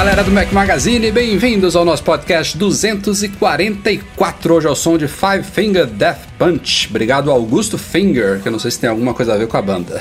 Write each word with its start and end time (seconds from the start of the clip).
Galera 0.00 0.24
do 0.24 0.30
Mac 0.30 0.50
Magazine, 0.50 1.12
bem-vindos 1.12 1.76
ao 1.76 1.84
nosso 1.84 2.02
podcast 2.02 2.56
244. 2.56 4.54
Hoje 4.54 4.66
é 4.66 4.70
o 4.70 4.74
som 4.74 4.96
de 4.96 5.06
Five 5.06 5.42
Finger 5.42 5.84
Death 5.84 6.30
Punch. 6.40 6.88
Obrigado 6.88 7.30
Augusto 7.30 7.76
Finger, 7.76 8.40
que 8.40 8.48
eu 8.48 8.52
não 8.52 8.58
sei 8.58 8.70
se 8.70 8.80
tem 8.80 8.88
alguma 8.88 9.12
coisa 9.12 9.34
a 9.34 9.36
ver 9.36 9.46
com 9.46 9.58
a 9.58 9.60
banda. 9.60 10.00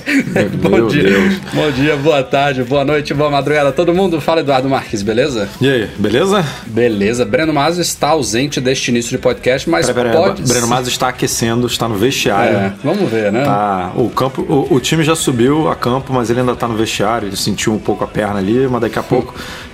bom 0.62 0.86
dia, 0.86 1.02
Deus. 1.02 1.34
bom 1.52 1.70
dia, 1.70 1.96
boa 1.98 2.22
tarde, 2.22 2.64
boa 2.64 2.82
noite, 2.82 3.12
boa 3.12 3.30
madrugada, 3.30 3.70
todo 3.72 3.92
mundo. 3.92 4.18
Fala 4.18 4.40
Eduardo 4.40 4.70
Marques, 4.70 5.02
beleza? 5.02 5.46
E 5.60 5.68
aí, 5.68 5.86
beleza? 5.98 6.42
Beleza. 6.68 7.26
Breno 7.26 7.52
Mazo 7.52 7.82
está 7.82 8.08
ausente 8.08 8.58
deste 8.58 8.90
início 8.90 9.10
de 9.10 9.18
podcast, 9.18 9.68
mas 9.68 9.84
Pera, 9.84 10.02
pera, 10.02 10.16
pode. 10.16 10.42
Breno 10.44 10.66
Mazo 10.66 10.88
está 10.88 11.08
aquecendo, 11.08 11.66
está 11.66 11.86
no 11.86 11.96
vestiário. 11.96 12.56
É, 12.56 12.72
vamos 12.82 13.10
ver, 13.10 13.30
né? 13.30 13.44
Tá, 13.44 13.92
o, 13.96 14.08
campo, 14.08 14.40
o, 14.48 14.76
o 14.76 14.80
time 14.80 15.04
já 15.04 15.14
subiu 15.14 15.68
a 15.68 15.76
campo, 15.76 16.10
mas 16.10 16.30
ele 16.30 16.40
ainda 16.40 16.52
está 16.52 16.66
no 16.66 16.74
vestiário. 16.74 17.28
Ele 17.28 17.36
sentiu 17.36 17.74
um 17.74 17.78
pouco 17.78 18.02
a 18.02 18.06
perna 18.06 18.38
ali, 18.38 18.66
mas 18.66 18.80
daqui 18.80 18.98
a 18.98 19.02
pouco, 19.02 19.25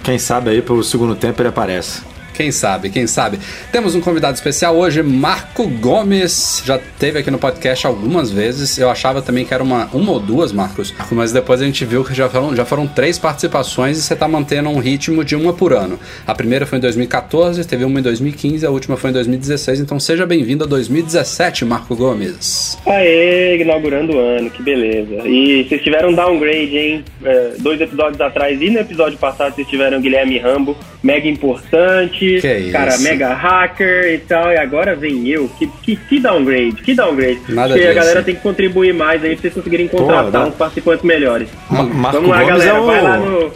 quem 0.02 0.18
sabe 0.18 0.50
aí 0.50 0.62
pelo 0.62 0.82
segundo 0.82 1.14
tempo 1.14 1.40
ele 1.40 1.48
aparece. 1.48 2.11
Quem 2.34 2.50
sabe, 2.50 2.90
quem 2.90 3.06
sabe. 3.06 3.38
Temos 3.70 3.94
um 3.94 4.00
convidado 4.00 4.34
especial 4.34 4.76
hoje, 4.76 5.02
Marco 5.02 5.68
Gomes. 5.68 6.62
Já 6.64 6.78
teve 6.98 7.18
aqui 7.18 7.30
no 7.30 7.38
podcast 7.38 7.86
algumas 7.86 8.30
vezes. 8.30 8.78
Eu 8.78 8.90
achava 8.90 9.20
também 9.20 9.44
que 9.44 9.52
era 9.52 9.62
uma, 9.62 9.88
uma 9.92 10.12
ou 10.12 10.20
duas, 10.20 10.52
Marcos. 10.52 10.94
Mas 11.10 11.32
depois 11.32 11.60
a 11.60 11.64
gente 11.64 11.84
viu 11.84 12.04
que 12.04 12.14
já 12.14 12.28
foram, 12.28 12.56
já 12.56 12.64
foram 12.64 12.86
três 12.86 13.18
participações 13.18 13.98
e 13.98 14.02
você 14.02 14.16
tá 14.16 14.26
mantendo 14.26 14.70
um 14.70 14.78
ritmo 14.78 15.24
de 15.24 15.36
uma 15.36 15.52
por 15.52 15.72
ano. 15.72 15.98
A 16.26 16.34
primeira 16.34 16.66
foi 16.66 16.78
em 16.78 16.80
2014, 16.80 17.66
teve 17.66 17.84
uma 17.84 18.00
em 18.00 18.02
2015, 18.02 18.64
a 18.64 18.70
última 18.70 18.96
foi 18.96 19.10
em 19.10 19.12
2016. 19.12 19.80
Então 19.80 20.00
seja 20.00 20.24
bem-vindo 20.26 20.64
a 20.64 20.66
2017, 20.66 21.64
Marco 21.64 21.94
Gomes. 21.94 22.78
Aê, 22.86 23.60
inaugurando 23.60 24.14
o 24.14 24.18
ano, 24.18 24.50
que 24.50 24.62
beleza. 24.62 25.28
E 25.28 25.64
vocês 25.64 25.82
tiveram 25.82 26.10
um 26.10 26.14
downgrade, 26.14 26.76
hein? 26.76 27.04
É, 27.24 27.52
dois 27.58 27.80
episódios 27.80 28.20
atrás 28.20 28.60
e 28.60 28.70
no 28.70 28.78
episódio 28.78 29.18
passado 29.18 29.54
vocês 29.54 29.68
tiveram 29.68 30.00
Guilherme 30.00 30.38
Rambo, 30.38 30.76
mega 31.02 31.28
importante, 31.28 32.38
Que 32.40 32.58
isso. 32.58 32.72
cara, 32.72 32.96
mega 32.98 33.34
hacker 33.34 34.14
e 34.14 34.18
tal, 34.18 34.52
e 34.52 34.56
agora 34.56 34.94
vem 34.94 35.26
eu. 35.28 35.48
Que, 35.58 35.66
que, 35.82 35.96
que 35.96 36.20
downgrade, 36.20 36.72
que 36.82 36.94
downgrade. 36.94 37.40
Nada 37.48 37.74
Porque 37.74 37.86
a 37.88 37.92
galera 37.94 38.22
tem 38.22 38.34
que 38.34 38.40
contribuir 38.40 38.94
mais 38.94 39.22
aí 39.24 39.30
pra 39.32 39.42
vocês 39.42 39.54
conseguirem 39.54 39.88
contratar 39.88 40.30
dá- 40.30 40.46
uns 40.46 40.54
participantes 40.54 41.04
melhores. 41.04 41.48
Ma- 41.70 41.82
Marco 41.82 42.20
Vamos 42.20 42.30
lá, 42.30 42.42
Gomes 42.44 42.64
galera, 42.64 42.70
é 42.76 42.80
o. 42.80 42.86
vai 42.86 43.00
lá 43.02 43.16
no. 43.18 43.52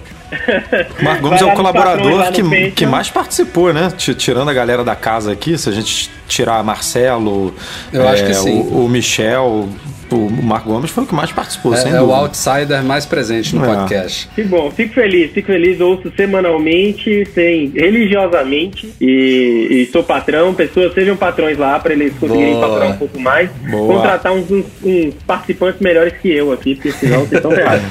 Marco 1.03 1.23
Gomes 1.23 1.41
é 1.41 1.45
o 1.45 1.53
colaborador 1.53 2.33
que, 2.33 2.71
que 2.73 2.85
mais 2.87 3.09
participou, 3.09 3.73
né? 3.73 3.93
Ti- 3.97 4.15
Tirando 4.15 4.49
a 4.51 4.53
galera 4.53 4.83
da 4.83 4.97
casa 4.97 5.31
aqui, 5.33 5.57
se 5.57 5.69
a 5.69 5.73
gente 5.73 6.11
tirar 6.27 6.63
Marcelo, 6.65 7.55
Eu 7.93 8.03
é, 8.03 8.09
acho 8.09 8.25
que 8.27 8.35
sim. 8.35 8.61
O, 8.61 8.85
o 8.85 8.89
Michel, 8.89 9.69
o 10.11 10.31
Marco 10.43 10.69
Gomes 10.71 10.91
foi 10.91 11.05
o 11.05 11.07
que 11.07 11.15
mais 11.15 11.33
participou, 11.33 11.75
sem 11.77 11.93
É, 11.93 11.97
é 11.97 12.01
o 12.01 12.13
outsider 12.13 12.83
mais 12.85 13.05
presente 13.05 13.55
no 13.57 13.65
É. 13.65 13.75
podcast. 13.75 14.29
Que 14.35 14.43
bom, 14.45 14.71
fico 14.71 14.95
feliz, 14.95 15.33
fico 15.33 15.49
feliz, 15.49 15.81
ouço 15.81 16.13
semanalmente, 16.17 17.27
sem, 17.35 17.73
religiosamente 17.75 18.93
e, 19.01 19.69
e 19.71 19.87
sou 19.93 20.03
patrão. 20.03 20.55
Pessoas 20.55 20.93
sejam 20.95 21.17
patrões 21.17 21.59
lá 21.59 21.79
para 21.79 21.93
eles 21.93 22.13
conseguirem 22.19 22.55
Boa. 22.55 22.69
faturar 22.69 22.91
um 22.91 22.97
pouco 22.99 23.21
mais. 23.21 23.51
Boa. 23.69 23.95
Contratar 23.95 24.33
uns, 24.33 24.51
uns- 24.51 24.65
uns 24.85 25.15
participantes 25.27 25.81
melhores 25.81 26.13
que 26.21 26.31
eu 26.33 26.53
aqui, 26.53 26.75
porque 26.77 26.93
senão 26.93 27.21
vocês 27.21 27.33
estão 27.33 27.51
ferrados. 27.51 27.87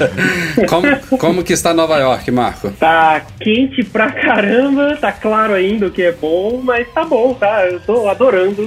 Como, 0.68 1.18
como 1.18 1.44
que 1.44 1.52
está 1.52 1.74
Nova 1.74 1.98
York, 1.98 2.30
Marco? 2.30 2.70
Tá 2.80 3.20
quente 3.40 3.84
pra 3.84 4.10
caramba, 4.10 4.96
tá 4.98 5.12
claro 5.12 5.52
ainda 5.52 5.86
o 5.86 5.90
que 5.90 6.02
é 6.02 6.12
bom, 6.12 6.60
mas 6.64 6.86
tá 6.94 7.04
bom, 7.04 7.34
tá? 7.34 7.66
Eu 7.66 7.78
tô 7.80 8.08
adorando, 8.08 8.25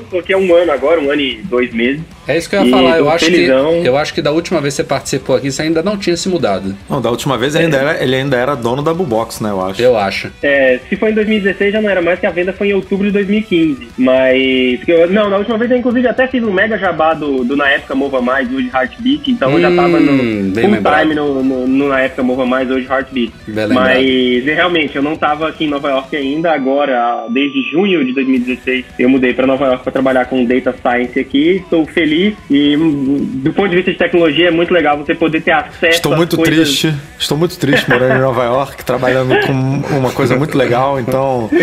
porque 0.10 0.34
é 0.34 0.38
um 0.38 0.54
ano 0.56 0.72
agora, 0.72 1.00
um 1.00 1.10
ano 1.10 1.22
e 1.22 1.36
dois 1.44 1.74
meses. 1.74 2.02
É 2.30 2.38
isso 2.38 2.50
que 2.50 2.56
eu 2.56 2.62
ia 2.62 2.68
E 2.68 2.72
falar. 2.72 2.98
Eu 3.00 3.10
acho, 3.10 3.26
que, 3.26 3.46
eu 3.84 3.98
acho 3.98 4.14
que 4.14 4.22
da 4.22 4.32
última 4.32 4.62
vez 4.62 4.74
que 4.76 4.82
você 4.82 4.88
participou 4.88 5.36
aqui, 5.36 5.52
você 5.52 5.64
ainda 5.64 5.82
não 5.82 5.98
tinha 5.98 6.16
se 6.16 6.30
mudado. 6.30 6.76
Não, 6.90 7.02
da 7.02 7.10
última 7.10 7.38
vez 7.38 7.56
ele 7.56 7.66
ainda, 7.66 7.78
era, 7.78 8.04
ele 8.04 8.16
ainda 8.16 8.38
era 8.38 8.56
dono 8.56 8.82
da 8.84 8.94
Bubox, 8.94 9.42
né? 9.42 9.50
Eu 9.50 9.62
acho. 9.62 9.82
Eu 9.82 9.98
acho. 9.98 10.32
É, 10.44 10.80
se 10.88 10.96
foi 10.96 11.10
em 11.12 11.16
2016 11.16 11.74
já 11.74 11.82
não 11.82 11.90
era 11.90 12.02
mais, 12.02 12.20
que 12.20 12.26
a 12.28 12.32
venda 12.32 12.54
foi 12.54 12.70
em 12.70 12.74
outubro 12.74 13.08
de 13.08 13.12
2015. 13.14 13.88
Mas. 13.98 14.80
eu- 14.88 15.10
não, 15.10 15.30
na 15.30 15.38
última 15.38 15.58
vez 15.58 15.72
eu 15.72 15.78
inclusive 15.78 16.08
até 16.08 16.28
fiz 16.28 16.44
um 16.44 16.52
mega 16.52 16.78
jabá 16.78 17.14
do, 17.14 17.44
do 17.44 17.56
na 17.58 17.68
época 17.70 17.96
Mova 17.96 18.22
Mais, 18.22 18.52
hoje 18.54 18.70
Heartbeat. 18.74 19.32
Então 19.32 19.52
eu 19.54 19.62
já 19.62 19.76
tava 19.76 19.98
Hum, 19.98 20.52
no 20.54 20.62
full 20.62 20.70
lembrado. 20.72 21.02
time 21.02 21.16
no, 21.16 21.44
no- 21.44 21.68
no 21.68 21.90
na 21.90 22.02
época 22.02 22.22
Mova 22.22 22.46
Mais, 22.46 22.70
hoje 22.70 22.86
Heartbeat. 22.88 23.32
Bem 23.48 23.66
lembrado. 23.66 23.74
Mas 23.74 24.06
e, 24.06 24.42
realmente, 24.54 24.96
eu 24.96 25.02
não 25.02 25.16
tava 25.16 25.48
aqui 25.50 25.66
em 25.66 25.70
Nova 25.70 25.90
York 25.90 26.16
ainda. 26.16 26.52
Agora, 26.52 27.26
desde 27.30 27.62
junho 27.72 28.06
de 28.06 28.14
2016, 28.14 28.86
eu 29.00 29.10
mudei 29.10 29.34
para 29.34 29.48
Nova 29.48 29.66
York 29.66 29.84
para 29.84 29.92
trabalhar 29.92 30.26
com 30.26 30.46
Data 30.46 30.76
Science 30.82 31.20
aqui. 31.20 31.62
Estou 31.64 31.86
feliz 31.88 32.19
e, 32.50 32.78
hum, 32.78 33.18
do 33.44 33.54
ponto 33.54 33.70
de 33.70 33.76
vista 33.78 33.92
de 33.92 33.98
tecnologia, 33.98 34.48
é 34.48 34.52
muito 34.52 34.74
legal 34.74 34.98
você 34.98 35.14
poder 35.16 35.42
ter 35.42 35.52
acesso 35.52 35.96
Estou 35.98 36.16
muito 36.16 36.36
coisas 36.38 36.56
triste, 36.56 36.94
estou 37.18 37.38
muito 37.38 37.58
triste 37.58 37.90
morando 37.90 38.16
em 38.16 38.22
Nova 38.22 38.44
York, 38.44 38.84
trabalhando 38.84 39.36
com 39.46 39.54
uma 39.98 40.12
coisa 40.12 40.36
muito 40.36 40.58
legal, 40.58 41.00
então. 41.00 41.50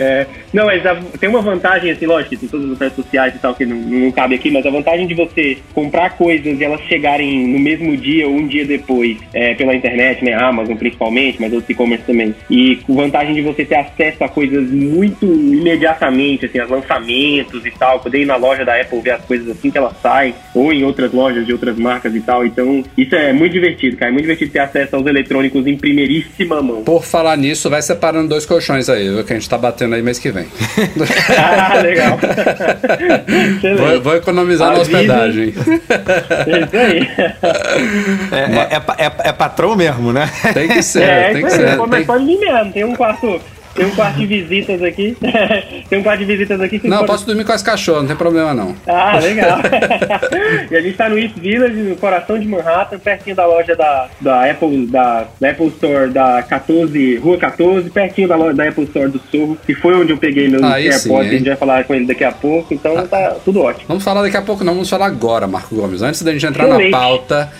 É, 0.00 0.26
não, 0.52 0.66
mas 0.66 0.84
a- 0.86 0.96
tem 1.18 1.28
uma 1.28 1.40
vantagem, 1.40 1.90
assim, 1.90 2.06
lógico, 2.06 2.36
tem 2.36 2.48
todas 2.48 2.70
as 2.72 2.78
redes 2.78 2.96
sociais 2.96 3.34
e 3.34 3.38
tal, 3.38 3.54
que 3.54 3.64
não, 3.66 3.76
não 3.76 4.10
cabe 4.12 4.34
aqui, 4.34 4.50
mas 4.50 4.64
a 4.66 4.70
vantagem 4.70 5.06
de 5.06 5.14
você 5.14 5.58
comprar 5.72 6.10
coisas 6.10 6.58
e 6.60 6.64
elas 6.64 6.80
chegarem 6.82 7.46
no 7.48 7.58
mesmo 7.58 7.96
dia 7.96 8.26
ou 8.28 8.34
um 8.34 8.46
dia 8.46 8.64
depois, 8.64 9.16
é, 9.32 9.54
pela 9.54 9.74
internet, 9.74 10.24
né, 10.24 10.34
Amazon 10.34 10.76
principalmente, 10.76 11.40
mas 11.40 11.52
outros 11.52 11.70
e-commerce 11.70 12.04
também, 12.04 12.34
e 12.50 12.76
com 12.86 12.94
vantagem 12.94 13.34
de 13.34 13.42
você 13.42 13.64
ter 13.64 13.76
acesso 13.76 14.22
a 14.24 14.28
coisas 14.28 14.70
muito 14.70 15.24
imediatamente, 15.26 16.46
assim, 16.46 16.58
a 16.58 16.64
lançamentos 16.66 17.64
e 17.66 17.70
tal, 17.72 18.00
poder 18.00 18.20
ir 18.22 18.26
na 18.26 18.36
loja 18.36 18.64
da 18.64 18.80
Apple 18.80 19.00
ver 19.00 19.10
as 19.12 19.24
coisas 19.24 19.33
assim 19.48 19.70
que 19.70 19.78
elas 19.78 19.94
saem, 20.02 20.34
ou 20.54 20.72
em 20.72 20.84
outras 20.84 21.12
lojas 21.12 21.46
de 21.46 21.52
outras 21.52 21.76
marcas 21.78 22.14
e 22.14 22.20
tal, 22.20 22.44
então 22.44 22.82
isso 22.96 23.14
é 23.14 23.32
muito 23.32 23.52
divertido, 23.52 23.96
cara, 23.96 24.10
é 24.10 24.12
muito 24.12 24.24
divertido 24.24 24.50
ter 24.52 24.58
acesso 24.60 24.96
aos 24.96 25.06
eletrônicos 25.06 25.66
em 25.66 25.76
primeiríssima 25.76 26.62
mão. 26.62 26.82
Por 26.84 27.04
falar 27.04 27.36
nisso, 27.36 27.68
vai 27.70 27.82
separando 27.82 28.28
dois 28.28 28.46
colchões 28.46 28.88
aí, 28.88 29.08
viu? 29.08 29.24
Que 29.24 29.32
a 29.32 29.36
gente 29.36 29.48
tá 29.48 29.58
batendo 29.58 29.94
aí 29.94 30.02
mês 30.02 30.18
que 30.18 30.30
vem. 30.30 30.46
Ah, 31.38 31.80
legal. 31.80 32.18
Vou, 33.78 34.00
vou 34.02 34.16
economizar 34.16 34.68
na 34.72 34.80
Avise. 34.80 34.94
hospedagem. 34.94 35.54
É 36.46 36.60
isso 36.60 36.76
aí. 36.76 37.08
É, 38.32 38.74
é, 38.74 38.76
é 38.76 39.06
é- 39.06 39.28
é 39.28 39.32
patrão 39.32 39.76
mesmo, 39.76 40.12
né? 40.12 40.30
Tem 40.52 40.68
que 40.68 40.82
ser, 40.82 41.02
É, 41.02 41.32
tem 41.32 41.44
que 41.44 41.50
ser. 41.50 41.76
Pô, 41.76 41.88
Tem- 41.88 42.04
pode 42.04 42.24
vir 42.24 42.38
mesmo. 42.38 42.72
Tem 42.72 42.84
um 42.84 42.94
quarto. 42.94 43.40
Tem 43.74 43.86
um 43.86 43.90
quarto 43.90 44.18
de 44.18 44.26
visitas 44.26 44.82
aqui. 44.82 45.16
tem 45.88 45.98
um 45.98 46.02
quarto 46.02 46.20
de 46.20 46.24
visitas 46.24 46.60
aqui. 46.60 46.78
que 46.78 46.88
Não, 46.88 47.04
posso 47.04 47.26
dormir 47.26 47.44
com 47.44 47.52
as 47.52 47.62
cachorras, 47.62 48.02
não 48.02 48.08
tem 48.08 48.16
problema 48.16 48.54
não. 48.54 48.74
Ah, 48.86 49.18
legal. 49.18 49.58
e 50.70 50.76
a 50.76 50.80
gente 50.80 50.96
tá 50.96 51.08
no 51.08 51.18
East 51.18 51.36
Village, 51.36 51.74
no 51.74 51.96
coração 51.96 52.38
de 52.38 52.46
Manhattan, 52.46 52.98
pertinho 52.98 53.34
da 53.34 53.46
loja 53.46 53.74
da, 53.74 54.08
da 54.20 54.50
Apple, 54.50 54.86
da, 54.86 55.26
da 55.40 55.50
Apple 55.50 55.66
Store 55.68 56.10
da 56.10 56.42
14, 56.42 57.16
Rua 57.16 57.36
14, 57.36 57.90
pertinho 57.90 58.28
da 58.28 58.36
loja 58.36 58.54
da 58.54 58.68
Apple 58.68 58.84
Store 58.84 59.08
do 59.08 59.20
Sul, 59.30 59.58
que 59.66 59.74
foi 59.74 59.94
onde 59.94 60.12
eu 60.12 60.18
peguei 60.18 60.48
meu 60.48 60.64
Aí 60.64 60.88
AirPods, 60.88 61.28
sim, 61.28 61.34
a 61.34 61.38
gente 61.38 61.48
vai 61.48 61.56
falar 61.56 61.84
com 61.84 61.94
ele 61.94 62.06
daqui 62.06 62.24
a 62.24 62.32
pouco, 62.32 62.72
então 62.72 63.06
tá 63.08 63.36
tudo 63.44 63.60
ótimo. 63.60 63.86
Vamos 63.88 64.04
falar 64.04 64.22
daqui 64.22 64.36
a 64.36 64.42
pouco, 64.42 64.62
não, 64.62 64.74
vamos 64.74 64.88
falar 64.88 65.06
agora, 65.06 65.46
Marco 65.46 65.74
Gomes. 65.74 66.00
Antes 66.00 66.22
da 66.22 66.32
gente 66.32 66.46
entrar 66.46 66.66
Excelente. 66.66 66.90
na 66.90 66.98
pauta. 66.98 67.52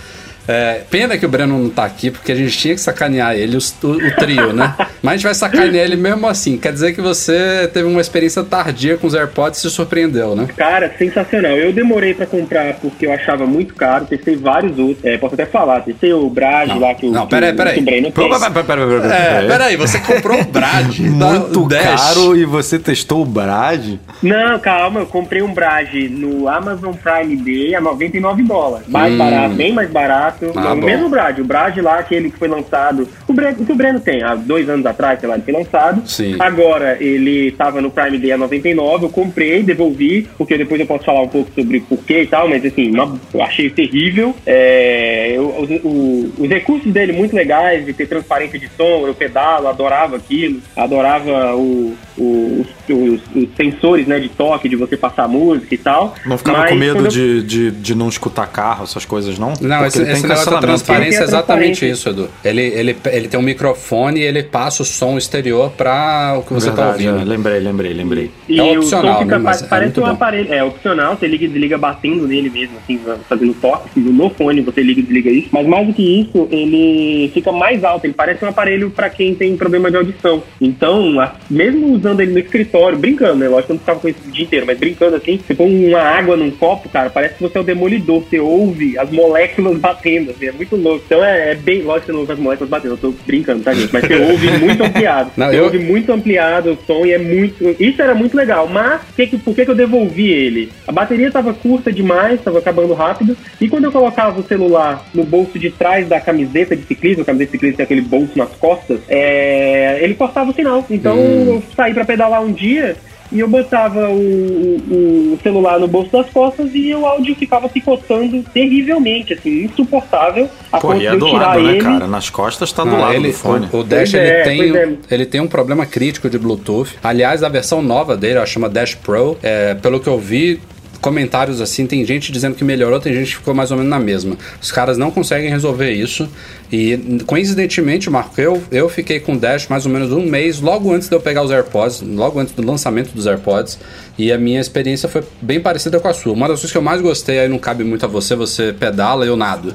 É, 0.47 0.81
pena 0.91 1.17
que 1.17 1.25
o 1.25 1.29
Breno 1.29 1.59
não 1.59 1.71
tá 1.71 1.85
aqui, 1.85 2.11
porque 2.11 2.33
a 2.33 2.35
gente 2.35 2.57
tinha 2.57 2.75
que 2.75 2.81
sacanear 2.81 3.35
ele, 3.35 3.57
o, 3.57 3.61
o 3.89 4.11
trio, 4.17 4.53
né? 4.53 4.75
Mas 5.03 5.13
a 5.13 5.17
gente 5.17 5.25
vai 5.25 5.35
sacanear 5.35 5.85
ele 5.85 5.97
mesmo 5.97 6.27
assim. 6.27 6.57
Quer 6.59 6.73
dizer 6.73 6.93
que 6.95 7.01
você 7.01 7.69
teve 7.73 7.87
uma 7.89 8.01
experiência 8.01 8.43
tardia 8.45 8.97
com 8.97 9.07
os 9.07 9.15
AirPods 9.15 9.59
e 9.59 9.63
se 9.63 9.71
surpreendeu, 9.71 10.35
né? 10.37 10.49
Cara, 10.57 10.93
sensacional. 10.99 11.53
Eu 11.53 11.73
demorei 11.73 12.15
pra 12.15 12.27
comprar 12.27 12.75
porque 12.75 13.07
eu 13.07 13.13
achava 13.13 13.47
muito 13.47 13.75
caro. 13.75 14.05
Testei 14.07 14.37
vários 14.37 14.79
outros. 14.79 15.05
É, 15.05 15.17
posso 15.19 15.35
até 15.35 15.47
falar. 15.47 15.81
Testei 15.81 16.13
o 16.13 16.29
Brage 16.29 16.79
lá 16.79 16.95
que 16.95 17.07
o, 17.07 17.11
não, 17.11 17.27
peraí, 17.27 17.53
peraí. 17.55 17.75
que 17.75 17.81
o 17.81 17.85
Breno 17.85 18.13
Pera, 18.13 18.29
tem. 18.29 18.39
pera, 18.41 18.51
pera, 18.65 18.65
pera, 18.87 19.01
pera, 19.01 19.15
É, 19.15 19.35
pera. 19.41 19.47
peraí, 19.49 19.77
você 19.77 19.99
comprou 20.01 20.41
o 20.41 20.45
Brad. 20.45 20.99
Muito 20.99 21.69
caro 21.69 22.37
e 22.37 22.45
você 22.45 22.79
testou 22.79 23.23
o 23.23 23.27
Brad? 23.27 23.97
Não, 24.23 24.59
calma. 24.59 25.01
Eu 25.01 25.07
comprei 25.07 25.43
um 25.43 25.53
Brage 25.53 26.09
no 26.09 26.49
Amazon 26.49 26.93
Prime 26.95 27.37
Day 27.37 27.75
a 27.75 27.81
99 27.81 28.43
dólares. 28.43 28.87
Mais 28.89 29.13
Hum. 29.15 29.19
barato, 29.19 29.55
bem 29.55 29.73
mais 29.73 29.91
barato. 29.91 30.34
Ah, 30.57 30.73
o 30.73 30.77
mesmo 30.77 31.09
Brage. 31.09 31.41
O 31.41 31.45
Brage 31.45 31.81
lá, 31.81 31.99
aquele 31.99 32.31
que 32.31 32.39
foi 32.39 32.49
lançado. 32.49 33.09
O 33.35 33.37
o 33.37 33.41
Breno, 33.45 33.57
o 33.63 33.67
que 33.67 33.73
o 33.73 33.75
Breno 33.75 34.01
tem. 34.01 34.23
Há 34.23 34.35
dois 34.35 34.69
anos 34.69 34.87
atrás, 34.87 35.19
sei 35.21 35.29
lá, 35.29 35.35
ele 35.35 35.45
foi 35.45 35.53
lançado. 35.55 36.09
Sim. 36.09 36.37
Agora, 36.39 36.97
ele 37.01 37.51
tava 37.53 37.81
no 37.81 37.91
Prime 37.91 38.19
Day 38.19 38.33
a 38.33 38.39
99, 38.39 39.07
eu 39.07 39.11
comprei, 39.11 39.63
devolvi, 39.63 40.29
porque 40.39 40.57
depois 40.57 40.81
eu 40.81 40.87
posso 40.87 41.05
falar 41.05 41.23
um 41.23 41.29
pouco 41.29 41.51
sobre 41.55 41.81
porquê 41.81 42.23
e 42.23 42.27
tal, 42.27 42.49
mas 42.49 42.65
assim, 42.65 42.91
uma- 42.91 43.19
eu 43.33 43.43
achei 43.43 43.69
terrível. 43.71 44.35
É, 44.47 45.33
eu- 45.35 45.49
os, 45.59 45.71
o- 45.85 46.33
os 46.45 46.49
recursos 46.49 46.93
dele 46.93 47.13
muito 47.13 47.35
legais, 47.35 47.85
de 47.85 47.93
ter 47.93 48.07
transparência 48.07 48.59
de 48.59 48.69
som, 48.77 49.07
eu 49.07 49.15
pedalo, 49.15 49.69
adorava 49.69 50.17
aquilo, 50.17 50.61
adorava 50.77 51.55
o, 51.57 51.95
o- 52.17 52.61
os, 52.89 52.95
os- 52.97 53.21
os 53.35 53.49
sensores 53.57 54.07
né, 54.07 54.21
de 54.21 54.29
toque, 54.29 54.69
de 54.69 54.77
você 54.77 54.97
passar 54.97 55.27
música 55.29 55.75
e 55.75 55.79
tal. 55.79 56.15
Não 56.25 56.39
ficava 56.39 56.59
Mas 56.59 56.71
com 56.71 56.77
medo 56.77 57.05
eu- 57.07 57.09
de, 57.09 57.43
de, 57.43 57.71
de 57.71 57.95
não 57.95 58.09
escutar 58.09 58.47
carro, 58.47 58.85
essas 58.85 59.05
coisas, 59.05 59.39
não? 59.39 59.53
Não, 59.61 59.77
Porque 59.79 59.87
esse, 59.89 59.99
ele 59.99 60.05
tem 60.07 60.15
esse 60.15 60.23
negócio 60.23 60.51
da 60.51 60.59
transparência 60.59 61.21
é 61.21 61.23
exatamente 61.25 61.79
transparência. 61.81 61.87
isso, 61.93 62.09
Edu. 62.09 62.29
Ele, 62.45 62.63
ele, 62.63 62.97
ele 63.07 63.24
tem 63.29 63.39
um 63.39 63.43
microfone 63.43 64.21
e 64.21 64.23
ele 64.23 64.43
passa 64.43 64.83
o 64.83 64.87
som 64.87 65.17
exterior 65.19 65.71
para 65.71 66.37
o 66.39 66.43
que 66.43 66.53
você 66.53 66.71
está 66.71 66.89
ouvindo. 66.89 67.19
é, 67.21 67.25
lembrei, 67.25 67.59
lembrei, 67.61 67.93
lembrei. 67.93 68.31
E 68.49 68.59
É 68.59 68.63
o 68.63 68.79
opcional, 68.79 69.15
som 69.15 69.23
fica, 69.23 69.39
né, 69.39 69.45
mas 69.45 69.63
é 69.63 69.67
parece 69.67 69.87
muito 69.87 70.01
um 70.01 70.05
bom. 70.05 70.11
aparelho. 70.11 70.53
É 70.55 70.65
opcional, 70.65 71.17
você 71.17 71.27
liga 71.27 71.45
e 71.45 71.49
desliga 71.49 71.79
batendo 71.79 72.27
nele 72.27 72.51
mesmo, 72.51 72.77
assim, 72.83 73.01
fazendo 73.29 73.55
toque. 73.55 73.89
assim, 73.91 74.01
No 74.01 74.31
fone 74.31 74.61
você 74.61 74.83
liga 74.83 75.01
e 75.01 75.03
desliga 75.03 75.31
isso. 75.31 75.49
Mas 75.53 75.67
mais 75.67 75.87
do 75.87 75.93
que 75.95 76.03
isso, 76.21 76.49
ele 76.51 77.31
fica 77.33 77.51
mais 77.53 77.83
alto. 77.85 78.05
Ele 78.07 78.15
parece 78.15 78.45
um 78.45 78.49
aparelho 78.49 78.91
pra 78.91 79.09
quem 79.11 79.35
tem 79.35 79.57
problema 79.57 79.91
de 79.91 79.97
audição. 79.97 80.43
Então, 80.61 81.21
a- 81.21 81.35
mesmo 81.51 81.93
usando 81.95 82.21
ele 82.21 82.33
no 82.33 82.39
escritório, 82.39 82.99
brincando, 82.99 83.37
né? 83.37 83.49
Lógico 83.49 83.67
que 83.67 83.73
eu 83.73 83.75
não 83.75 83.81
ficava 83.81 84.01
com 84.01 84.09
isso 84.09 84.19
o 84.27 84.31
dia 84.31 84.45
inteiro, 84.45 84.67
mas 84.67 84.79
brincando 84.79 85.17
assim, 85.17 85.39
você 85.39 85.55
põe 85.55 85.89
uma 85.89 86.01
água 86.01 86.37
num 86.37 86.51
copo, 86.51 86.89
cara, 86.89 87.11
parece 87.11 87.35
que 87.35 87.43
você 87.43 87.59
é 87.59 87.61
o 87.61 87.65
demolidor. 87.65 88.23
Você 88.23 88.39
ouve 88.41 88.99
as 88.99 89.11
moléculas 89.11 89.79
batendo, 89.79 90.31
assim, 90.31 90.47
é 90.47 90.53
muito 90.53 90.77
louco. 90.77 91.03
Então 91.07 91.25
é, 91.25 91.53
é 91.53 91.55
bem. 91.55 91.83
Lógico 91.83 92.01
que 92.01 92.07
você 92.07 92.13
não 92.13 92.21
ouve 92.21 92.33
as 92.33 92.39
moléculas 92.39 92.71
batendo, 92.71 92.95
eu 92.95 92.99
tô 92.99 93.14
brincando, 93.27 93.63
tá, 93.63 93.73
gente? 93.73 93.93
Mas 93.93 94.05
você 94.05 94.15
ouve 94.17 94.51
muito 94.59 94.83
ampliado. 94.85 95.31
Não, 95.37 95.47
você 95.49 95.59
eu- 95.59 95.65
ouve 95.65 95.79
muito 95.79 96.13
ampliado 96.13 96.73
o 96.73 96.79
som 96.87 97.05
e 97.07 97.13
é 97.13 97.19
muito. 97.19 97.75
Isso 97.81 98.01
era 98.03 98.15
muito 98.15 98.37
legal. 98.37 98.69
Mas 98.69 99.01
que 99.17 99.27
que- 99.27 99.39
por 99.39 99.55
que, 99.55 99.65
que 99.65 99.71
eu 99.71 99.75
devolvi 99.75 100.31
ele? 100.31 100.71
A 100.87 100.93
bateria 100.93 101.29
estava 101.29 101.53
curta 101.55 101.93
demais, 101.93 102.35
estava 102.35 102.59
acabando 102.59 102.93
rápido. 102.95 103.37
E 103.61 103.69
quando 103.69 103.85
eu 103.85 103.93
colocava 103.93 104.41
o 104.41 104.45
celular 104.45 105.05
no 105.15 105.25
bolso 105.25 105.59
de 105.59 105.71
trás 105.71 106.09
da 106.09 106.21
camiseta 106.21 106.75
de 106.77 106.83
ciclismo, 106.85 107.23
a 107.23 107.27
camiseta 107.27 107.51
de 107.51 107.53
ciclismo 107.53 107.77
tem 107.77 107.85
aquele 107.85 108.01
bolso 108.03 108.33
nas 108.37 108.51
costas, 108.51 109.01
é, 109.09 109.99
ele 110.03 110.15
cortava 110.15 110.51
o 110.51 110.55
sinal. 110.55 110.85
Então 110.91 111.17
eu 111.19 111.63
saí 111.77 111.93
para 111.95 112.05
pedalar 112.05 112.43
um 112.43 112.53
dia. 112.53 112.97
E 113.33 113.41
eu 113.41 113.49
botava 113.49 114.09
o, 114.11 114.15
o- 114.15 115.33
o 115.35 115.39
celular 115.43 115.81
no 115.81 115.89
bolso 115.89 116.11
das 116.13 116.29
costas 116.31 116.71
e 116.75 116.95
o 116.95 117.05
áudio 117.07 117.35
ficava 117.35 117.69
picotando 117.69 118.43
terrivelmente, 118.53 119.33
assim, 119.33 119.65
insuportável. 119.65 120.49
A 120.71 120.79
Pô, 120.79 120.95
e 120.95 121.07
é 121.07 121.17
do 121.17 121.27
tirar 121.27 121.39
lado, 121.49 121.63
né, 121.63 121.71
ele. 121.73 121.81
cara? 121.81 122.07
Nas 122.07 122.31
costas 122.31 122.73
tá 122.73 122.85
do 122.85 122.91
Não, 122.91 123.01
lado 123.01 123.15
ele, 123.15 123.29
do 123.29 123.35
fone. 123.35 123.69
O, 123.73 123.79
o 123.79 123.83
Dash 123.85 124.11
Pois 124.13 124.15
é, 124.15 124.49
ele, 124.53 124.73
tem, 124.73 124.77
é. 124.77 124.97
ele 125.11 125.27
tem 125.27 125.41
um 125.41 125.47
problema 125.49 125.85
crítico 125.87 126.29
de 126.31 126.39
Bluetooth. 126.39 126.91
Aliás, 127.03 127.43
a 127.43 127.49
versão 127.49 127.83
nova 127.83 128.17
dele, 128.17 128.37
ela 128.37 128.47
chama 128.47 128.69
Dash 128.69 128.95
Pro. 128.95 129.37
É, 129.43 129.75
pelo 129.75 129.99
que 130.01 130.09
eu 130.09 130.19
vi, 130.19 130.61
comentários 131.05 131.61
assim, 131.61 131.87
tem 131.87 132.03
gente 132.07 132.33
dizendo 132.33 132.55
que 132.55 132.65
melhorou, 132.65 132.99
tem 132.99 133.13
gente 133.13 133.33
que 133.33 133.37
ficou 133.37 133.53
mais 133.53 133.71
ou 133.71 133.77
menos 133.77 133.91
na 133.91 133.99
mesma. 133.99 134.39
Os 134.59 134.73
caras 134.73 134.97
não 134.97 135.11
conseguem 135.11 135.51
resolver 135.51 135.93
isso. 135.93 136.27
E 136.73 137.21
coincidentemente, 137.27 138.09
Marco, 138.09 138.41
eu, 138.41 138.63
eu 138.73 138.89
fiquei 138.89 139.21
com 139.21 139.35
o 139.35 139.39
Dash 139.39 139.69
mais 139.69 139.85
ou 139.85 139.93
menos 139.93 140.11
um 140.13 140.25
mês, 140.25 140.63
logo 140.63 140.91
antes 140.91 141.07
de 141.07 141.15
eu 141.15 141.21
pegar 141.21 141.43
os 141.43 141.51
AirPods, 141.51 142.01
logo 142.01 142.41
antes 142.41 142.55
do 142.55 142.65
lançamento 142.65 143.13
dos 143.13 143.27
AirPods. 143.27 143.79
E 144.17 144.33
a 144.33 144.39
minha 144.39 144.59
experiência 144.59 145.07
foi 145.07 145.23
bem 145.43 145.61
parecida 145.61 146.01
com 146.01 146.09
a 146.09 146.15
sua. 146.15 146.33
Uma 146.33 146.49
das 146.49 146.61
coisas 146.61 146.73
que 146.73 146.79
eu 146.79 146.83
mais 146.83 147.03
gostei, 147.03 147.39
aí 147.39 147.49
não 147.49 147.59
cabe 147.59 147.85
muito 147.85 148.07
a 148.07 148.09
você, 148.09 148.35
você 148.35 148.73
pedala 148.73 149.27
eu 149.27 149.37
nado. 149.37 149.75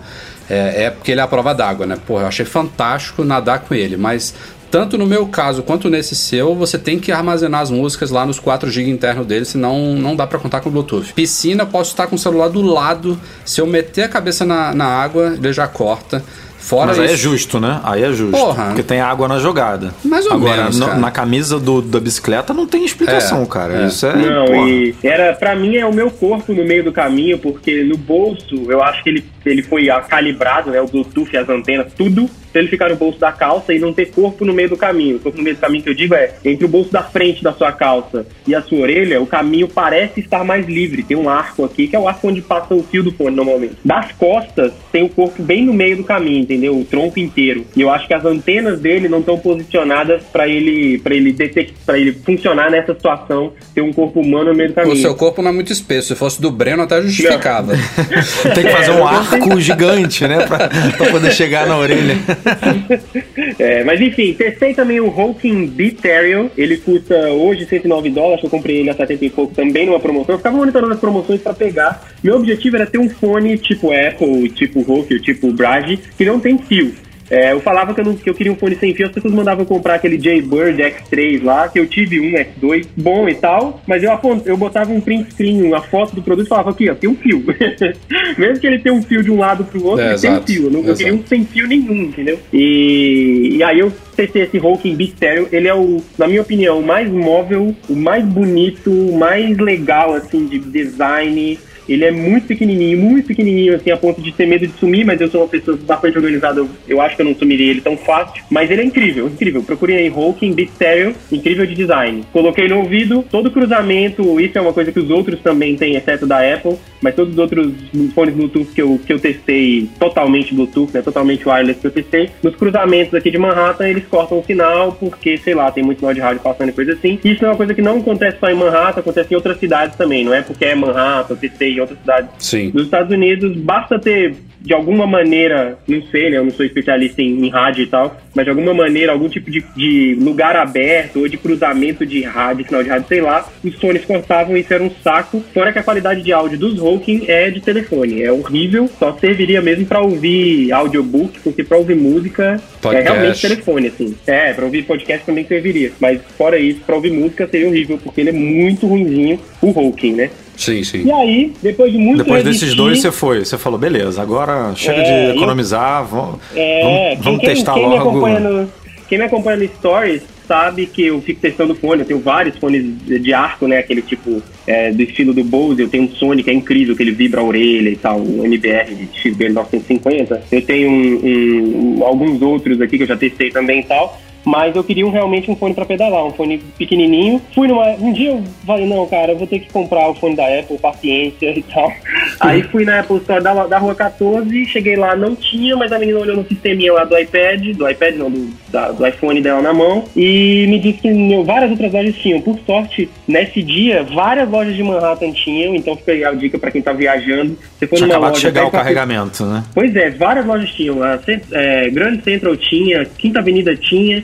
É, 0.49 0.85
é 0.85 0.89
porque 0.89 1.11
ele 1.11 1.21
é 1.21 1.23
a 1.23 1.27
prova 1.27 1.53
d'água, 1.53 1.85
né? 1.85 1.95
Porra, 2.07 2.23
eu 2.23 2.27
achei 2.27 2.45
fantástico 2.45 3.23
nadar 3.23 3.59
com 3.59 3.75
ele, 3.75 3.95
mas 3.95 4.33
tanto 4.71 4.97
no 4.97 5.05
meu 5.05 5.25
caso 5.27 5.63
quanto 5.63 5.89
nesse 5.89 6.15
seu, 6.15 6.53
você 6.55 6.77
tem 6.77 6.99
que 6.99 7.11
armazenar 7.11 7.61
as 7.61 7.71
músicas 7.71 8.11
lá 8.11 8.25
nos 8.25 8.39
4 8.39 8.69
GB 8.69 8.89
interno 8.89 9.23
dele, 9.25 9.45
senão 9.45 9.93
não 9.95 10.15
dá 10.15 10.25
pra 10.27 10.39
contar 10.39 10.61
com 10.61 10.69
o 10.69 10.71
Bluetooth. 10.71 11.13
Piscina, 11.13 11.65
posso 11.65 11.91
estar 11.91 12.07
com 12.07 12.15
o 12.15 12.19
celular 12.19 12.49
do 12.49 12.61
lado, 12.61 13.19
se 13.45 13.59
eu 13.61 13.67
meter 13.67 14.03
a 14.03 14.07
cabeça 14.09 14.45
na, 14.45 14.73
na 14.73 14.85
água, 14.85 15.35
ele 15.37 15.51
já 15.53 15.67
corta. 15.67 16.23
Fora 16.61 16.87
Mas 16.87 16.99
aí 16.99 17.07
é 17.07 17.13
isso, 17.13 17.23
justo, 17.23 17.57
né? 17.59 17.79
Aí 17.83 18.03
é 18.03 18.11
justo. 18.11 18.37
Porra. 18.37 18.65
Porque 18.65 18.83
tem 18.83 18.99
água 18.99 19.29
na 19.29 19.39
jogada. 19.39 19.93
Mais 20.03 20.25
ou 20.25 20.33
Agora, 20.33 20.57
menos, 20.57 20.77
no- 20.77 20.87
cara. 20.87 20.99
na 20.99 21.09
camisa 21.09 21.57
do- 21.57 21.81
da 21.81 22.01
bicicleta 22.01 22.53
não 22.53 22.67
tem 22.67 22.83
explicação, 22.83 23.43
É, 23.43 23.45
cara. 23.45 23.83
é. 23.83 23.87
Isso 23.87 24.05
é. 24.05 24.13
Não, 24.15 24.45
porra. 24.45 24.69
e 24.69 24.93
era 25.01 25.33
para 25.33 25.55
mim 25.55 25.77
é 25.77 25.85
o 25.85 25.93
meu 25.93 26.11
corpo 26.11 26.53
no 26.53 26.65
meio 26.65 26.83
do 26.83 26.91
caminho, 26.91 27.39
porque 27.39 27.81
no 27.85 27.95
bolso 27.97 28.65
eu 28.67 28.83
acho 28.83 29.01
que 29.01 29.09
ele, 29.09 29.25
ele 29.45 29.63
foi 29.63 29.87
calibrado, 30.09 30.69
né? 30.69 30.81
O 30.81 30.85
Bluetooth, 30.85 31.35
as 31.37 31.47
antenas, 31.47 31.87
tudo, 31.97 32.29
pra 32.51 32.61
ele 32.61 32.69
ficar 32.69 32.89
no 32.89 32.95
bolso 32.95 33.19
da 33.19 33.31
calça 33.31 33.73
e 33.73 33.79
não 33.79 33.93
ter 33.93 34.07
corpo 34.11 34.43
no 34.45 34.53
meio 34.53 34.69
do 34.69 34.77
caminho. 34.77 35.17
O 35.17 35.19
corpo 35.19 35.37
no 35.37 35.43
meio 35.43 35.55
do 35.55 35.59
caminho 35.59 35.83
que 35.83 35.89
eu 35.89 35.93
digo 35.93 36.13
é 36.15 36.33
entre 36.43 36.65
o 36.65 36.67
bolso 36.69 36.91
da 36.91 37.03
frente 37.03 37.43
da 37.43 37.53
sua 37.53 37.71
calça 37.71 38.25
e 38.47 38.55
a 38.55 38.61
sua 38.61 38.79
orelha, 38.79 39.21
o 39.21 39.25
caminho 39.27 39.67
parece 39.67 40.19
estar 40.19 40.43
mais 40.43 40.67
livre. 40.67 41.03
Tem 41.03 41.15
um 41.17 41.29
arco 41.29 41.63
aqui, 41.65 41.87
que 41.87 41.95
é 41.95 41.99
o 41.99 42.07
arco 42.07 42.27
onde 42.27 42.41
passa 42.41 42.73
o 42.73 42.83
fio 42.83 43.03
do 43.03 43.11
fone 43.11 43.35
normalmente. 43.35 43.75
Das 43.83 44.11
costas, 44.13 44.71
tem 44.91 45.03
o 45.03 45.09
corpo 45.09 45.41
bem 45.41 45.65
no 45.65 45.73
meio 45.73 45.97
do 45.97 46.03
caminho, 46.03 46.39
entendeu? 46.41 46.77
O 46.77 46.85
tronco 46.85 47.19
inteiro. 47.19 47.65
E 47.75 47.81
eu 47.81 47.89
acho 47.89 48.07
que 48.07 48.13
as 48.13 48.25
antenas 48.25 48.79
dele 48.79 49.07
não 49.07 49.19
estão 49.19 49.37
posicionadas 49.37 50.23
para 50.31 50.47
ele 50.47 50.97
para 50.99 51.13
ele 51.15 51.31
detect, 51.31 51.73
para 51.85 51.97
ele 51.97 52.13
funcionar 52.13 52.69
nessa 52.71 52.93
situação, 52.93 53.53
ter 53.73 53.81
um 53.81 53.93
corpo 53.93 54.21
humano 54.21 54.51
no 54.51 54.55
meio 54.55 54.69
do 54.69 54.75
caminho. 54.75 54.93
o 54.95 54.97
seu 54.97 55.15
corpo 55.15 55.41
não 55.41 55.49
é 55.51 55.53
muito 55.53 55.71
espesso. 55.71 56.09
Se 56.09 56.15
fosse 56.15 56.41
do 56.41 56.51
Breno, 56.51 56.83
até 56.83 57.01
justificava. 57.01 57.73
Tem 58.55 58.63
que 58.63 58.69
fazer 58.71 58.91
É, 58.91 58.93
um 58.93 58.97
eu 58.99 59.07
arco 59.07 59.59
gigante, 59.59 60.27
né? 60.27 60.45
Pra, 60.45 60.69
pra 60.69 61.11
poder 61.11 61.31
chegar 61.31 61.67
na 61.67 61.77
orelha. 61.77 62.17
É, 63.57 63.83
mas 63.83 63.99
enfim, 63.99 64.33
testei 64.33 64.73
também 64.73 64.99
o 64.99 65.07
Hawking 65.07 65.67
B-Teriel. 65.67 66.49
Ele 66.57 66.77
custa 66.77 67.29
hoje 67.29 67.65
109 67.65 68.09
dólares. 68.09 68.43
Eu 68.43 68.49
comprei 68.49 68.77
ele 68.77 68.89
a 68.89 68.93
70 68.93 69.25
e 69.25 69.29
pouco 69.29 69.53
também 69.53 69.85
numa 69.85 69.99
promoção. 69.99 70.35
Eu 70.35 70.39
ficava 70.39 70.55
monitorando 70.55 70.93
as 70.93 70.99
promoções 70.99 71.41
pra 71.41 71.53
pegar. 71.53 72.09
Meu 72.23 72.35
objetivo 72.35 72.75
era 72.75 72.85
ter 72.85 72.97
um 72.97 73.09
fone 73.09 73.57
tipo 73.57 73.91
Apple, 73.91 74.49
tipo 74.49 74.79
Hawking, 74.79 75.19
tipo 75.19 75.51
Brage, 75.51 75.99
que 76.17 76.25
não 76.25 76.39
tem 76.39 76.57
fio. 76.57 76.93
É, 77.29 77.51
eu 77.53 77.59
falava 77.59 77.93
que 77.93 78.01
eu, 78.01 78.05
não- 78.05 78.15
que 78.15 78.29
eu 78.29 78.33
queria 78.33 78.51
um 78.51 78.55
fone 78.55 78.75
sem 78.75 78.93
fio, 78.93 79.05
as 79.05 79.11
pessoas 79.11 79.33
mandavam 79.33 79.63
comprar 79.65 79.95
aquele 79.95 80.19
Jaybird 80.19 80.81
X3 80.81 81.43
lá, 81.43 81.67
que 81.67 81.79
eu 81.79 81.85
tive 81.87 82.19
um 82.19 82.31
X2 82.33 82.87
bom 82.97 83.29
e 83.29 83.35
tal, 83.35 83.81
mas 83.87 84.01
eu, 84.03 84.11
eu 84.45 84.57
botava 84.57 84.91
um 84.91 84.99
print 85.01 85.31
screen, 85.33 85.61
uma 85.61 85.81
foto 85.81 86.15
do 86.15 86.21
produto 86.21 86.45
e 86.45 86.49
falava 86.49 86.71
aqui, 86.71 86.89
ó, 86.89 86.95
tem 86.95 87.09
um 87.09 87.15
fio. 87.15 87.43
Mesmo 88.37 88.59
que 88.59 88.67
ele 88.67 88.79
tenha 88.79 88.93
um 88.95 89.01
fio 89.01 89.21
de 89.23 89.31
um 89.31 89.37
lado 89.37 89.63
pro 89.63 89.83
outro, 89.85 90.01
É, 90.03 90.11
ele 90.11 90.19
tem 90.19 90.29
um 90.29 90.33
exato, 90.33 90.51
fio. 90.51 90.63
Eu, 90.65 90.71
não, 90.71 90.79
eu 90.85 90.95
queria 90.95 91.13
um 91.13 91.15
exato. 91.17 91.29
sem 91.29 91.45
fio 91.45 91.67
nenhum, 91.67 92.03
entendeu? 92.03 92.39
E, 92.53 93.55
e 93.57 93.63
aí 93.63 93.79
eu 93.79 93.91
testei 94.15 94.43
esse 94.43 94.57
Hawking 94.57 94.95
Big 94.95 95.11
Stereo. 95.11 95.47
Ele 95.51 95.67
é 95.67 95.73
o, 95.75 96.01
na 96.17 96.27
minha 96.27 96.41
opinião, 96.41 96.79
o 96.79 96.85
mais 96.85 97.09
móvel, 97.09 97.75
o 97.89 97.95
mais 97.95 98.23
bonito, 98.25 98.91
o 98.91 99.17
mais 99.17 99.57
legal, 99.57 100.13
assim, 100.13 100.45
de 100.45 100.59
design. 100.59 101.57
Ele 101.89 102.05
é 102.05 102.11
muito 102.11 102.47
pequenininho, 102.47 102.97
muito 102.97 103.27
pequenininho, 103.27 103.75
assim, 103.75 103.91
a 103.91 103.97
ponto 103.97 104.21
de 104.21 104.31
ter 104.31 104.45
medo 104.45 104.67
de 104.67 104.73
sumir, 104.79 105.05
mas 105.05 105.19
eu 105.19 105.29
sou 105.29 105.41
uma 105.41 105.47
pessoa 105.47 105.77
bastante 105.77 106.17
organizada, 106.17 106.65
eu, 106.87 107.01
acho 107.01 107.15
que 107.15 107.21
eu 107.21 107.25
não 107.25 107.35
sumiria 107.35 107.71
ele 107.71 107.81
tão 107.81 107.97
fácil. 107.97 108.43
Mas 108.49 108.69
ele 108.69 108.81
é 108.81 108.85
incrível, 108.85 109.27
incrível. 109.27 109.63
Procurem 109.63 109.97
aí 109.97 110.07
Hawking 110.07 110.53
Big 110.53 110.71
Stereo, 110.71 111.15
incrível 111.31 111.65
de 111.65 111.75
design. 111.75 112.23
Coloquei 112.31 112.67
no 112.67 112.79
ouvido, 112.79 113.25
todo 113.29 113.51
cruzamento, 113.51 114.39
isso 114.39 114.57
é 114.57 114.61
uma 114.61 114.73
coisa 114.73 114.91
que 114.91 114.99
os 114.99 115.09
outros 115.09 115.39
também 115.39 115.75
têm, 115.75 115.95
exceto 115.95 116.27
da 116.27 116.37
Apple, 116.53 116.77
mas 117.01 117.15
todos 117.15 117.33
os 117.33 117.39
outros 117.39 117.73
fones 118.13 118.35
Bluetooth 118.35 118.71
que 118.73 118.81
eu, 118.81 118.99
que 119.05 119.13
eu 119.13 119.19
testei, 119.19 119.89
totalmente 119.99 120.53
Bluetooth, 120.53 120.91
né, 120.93 121.01
totalmente 121.01 121.47
wireless 121.47 121.79
que 121.79 121.87
eu 121.87 121.91
testei, 121.91 122.29
nos 122.43 122.55
cruzamentos 122.55 123.13
aqui 123.13 123.31
de 123.31 123.37
Manhattan, 123.37 123.87
eles 123.87 124.05
cortam 124.05 124.39
o 124.39 124.43
sinal, 124.43 124.91
porque, 124.93 125.37
sei 125.37 125.55
lá, 125.55 125.71
tem 125.71 125.83
muito 125.83 125.99
sinal 125.99 126.13
de 126.13 126.19
rádio 126.19 126.41
passando 126.41 126.69
e 126.69 126.73
coisa 126.73 126.93
assim. 126.93 127.19
Isso 127.23 127.45
é 127.45 127.47
uma 127.47 127.57
coisa 127.57 127.73
que 127.73 127.81
não 127.81 127.99
acontece 127.99 128.37
só 128.39 128.49
em 128.49 128.55
Manhattan, 128.55 128.99
acontece 128.99 129.33
em 129.33 129.35
outras 129.35 129.59
cidades 129.59 129.95
também, 129.95 130.23
não 130.23 130.33
é 130.33 130.41
porque 130.41 130.65
é 130.65 130.75
Manhattan, 130.75 131.33
eu 131.33 131.37
testei 131.37 131.78
em 131.79 131.81
outras 131.81 131.99
cidades 131.99 132.29
Sim. 132.39 132.71
nos 132.73 132.83
Estados 132.83 133.11
Unidos, 133.11 133.55
basta 133.57 133.97
ter, 133.97 134.35
de 134.61 134.73
alguma 134.73 135.07
maneira, 135.07 135.77
não 135.87 136.01
sei, 136.03 136.29
né? 136.29 136.37
Eu 136.37 136.43
não 136.43 136.51
sou 136.51 136.65
especialista 136.65 137.21
em, 137.21 137.45
em 137.45 137.49
rádio 137.49 137.83
e 137.83 137.87
tal, 137.87 138.19
mas 138.35 138.45
de 138.45 138.49
alguma 138.49 138.73
maneira, 138.73 139.11
algum 139.11 139.29
tipo 139.29 139.49
de, 139.49 139.63
de 139.75 140.17
lugar 140.19 140.55
aberto 140.55 141.19
ou 141.19 141.27
de 141.27 141.37
cruzamento 141.37 142.05
de 142.05 142.21
rádio, 142.23 142.65
sinal 142.65 142.83
de 142.83 142.89
rádio, 142.89 143.07
sei 143.07 143.21
lá, 143.21 143.47
os 143.63 143.75
fones 143.75 144.05
cortavam 144.05 144.55
e 144.55 144.61
isso 144.61 144.73
era 144.73 144.83
um 144.83 144.91
saco. 145.03 145.43
Fora 145.53 145.71
que 145.71 145.79
a 145.79 145.83
qualidade 145.83 146.21
de 146.21 146.31
áudio 146.31 146.57
dos 146.57 146.79
Hawking 146.79 147.25
é 147.27 147.49
de 147.49 147.61
telefone, 147.61 148.21
é 148.21 148.31
horrível, 148.31 148.89
só 148.99 149.15
serviria 149.17 149.61
mesmo 149.61 149.85
pra 149.85 150.01
ouvir 150.01 150.71
audiobook, 150.71 151.39
porque 151.39 151.63
pra 151.63 151.77
ouvir 151.77 151.95
música 151.95 152.61
Podcast. 152.81 153.07
é 153.07 153.11
realmente 153.11 153.41
telefone, 153.41 153.87
assim. 153.87 154.15
É, 154.27 154.53
pra 154.53 154.65
ouvir 154.65 154.83
podcast 154.83 155.25
também 155.25 155.45
serviria, 155.45 155.91
mas 155.99 156.21
fora 156.37 156.59
isso, 156.59 156.81
pra 156.85 156.95
ouvir 156.95 157.11
música 157.11 157.47
seria 157.47 157.67
horrível, 157.67 157.97
porque 158.03 158.21
ele 158.21 158.29
é 158.29 158.33
muito 158.33 158.87
ruinzinho, 158.87 159.39
o 159.61 159.69
Hawking, 159.69 160.13
né? 160.13 160.29
Sim, 160.59 160.83
sim. 160.83 161.05
E 161.05 161.11
aí, 161.11 161.53
depois 161.63 161.91
de 161.91 161.97
muito 161.97 162.17
Depois 162.23 162.43
desses 162.43 162.61
resistir- 162.61 162.77
dois 162.77 162.99
você 163.01 163.11
foi. 163.11 163.45
Você 163.45 163.57
falou, 163.57 163.79
beleza, 163.79 164.21
agora 164.21 164.73
chega 164.75 164.99
É, 164.99 165.31
de 165.31 165.37
economizar, 165.37 166.03
vamos, 166.05 166.39
É, 166.55 166.83
vamos, 166.83 167.23
vamos 167.25 167.39
quem, 167.39 167.49
testar 167.49 167.73
quem 167.75 167.87
Me 167.87 167.95
logo. 167.95 168.09
acompanha 168.09 168.39
no, 168.41 168.69
quem 169.07 169.17
me 169.17 169.23
acompanha 169.23 169.57
no 169.57 169.67
Stories 169.77 170.21
sabe 170.45 170.87
que 170.87 171.05
eu 171.05 171.21
fico 171.21 171.39
testando 171.39 171.75
fone. 171.75 172.01
Eu 172.01 172.07
tenho 172.07 172.19
vários 172.19 172.57
fones 172.57 172.83
de 173.05 173.31
arco, 173.33 173.67
né? 173.67 173.77
Aquele 173.77 174.01
tipo 174.01 174.41
é, 174.67 174.91
do 174.91 175.01
estilo 175.03 175.31
do 175.33 175.43
Bose. 175.43 175.81
Eu 175.81 175.87
tenho 175.89 176.03
um 176.05 176.09
Sony 176.09 176.43
que 176.43 176.49
é 176.49 176.53
incrível, 176.53 176.95
que 176.95 177.03
ele 177.03 177.11
vibra 177.11 177.39
a 177.39 177.43
orelha 177.43 177.89
e 177.89 177.95
tal, 177.95 178.19
o 178.19 178.43
MBR 178.43 178.95
de 178.95 179.07
XB 179.21 179.49
950. 179.49 180.41
Eu 180.51 180.61
tenho 180.63 180.89
um, 180.89 181.99
um, 181.99 182.03
alguns 182.03 182.41
outros 182.41 182.81
aqui 182.81 182.97
que 182.97 183.03
eu 183.03 183.07
já 183.07 183.15
testei 183.15 183.49
também 183.51 183.79
e 183.81 183.83
tal. 183.83 184.19
Mas 184.45 184.75
eu 184.75 184.83
queria 184.83 185.05
um, 185.05 185.11
realmente 185.11 185.49
um 185.51 185.55
fone 185.55 185.73
para 185.73 185.85
pedalar, 185.85 186.25
um 186.25 186.31
fone 186.31 186.57
pequenininho. 186.77 187.41
Fui 187.53 187.67
numa. 187.67 187.89
Um 187.99 188.13
dia 188.13 188.31
eu 188.31 188.43
falei, 188.65 188.85
não, 188.85 189.05
cara, 189.07 189.31
eu 189.31 189.37
vou 189.37 189.47
ter 189.47 189.59
que 189.59 189.71
comprar 189.71 190.09
o 190.09 190.15
fone 190.15 190.35
da 190.35 190.45
Apple, 190.59 190.77
paciência 190.77 191.57
e 191.57 191.63
tal. 191.63 191.91
Aí 192.39 192.63
fui 192.63 192.85
na 192.85 192.99
Apple 192.99 193.17
Store 193.17 193.43
da, 193.43 193.67
da 193.67 193.77
Rua 193.77 193.95
14, 193.95 194.65
cheguei 194.65 194.95
lá, 194.95 195.15
não 195.15 195.35
tinha, 195.35 195.75
mas 195.75 195.91
a 195.91 195.99
menina 195.99 196.19
olhou 196.19 196.37
no 196.37 196.47
sisteminha 196.47 196.93
lá 196.93 197.03
do 197.03 197.17
iPad, 197.17 197.75
do 197.75 197.89
iPad 197.89 198.15
não, 198.15 198.31
do, 198.31 198.49
da, 198.69 198.91
do 198.91 199.05
iPhone 199.05 199.41
dela 199.41 199.61
na 199.61 199.73
mão, 199.73 200.05
e 200.15 200.65
me 200.67 200.79
disse 200.79 200.99
que 200.99 201.11
meu, 201.11 201.43
várias 201.43 201.71
outras 201.71 201.91
lojas 201.91 202.15
tinham. 202.15 202.41
Por 202.41 202.57
sorte, 202.65 203.09
nesse 203.27 203.61
dia, 203.61 204.03
várias 204.03 204.49
lojas 204.49 204.75
de 204.75 204.83
Manhattan 204.83 205.31
tinham, 205.31 205.75
então 205.75 205.95
fica 205.95 206.11
aí 206.11 206.23
a 206.23 206.31
dica 206.31 206.57
para 206.57 206.71
quem 206.71 206.81
tá 206.81 206.93
viajando. 206.93 207.57
Você 207.77 207.87
foi 207.87 207.99
numa 208.01 208.17
loja. 208.17 208.33
de 208.33 208.39
chegar 208.39 208.65
o 208.65 208.71
carregamento, 208.71 209.45
né? 209.45 209.63
Pois 209.73 209.95
é, 209.95 210.09
várias 210.09 210.45
lojas 210.45 210.69
tinham. 210.71 211.03
A 211.03 211.19
é, 211.51 211.89
Grande 211.89 212.23
Central 212.23 212.55
tinha, 212.57 213.05
Quinta 213.05 213.39
Avenida 213.39 213.75
tinha. 213.75 214.23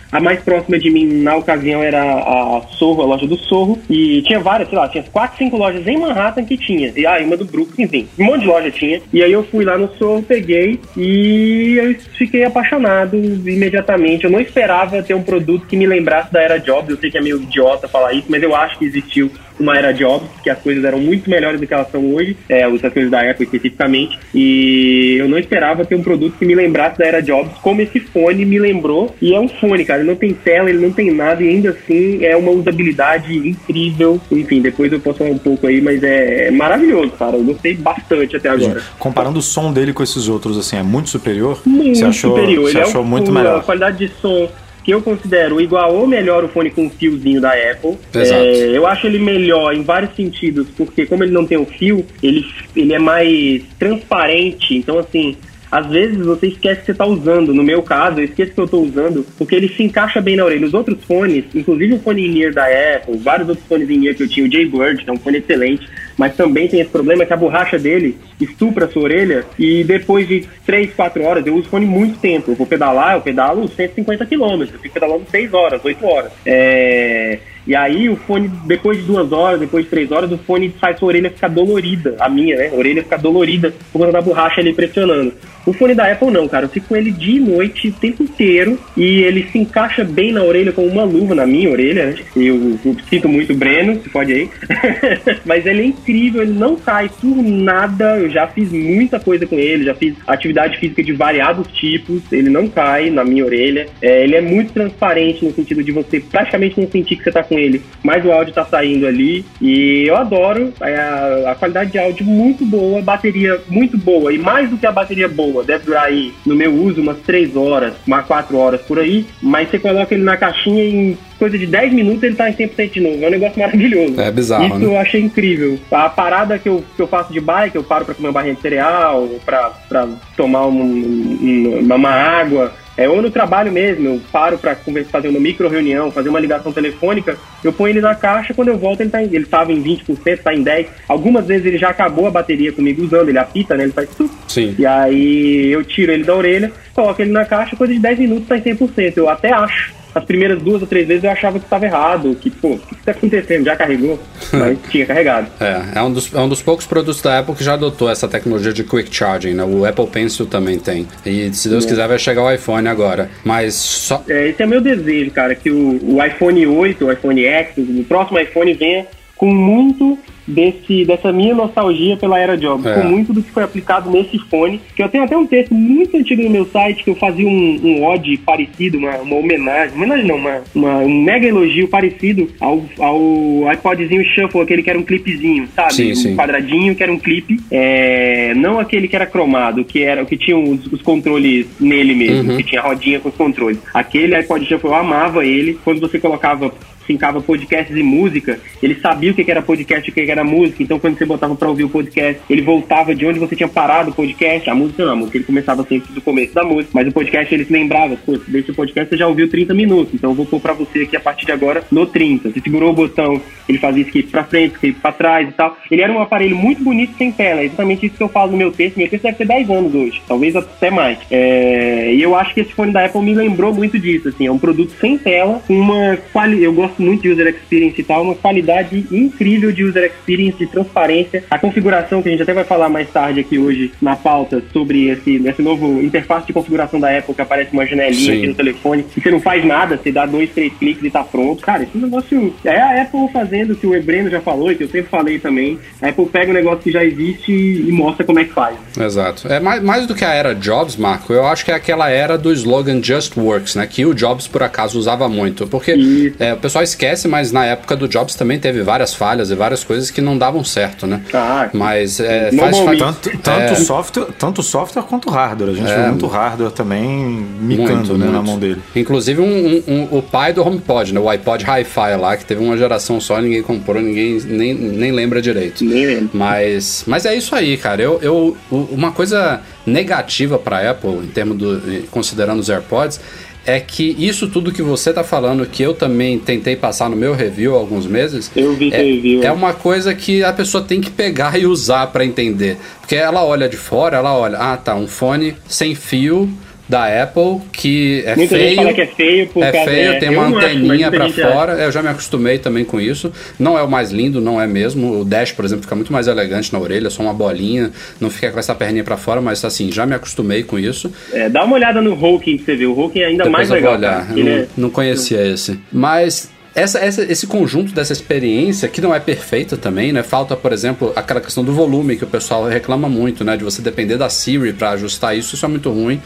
A 0.11 0.19
mais 0.19 0.41
próxima 0.41 0.77
de 0.77 0.89
mim 0.89 1.05
na 1.21 1.35
ocasião 1.35 1.81
era 1.81 2.01
a 2.01 2.61
Sorro, 2.77 3.01
a 3.01 3.05
loja 3.05 3.25
do 3.25 3.37
Sorro. 3.37 3.79
E 3.89 4.21
tinha 4.23 4.39
várias, 4.39 4.69
sei 4.69 4.77
lá, 4.77 4.89
tinha 4.89 5.03
quatro, 5.03 5.37
cinco 5.37 5.57
lojas 5.57 5.87
em 5.87 5.97
Manhattan 5.97 6.43
que 6.43 6.57
tinha. 6.57 6.91
E 6.95 7.05
aí 7.05 7.23
ah, 7.23 7.25
uma 7.25 7.37
do 7.37 7.45
Brooklyn, 7.45 7.85
enfim, 7.85 8.07
um 8.19 8.25
monte 8.25 8.41
de 8.41 8.47
loja 8.47 8.71
tinha. 8.71 9.01
E 9.13 9.23
aí 9.23 9.31
eu 9.31 9.43
fui 9.43 9.63
lá 9.63 9.77
no 9.77 9.89
Sorro, 9.95 10.23
peguei 10.23 10.79
e 10.97 11.77
eu 11.77 11.95
fiquei 12.17 12.43
apaixonado 12.43 13.15
imediatamente. 13.15 14.25
Eu 14.25 14.29
não 14.29 14.39
esperava 14.39 15.01
ter 15.01 15.13
um 15.13 15.23
produto 15.23 15.65
que 15.65 15.77
me 15.77 15.85
lembrasse 15.85 16.31
da 16.31 16.41
era 16.41 16.57
Jobs. 16.57 16.89
Eu 16.89 16.97
sei 16.97 17.09
que 17.09 17.17
é 17.17 17.21
meio 17.21 17.41
idiota 17.41 17.87
falar 17.87 18.13
isso, 18.13 18.27
mas 18.29 18.43
eu 18.43 18.55
acho 18.55 18.77
que 18.77 18.85
existiu 18.85 19.31
uma 19.61 19.77
era 19.77 19.93
Jobs, 19.93 20.27
que 20.43 20.49
as 20.49 20.59
coisas 20.59 20.83
eram 20.83 20.99
muito 20.99 21.29
melhores 21.29 21.59
do 21.59 21.67
que 21.67 21.73
elas 21.73 21.89
são 21.91 22.13
hoje, 22.13 22.35
é, 22.49 22.63
as 22.63 22.93
coisas 22.93 23.11
da 23.11 23.21
Apple 23.21 23.45
especificamente, 23.45 24.19
e 24.33 25.17
eu 25.19 25.29
não 25.29 25.37
esperava 25.37 25.85
ter 25.85 25.95
um 25.95 26.03
produto 26.03 26.37
que 26.37 26.45
me 26.45 26.55
lembrasse 26.55 26.97
da 26.97 27.05
era 27.05 27.21
Jobs, 27.21 27.53
como 27.59 27.81
esse 27.81 27.99
fone 27.99 28.43
me 28.45 28.59
lembrou, 28.59 29.15
e 29.21 29.33
é 29.33 29.39
um 29.39 29.47
fone, 29.47 29.85
cara, 29.85 30.00
ele 30.01 30.09
não 30.09 30.15
tem 30.15 30.33
tela, 30.33 30.69
ele 30.69 30.79
não 30.79 30.91
tem 30.91 31.11
nada, 31.11 31.43
e 31.43 31.49
ainda 31.49 31.69
assim 31.69 32.23
é 32.23 32.35
uma 32.35 32.51
usabilidade 32.51 33.35
incrível, 33.35 34.19
enfim, 34.31 34.61
depois 34.61 34.91
eu 34.91 34.99
posso 34.99 35.19
falar 35.19 35.31
um 35.31 35.37
pouco 35.37 35.67
aí, 35.67 35.81
mas 35.81 36.03
é 36.03 36.51
maravilhoso, 36.51 37.11
cara, 37.11 37.37
eu 37.37 37.43
gostei 37.43 37.75
bastante 37.75 38.35
até 38.35 38.49
agora. 38.49 38.81
Comparando 38.99 39.39
o 39.39 39.41
som 39.41 39.71
dele 39.71 39.93
com 39.93 40.03
esses 40.03 40.27
outros, 40.27 40.57
assim, 40.57 40.77
é 40.77 40.83
muito 40.83 41.09
superior? 41.09 41.61
Muito 41.65 41.97
você 41.97 42.05
achou, 42.05 42.35
superior, 42.35 42.63
você 42.63 42.77
ele 42.77 42.81
achou 42.81 43.01
é 43.01 43.03
um, 43.03 43.07
muito 43.07 43.31
melhor? 43.31 43.59
A 43.59 43.63
qualidade 43.63 43.97
de 43.97 44.11
som 44.21 44.49
que 44.83 44.91
eu 44.91 45.01
considero 45.01 45.61
igual 45.61 45.95
ou 45.95 46.07
melhor 46.07 46.43
o 46.43 46.47
fone 46.47 46.71
com 46.71 46.89
fiozinho 46.89 47.39
da 47.39 47.51
Apple. 47.51 47.97
É, 48.13 48.75
eu 48.75 48.87
acho 48.87 49.05
ele 49.05 49.19
melhor 49.19 49.73
em 49.75 49.83
vários 49.83 50.15
sentidos, 50.15 50.67
porque 50.75 51.05
como 51.05 51.23
ele 51.23 51.31
não 51.31 51.45
tem 51.45 51.57
o 51.57 51.65
fio, 51.65 52.05
ele, 52.21 52.45
ele 52.75 52.93
é 52.93 52.99
mais 52.99 53.63
transparente. 53.77 54.75
Então, 54.75 54.97
assim, 54.97 55.37
às 55.71 55.87
vezes 55.87 56.17
você 56.17 56.47
esquece 56.47 56.81
que 56.81 56.85
você 56.87 56.91
está 56.91 57.05
usando. 57.05 57.53
No 57.53 57.63
meu 57.63 57.81
caso, 57.81 58.19
eu 58.19 58.25
esqueço 58.25 58.51
que 58.51 58.59
eu 58.59 58.65
estou 58.65 58.83
usando, 58.83 59.25
porque 59.37 59.55
ele 59.55 59.69
se 59.69 59.81
encaixa 59.83 60.19
bem 60.19 60.35
na 60.35 60.43
orelha. 60.43 60.67
Os 60.67 60.73
outros 60.73 61.01
fones, 61.05 61.45
inclusive 61.55 61.93
o 61.93 61.99
fone 61.99 62.27
in-ear 62.27 62.53
da 62.53 62.65
Apple, 62.65 63.17
vários 63.17 63.47
outros 63.47 63.65
fones 63.67 63.89
in-ear 63.89 64.13
que 64.13 64.23
eu 64.23 64.27
tinha, 64.27 64.45
o 64.45 64.51
Jaybird, 64.51 65.03
que 65.03 65.09
é 65.09 65.13
um 65.13 65.17
fone 65.17 65.37
excelente, 65.37 65.87
mas 66.17 66.35
também 66.35 66.67
tem 66.67 66.79
esse 66.81 66.89
problema 66.89 67.25
que 67.25 67.33
a 67.33 67.37
borracha 67.37 67.77
dele 67.77 68.17
estupra 68.39 68.85
a 68.85 68.89
sua 68.89 69.03
orelha 69.03 69.45
e 69.57 69.83
depois 69.83 70.27
de 70.27 70.47
3, 70.65 70.93
4 70.93 71.23
horas, 71.23 71.45
eu 71.45 71.55
uso 71.55 71.69
fone 71.69 71.85
muito 71.85 72.19
tempo. 72.19 72.51
Eu 72.51 72.55
vou 72.55 72.67
pedalar, 72.67 73.15
eu 73.15 73.21
pedalo 73.21 73.67
150 73.67 74.25
km, 74.25 74.61
eu 74.61 74.79
fico 74.79 74.93
pedalando 74.93 75.23
6 75.29 75.53
horas, 75.53 75.83
8 75.83 76.05
horas. 76.05 76.31
É... 76.45 77.39
E 77.65 77.75
aí 77.75 78.09
o 78.09 78.15
fone, 78.15 78.49
depois 78.65 78.97
de 78.97 79.03
duas 79.03 79.31
horas, 79.31 79.59
depois 79.59 79.83
de 79.83 79.89
três 79.89 80.11
horas, 80.11 80.31
o 80.31 80.37
fone 80.37 80.69
faz 80.69 80.97
sua 80.97 81.09
orelha 81.09 81.29
ficar 81.29 81.47
dolorida, 81.47 82.15
a 82.19 82.27
minha, 82.27 82.57
né? 82.57 82.69
A 82.73 82.75
orelha 82.75 83.03
fica 83.03 83.17
dolorida 83.17 83.71
por 83.91 83.99
conta 83.99 84.11
da 84.11 84.21
borracha 84.21 84.61
ali 84.61 84.73
pressionando. 84.73 85.33
O 85.65 85.73
fone 85.73 85.93
da 85.93 86.11
Apple 86.11 86.31
não, 86.31 86.47
cara. 86.47 86.65
Eu 86.65 86.69
fico 86.69 86.87
com 86.87 86.95
ele 86.95 87.11
de 87.11 87.39
noite 87.39 87.89
o 87.89 87.93
tempo 87.93 88.23
inteiro 88.23 88.79
e 88.97 89.21
ele 89.21 89.47
se 89.51 89.59
encaixa 89.59 90.03
bem 90.03 90.31
na 90.31 90.43
orelha 90.43 90.71
como 90.71 90.87
uma 90.87 91.03
luva 91.03 91.35
na 91.35 91.45
minha 91.45 91.69
orelha, 91.69 92.07
né? 92.07 92.15
Eu, 92.35 92.79
eu 92.83 92.95
sinto 93.07 93.29
muito 93.29 93.53
Breno, 93.53 94.01
se 94.01 94.09
pode 94.09 94.33
aí. 94.33 94.49
Mas 95.45 95.65
ele 95.65 95.93
incrível, 96.01 96.41
ele 96.41 96.53
não 96.53 96.75
cai 96.75 97.09
por 97.09 97.35
nada. 97.41 98.17
Eu 98.17 98.29
já 98.29 98.47
fiz 98.47 98.71
muita 98.71 99.19
coisa 99.19 99.45
com 99.45 99.57
ele, 99.57 99.85
já 99.85 99.93
fiz 99.93 100.15
atividade 100.27 100.77
física 100.77 101.03
de 101.03 101.13
variados 101.13 101.67
tipos. 101.67 102.23
Ele 102.31 102.49
não 102.49 102.67
cai 102.67 103.09
na 103.09 103.23
minha 103.23 103.45
orelha. 103.45 103.87
É, 104.01 104.23
ele 104.23 104.35
é 104.35 104.41
muito 104.41 104.73
transparente 104.73 105.45
no 105.45 105.53
sentido 105.53 105.83
de 105.83 105.91
você 105.91 106.19
praticamente 106.19 106.79
não 106.79 106.89
sentir 106.89 107.15
que 107.15 107.23
você 107.23 107.31
tá 107.31 107.43
com 107.43 107.57
ele, 107.57 107.81
mas 108.03 108.25
o 108.25 108.31
áudio 108.31 108.53
tá 108.53 108.65
saindo 108.65 109.05
ali. 109.05 109.45
E 109.61 110.05
eu 110.07 110.15
adoro 110.15 110.73
é, 110.81 110.95
a, 110.95 111.51
a 111.51 111.55
qualidade 111.55 111.91
de 111.91 111.99
áudio 111.99 112.25
muito 112.25 112.65
boa, 112.65 113.01
bateria 113.01 113.59
muito 113.69 113.97
boa. 113.97 114.33
E 114.33 114.37
mais 114.37 114.69
do 114.69 114.77
que 114.77 114.85
a 114.85 114.91
bateria 114.91 115.27
boa, 115.27 115.63
deve 115.63 115.85
durar 115.85 116.05
aí, 116.05 116.33
no 116.45 116.55
meu 116.55 116.73
uso, 116.73 117.01
umas 117.01 117.19
3 117.19 117.55
horas, 117.55 117.93
umas 118.07 118.25
4 118.25 118.57
horas 118.57 118.81
por 118.81 118.99
aí. 118.99 119.25
Mas 119.41 119.69
você 119.69 119.77
coloca 119.77 120.13
ele 120.13 120.23
na 120.23 120.37
caixinha 120.37 120.83
em 120.83 121.17
coisa 121.41 121.57
de 121.57 121.65
10 121.65 121.91
minutos 121.93 122.21
ele 122.21 122.35
tá 122.35 122.47
em 122.47 122.53
100% 122.53 122.91
de 122.91 123.01
novo. 123.01 123.23
É 123.23 123.27
um 123.27 123.31
negócio 123.31 123.59
maravilhoso. 123.59 124.21
É 124.21 124.31
bizarro. 124.31 124.67
Isso 124.67 124.77
né? 124.77 124.85
eu 124.85 124.95
achei 124.95 125.19
incrível. 125.19 125.79
A 125.91 126.07
parada 126.07 126.59
que 126.59 126.69
eu, 126.69 126.83
que 126.95 127.01
eu 127.01 127.07
faço 127.07 127.33
de 127.33 127.39
bike, 127.39 127.75
eu 127.75 127.83
paro 127.83 128.05
pra 128.05 128.13
comer 128.13 128.27
uma 128.27 128.33
barrinha 128.33 128.53
de 128.53 128.61
cereal, 128.61 129.27
pra, 129.43 129.71
pra 129.89 130.07
tomar 130.37 130.67
um, 130.67 130.79
um, 130.79 131.79
uma 131.79 132.09
água. 132.11 132.71
É, 132.95 133.09
ou 133.09 133.23
no 133.23 133.31
trabalho 133.31 133.71
mesmo, 133.71 134.07
eu 134.07 134.21
paro 134.31 134.59
para 134.59 134.75
fazer 135.09 135.29
uma 135.29 135.39
micro 135.39 135.67
reunião, 135.67 136.11
fazer 136.11 136.29
uma 136.29 136.39
ligação 136.39 136.71
telefônica, 136.71 137.35
eu 137.63 137.73
ponho 137.73 137.93
ele 137.93 138.01
na 138.01 138.13
caixa, 138.13 138.53
quando 138.53 138.67
eu 138.67 138.77
volto 138.77 139.01
ele 139.01 139.09
tá 139.09 139.23
em, 139.23 139.27
ele 139.27 139.45
estava 139.45 139.71
em 139.71 139.81
20%, 139.81 140.27
está 140.27 140.53
em 140.53 140.63
10%. 140.63 140.87
Algumas 141.07 141.47
vezes 141.47 141.65
ele 141.65 141.79
já 141.79 141.89
acabou 141.89 142.27
a 142.27 142.31
bateria 142.31 142.71
comigo 142.71 143.01
usando, 143.03 143.29
ele 143.29 143.39
apita, 143.39 143.75
né? 143.75 143.85
Ele 143.85 143.93
faz 143.93 144.09
tudo. 144.09 144.29
Sim. 144.47 144.75
E 144.77 144.85
aí 144.85 145.71
eu 145.71 145.83
tiro 145.83 146.11
ele 146.11 146.23
da 146.23 146.35
orelha, 146.35 146.71
coloco 146.93 147.19
ele 147.19 147.31
na 147.31 147.45
caixa, 147.45 147.75
coisa 147.75 147.93
de 147.93 147.99
10 147.99 148.19
minutos 148.19 148.43
está 148.43 148.57
em 148.57 148.75
100%. 148.75 149.17
Eu 149.17 149.29
até 149.29 149.51
acho 149.51 150.00
as 150.13 150.23
primeiras 150.23 150.61
duas 150.61 150.81
ou 150.81 150.87
três 150.87 151.07
vezes 151.07 151.23
eu 151.23 151.31
achava 151.31 151.59
que 151.59 151.65
estava 151.65 151.85
errado, 151.85 152.35
que, 152.39 152.49
pô, 152.49 152.73
o 152.73 152.77
que 152.79 152.95
está 152.95 153.11
acontecendo? 153.11 153.65
Já 153.65 153.75
carregou? 153.75 154.19
Mas 154.51 154.77
tinha 154.89 155.05
carregado. 155.05 155.47
É, 155.59 155.99
é 155.99 156.01
um, 156.01 156.11
dos, 156.11 156.33
é 156.33 156.39
um 156.39 156.49
dos 156.49 156.61
poucos 156.61 156.85
produtos 156.85 157.21
da 157.21 157.39
Apple 157.39 157.55
que 157.55 157.63
já 157.63 157.73
adotou 157.73 158.09
essa 158.09 158.27
tecnologia 158.27 158.73
de 158.73 158.83
Quick 158.83 159.13
Charging, 159.15 159.53
né? 159.53 159.63
O 159.63 159.85
Apple 159.85 160.07
Pencil 160.07 160.45
também 160.45 160.77
tem. 160.77 161.07
E 161.25 161.53
se 161.53 161.69
Deus 161.69 161.85
é. 161.85 161.87
quiser 161.87 162.07
vai 162.07 162.19
chegar 162.19 162.43
o 162.43 162.51
iPhone 162.51 162.87
agora. 162.87 163.29
Mas 163.43 163.75
só. 163.75 164.23
É, 164.27 164.49
esse 164.49 164.61
é 164.61 164.65
meu 164.65 164.81
desejo, 164.81 165.31
cara, 165.31 165.55
que 165.55 165.71
o, 165.71 166.15
o 166.15 166.23
iPhone 166.23 166.65
8, 166.67 167.05
o 167.05 167.11
iPhone 167.11 167.45
X, 167.45 167.77
o 167.77 168.03
próximo 168.03 168.39
iPhone 168.39 168.73
venha 168.73 169.07
com 169.35 169.47
muito 169.47 170.19
desse, 170.51 171.05
dessa 171.05 171.31
minha 171.31 171.55
nostalgia 171.55 172.17
pela 172.17 172.39
era 172.39 172.57
Jobs, 172.57 172.85
é. 172.85 172.93
com 172.93 173.07
muito 173.07 173.33
do 173.33 173.41
que 173.41 173.51
foi 173.51 173.63
aplicado 173.63 174.09
nesse 174.09 174.37
fone, 174.37 174.81
que 174.95 175.01
eu 175.01 175.09
tenho 175.09 175.23
até 175.23 175.37
um 175.37 175.45
texto 175.45 175.73
muito 175.73 176.17
antigo 176.17 176.43
no 176.43 176.49
meu 176.49 176.65
site 176.65 177.03
que 177.03 177.09
eu 177.09 177.15
fazia 177.15 177.47
um, 177.47 177.79
um 177.83 178.03
ode 178.03 178.37
parecido, 178.37 178.97
uma, 178.97 179.17
uma 179.17 179.35
homenagem, 179.35 179.95
homenagem 179.95 180.25
não, 180.25 180.35
uma, 180.35 180.61
uma, 180.73 180.97
um 180.99 181.21
mega 181.23 181.47
elogio 181.47 181.87
parecido 181.87 182.49
ao, 182.59 182.83
ao 182.99 183.71
iPodzinho 183.73 184.23
Shuffle, 184.25 184.61
aquele 184.61 184.83
que 184.83 184.89
era 184.89 184.99
um 184.99 185.03
clipezinho, 185.03 185.67
sabe? 185.75 185.93
Sim, 185.93 186.11
um 186.11 186.15
sim. 186.15 186.35
quadradinho 186.35 186.95
que 186.95 187.03
era 187.03 187.11
um 187.11 187.19
clipe, 187.19 187.59
é, 187.71 188.53
não 188.55 188.79
aquele 188.79 189.07
que 189.07 189.15
era 189.15 189.25
cromado, 189.25 189.83
que 189.85 190.03
era 190.03 190.23
o 190.23 190.25
que 190.25 190.37
tinha 190.37 190.57
os, 190.57 190.85
os 190.87 191.01
controles 191.01 191.67
nele 191.79 192.13
mesmo, 192.13 192.51
uhum. 192.51 192.57
que 192.57 192.63
tinha 192.63 192.81
rodinha 192.81 193.19
com 193.19 193.29
os 193.29 193.35
controles. 193.35 193.79
Aquele 193.93 194.35
iPod 194.35 194.65
Shuffle 194.65 194.89
eu 194.89 194.95
amava 194.95 195.45
ele, 195.45 195.77
quando 195.83 195.99
você 195.99 196.19
colocava 196.19 196.71
fincava 197.11 197.41
podcasts 197.41 197.95
e 197.95 198.03
música, 198.03 198.59
ele 198.81 198.95
sabia 198.95 199.31
o 199.31 199.33
que 199.33 199.49
era 199.49 199.61
podcast 199.61 200.09
e 200.09 200.11
o 200.11 200.13
que 200.13 200.31
era 200.31 200.43
música. 200.43 200.81
Então, 200.81 200.99
quando 200.99 201.17
você 201.17 201.25
botava 201.25 201.55
para 201.55 201.69
ouvir 201.69 201.83
o 201.83 201.89
podcast, 201.89 202.41
ele 202.49 202.61
voltava 202.61 203.13
de 203.13 203.25
onde 203.25 203.39
você 203.39 203.55
tinha 203.55 203.67
parado 203.67 204.11
o 204.11 204.13
podcast. 204.13 204.69
A 204.69 204.75
música 204.75 205.05
não, 205.05 205.13
a 205.13 205.15
música 205.15 205.37
ele 205.37 205.45
começava 205.45 205.83
sempre 205.83 206.13
do 206.13 206.21
começo 206.21 206.53
da 206.53 206.63
música, 206.63 206.91
mas 206.93 207.07
o 207.07 207.11
podcast 207.11 207.53
ele 207.53 207.65
se 207.65 207.73
lembrava, 207.73 208.15
pô, 208.15 208.37
desse 208.47 208.71
podcast 208.71 209.09
você 209.09 209.17
já 209.17 209.27
ouviu 209.27 209.49
30 209.49 209.73
minutos, 209.73 210.13
então 210.13 210.31
eu 210.31 210.35
vou 210.35 210.45
pôr 210.45 210.59
para 210.59 210.73
você 210.73 211.01
aqui 211.01 211.17
a 211.17 211.19
partir 211.19 211.45
de 211.45 211.51
agora 211.51 211.83
no 211.91 212.05
30. 212.05 212.49
Você 212.49 212.61
segurou 212.61 212.91
o 212.91 212.93
botão, 212.93 213.41
ele 213.67 213.77
fazia 213.77 214.03
skip 214.03 214.29
para 214.29 214.43
frente, 214.43 214.75
skip 214.75 214.99
para 214.99 215.11
trás 215.11 215.49
e 215.49 215.51
tal. 215.51 215.77
Ele 215.89 216.01
era 216.01 216.13
um 216.13 216.21
aparelho 216.21 216.55
muito 216.55 216.83
bonito 216.83 217.17
sem 217.17 217.31
tela, 217.31 217.61
é 217.61 217.65
exatamente 217.65 218.05
isso 218.05 218.15
que 218.15 218.23
eu 218.23 218.29
falo 218.29 218.51
no 218.51 218.57
meu 218.57 218.71
texto. 218.71 218.97
Meu 218.97 219.09
texto 219.09 219.23
deve 219.23 219.37
ter 219.37 219.47
10 219.47 219.69
anos 219.69 219.93
hoje, 219.93 220.21
talvez 220.27 220.55
até 220.55 220.89
mais. 220.89 221.17
É... 221.29 222.13
E 222.13 222.21
eu 222.21 222.35
acho 222.35 222.53
que 222.53 222.61
esse 222.61 222.73
fone 222.73 222.91
da 222.91 223.05
Apple 223.05 223.21
me 223.21 223.33
lembrou 223.33 223.73
muito 223.73 223.99
disso, 223.99 224.29
assim, 224.29 224.47
é 224.47 224.51
um 224.51 224.59
produto 224.59 224.93
sem 224.99 225.17
tela, 225.17 225.61
uma 225.67 226.17
qualidade. 226.31 226.63
Eu 226.63 226.73
gosto 226.73 227.00
gosto 227.01 227.03
muito 227.03 227.21
de 227.23 227.29
user 227.29 227.47
experience 227.47 227.99
e 227.99 228.03
tal, 228.03 228.23
uma 228.23 228.35
qualidade 228.35 229.05
incrível 229.11 229.71
de 229.71 229.83
user 229.83 230.05
experience, 230.05 230.57
de 230.57 230.67
transparência. 230.67 231.43
A 231.49 231.57
configuração, 231.57 232.21
que 232.21 232.29
a 232.29 232.31
gente 232.31 232.43
até 232.43 232.53
vai 232.53 232.63
falar 232.63 232.87
mais 232.87 233.09
tarde 233.09 233.39
aqui 233.39 233.57
hoje 233.57 233.91
na 234.01 234.15
pauta, 234.15 234.63
sobre 234.71 235.09
esse, 235.09 235.35
esse 235.45 235.61
novo 235.61 236.01
interface 236.01 236.47
de 236.47 236.53
configuração 236.53 236.99
da 236.99 237.17
Apple, 237.17 237.33
que 237.33 237.41
aparece 237.41 237.73
uma 237.73 237.85
janelinha 237.85 238.33
Sim. 238.33 238.37
aqui 238.37 238.47
no 238.47 238.53
telefone, 238.53 239.05
e 239.15 239.21
você 239.21 239.31
não 239.31 239.41
faz 239.41 239.65
nada, 239.65 239.97
você 239.97 240.11
dá 240.11 240.25
dois, 240.25 240.49
três 240.51 240.71
cliques 240.73 241.03
e 241.03 241.09
tá 241.09 241.23
pronto. 241.23 241.61
Cara, 241.61 241.83
esse 241.83 241.97
negócio 241.97 242.53
é 242.63 242.79
a 242.79 243.01
Apple 243.01 243.27
fazendo 243.33 243.71
o 243.71 243.75
que 243.75 243.87
o 243.87 243.95
Ebreno 243.95 244.29
já 244.29 244.39
falou 244.39 244.71
e 244.71 244.75
que 244.75 244.83
eu 244.83 244.89
sempre 244.89 245.09
falei 245.09 245.39
também. 245.39 245.79
A 246.01 246.09
Apple 246.09 246.25
pega 246.27 246.51
um 246.51 246.53
negócio 246.53 246.79
que 246.79 246.91
já 246.91 247.03
existe 247.03 247.51
e 247.51 247.91
mostra 247.91 248.25
como 248.25 248.39
é 248.39 248.45
que 248.45 248.53
faz. 248.53 248.77
Exato. 248.99 249.47
É 249.47 249.59
mais, 249.59 249.81
mais 249.81 250.05
do 250.05 250.13
que 250.13 250.23
a 250.23 250.33
era 250.33 250.53
Jobs, 250.53 250.95
Marco, 250.95 251.33
eu 251.33 251.45
acho 251.45 251.65
que 251.65 251.71
é 251.71 251.73
aquela 251.73 252.09
era 252.09 252.37
do 252.37 252.51
slogan 252.51 253.01
Just 253.01 253.37
Works, 253.37 253.75
né? 253.75 253.87
Que 253.87 254.05
o 254.05 254.13
Jobs, 254.13 254.47
por 254.47 254.61
acaso, 254.63 254.99
usava 254.99 255.27
muito. 255.27 255.65
Porque 255.67 256.33
é, 256.39 256.53
o 256.53 256.57
pessoal 256.57 256.80
esquece, 256.81 257.27
mas 257.27 257.51
na 257.51 257.65
época 257.65 257.95
do 257.95 258.07
Jobs 258.07 258.35
também 258.35 258.59
teve 258.59 258.81
várias 258.81 259.13
falhas 259.13 259.51
e 259.51 259.55
várias 259.55 259.83
coisas 259.83 260.11
que 260.11 260.21
não 260.21 260.37
davam 260.37 260.63
certo, 260.63 261.07
né? 261.07 261.21
Ah, 261.33 261.69
mas 261.73 262.19
é, 262.19 262.51
faz, 262.51 262.77
faz, 262.79 262.99
tanto, 262.99 263.37
tanto, 263.37 263.73
é, 263.73 263.75
software, 263.75 264.27
tanto 264.37 264.63
software 264.63 265.03
quanto 265.03 265.29
hardware. 265.29 265.71
A 265.71 265.73
gente 265.73 265.91
é, 265.91 265.95
viu 265.95 266.07
muito 266.07 266.27
hardware 266.27 266.71
também 266.71 267.45
micando 267.59 267.95
muito, 267.95 268.13
né, 268.13 268.25
muito. 268.25 268.31
na 268.31 268.41
mão 268.41 268.59
dele. 268.59 268.81
Inclusive 268.95 269.41
um, 269.41 269.45
um, 269.45 269.83
um, 269.87 270.17
o 270.17 270.21
pai 270.21 270.53
do 270.53 270.65
HomePod, 270.65 271.13
né? 271.13 271.19
O 271.19 271.29
iPod 271.29 271.63
Hi-Fi 271.63 272.15
lá, 272.17 272.37
que 272.37 272.45
teve 272.45 272.63
uma 272.63 272.77
geração 272.77 273.19
só, 273.19 273.41
ninguém 273.41 273.61
comprou, 273.61 274.01
ninguém 274.01 274.39
nem, 274.45 274.73
nem 274.73 275.11
lembra 275.11 275.41
direito. 275.41 275.83
Nem 275.83 276.05
lembro. 276.05 276.29
Mas, 276.33 277.03
mas 277.07 277.25
é 277.25 277.35
isso 277.35 277.55
aí, 277.55 277.77
cara. 277.77 278.01
Eu, 278.01 278.19
eu, 278.21 278.57
uma 278.71 279.11
coisa 279.11 279.61
negativa 279.85 280.57
para 280.59 280.91
Apple, 280.91 281.11
em 281.11 281.27
termos 281.27 281.57
do. 281.57 281.81
considerando 282.11 282.59
os 282.59 282.69
AirPods, 282.69 283.19
é 283.65 283.79
que 283.79 284.15
isso 284.17 284.47
tudo 284.47 284.71
que 284.71 284.81
você 284.81 285.13
tá 285.13 285.23
falando, 285.23 285.65
que 285.65 285.83
eu 285.83 285.93
também 285.93 286.39
tentei 286.39 286.75
passar 286.75 287.09
no 287.09 287.15
meu 287.15 287.33
review 287.33 287.75
há 287.75 287.79
alguns 287.79 288.07
meses. 288.07 288.51
Eu 288.55 288.73
vi 288.73 288.91
é, 288.91 288.97
review. 289.01 289.43
É 289.43 289.51
uma 289.51 289.73
coisa 289.73 290.13
que 290.13 290.43
a 290.43 290.51
pessoa 290.51 290.83
tem 290.83 290.99
que 290.99 291.11
pegar 291.11 291.57
e 291.59 291.65
usar 291.65 292.07
para 292.07 292.25
entender. 292.25 292.77
Porque 292.99 293.15
ela 293.15 293.43
olha 293.43 293.69
de 293.69 293.77
fora, 293.77 294.17
ela 294.17 294.35
olha, 294.35 294.57
ah 294.57 294.77
tá, 294.77 294.95
um 294.95 295.07
fone 295.07 295.55
sem 295.67 295.93
fio 295.93 296.49
da 296.91 297.23
Apple, 297.23 297.61
que 297.71 298.21
é 298.25 298.35
Muita 298.35 298.53
feio. 298.53 298.75
Fala 298.75 298.93
que 298.93 299.01
é 299.01 299.07
feio, 299.07 299.47
por 299.47 299.63
é 299.63 299.71
feio, 299.71 300.11
é, 300.11 300.19
tem 300.19 300.29
uma 300.29 300.47
anteninha 300.47 301.09
para 301.09 301.29
fora. 301.29 301.73
Eu 301.81 301.89
já 301.89 302.03
me 302.03 302.09
acostumei 302.09 302.59
também 302.59 302.83
com 302.83 302.99
isso. 302.99 303.31
Não 303.57 303.79
é 303.79 303.81
o 303.81 303.89
mais 303.89 304.11
lindo, 304.11 304.41
não 304.41 304.59
é 304.59 304.67
mesmo. 304.67 305.21
O 305.21 305.23
Dash, 305.23 305.53
por 305.53 305.63
exemplo, 305.63 305.83
fica 305.83 305.95
muito 305.95 306.11
mais 306.11 306.27
elegante 306.27 306.73
na 306.73 306.79
orelha, 306.79 307.09
só 307.09 307.23
uma 307.23 307.33
bolinha, 307.33 307.91
não 308.19 308.29
fica 308.29 308.51
com 308.51 308.59
essa 308.59 308.75
perninha 308.75 309.05
para 309.05 309.15
fora, 309.15 309.39
mas 309.39 309.63
assim, 309.63 309.89
já 309.89 310.05
me 310.05 310.13
acostumei 310.13 310.63
com 310.63 310.77
isso. 310.77 311.09
É, 311.31 311.47
dá 311.47 311.63
uma 311.63 311.75
olhada 311.75 312.01
no 312.01 312.13
Hulking 312.13 312.57
que 312.57 312.65
você 312.65 312.75
viu. 312.75 312.91
O 312.91 312.93
Hulking 312.93 313.19
é 313.19 313.25
ainda 313.27 313.45
Depois 313.45 313.69
mais 313.69 313.69
legal. 313.69 313.93
Olhar. 313.93 314.29
Não, 314.29 314.51
é... 314.51 314.67
não 314.75 314.89
conhecia 314.89 315.47
esse. 315.47 315.79
Mas 315.93 316.51
essa, 316.73 316.99
essa, 316.99 317.23
esse 317.23 317.47
conjunto 317.47 317.93
dessa 317.93 318.13
experiência, 318.13 318.87
que 318.87 319.01
não 319.01 319.13
é 319.13 319.19
perfeita 319.19 319.75
também, 319.75 320.13
né? 320.13 320.23
Falta, 320.23 320.55
por 320.55 320.71
exemplo, 320.71 321.11
aquela 321.15 321.41
questão 321.41 321.63
do 321.63 321.73
volume 321.73 322.15
que 322.15 322.23
o 322.23 322.27
pessoal 322.27 322.65
reclama 322.65 323.09
muito, 323.09 323.43
né? 323.43 323.57
De 323.57 323.63
você 323.63 323.81
depender 323.81 324.17
da 324.17 324.29
Siri 324.29 324.71
para 324.73 324.91
ajustar 324.91 325.37
isso, 325.37 325.55
isso 325.55 325.65
é 325.65 325.67
muito 325.67 325.89
ruim. 325.89 326.21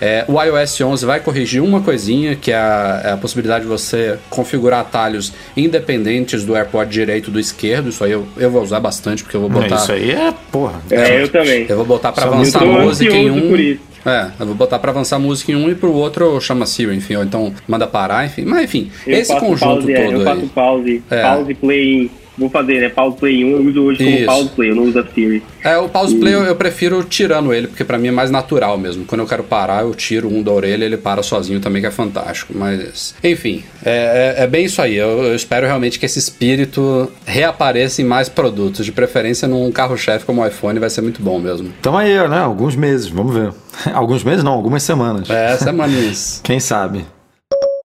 É, 0.00 0.24
o 0.26 0.40
iOS 0.42 0.80
11 0.80 1.04
vai 1.04 1.20
corrigir 1.20 1.62
uma 1.62 1.80
coisinha, 1.80 2.34
que 2.34 2.50
é 2.50 2.56
a, 2.56 3.02
é 3.04 3.12
a, 3.12 3.16
possibilidade 3.16 3.64
de 3.64 3.68
você 3.68 4.18
configurar 4.30 4.80
atalhos 4.80 5.32
independentes 5.56 6.44
do 6.44 6.56
AirPod 6.56 6.90
direito 6.90 7.30
do 7.30 7.38
esquerdo. 7.38 7.90
Isso 7.90 8.02
aí 8.02 8.12
eu, 8.12 8.26
eu 8.36 8.50
vou 8.50 8.62
usar 8.62 8.80
bastante, 8.80 9.22
porque 9.22 9.36
eu 9.36 9.40
vou 9.40 9.50
botar. 9.50 9.76
isso 9.76 9.92
aí 9.92 10.12
é, 10.12 10.32
porra. 10.50 10.80
É, 10.90 11.22
eu 11.22 11.28
também. 11.28 11.66
Eu 11.68 11.76
vou 11.76 11.84
botar 11.86 12.12
para 12.12 12.24
avançar 12.26 12.62
a 12.62 12.66
música 12.66 13.14
em 13.14 13.30
um. 13.30 13.78
É, 14.04 14.30
eu 14.40 14.46
vou 14.46 14.54
botar 14.54 14.78
pra 14.78 14.90
avançar 14.90 15.16
a 15.16 15.18
música 15.18 15.52
em 15.52 15.56
um 15.56 15.68
e 15.68 15.74
pro 15.74 15.92
outro 15.92 16.40
chama 16.40 16.66
Siri, 16.66 16.96
enfim, 16.96 17.16
ou 17.16 17.24
então 17.24 17.52
manda 17.68 17.86
parar, 17.86 18.24
enfim. 18.24 18.44
Mas 18.44 18.64
enfim, 18.64 18.90
eu 19.06 19.18
esse 19.18 19.38
conjunto 19.38 19.58
pause, 19.58 19.80
todo 19.80 19.90
é, 19.92 20.14
eu 20.14 20.24
faço 20.24 20.46
pause, 20.48 21.02
é. 21.10 21.22
pause 21.22 21.54
play 21.54 22.10
vou 22.40 22.50
fazer, 22.50 22.80
né? 22.80 22.88
Pause 22.88 23.16
Play 23.16 23.44
1 23.44 23.50
eu 23.50 23.66
uso 23.66 23.82
hoje 23.82 23.98
como 23.98 24.16
Isso. 24.16 24.26
Pause 24.26 24.48
Play, 24.50 24.70
eu 24.70 24.76
não 24.76 24.84
uso 24.84 24.98
a 24.98 25.06
Siri. 25.06 25.42
É, 25.62 25.76
o 25.78 25.88
Pause 25.88 26.16
e... 26.16 26.18
Play 26.18 26.34
eu, 26.34 26.42
eu, 26.42 26.56
prefiro 26.56 27.04
tirando 27.04 27.52
ele, 27.52 27.68
porque 27.68 27.84
para 27.84 27.98
mim 27.98 28.08
é 28.08 28.10
mais 28.10 28.30
natural 28.30 28.76
mesmo. 28.78 29.04
Quando 29.04 29.20
eu 29.20 29.26
quero 29.26 29.44
parar, 29.44 29.82
eu 29.82 29.94
tiro 29.94 30.28
um 30.28 30.42
da 30.42 30.50
orelha 30.50 30.84
ele 30.84 30.96
para 30.96 31.22
sozinho 31.22 31.60
também, 31.60 31.82
que 31.82 31.88
é 31.88 31.90
fantástico. 31.90 32.52
Mas, 32.56 33.14
enfim, 33.22 33.62
é, 33.84 34.36
é, 34.38 34.44
é 34.44 34.46
bem 34.46 34.64
isso 34.64 34.80
aí. 34.80 34.96
Eu, 34.96 35.22
eu, 35.22 35.34
espero 35.34 35.66
realmente 35.66 35.98
que 35.98 36.06
esse 36.06 36.18
espírito 36.18 37.10
reapareça 37.26 38.02
em 38.02 38.04
mais 38.04 38.28
produtos. 38.28 38.84
De 38.84 38.92
preferência 38.92 39.46
num 39.46 39.70
carro-chefe 39.70 40.24
como 40.24 40.42
o 40.42 40.46
iPhone, 40.46 40.78
vai 40.78 40.90
ser 40.90 41.02
muito 41.02 41.22
bom 41.22 41.38
mesmo. 41.38 41.72
Então 41.78 41.96
aí, 41.96 42.16
né? 42.28 42.38
Alguns 42.38 42.74
meses, 42.74 43.08
vamos 43.08 43.34
ver. 43.34 43.52
Alguns 43.92 44.24
meses 44.24 44.42
não, 44.42 44.52
algumas 44.52 44.82
semanas. 44.82 45.28
É, 45.30 45.56
semanas. 45.56 46.40
Quem 46.44 46.58
sabe? 46.58 47.04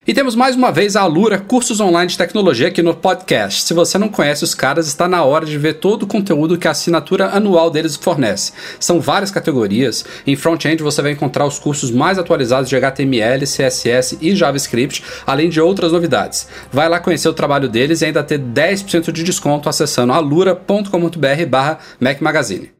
E 0.06 0.14
temos 0.14 0.34
mais 0.34 0.56
uma 0.56 0.72
vez 0.72 0.96
a 0.96 1.02
Alura 1.02 1.38
Cursos 1.38 1.78
Online 1.78 2.10
de 2.10 2.16
Tecnologia 2.16 2.68
aqui 2.68 2.82
no 2.82 2.96
podcast. 2.96 3.64
Se 3.64 3.74
você 3.74 3.98
não 3.98 4.08
conhece 4.08 4.42
os 4.42 4.54
caras, 4.54 4.88
está 4.88 5.06
na 5.06 5.22
hora 5.22 5.44
de 5.44 5.58
ver 5.58 5.74
todo 5.74 6.04
o 6.04 6.06
conteúdo 6.06 6.56
que 6.56 6.66
a 6.66 6.70
assinatura 6.70 7.28
anual 7.28 7.70
deles 7.70 7.96
fornece. 7.96 8.50
São 8.80 8.98
várias 8.98 9.30
categorias. 9.30 10.04
Em 10.26 10.34
front-end 10.34 10.82
você 10.82 11.02
vai 11.02 11.12
encontrar 11.12 11.44
os 11.44 11.58
cursos 11.58 11.90
mais 11.90 12.18
atualizados 12.18 12.70
de 12.70 12.76
HTML, 12.76 13.44
CSS 13.44 14.16
e 14.22 14.34
JavaScript, 14.34 15.04
além 15.26 15.50
de 15.50 15.60
outras 15.60 15.92
novidades. 15.92 16.48
Vai 16.72 16.88
lá 16.88 16.98
conhecer 16.98 17.28
o 17.28 17.34
trabalho 17.34 17.68
deles 17.68 18.00
e 18.00 18.06
ainda 18.06 18.24
ter 18.24 18.40
10% 18.40 19.12
de 19.12 19.22
desconto 19.22 19.68
acessando 19.68 20.14
alura.com.br 20.14 21.46
barra 21.46 21.78
Mac 22.00 22.22
Magazine. 22.22 22.72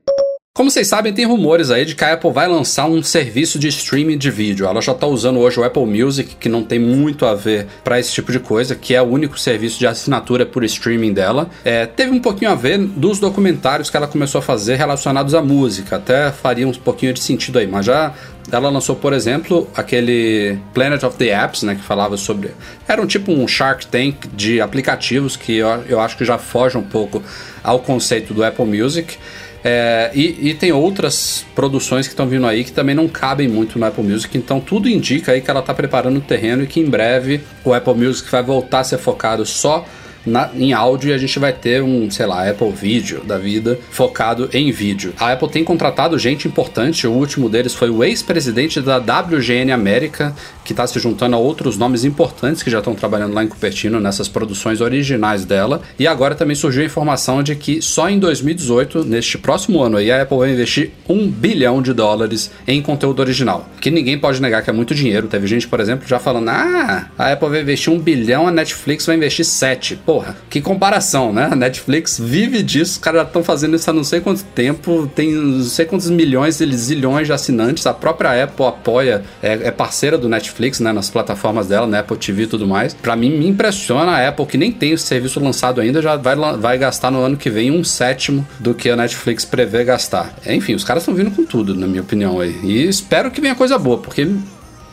Como 0.52 0.69
vocês 0.69 0.88
sabem, 0.88 1.12
tem 1.12 1.25
rumores 1.25 1.71
aí 1.71 1.85
de 1.85 1.95
que 1.95 2.02
a 2.02 2.14
Apple 2.14 2.33
vai 2.33 2.49
lançar 2.49 2.87
um 2.87 3.00
serviço 3.04 3.57
de 3.57 3.68
streaming 3.68 4.18
de 4.18 4.33
vídeo. 4.33 4.66
Ela 4.66 4.83
já 4.83 4.90
está 4.90 5.07
usando 5.07 5.38
hoje 5.38 5.61
o 5.61 5.62
Apple 5.62 5.87
Music, 5.87 6.35
que 6.35 6.48
não 6.48 6.64
tem 6.64 6.77
muito 6.77 7.25
a 7.25 7.37
ver 7.37 7.68
para 7.85 8.01
esse 8.01 8.12
tipo 8.12 8.33
de 8.33 8.40
coisa, 8.40 8.75
que 8.75 8.92
é 8.92 9.01
o 9.01 9.05
único 9.05 9.38
serviço 9.38 9.79
de 9.79 9.87
assinatura 9.87 10.44
por 10.44 10.64
streaming 10.64 11.12
dela. 11.12 11.48
É, 11.64 11.87
teve 11.87 12.11
um 12.11 12.18
pouquinho 12.18 12.51
a 12.51 12.57
ver 12.57 12.79
dos 12.79 13.20
documentários 13.20 13.90
que 13.90 13.96
ela 13.96 14.09
começou 14.09 14.40
a 14.40 14.42
fazer 14.42 14.75
relacionados 14.75 15.35
à 15.35 15.40
música. 15.40 15.94
Até 15.94 16.33
faria 16.33 16.66
um 16.66 16.72
pouquinho 16.72 17.12
de 17.12 17.20
sentido 17.20 17.61
aí, 17.61 17.68
mas 17.68 17.87
já 17.87 18.12
ela 18.51 18.68
lançou, 18.70 18.96
por 18.96 19.12
exemplo, 19.12 19.68
aquele 19.77 20.59
Planet 20.75 21.05
of 21.05 21.16
the 21.16 21.29
Apps, 21.29 21.62
né, 21.62 21.77
que 21.77 21.83
falava 21.83 22.16
sobre. 22.16 22.51
Era 22.88 23.01
um 23.01 23.07
tipo 23.07 23.31
um 23.31 23.46
Shark 23.46 23.87
Tank 23.87 24.27
de 24.35 24.61
aplicativos 24.61 25.37
que 25.37 25.59
eu, 25.59 25.68
eu 25.88 26.01
acho 26.01 26.16
que 26.16 26.25
já 26.25 26.38
foge 26.38 26.77
um 26.77 26.83
pouco 26.83 27.22
ao 27.62 27.79
conceito 27.79 28.35
do 28.35 28.42
Apple 28.42 28.64
Music. 28.64 29.16
É, 29.62 30.11
e, 30.14 30.51
e, 30.51 30.55
tem 30.55 30.73
outras 30.73 31.44
produções 31.55 32.07
que 32.07 32.14
estão 32.14 32.27
vindo 32.27 32.46
aí 32.46 32.64
que 32.64 32.73
também 32.73 32.94
não 32.94 33.07
cabem 33.07 33.46
muito 33.46 33.79
no 33.79 33.85
Apple 33.85 34.03
Music, 34.03 34.37
então 34.38 34.59
tudo 34.59 34.88
indica 34.88 35.33
aí 35.33 35.42
que 35.42 35.51
ela 35.51 35.61
está 35.61 35.75
preparando 35.75 36.16
o 36.16 36.20
terreno 36.23 36.62
e 36.62 36.66
que 36.66 36.81
em 36.81 36.87
breve 36.87 37.42
o 37.62 37.75
Apple 37.75 37.94
Music 37.94 38.31
vai 38.31 38.42
voltar 38.42 38.81
a 38.81 38.85
ser 38.85 38.96
focado 38.96 39.44
só 39.44 39.85
na, 40.25 40.51
em 40.55 40.73
áudio 40.73 41.11
e 41.11 41.12
a 41.12 41.18
gente 41.18 41.38
vai 41.38 41.53
ter 41.53 41.83
um, 41.83 42.11
sei 42.11 42.27
lá, 42.27 42.49
Apple 42.49 42.70
Video 42.70 43.23
da 43.25 43.38
vida 43.38 43.79
focado 43.90 44.49
em 44.53 44.70
vídeo. 44.70 45.12
A 45.18 45.33
Apple 45.33 45.49
tem 45.49 45.64
contratado 45.64 46.18
gente 46.18 46.46
importante, 46.46 47.07
o 47.07 47.12
último 47.12 47.49
deles 47.49 47.75
foi 47.75 47.90
o 47.90 48.05
ex-presidente 48.05 48.81
da 48.81 48.99
WGN 48.99 49.73
América, 49.73 50.35
que 50.70 50.72
está 50.72 50.87
se 50.87 51.00
juntando 51.00 51.35
a 51.35 51.38
outros 51.38 51.76
nomes 51.76 52.04
importantes 52.04 52.62
que 52.62 52.70
já 52.70 52.78
estão 52.78 52.94
trabalhando 52.94 53.35
lá 53.35 53.42
em 53.42 53.48
Cupertino 53.48 53.98
nessas 53.98 54.28
produções 54.28 54.80
originais 54.80 55.44
dela. 55.44 55.83
E 55.98 56.06
agora 56.06 56.37
também 56.37 56.54
surgiu 56.54 56.83
a 56.83 56.87
informação 56.87 57.42
de 57.42 57.56
que 57.56 57.83
só 57.83 58.09
em 58.09 58.20
2018, 58.20 59.04
neste 59.04 59.37
próximo 59.37 59.83
ano 59.83 59.96
aí, 59.96 60.12
a 60.12 60.22
Apple 60.22 60.38
vai 60.38 60.52
investir 60.52 60.92
um 61.09 61.28
bilhão 61.28 61.83
de 61.83 61.92
dólares 61.92 62.52
em 62.68 62.80
conteúdo 62.80 63.18
original. 63.18 63.68
Que 63.80 63.90
ninguém 63.90 64.16
pode 64.16 64.40
negar 64.40 64.62
que 64.62 64.70
é 64.70 64.72
muito 64.72 64.94
dinheiro. 64.94 65.26
Teve 65.26 65.48
gente, 65.48 65.66
por 65.66 65.80
exemplo, 65.80 66.06
já 66.06 66.20
falando: 66.20 66.48
ah, 66.50 67.06
a 67.18 67.33
Apple 67.33 67.48
vai 67.48 67.62
investir 67.62 67.92
um 67.92 67.98
bilhão, 67.98 68.46
a 68.46 68.52
Netflix 68.52 69.06
vai 69.06 69.16
investir 69.16 69.44
sete 69.44 69.96
porra, 69.96 70.37
que 70.48 70.61
comparação, 70.61 71.33
né? 71.33 71.48
A 71.50 71.56
Netflix 71.56 72.16
vive 72.16 72.62
disso, 72.62 72.92
os 72.92 72.98
caras 72.98 73.26
estão 73.26 73.42
fazendo 73.42 73.74
isso 73.74 73.90
há 73.90 73.92
não 73.92 74.04
sei 74.04 74.20
quanto 74.20 74.44
tempo, 74.44 75.11
tem 75.16 75.33
não 75.33 75.64
sei 75.64 75.85
quantos 75.85 76.09
milhões, 76.11 76.56
zilhões 76.56 77.26
de 77.26 77.33
assinantes, 77.33 77.87
a 77.87 77.92
própria 77.92 78.44
Apple 78.44 78.66
apoia, 78.66 79.24
é, 79.42 79.52
é 79.64 79.70
parceira 79.72 80.16
do 80.16 80.28
Netflix, 80.28 80.60
né, 80.83 80.92
nas 80.92 81.09
plataformas 81.09 81.68
dela, 81.68 81.87
né, 81.87 82.01
Apple 82.01 82.16
TV 82.16 82.42
e 82.42 82.46
tudo 82.46 82.66
mais. 82.66 82.92
Para 82.92 83.16
mim, 83.16 83.31
me 83.31 83.49
impressiona 83.49 84.12
a 84.12 84.29
Apple, 84.29 84.46
que 84.46 84.59
nem 84.59 84.70
tem 84.70 84.92
o 84.92 84.99
serviço 84.99 85.40
lançado 85.40 85.81
ainda, 85.81 86.03
já 86.03 86.16
vai, 86.16 86.37
vai 86.37 86.79
gastar 86.79 87.11
no 87.11 87.20
ano 87.20 87.37
que 87.37 87.49
vem 87.51 87.70
um 87.70 87.83
sétimo 87.83 88.46
do 88.59 88.75
que 88.75 88.90
a 88.90 88.96
Netflix 88.96 89.44
prevê 89.44 89.85
gastar. 89.85 90.35
Enfim, 90.46 90.75
os 90.75 90.85
caras 90.85 91.03
estão 91.03 91.14
vindo 91.14 91.31
com 91.31 91.44
tudo, 91.44 91.75
na 91.75 91.87
minha 91.87 92.03
opinião 92.03 92.40
aí. 92.40 92.59
E 92.62 92.87
espero 92.87 93.31
que 93.31 93.40
venha 93.40 93.55
coisa 93.55 93.79
boa, 93.79 93.99
porque 93.99 94.29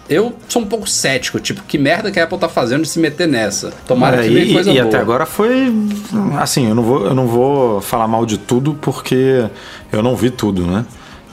eu 0.10 0.34
sou 0.48 0.62
um 0.62 0.66
pouco 0.66 0.90
cético, 0.90 1.40
tipo, 1.40 1.62
que 1.64 1.78
merda 1.78 2.12
que 2.12 2.20
a 2.20 2.24
Apple 2.24 2.38
tá 2.38 2.48
fazendo 2.48 2.84
de 2.84 2.88
se 2.88 3.00
meter 3.00 3.28
nessa. 3.28 3.72
Tomara 3.86 4.24
que 4.24 4.30
venha 4.30 4.54
coisa 4.54 4.72
e, 4.72 4.74
boa. 4.74 4.86
E 4.86 4.88
até 4.88 4.98
agora 4.98 5.26
foi. 5.26 5.74
Assim, 6.40 6.68
eu 6.70 6.76
não, 6.76 6.84
vou, 6.84 7.06
eu 7.06 7.14
não 7.14 7.28
vou 7.28 7.82
falar 7.82 8.08
mal 8.08 8.26
de 8.26 8.38
tudo 8.38 8.74
porque 8.80 9.46
eu 9.92 10.02
não 10.02 10.16
vi 10.16 10.30
tudo, 10.30 10.66
né? 10.66 10.86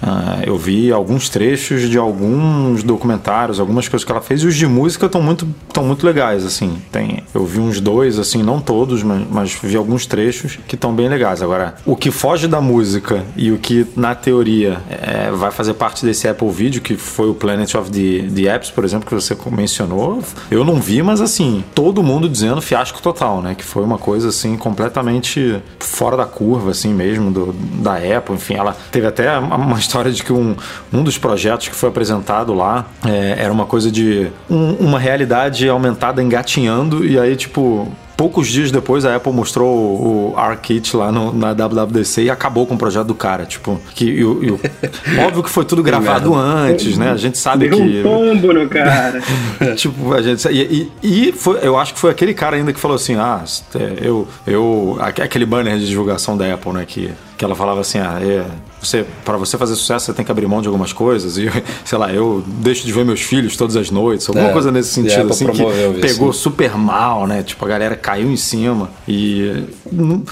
Uh, 0.05 0.45
eu 0.45 0.59
vi 0.59 0.93
alguns 0.93 1.31
trechos 1.31 1.89
de 1.89 1.97
alguns 1.97 2.83
documentários, 2.83 3.59
algumas 3.59 3.89
coisas 3.89 4.05
que 4.05 4.13
ela 4.13 4.21
fez, 4.21 4.43
e 4.43 4.47
os 4.47 4.55
de 4.55 4.67
música 4.67 5.07
estão 5.07 5.23
muito, 5.23 5.49
tão 5.73 5.83
muito 5.83 6.05
legais, 6.05 6.45
assim. 6.45 6.77
Tem, 6.93 7.23
eu 7.35 7.47
vi 7.47 7.59
uns 7.59 7.81
dois, 7.81 8.19
assim, 8.19 8.43
não 8.43 8.61
todos, 8.61 9.03
mas, 9.03 9.27
mas 9.31 9.59
vi 9.63 9.77
alguns 9.77 10.05
trechos 10.05 10.59
que 10.69 10.75
estão 10.75 10.93
bem 10.95 11.09
legais. 11.09 11.43
Agora, 11.43 11.77
o 11.87 11.97
que 11.97 12.11
foge 12.11 12.47
da 12.47 12.61
música 12.61 13.25
e 13.35 13.51
o 13.51 13.57
que, 13.57 13.87
na 13.97 14.15
teoria, 14.15 14.79
é, 14.91 15.31
vai 15.31 15.51
fazer 15.51 15.73
parte 15.73 16.05
desse 16.05 16.29
Apple 16.29 16.51
Video, 16.51 16.83
que 16.83 16.97
foi 16.97 17.31
o 17.31 17.35
Planet 17.35 17.75
of 17.75 17.91
the, 17.91 18.29
the 18.29 18.55
Apps, 18.55 18.71
por 18.71 18.85
exemplo, 18.85 19.07
que 19.07 19.15
você 19.15 19.35
mencionou, 19.51 20.23
eu 20.51 20.65
não 20.65 20.81
vi, 20.81 21.03
mas 21.03 21.23
assim, 21.23 21.65
todo 21.75 22.03
mundo 22.03 22.29
dizendo 22.29 22.61
fiasco 22.61 23.01
total, 23.01 23.41
né? 23.41 23.55
Que 23.55 23.65
foi 23.65 23.83
uma 23.83 23.97
coisa 23.97 24.29
assim 24.29 24.57
completamente 24.57 25.63
fora 25.79 26.17
da 26.17 26.27
curva, 26.27 26.73
assim 26.73 26.93
mesmo, 26.93 27.31
do, 27.31 27.53
da 27.81 27.95
Apple. 27.95 28.35
Enfim, 28.35 28.55
ela 28.55 28.77
teve 28.91 29.07
até 29.07 29.39
uma 29.39 29.79
história 29.79 29.94
de 30.03 30.23
que 30.23 30.33
um, 30.33 30.57
um 30.93 31.03
dos 31.03 31.19
projetos 31.19 31.69
que 31.69 31.75
foi 31.75 31.89
apresentado 31.89 32.53
lá 32.55 32.87
é, 33.05 33.37
era 33.39 33.53
uma 33.53 33.67
coisa 33.67 33.91
de 33.91 34.29
um, 34.51 34.73
uma 34.75 34.99
realidade 34.99 35.69
aumentada 35.69 36.23
engatinhando, 36.23 37.05
e 37.05 37.19
aí, 37.19 37.37
tipo, 37.37 37.91
poucos 38.17 38.49
dias 38.49 38.71
depois 38.71 39.05
a 39.05 39.17
Apple 39.17 39.33
mostrou 39.33 39.75
o, 39.75 40.35
ARKit 40.37 40.97
lá 40.97 41.11
no, 41.11 41.33
na 41.33 41.53
WWDC 41.53 42.25
e 42.25 42.31
acabou 42.31 42.67
com 42.67 42.75
o 42.75 42.79
projeto 42.79 43.07
do 43.07 43.15
cara. 43.15 43.45
Tipo, 43.45 43.81
que 43.95 44.05
e, 44.05 44.21
e, 44.21 45.21
óbvio 45.21 45.43
que 45.43 45.51
foi 45.51 45.65
tudo 45.65 45.83
gravado 45.83 46.35
antes, 46.35 46.97
né? 46.97 47.11
A 47.11 47.17
gente 47.17 47.39
sabe 47.39 47.69
Deu 47.69 47.79
que. 47.79 48.01
um 48.01 48.03
tombo 48.03 48.53
no 48.53 48.69
cara. 48.69 49.21
tipo, 49.77 50.13
a 50.13 50.23
gente. 50.23 50.47
E, 50.49 50.91
e, 51.03 51.29
e 51.29 51.33
foi, 51.33 51.59
eu 51.63 51.79
acho 51.79 51.95
que 51.95 52.01
foi 52.01 52.11
aquele 52.11 52.35
cara 52.35 52.57
ainda 52.57 52.73
que 52.73 52.81
falou 52.81 52.95
assim: 52.97 53.17
ah, 53.17 53.43
é, 53.75 53.99
eu. 54.01 54.27
eu 54.47 54.99
aquele 55.01 55.47
banner 55.47 55.79
de 55.79 55.87
divulgação 55.87 56.37
da 56.37 56.53
Apple, 56.53 56.73
né? 56.73 56.85
Que, 56.87 57.11
que 57.37 57.45
ela 57.45 57.55
falava 57.55 57.81
assim: 57.81 57.99
ah, 57.99 58.19
é, 58.23 58.45
você, 58.85 59.07
para 59.25 59.37
você 59.37 59.57
fazer 59.57 59.75
sucesso, 59.75 60.07
você 60.07 60.13
tem 60.13 60.25
que 60.25 60.31
abrir 60.31 60.47
mão 60.47 60.61
de 60.61 60.69
algumas 60.69 60.93
coisas. 60.93 61.37
E, 61.39 61.49
sei 61.85 61.99
lá, 61.99 62.13
eu 62.13 62.45
deixo 62.47 62.87
de 62.87 62.93
ver 62.93 63.05
meus 63.05 63.21
filhos 63.21 63.57
todas 63.57 63.77
as 63.77 63.91
noites, 63.91 64.29
alguma 64.29 64.49
é, 64.49 64.53
coisa 64.53 64.71
nesse 64.71 64.91
sentido, 64.91 65.31
assim, 65.31 65.47
que 65.47 65.63
pegou 66.01 66.31
isso. 66.31 66.41
super 66.41 66.77
mal, 66.77 67.27
né? 67.27 67.43
Tipo, 67.43 67.65
a 67.65 67.69
galera 67.69 67.97
caiu 67.97 68.31
em 68.31 68.37
cima 68.37 68.91
e. 69.07 69.65
Não, 69.91 70.23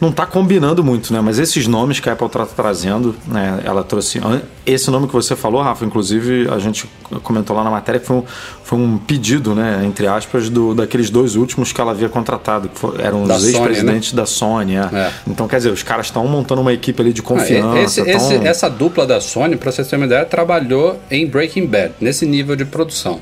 não 0.00 0.12
tá 0.12 0.26
combinando 0.26 0.84
muito, 0.84 1.12
né? 1.12 1.20
Mas 1.20 1.38
esses 1.38 1.66
nomes 1.66 2.00
que 2.00 2.08
a 2.08 2.12
Apple 2.12 2.26
está 2.26 2.44
trazendo, 2.44 3.14
né? 3.26 3.60
Ela 3.64 3.82
trouxe. 3.82 4.20
Esse 4.64 4.90
nome 4.90 5.06
que 5.06 5.12
você 5.12 5.34
falou, 5.34 5.62
Rafa, 5.62 5.84
inclusive, 5.84 6.48
a 6.50 6.58
gente 6.58 6.88
comentou 7.22 7.56
lá 7.56 7.64
na 7.64 7.70
matéria 7.70 8.00
que 8.00 8.06
foi 8.06 8.16
um, 8.16 8.24
foi 8.66 8.80
um 8.80 8.98
pedido, 8.98 9.54
né, 9.54 9.82
entre 9.84 10.08
aspas, 10.08 10.50
do, 10.50 10.74
daqueles 10.74 11.08
dois 11.08 11.36
últimos 11.36 11.72
que 11.72 11.80
ela 11.80 11.92
havia 11.92 12.08
contratado, 12.08 12.68
que 12.68 12.76
for, 12.76 13.00
eram 13.00 13.24
da 13.24 13.36
os 13.36 13.44
ex-presidentes 13.44 14.12
né? 14.12 14.16
da 14.16 14.26
Sony. 14.26 14.74
É. 14.74 14.80
É. 14.92 15.12
Então, 15.24 15.46
quer 15.46 15.58
dizer, 15.58 15.70
os 15.70 15.84
caras 15.84 16.06
estão 16.06 16.26
montando 16.26 16.62
uma 16.62 16.72
equipe 16.72 17.00
ali 17.00 17.12
de 17.12 17.22
confiança. 17.22 17.78
esse, 17.78 18.04
tão... 18.04 18.12
esse, 18.12 18.34
essa 18.44 18.68
dupla 18.68 19.06
da 19.06 19.20
Sony, 19.20 19.54
para 19.56 19.70
você 19.70 19.84
ter 19.84 19.94
uma 19.94 20.06
ideia, 20.06 20.24
trabalhou 20.24 20.98
em 21.08 21.24
Breaking 21.28 21.64
Bad, 21.64 21.92
nesse 22.00 22.26
nível 22.26 22.56
de 22.56 22.64
produção. 22.64 23.20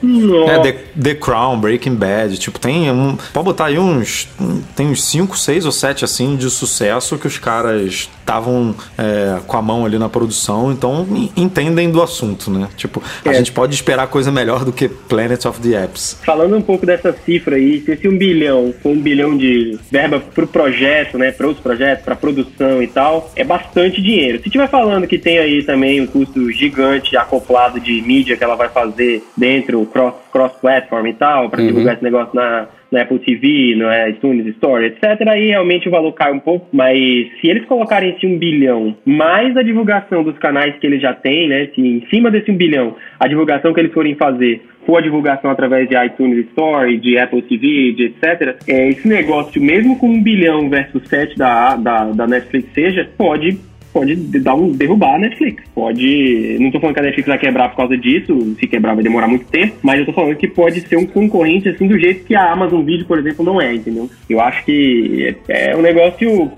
É, 0.48 0.58
The, 0.60 0.72
The, 0.98 1.14
Crown, 1.16 1.60
Breaking 1.60 1.94
Bad, 1.94 2.38
tipo, 2.38 2.58
tem 2.58 2.90
um. 2.90 3.14
Pode 3.30 3.44
botar 3.44 3.66
aí 3.66 3.78
uns. 3.78 4.26
Tem 4.74 4.86
uns 4.86 5.04
5, 5.04 5.36
6 5.36 5.66
ou 5.66 5.72
7 5.72 6.06
assim 6.06 6.36
de 6.36 6.48
sucesso 6.48 7.18
que 7.18 7.26
os 7.26 7.36
caras 7.36 8.08
estavam 8.18 8.74
é, 8.96 9.40
com 9.46 9.56
a 9.58 9.62
mão 9.62 9.84
ali 9.84 9.98
na 9.98 10.08
produção, 10.08 10.72
então 10.72 11.06
entendem 11.36 11.90
do 11.90 12.02
assunto, 12.02 12.50
né? 12.50 12.68
Tipo, 12.76 13.02
a 13.24 13.30
é. 13.30 13.34
gente 13.34 13.52
pode 13.52 13.74
esperar 13.74 14.06
coisa 14.06 14.32
melhor 14.32 14.64
do 14.64 14.72
que 14.72 14.88
Planet 14.88 15.33
of 15.46 15.60
the 15.60 15.76
Apps. 15.76 16.18
Falando 16.24 16.56
um 16.56 16.62
pouco 16.62 16.86
dessa 16.86 17.12
cifra 17.12 17.56
aí, 17.56 17.80
se 17.80 17.92
esse 17.92 18.08
um 18.08 18.16
bilhão 18.16 18.74
for 18.82 18.90
um 18.90 19.00
bilhão 19.00 19.36
de 19.36 19.78
verba 19.90 20.20
pro 20.20 20.46
projeto, 20.46 21.18
né? 21.18 21.32
Para 21.32 21.48
os 21.48 21.58
projetos, 21.58 22.04
para 22.04 22.16
produção 22.16 22.82
e 22.82 22.86
tal, 22.86 23.30
é 23.34 23.44
bastante 23.44 24.00
dinheiro. 24.02 24.42
Se 24.42 24.50
tiver 24.50 24.68
falando 24.68 25.06
que 25.06 25.18
tem 25.18 25.38
aí 25.38 25.62
também 25.62 26.00
um 26.00 26.06
custo 26.06 26.50
gigante 26.52 27.16
acoplado 27.16 27.80
de 27.80 28.00
mídia 28.02 28.36
que 28.36 28.44
ela 28.44 28.54
vai 28.54 28.68
fazer 28.68 29.22
dentro, 29.36 29.84
cross, 29.86 30.14
cross 30.32 30.52
platform 30.60 31.06
e 31.06 31.14
tal, 31.14 31.50
para 31.50 31.60
uhum. 31.60 31.66
divulgar 31.66 31.94
esse 31.94 32.04
negócio 32.04 32.34
na 32.34 32.68
na 32.90 33.02
Apple 33.02 33.18
TV, 33.18 33.74
no 33.76 33.86
iTunes 34.08 34.46
Store, 34.54 34.84
etc., 34.84 35.28
aí 35.28 35.48
realmente 35.48 35.88
o 35.88 35.90
valor 35.90 36.12
cai 36.12 36.32
um 36.32 36.40
pouco, 36.40 36.68
mas 36.72 36.98
se 37.40 37.48
eles 37.48 37.64
colocarem 37.66 38.10
esse 38.10 38.26
um 38.26 38.38
bilhão, 38.38 38.96
mais 39.04 39.56
a 39.56 39.62
divulgação 39.62 40.22
dos 40.22 40.38
canais 40.38 40.76
que 40.78 40.86
eles 40.86 41.00
já 41.00 41.12
têm, 41.12 41.48
né, 41.48 41.68
se 41.74 41.80
em 41.80 42.06
cima 42.08 42.30
desse 42.30 42.50
um 42.50 42.56
bilhão, 42.56 42.96
a 43.18 43.26
divulgação 43.26 43.72
que 43.72 43.80
eles 43.80 43.92
forem 43.92 44.14
fazer 44.14 44.62
for 44.86 44.98
a 44.98 45.00
divulgação 45.00 45.50
através 45.50 45.88
de 45.88 45.96
iTunes 45.96 46.46
Store, 46.48 46.96
de 46.98 47.18
Apple 47.18 47.42
TV, 47.42 47.92
de 47.92 48.04
etc., 48.04 48.56
é, 48.68 48.88
esse 48.88 49.08
negócio, 49.08 49.60
mesmo 49.62 49.98
com 49.98 50.08
um 50.08 50.22
bilhão 50.22 50.68
versus 50.68 51.02
sete 51.08 51.36
da, 51.36 51.76
da, 51.76 52.04
da 52.12 52.26
Netflix 52.26 52.72
seja, 52.74 53.08
pode 53.16 53.58
pode 53.94 54.16
dar 54.40 54.54
um, 54.56 54.72
derrubar 54.72 55.14
a 55.14 55.18
Netflix. 55.18 55.62
Pode. 55.72 56.58
Não 56.60 56.70
tô 56.72 56.80
falando 56.80 56.94
que 56.94 57.00
a 57.00 57.04
Netflix 57.04 57.28
vai 57.28 57.38
quebrar 57.38 57.68
por 57.68 57.76
causa 57.76 57.96
disso, 57.96 58.56
se 58.58 58.66
quebrar 58.66 58.94
vai 58.94 59.04
demorar 59.04 59.28
muito 59.28 59.46
tempo, 59.46 59.76
mas 59.80 60.00
eu 60.00 60.06
tô 60.06 60.12
falando 60.12 60.34
que 60.34 60.48
pode 60.48 60.80
ser 60.80 60.96
um 60.96 61.06
concorrente 61.06 61.68
assim 61.68 61.86
do 61.86 61.98
jeito 61.98 62.24
que 62.24 62.34
a 62.34 62.50
Amazon 62.50 62.82
Video, 62.82 63.06
por 63.06 63.18
exemplo, 63.18 63.44
não 63.44 63.60
é, 63.60 63.72
entendeu? 63.72 64.10
Eu 64.28 64.40
acho 64.40 64.64
que 64.64 65.36
é, 65.48 65.70
é 65.70 65.76
um 65.76 65.82
negócio 65.82 66.50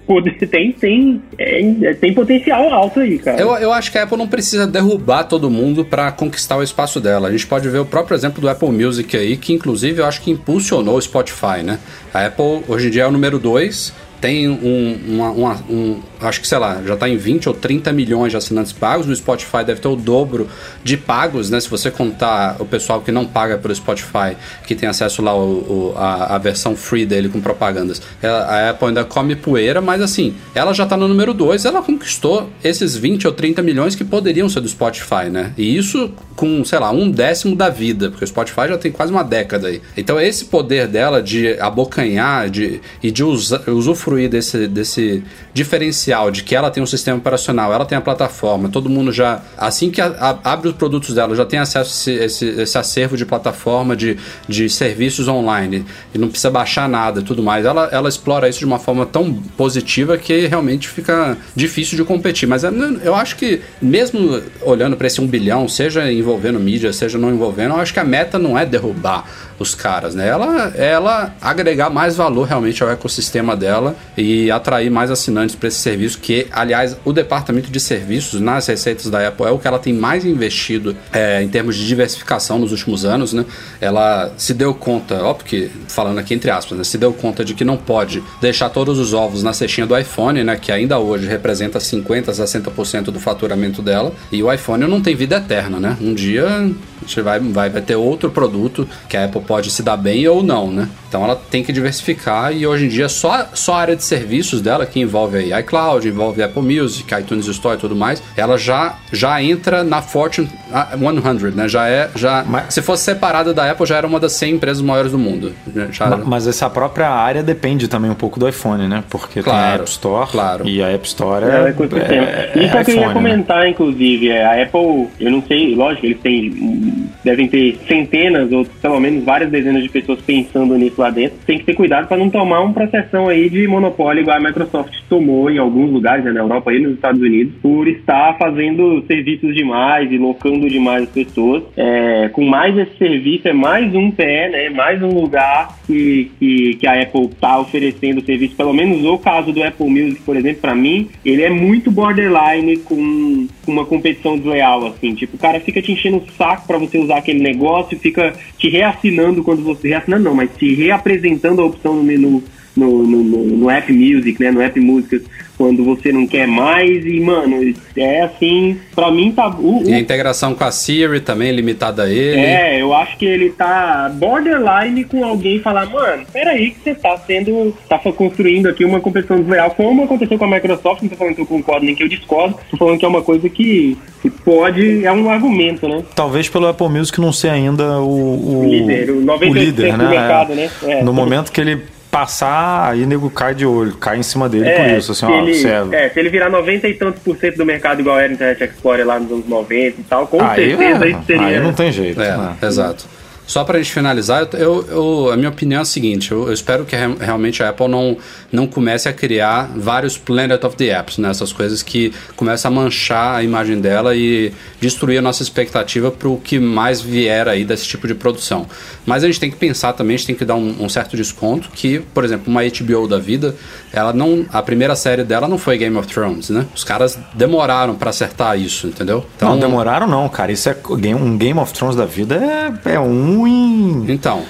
tem 0.50 0.72
tem 0.72 1.22
é, 1.38 1.92
tem 1.92 2.14
potencial 2.14 2.72
alto 2.72 3.00
aí, 3.00 3.18
cara. 3.18 3.38
Eu, 3.38 3.54
eu 3.56 3.72
acho 3.72 3.92
que 3.92 3.98
a 3.98 4.04
Apple 4.04 4.16
não 4.16 4.26
precisa 4.26 4.66
derrubar 4.66 5.24
todo 5.24 5.50
mundo 5.50 5.84
para 5.84 6.10
conquistar 6.10 6.56
o 6.56 6.62
espaço 6.62 7.00
dela. 7.00 7.28
A 7.28 7.30
gente 7.30 7.46
pode 7.46 7.68
ver 7.68 7.78
o 7.78 7.84
próprio 7.84 8.14
exemplo 8.14 8.40
do 8.40 8.48
Apple 8.48 8.70
Music 8.70 9.14
aí, 9.14 9.36
que 9.36 9.52
inclusive 9.52 10.00
eu 10.00 10.06
acho 10.06 10.22
que 10.22 10.30
impulsionou 10.30 10.96
o 10.96 11.02
Spotify, 11.02 11.62
né? 11.62 11.78
A 12.14 12.26
Apple 12.26 12.62
hoje 12.66 12.88
em 12.88 12.90
dia 12.90 13.02
é 13.02 13.06
o 13.06 13.10
número 13.10 13.38
2 13.38 14.06
tem 14.20 14.48
um, 14.48 14.98
uma, 15.08 15.30
uma, 15.30 15.54
um, 15.68 16.00
acho 16.20 16.40
que 16.40 16.48
sei 16.48 16.58
lá, 16.58 16.82
já 16.84 16.94
está 16.94 17.08
em 17.08 17.16
20 17.16 17.48
ou 17.48 17.54
30 17.54 17.92
milhões 17.92 18.30
de 18.30 18.36
assinantes 18.36 18.72
pagos. 18.72 19.06
No 19.06 19.14
Spotify 19.14 19.64
deve 19.64 19.80
ter 19.80 19.88
o 19.88 19.96
dobro 19.96 20.48
de 20.82 20.96
pagos, 20.96 21.50
né? 21.50 21.60
Se 21.60 21.68
você 21.68 21.90
contar 21.90 22.56
o 22.58 22.64
pessoal 22.64 23.00
que 23.00 23.12
não 23.12 23.26
paga 23.26 23.58
pelo 23.58 23.74
Spotify, 23.74 24.36
que 24.66 24.74
tem 24.74 24.88
acesso 24.88 25.22
lá 25.22 25.34
o, 25.34 25.92
o 25.92 25.94
a, 25.96 26.36
a, 26.36 26.38
versão 26.38 26.76
free 26.76 27.06
dele 27.06 27.28
com 27.28 27.40
propagandas. 27.40 28.00
A 28.22 28.70
Apple 28.70 28.88
ainda 28.88 29.04
come 29.04 29.36
poeira, 29.36 29.80
mas 29.80 30.00
assim, 30.00 30.34
ela 30.54 30.72
já 30.72 30.84
está 30.84 30.96
no 30.96 31.08
número 31.08 31.34
2, 31.34 31.64
ela 31.64 31.82
conquistou 31.82 32.50
esses 32.62 32.96
20 32.96 33.26
ou 33.26 33.32
30 33.32 33.62
milhões 33.62 33.94
que 33.94 34.04
poderiam 34.04 34.48
ser 34.48 34.60
do 34.60 34.68
Spotify, 34.68 35.28
né? 35.30 35.52
E 35.56 35.76
isso 35.76 36.12
com, 36.34 36.64
sei 36.64 36.78
lá, 36.78 36.90
um 36.90 37.10
décimo 37.10 37.56
da 37.56 37.68
vida, 37.68 38.10
porque 38.10 38.24
o 38.24 38.28
Spotify 38.28 38.68
já 38.68 38.78
tem 38.78 38.92
quase 38.92 39.10
uma 39.10 39.24
década 39.24 39.68
aí. 39.68 39.80
Então 39.96 40.20
esse 40.20 40.44
poder 40.44 40.86
dela 40.86 41.22
de 41.22 41.58
abocanhar 41.58 42.50
de, 42.50 42.80
e 43.02 43.10
de 43.10 43.24
usar, 43.24 43.68
usufruir 43.68 44.28
desse, 44.28 44.68
desse 44.68 45.22
diferencial 45.52 46.05
de 46.32 46.42
que 46.42 46.54
ela 46.54 46.70
tem 46.70 46.82
um 46.82 46.86
sistema 46.86 47.18
operacional, 47.18 47.72
ela 47.72 47.84
tem 47.84 47.96
a 47.96 48.00
plataforma, 48.00 48.68
todo 48.68 48.88
mundo 48.88 49.12
já, 49.12 49.42
assim 49.56 49.90
que 49.90 50.00
a, 50.00 50.06
a, 50.06 50.52
abre 50.52 50.68
os 50.68 50.74
produtos 50.74 51.14
dela, 51.14 51.34
já 51.34 51.44
tem 51.44 51.58
acesso 51.58 52.10
a 52.10 52.12
esse, 52.12 52.44
esse, 52.44 52.78
acervo 52.78 53.16
de 53.16 53.24
plataforma, 53.24 53.96
de, 53.96 54.16
de 54.48 54.68
serviços 54.68 55.28
online, 55.28 55.84
e 56.14 56.18
não 56.18 56.28
precisa 56.28 56.50
baixar 56.50 56.88
nada 56.88 57.22
tudo 57.22 57.42
mais. 57.42 57.64
Ela, 57.64 57.88
ela 57.92 58.08
explora 58.08 58.48
isso 58.48 58.58
de 58.58 58.64
uma 58.64 58.78
forma 58.78 59.04
tão 59.04 59.32
positiva 59.56 60.16
que 60.16 60.46
realmente 60.46 60.88
fica 60.88 61.36
difícil 61.54 61.96
de 61.96 62.04
competir. 62.04 62.48
Mas 62.48 62.62
eu 62.64 63.14
acho 63.14 63.36
que, 63.36 63.60
mesmo 63.80 64.42
olhando 64.62 64.96
para 64.96 65.06
esse 65.06 65.20
um 65.20 65.26
bilhão, 65.26 65.68
seja 65.68 66.10
envolvendo 66.10 66.58
mídia, 66.58 66.92
seja 66.92 67.18
não 67.18 67.30
envolvendo, 67.30 67.74
eu 67.74 67.80
acho 67.80 67.92
que 67.92 68.00
a 68.00 68.04
meta 68.04 68.38
não 68.38 68.58
é 68.58 68.64
derrubar 68.64 69.24
os 69.58 69.74
caras, 69.74 70.14
né? 70.14 70.26
Ela, 70.28 70.72
ela 70.76 71.34
agregar 71.40 71.90
mais 71.90 72.16
valor 72.16 72.44
realmente 72.46 72.82
ao 72.82 72.90
ecossistema 72.90 73.56
dela 73.56 73.96
e 74.16 74.50
atrair 74.50 74.90
mais 74.90 75.10
assinantes 75.10 75.54
para 75.54 75.68
esse 75.68 75.78
serviço, 75.78 76.18
que, 76.18 76.46
aliás, 76.52 76.96
o 77.04 77.12
departamento 77.12 77.70
de 77.70 77.80
serviços 77.80 78.40
nas 78.40 78.66
receitas 78.66 79.10
da 79.10 79.28
Apple 79.28 79.46
é 79.46 79.50
o 79.50 79.58
que 79.58 79.66
ela 79.66 79.78
tem 79.78 79.92
mais 79.92 80.24
investido 80.24 80.96
é, 81.12 81.42
em 81.42 81.48
termos 81.48 81.76
de 81.76 81.86
diversificação 81.86 82.58
nos 82.58 82.72
últimos 82.72 83.04
anos, 83.04 83.32
né? 83.32 83.44
Ela 83.80 84.32
se 84.36 84.52
deu 84.52 84.74
conta, 84.74 85.22
ó, 85.22 85.34
porque 85.34 85.70
falando 85.88 86.18
aqui 86.18 86.34
entre 86.34 86.50
aspas, 86.50 86.76
né? 86.78 86.84
Se 86.84 86.98
deu 86.98 87.12
conta 87.12 87.44
de 87.44 87.54
que 87.54 87.64
não 87.64 87.76
pode 87.76 88.22
deixar 88.40 88.68
todos 88.68 88.98
os 88.98 89.12
ovos 89.12 89.42
na 89.42 89.52
cestinha 89.52 89.86
do 89.86 89.96
iPhone, 89.96 90.42
né? 90.44 90.56
Que 90.56 90.70
ainda 90.70 90.98
hoje 90.98 91.26
representa 91.26 91.78
50% 91.78 92.28
a 92.28 92.32
60% 92.32 93.04
do 93.04 93.20
faturamento 93.20 93.82
dela. 93.82 94.12
E 94.30 94.42
o 94.42 94.52
iPhone 94.52 94.86
não 94.86 95.00
tem 95.00 95.14
vida 95.14 95.36
eterna, 95.36 95.80
né? 95.80 95.96
Um 96.00 96.14
dia 96.14 96.70
a 97.02 97.06
gente 97.06 97.20
vai, 97.20 97.40
vai, 97.40 97.70
vai 97.70 97.82
ter 97.82 97.96
outro 97.96 98.30
produto 98.30 98.88
que 99.08 99.16
a 99.16 99.24
Apple 99.24 99.40
pode 99.40 99.70
se 99.70 99.82
dar 99.82 99.96
bem 99.96 100.26
ou 100.28 100.42
não, 100.42 100.70
né? 100.70 100.88
Então 101.08 101.24
ela 101.24 101.36
tem 101.36 101.62
que 101.62 101.72
diversificar 101.72 102.52
e 102.52 102.66
hoje 102.66 102.86
em 102.86 102.88
dia 102.88 103.08
só, 103.08 103.48
só 103.54 103.74
a 103.74 103.80
área 103.80 103.96
de 103.96 104.04
serviços 104.04 104.60
dela, 104.60 104.84
que 104.86 105.00
envolve 105.00 105.38
aí 105.38 105.60
iCloud, 105.60 106.06
envolve 106.06 106.42
Apple 106.42 106.62
Music, 106.62 107.12
iTunes 107.14 107.46
Store 107.46 107.76
e 107.76 107.80
tudo 107.80 107.96
mais, 107.96 108.22
ela 108.36 108.58
já, 108.58 108.96
já 109.12 109.42
entra 109.42 109.84
na 109.84 110.02
Fortune 110.02 110.48
100, 110.68 111.50
né? 111.52 111.68
Já 111.68 111.88
é, 111.88 112.10
já, 112.14 112.44
mas, 112.46 112.74
se 112.74 112.82
fosse 112.82 113.04
separada 113.04 113.54
da 113.54 113.70
Apple, 113.70 113.86
já 113.86 113.96
era 113.96 114.06
uma 114.06 114.20
das 114.20 114.32
100 114.32 114.54
empresas 114.54 114.82
maiores 114.82 115.12
do 115.12 115.18
mundo. 115.18 115.52
Já, 115.90 116.08
mas, 116.08 116.26
mas 116.26 116.46
essa 116.46 116.68
própria 116.68 117.08
área 117.08 117.42
depende 117.42 117.88
também 117.88 118.10
um 118.10 118.14
pouco 118.14 118.38
do 118.38 118.48
iPhone, 118.48 118.88
né? 118.88 119.04
Porque 119.08 119.42
claro, 119.42 119.58
tem 119.58 119.70
a 119.70 119.74
App 119.74 119.90
Store 119.90 120.30
claro. 120.30 120.68
e 120.68 120.82
a 120.82 120.88
App 120.88 121.06
Store 121.06 121.44
é, 121.44 121.48
é, 121.48 121.52
é, 121.52 122.52
é 122.54 122.64
Isso 122.64 122.76
é 122.76 122.80
eu 122.80 122.84
queria 122.84 123.08
né? 123.08 123.14
comentar, 123.14 123.60
né? 123.60 123.70
inclusive, 123.70 124.28
é, 124.28 124.44
a 124.44 124.62
Apple, 124.62 125.08
eu 125.20 125.30
não 125.30 125.42
sei, 125.42 125.74
lógico, 125.74 126.06
eles 126.06 126.20
têm 126.20 126.85
devem 127.24 127.48
ter 127.48 127.76
centenas 127.86 128.50
ou 128.52 128.64
pelo 128.64 129.00
menos 129.00 129.24
várias 129.24 129.50
dezenas 129.50 129.82
de 129.82 129.88
pessoas 129.88 130.20
pensando 130.20 130.76
nisso 130.76 131.00
lá 131.00 131.10
dentro. 131.10 131.38
Tem 131.46 131.58
que 131.58 131.64
ter 131.64 131.74
cuidado 131.74 132.06
para 132.06 132.16
não 132.16 132.30
tomar 132.30 132.60
um 132.62 132.72
processão 132.72 133.28
aí 133.28 133.48
de 133.48 133.66
monopólio 133.66 134.22
igual 134.22 134.36
a 134.36 134.40
Microsoft 134.40 134.96
tomou 135.08 135.50
em 135.50 135.58
alguns 135.58 135.90
lugares, 135.90 136.24
né, 136.24 136.32
na 136.32 136.40
Europa 136.40 136.72
e 136.72 136.80
nos 136.80 136.94
Estados 136.94 137.20
Unidos, 137.20 137.54
por 137.62 137.88
estar 137.88 138.36
fazendo 138.38 139.04
serviços 139.06 139.54
demais 139.54 140.10
e 140.10 140.18
locando 140.18 140.68
demais 140.68 141.04
as 141.04 141.10
pessoas. 141.10 141.62
É, 141.76 142.28
com 142.32 142.44
mais 142.44 142.76
esse 142.76 142.96
serviço, 142.96 143.48
é 143.48 143.52
mais 143.52 143.94
um 143.94 144.10
pé, 144.10 144.48
né, 144.48 144.70
mais 144.70 145.02
um 145.02 145.08
lugar 145.08 145.78
que, 145.86 146.30
que, 146.38 146.74
que 146.74 146.86
a 146.86 147.02
Apple 147.02 147.26
está 147.26 147.58
oferecendo 147.58 148.24
serviço. 148.24 148.56
Pelo 148.56 148.72
menos 148.72 149.04
o 149.04 149.18
caso 149.18 149.52
do 149.52 149.62
Apple 149.62 149.88
Music, 149.88 150.22
por 150.22 150.36
exemplo, 150.36 150.60
para 150.60 150.74
mim, 150.74 151.08
ele 151.24 151.42
é 151.42 151.50
muito 151.50 151.90
borderline 151.90 152.76
com 152.78 153.46
uma 153.66 153.84
competição 153.84 154.36
desleal, 154.36 154.86
assim. 154.86 155.14
Tipo, 155.14 155.36
o 155.36 155.38
cara 155.38 155.60
fica 155.60 155.80
te 155.80 155.92
enchendo 155.92 156.18
o 156.18 156.32
saco 156.36 156.66
para 156.78 156.86
você 156.86 156.98
usar 156.98 157.18
aquele 157.18 157.40
negócio, 157.40 157.98
fica 157.98 158.32
te 158.58 158.68
reassinando 158.68 159.42
quando 159.42 159.62
você... 159.62 159.88
Reassinando 159.88 160.24
não, 160.24 160.34
mas 160.34 160.50
te 160.56 160.74
reapresentando 160.74 161.62
a 161.62 161.66
opção 161.66 161.94
no 161.94 162.02
menu 162.02 162.42
no, 162.76 163.02
no, 163.02 163.24
no, 163.24 163.70
App 163.70 163.90
Music, 163.90 164.40
né? 164.40 164.50
No 164.50 164.60
App 164.60 164.78
Músicas, 164.78 165.22
quando 165.56 165.82
você 165.82 166.12
não 166.12 166.26
quer 166.26 166.46
mais. 166.46 167.04
E, 167.06 167.18
mano, 167.20 167.74
é 167.96 168.22
assim, 168.22 168.78
pra 168.94 169.10
mim 169.10 169.32
tá. 169.32 169.48
O, 169.48 169.82
o... 169.82 169.88
E 169.88 169.94
a 169.94 169.98
integração 169.98 170.54
com 170.54 170.62
a 170.62 170.70
Siri 170.70 171.20
também 171.20 171.50
limitada 171.52 172.04
a 172.04 172.10
ele. 172.10 172.38
É, 172.38 172.80
eu 172.80 172.92
acho 172.94 173.16
que 173.16 173.24
ele 173.24 173.50
tá 173.50 174.12
borderline 174.14 175.04
com 175.04 175.24
alguém 175.24 175.58
falar, 175.60 175.86
mano, 175.86 176.26
peraí, 176.30 176.72
que 176.72 176.80
você 176.80 176.94
tá 176.94 177.16
sendo. 177.26 177.74
tá 177.88 177.98
construindo 177.98 178.68
aqui 178.68 178.84
uma 178.84 179.00
competição 179.00 179.40
desleal, 179.40 179.70
como 179.70 180.04
aconteceu 180.04 180.38
com 180.38 180.44
a 180.44 180.48
Microsoft, 180.48 181.02
não 181.02 181.08
tô 181.08 181.16
falando 181.16 181.34
que 181.34 181.40
eu 181.40 181.46
concordo 181.46 181.86
nem 181.86 181.94
que 181.94 182.02
eu 182.02 182.08
discordo, 182.08 182.58
tô 182.70 182.76
falando 182.76 182.98
que 182.98 183.04
é 183.04 183.08
uma 183.08 183.22
coisa 183.22 183.48
que, 183.48 183.96
que 184.20 184.28
pode. 184.28 185.04
é 185.04 185.12
um 185.12 185.30
argumento, 185.30 185.88
né? 185.88 186.02
Talvez 186.14 186.48
pelo 186.48 186.66
Apple 186.66 186.88
Music 186.90 187.18
não 187.20 187.32
ser 187.32 187.48
ainda 187.48 188.00
o. 188.00 188.60
O, 188.60 188.68
líder, 188.68 189.10
o 189.10 189.22
98% 189.22 189.50
o 189.50 189.54
líder, 189.54 189.96
né? 189.96 190.04
do 190.04 190.10
mercado, 190.10 190.54
né? 190.54 190.70
É. 190.82 191.02
No 191.02 191.12
momento 191.12 191.50
que 191.50 191.60
ele 191.60 191.95
passar, 192.16 192.92
aí 192.92 193.04
nego 193.04 193.28
cai 193.28 193.54
de 193.54 193.66
olho, 193.66 193.94
cai 193.96 194.16
em 194.18 194.22
cima 194.22 194.48
dele 194.48 194.66
é, 194.66 194.74
por 194.74 194.98
isso. 194.98 195.12
Assim, 195.12 195.26
ó, 195.26 195.38
ele, 195.42 195.54
serve. 195.54 195.94
é, 195.94 196.08
se 196.08 196.18
ele 196.18 196.30
virar 196.30 196.48
90 196.48 196.88
e 196.88 196.94
tantos 196.94 197.22
por 197.22 197.36
cento 197.36 197.58
do 197.58 197.66
mercado 197.66 198.00
igual 198.00 198.18
era 198.18 198.32
Internet 198.32 198.64
Explorer 198.64 199.06
lá 199.06 199.18
nos 199.18 199.30
anos 199.30 199.46
90 199.46 200.00
e 200.00 200.04
tal, 200.04 200.26
com 200.26 200.42
aí, 200.42 200.70
certeza 200.70 201.04
é, 201.04 201.10
isso 201.10 201.22
seria. 201.26 201.46
Aí 201.46 201.60
não 201.60 201.74
tem 201.74 201.92
jeito. 201.92 202.22
É, 202.22 202.34
né? 202.34 202.56
exato. 202.62 203.04
Só 203.46 203.62
para 203.62 203.78
a 203.78 203.82
gente 203.82 203.92
finalizar, 203.92 204.48
eu, 204.54 204.84
eu, 204.88 205.30
a 205.32 205.36
minha 205.36 205.48
opinião 205.48 205.78
é 205.78 205.82
a 205.82 205.84
seguinte: 205.84 206.32
eu, 206.32 206.48
eu 206.48 206.52
espero 206.52 206.84
que 206.84 206.96
realmente 206.96 207.62
a 207.62 207.68
Apple 207.68 207.88
não, 207.88 208.16
não 208.50 208.66
comece 208.66 209.08
a 209.08 209.12
criar 209.12 209.70
vários 209.76 210.18
Planet 210.18 210.62
of 210.64 210.76
the 210.76 210.86
Apps, 210.86 211.18
né? 211.18 211.30
essas 211.30 211.52
coisas 211.52 211.82
que 211.82 212.12
começam 212.34 212.70
a 212.70 212.74
manchar 212.74 213.36
a 213.36 213.42
imagem 213.42 213.80
dela 213.80 214.16
e 214.16 214.52
destruir 214.80 215.18
a 215.18 215.22
nossa 215.22 215.42
expectativa 215.42 216.10
para 216.10 216.28
o 216.28 216.38
que 216.38 216.58
mais 216.58 217.00
vier 217.00 217.46
aí 217.48 217.64
desse 217.64 217.86
tipo 217.86 218.08
de 218.08 218.14
produção. 218.14 218.66
Mas 219.04 219.22
a 219.22 219.26
gente 219.26 219.38
tem 219.38 219.50
que 219.50 219.56
pensar 219.56 219.92
também, 219.92 220.14
a 220.14 220.18
gente 220.18 220.26
tem 220.26 220.36
que 220.36 220.44
dar 220.44 220.56
um, 220.56 220.84
um, 220.84 220.88
certo 220.88 221.16
desconto 221.16 221.68
que, 221.72 222.00
por 222.00 222.24
exemplo, 222.24 222.50
uma 222.50 222.62
HBO 222.62 223.06
da 223.06 223.18
vida, 223.18 223.54
ela 223.92 224.12
não, 224.12 224.44
a 224.52 224.62
primeira 224.62 224.96
série 224.96 225.22
dela 225.22 225.46
não 225.46 225.58
foi 225.58 225.78
Game 225.78 225.96
of 225.96 226.08
Thrones, 226.08 226.50
né? 226.50 226.66
Os 226.74 226.82
caras 226.82 227.18
demoraram 227.34 227.94
para 227.94 228.10
acertar 228.10 228.58
isso, 228.58 228.88
entendeu? 228.88 229.24
Então, 229.36 229.50
não 229.50 229.58
demoraram 229.58 230.06
não, 230.06 230.28
cara. 230.28 230.50
Isso 230.50 230.68
é 230.68 230.76
um 231.14 231.36
Game 231.36 231.58
of 231.60 231.72
Thrones 231.72 231.94
da 231.94 232.04
vida 232.04 232.36
é, 232.36 232.94
é 232.94 233.00
um 233.00 233.35
em 233.44 234.04
então 234.08 234.44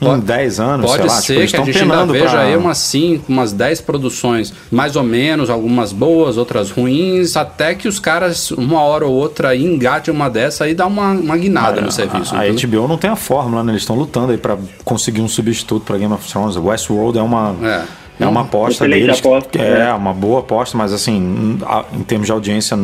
em 0.00 0.20
10 0.20 0.60
anos, 0.60 0.90
Pode 0.90 1.06
lá, 1.06 1.08
ser 1.08 1.46
tipo, 1.46 1.64
que 1.64 1.70
a 1.70 1.72
gente 1.72 1.78
ainda 1.78 2.12
veja 2.12 2.30
pra... 2.30 2.40
aí 2.40 2.56
umas 2.56 2.78
5, 2.78 3.24
umas 3.28 3.52
10 3.52 3.80
produções, 3.80 4.52
mais 4.70 4.94
ou 4.94 5.02
menos, 5.02 5.48
algumas 5.48 5.92
boas, 5.92 6.36
outras 6.36 6.70
ruins, 6.70 7.36
até 7.36 7.74
que 7.74 7.88
os 7.88 7.98
caras, 7.98 8.50
uma 8.50 8.82
hora 8.82 9.06
ou 9.06 9.14
outra, 9.14 9.56
engatem 9.56 10.12
uma 10.12 10.28
dessa 10.28 10.68
e 10.68 10.74
dá 10.74 10.86
uma, 10.86 11.12
uma 11.12 11.36
guinada 11.36 11.80
no 11.80 11.90
serviço. 11.90 12.34
A, 12.34 12.42
a 12.42 12.52
HBO 12.52 12.86
não 12.86 12.98
tem 12.98 13.08
a 13.08 13.16
fórmula, 13.16 13.62
né? 13.64 13.72
Eles 13.72 13.82
estão 13.82 13.96
lutando 13.96 14.32
aí 14.32 14.38
para 14.38 14.58
conseguir 14.84 15.22
um 15.22 15.28
substituto 15.28 15.84
para 15.84 15.96
Game 15.96 16.12
of 16.12 16.30
Thrones. 16.30 16.56
Westworld 16.56 17.18
é 17.18 17.22
uma... 17.22 17.54
É 17.62 18.05
é 18.18 18.26
uma 18.26 18.42
aposta 18.42 18.88
deles. 18.88 19.18
Aposta, 19.18 19.58
é, 19.60 19.88
é, 19.88 19.92
uma 19.92 20.12
boa 20.12 20.40
aposta, 20.40 20.76
mas 20.76 20.92
assim, 20.92 21.58
em 21.92 22.02
termos 22.02 22.26
de 22.26 22.32
audiência, 22.32 22.76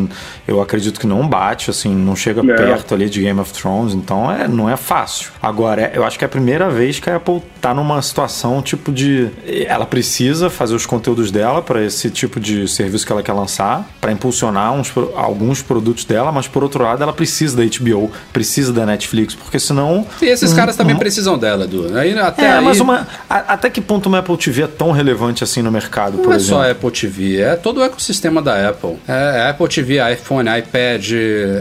eu 0.46 0.60
acredito 0.60 1.00
que 1.00 1.06
não 1.06 1.26
bate, 1.26 1.70
assim, 1.70 1.94
não 1.94 2.14
chega 2.14 2.42
não. 2.42 2.54
perto 2.54 2.94
ali 2.94 3.08
de 3.08 3.20
Game 3.20 3.38
of 3.40 3.52
Thrones, 3.52 3.94
então 3.94 4.30
é, 4.30 4.46
não 4.46 4.68
é 4.68 4.76
fácil. 4.76 5.30
Agora, 5.42 5.90
eu 5.94 6.04
acho 6.04 6.18
que 6.18 6.24
é 6.24 6.26
a 6.26 6.28
primeira 6.28 6.68
vez 6.68 7.00
que 7.00 7.08
a 7.08 7.16
Apple 7.16 7.42
tá 7.60 7.74
numa 7.74 8.00
situação 8.02 8.60
tipo 8.60 8.92
de. 8.92 9.30
Ela 9.66 9.86
precisa 9.86 10.50
fazer 10.50 10.74
os 10.74 10.86
conteúdos 10.86 11.30
dela 11.30 11.62
para 11.62 11.82
esse 11.82 12.10
tipo 12.10 12.38
de 12.38 12.68
serviço 12.68 13.06
que 13.06 13.12
ela 13.12 13.22
quer 13.22 13.32
lançar, 13.32 13.88
para 14.00 14.12
impulsionar 14.12 14.72
uns, 14.72 14.92
alguns 15.14 15.62
produtos 15.62 16.04
dela, 16.04 16.30
mas 16.30 16.46
por 16.46 16.62
outro 16.62 16.82
lado, 16.82 17.02
ela 17.02 17.12
precisa 17.12 17.56
da 17.56 17.62
HBO, 17.64 18.10
precisa 18.32 18.72
da 18.72 18.84
Netflix, 18.84 19.34
porque 19.34 19.58
senão. 19.58 20.06
E 20.20 20.26
esses 20.26 20.52
caras 20.52 20.76
também 20.76 20.96
precisam 20.96 21.38
dela, 21.38 21.64
Edu. 21.64 21.96
Aí, 21.96 22.18
até 22.18 22.44
é, 22.44 22.52
aí... 22.54 22.64
mas 22.64 22.80
uma, 22.80 23.06
a, 23.28 23.54
até 23.54 23.70
que 23.70 23.80
ponto 23.80 24.06
uma 24.08 24.18
Apple 24.18 24.36
TV 24.36 24.62
é 24.62 24.66
tão 24.66 24.90
relevante? 24.90 25.21
Relevante 25.22 25.44
assim 25.44 25.62
no 25.62 25.70
mercado, 25.70 26.16
não 26.16 26.24
por 26.24 26.32
é 26.32 26.36
exemplo? 26.36 26.56
Não 26.56 26.64
é 26.64 26.66
só 26.66 26.70
Apple 26.72 26.90
TV, 26.90 27.40
é 27.40 27.54
todo 27.54 27.78
o 27.78 27.84
ecossistema 27.84 28.42
da 28.42 28.68
Apple. 28.68 28.96
É, 29.06 29.38
é 29.38 29.50
Apple 29.50 29.68
TV, 29.68 29.98
iPhone, 30.12 30.48
iPad, 30.58 31.12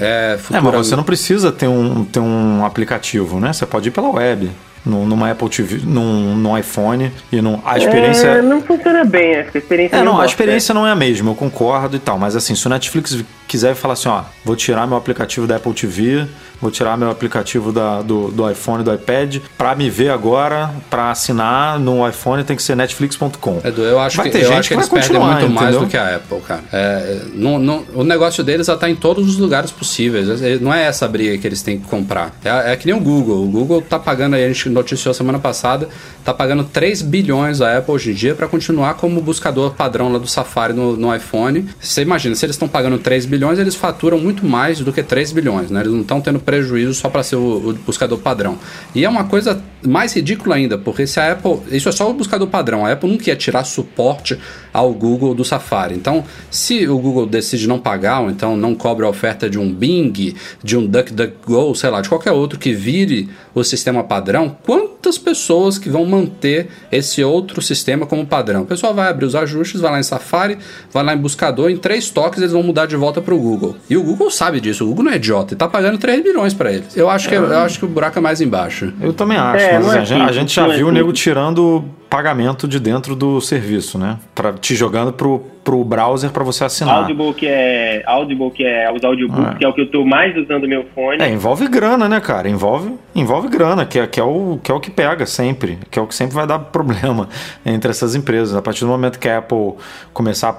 é 0.01 0.37
futura... 0.39 0.59
É, 0.59 0.61
mas 0.61 0.87
você 0.87 0.95
não 0.95 1.03
precisa 1.03 1.51
ter 1.51 1.67
um, 1.67 2.03
ter 2.03 2.19
um 2.19 2.65
aplicativo, 2.65 3.39
né? 3.39 3.53
Você 3.53 3.65
pode 3.65 3.89
ir 3.89 3.91
pela 3.91 4.09
web 4.09 4.49
no, 4.85 5.05
numa 5.05 5.29
Apple 5.29 5.49
TV, 5.49 5.81
num, 5.83 6.35
num 6.35 6.57
iPhone 6.57 7.11
e 7.31 7.41
num, 7.41 7.61
a 7.63 7.77
experiência 7.77 8.27
é, 8.27 8.41
não 8.41 8.61
funciona 8.61 9.05
bem 9.05 9.35
essa 9.35 9.57
experiência. 9.57 9.97
É, 9.97 10.03
não, 10.03 10.19
a 10.19 10.25
experiência 10.25 10.73
não 10.73 10.87
é 10.87 10.91
a 10.91 10.95
mesma, 10.95 11.31
eu 11.31 11.35
concordo 11.35 11.95
e 11.95 11.99
tal, 11.99 12.17
mas 12.17 12.35
assim, 12.35 12.55
se 12.55 12.65
o 12.65 12.69
Netflix 12.69 13.23
quiser 13.51 13.75
falar 13.75 13.95
assim, 13.95 14.07
ó, 14.07 14.23
vou 14.45 14.55
tirar 14.55 14.87
meu 14.87 14.95
aplicativo 14.95 15.45
da 15.45 15.57
Apple 15.57 15.73
TV, 15.73 16.25
vou 16.61 16.71
tirar 16.71 16.97
meu 16.97 17.11
aplicativo 17.11 17.73
da, 17.73 18.01
do, 18.01 18.31
do 18.31 18.49
iPhone, 18.49 18.81
do 18.81 18.93
iPad, 18.93 19.39
para 19.57 19.75
me 19.75 19.89
ver 19.89 20.09
agora, 20.09 20.71
para 20.89 21.11
assinar 21.11 21.77
no 21.77 22.07
iPhone 22.07 22.45
tem 22.45 22.55
que 22.55 22.63
ser 22.63 22.77
netflix.com. 22.77 23.59
Edu, 23.65 23.81
eu 23.81 23.99
acho 23.99 24.15
vai 24.15 24.29
que, 24.29 24.37
eu 24.37 24.53
acho 24.53 24.69
que, 24.69 24.75
eles 24.75 24.87
perdem 24.87 25.19
muito 25.19 25.37
entendeu? 25.39 25.49
mais 25.49 25.75
do 25.75 25.85
que 25.85 25.97
a 25.97 26.15
Apple, 26.15 26.39
cara. 26.39 26.63
É, 26.71 27.23
não, 27.33 27.59
não, 27.59 27.83
o 27.93 28.05
negócio 28.05 28.41
deles 28.41 28.67
já 28.67 28.77
tá 28.77 28.89
em 28.89 28.95
todos 28.95 29.27
os 29.27 29.37
lugares 29.37 29.69
possíveis. 29.69 30.41
É, 30.41 30.57
não 30.59 30.73
é 30.73 30.85
essa 30.85 31.05
briga 31.09 31.37
que 31.37 31.45
eles 31.45 31.61
têm 31.61 31.77
que 31.77 31.87
comprar. 31.87 32.33
É, 32.45 32.71
é 32.71 32.75
que 32.77 32.85
nem 32.85 32.95
o 32.95 33.01
Google. 33.01 33.43
O 33.43 33.47
Google 33.47 33.81
tá 33.81 33.99
pagando 33.99 34.37
aí, 34.37 34.45
a 34.45 34.47
gente 34.47 34.69
noticiou 34.69 35.13
semana 35.13 35.39
passada, 35.39 35.89
tá 36.23 36.33
pagando 36.33 36.63
3 36.63 37.01
bilhões 37.01 37.59
a 37.59 37.79
Apple 37.79 37.93
hoje 37.93 38.11
em 38.11 38.13
dia 38.13 38.33
para 38.33 38.47
continuar 38.47 38.93
como 38.93 39.19
buscador 39.19 39.71
padrão 39.71 40.09
lá 40.09 40.19
do 40.19 40.27
Safari 40.27 40.71
no, 40.71 40.95
no 40.95 41.13
iPhone. 41.13 41.67
Você 41.81 42.01
imagina, 42.01 42.33
se 42.33 42.45
eles 42.45 42.55
estão 42.55 42.69
pagando 42.69 42.97
3 42.97 43.25
bilhões 43.25 43.40
bilhões, 43.41 43.57
eles 43.57 43.75
faturam 43.75 44.19
muito 44.19 44.45
mais 44.45 44.79
do 44.81 44.93
que 44.93 45.01
3 45.01 45.31
bilhões, 45.31 45.71
né? 45.71 45.79
Eles 45.79 45.91
não 45.91 46.01
estão 46.01 46.21
tendo 46.21 46.39
prejuízo 46.39 46.93
só 46.93 47.09
para 47.09 47.23
ser 47.23 47.37
o, 47.37 47.69
o, 47.69 47.73
buscador 47.73 48.19
padrão. 48.19 48.57
E 48.93 49.03
é 49.03 49.09
uma 49.09 49.23
coisa 49.23 49.59
mais 49.83 50.13
ridícula 50.13 50.55
ainda, 50.55 50.77
porque 50.77 51.07
se 51.07 51.19
a 51.19 51.31
Apple. 51.31 51.59
Isso 51.71 51.89
é 51.89 51.91
só 51.91 52.07
o 52.07 52.13
buscador 52.13 52.47
padrão. 52.47 52.85
A 52.85 52.91
Apple 52.91 53.09
não 53.09 53.17
quer 53.17 53.35
tirar 53.35 53.63
suporte 53.63 54.37
ao 54.71 54.93
Google 54.93 55.33
do 55.33 55.43
Safari. 55.43 55.95
Então, 55.95 56.23
se 56.51 56.87
o 56.87 56.99
Google 56.99 57.25
decide 57.25 57.67
não 57.67 57.79
pagar, 57.79 58.21
ou 58.21 58.29
então 58.29 58.55
não 58.55 58.75
cobra 58.75 59.07
a 59.07 59.09
oferta 59.09 59.49
de 59.49 59.57
um 59.57 59.73
Bing, 59.73 60.35
de 60.63 60.77
um 60.77 60.85
DuckDuckGo, 60.85 61.75
sei 61.75 61.89
lá, 61.89 62.01
de 62.01 62.09
qualquer 62.09 62.31
outro 62.31 62.59
que 62.59 62.73
vire 62.73 63.27
o 63.55 63.63
sistema 63.63 64.03
padrão, 64.03 64.55
quantas 64.63 65.17
pessoas 65.17 65.79
que 65.79 65.89
vão 65.89 66.05
manter 66.05 66.67
esse 66.91 67.23
outro 67.23 67.61
sistema 67.61 68.05
como 68.05 68.25
padrão? 68.25 68.61
O 68.61 68.65
pessoal 68.65 68.93
vai 68.93 69.09
abrir 69.09 69.25
os 69.25 69.35
ajustes, 69.35 69.81
vai 69.81 69.91
lá 69.91 69.99
em 69.99 70.03
Safari, 70.03 70.59
vai 70.93 71.03
lá 71.03 71.13
em 71.15 71.17
buscador, 71.17 71.71
em 71.71 71.77
três 71.77 72.09
toques 72.11 72.39
eles 72.39 72.51
vão 72.51 72.61
mudar 72.61 72.85
de 72.85 72.95
volta 72.95 73.19
para 73.19 73.30
o 73.33 73.37
Google. 73.37 73.75
E 73.89 73.97
o 73.97 74.03
Google 74.03 74.29
sabe 74.29 74.59
disso, 74.59 74.83
o 74.83 74.87
Google 74.87 75.05
não 75.05 75.11
é 75.11 75.15
idiota, 75.15 75.53
e 75.53 75.57
tá 75.57 75.67
pagando 75.67 75.97
3 75.97 76.23
bilhões 76.23 76.53
para 76.53 76.71
eles. 76.71 76.95
Eu 76.95 77.09
acho 77.09 77.27
que, 77.27 77.35
eu 77.35 77.59
acho 77.59 77.79
que 77.79 77.85
o 77.85 77.87
buraco 77.87 78.17
é 78.17 78.21
mais 78.21 78.41
embaixo. 78.41 78.93
Eu 79.01 79.13
também 79.13 79.37
acho, 79.37 79.63
é, 79.63 79.79
mas 79.79 80.11
é 80.11 80.15
a, 80.15 80.31
gente 80.31 80.53
já 80.53 80.67
viu 80.67 80.87
o 80.87 80.91
nego 80.91 81.11
tirando 81.13 81.83
pagamento 82.09 82.67
de 82.67 82.77
dentro 82.77 83.15
do 83.15 83.39
serviço, 83.39 83.97
né? 83.97 84.17
Para 84.35 84.51
te 84.51 84.75
jogando 84.75 85.13
pro, 85.13 85.39
pro 85.63 85.81
browser 85.81 86.29
para 86.29 86.43
você 86.43 86.65
assinar. 86.65 86.95
Audiobook 86.95 87.47
é 87.47 88.03
Audiobook 88.05 88.61
é 88.61 88.91
os 88.91 89.01
audiobooks, 89.01 89.55
é. 89.55 89.57
que 89.57 89.63
é 89.63 89.67
o 89.69 89.73
que 89.73 89.81
eu 89.81 89.89
tô 89.89 90.03
mais 90.03 90.35
usando 90.35 90.63
no 90.63 90.67
meu 90.67 90.85
fone. 90.93 91.23
É, 91.23 91.29
envolve 91.29 91.67
grana, 91.69 92.09
né, 92.09 92.19
cara? 92.19 92.49
Envolve, 92.49 92.95
envolve 93.15 93.47
grana, 93.47 93.85
que 93.85 93.97
é, 93.97 94.05
que 94.05 94.19
é 94.19 94.23
o 94.23 94.59
que 94.61 94.69
é 94.69 94.75
o 94.75 94.79
que 94.81 94.91
pega 94.91 95.25
sempre, 95.25 95.79
que 95.89 95.97
é 95.97 96.01
o 96.01 96.07
que 96.07 96.13
sempre 96.13 96.35
vai 96.35 96.45
dar 96.45 96.59
problema 96.71 97.29
entre 97.65 97.89
essas 97.89 98.13
empresas. 98.13 98.57
A 98.57 98.61
partir 98.61 98.81
do 98.81 98.87
momento 98.87 99.17
que 99.17 99.29
a 99.29 99.37
Apple 99.37 99.75
começar 100.13 100.49
a 100.49 100.53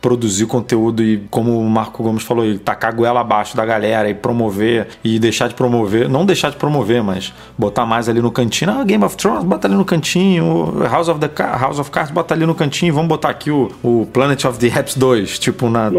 produzir 0.00 0.46
conteúdo 0.46 1.02
e, 1.02 1.18
como 1.30 1.60
o 1.60 1.68
Marco 1.68 2.02
Gomes 2.02 2.22
falou, 2.22 2.44
e 2.44 2.58
tacar 2.58 2.90
a 2.90 2.94
goela 2.94 3.20
abaixo 3.20 3.56
da 3.56 3.64
galera 3.64 4.08
e 4.08 4.14
promover 4.14 4.88
e 5.04 5.18
deixar 5.18 5.48
de 5.48 5.54
promover, 5.54 6.08
não 6.08 6.24
deixar 6.24 6.50
de 6.50 6.56
promover, 6.56 7.02
mas 7.02 7.32
botar 7.56 7.84
mais 7.84 8.08
ali 8.08 8.20
no 8.20 8.30
cantinho. 8.30 8.70
Ah, 8.70 8.84
Game 8.84 9.04
of 9.04 9.16
Thrones, 9.16 9.44
bota 9.44 9.68
ali 9.68 9.76
no 9.76 9.84
cantinho. 9.84 10.82
House 10.90 11.08
of, 11.08 11.20
the 11.20 11.28
Car 11.28 11.60
House 11.60 11.78
of 11.78 11.90
Cards, 11.90 12.10
bota 12.10 12.34
ali 12.34 12.46
no 12.46 12.54
cantinho. 12.54 12.94
Vamos 12.94 13.08
botar 13.08 13.28
aqui 13.28 13.50
o, 13.50 13.70
o 13.82 14.08
Planet 14.12 14.44
of 14.44 14.58
the 14.58 14.66
Apps 14.68 14.94
2. 14.94 15.38
Tipo, 15.38 15.68
na. 15.68 15.90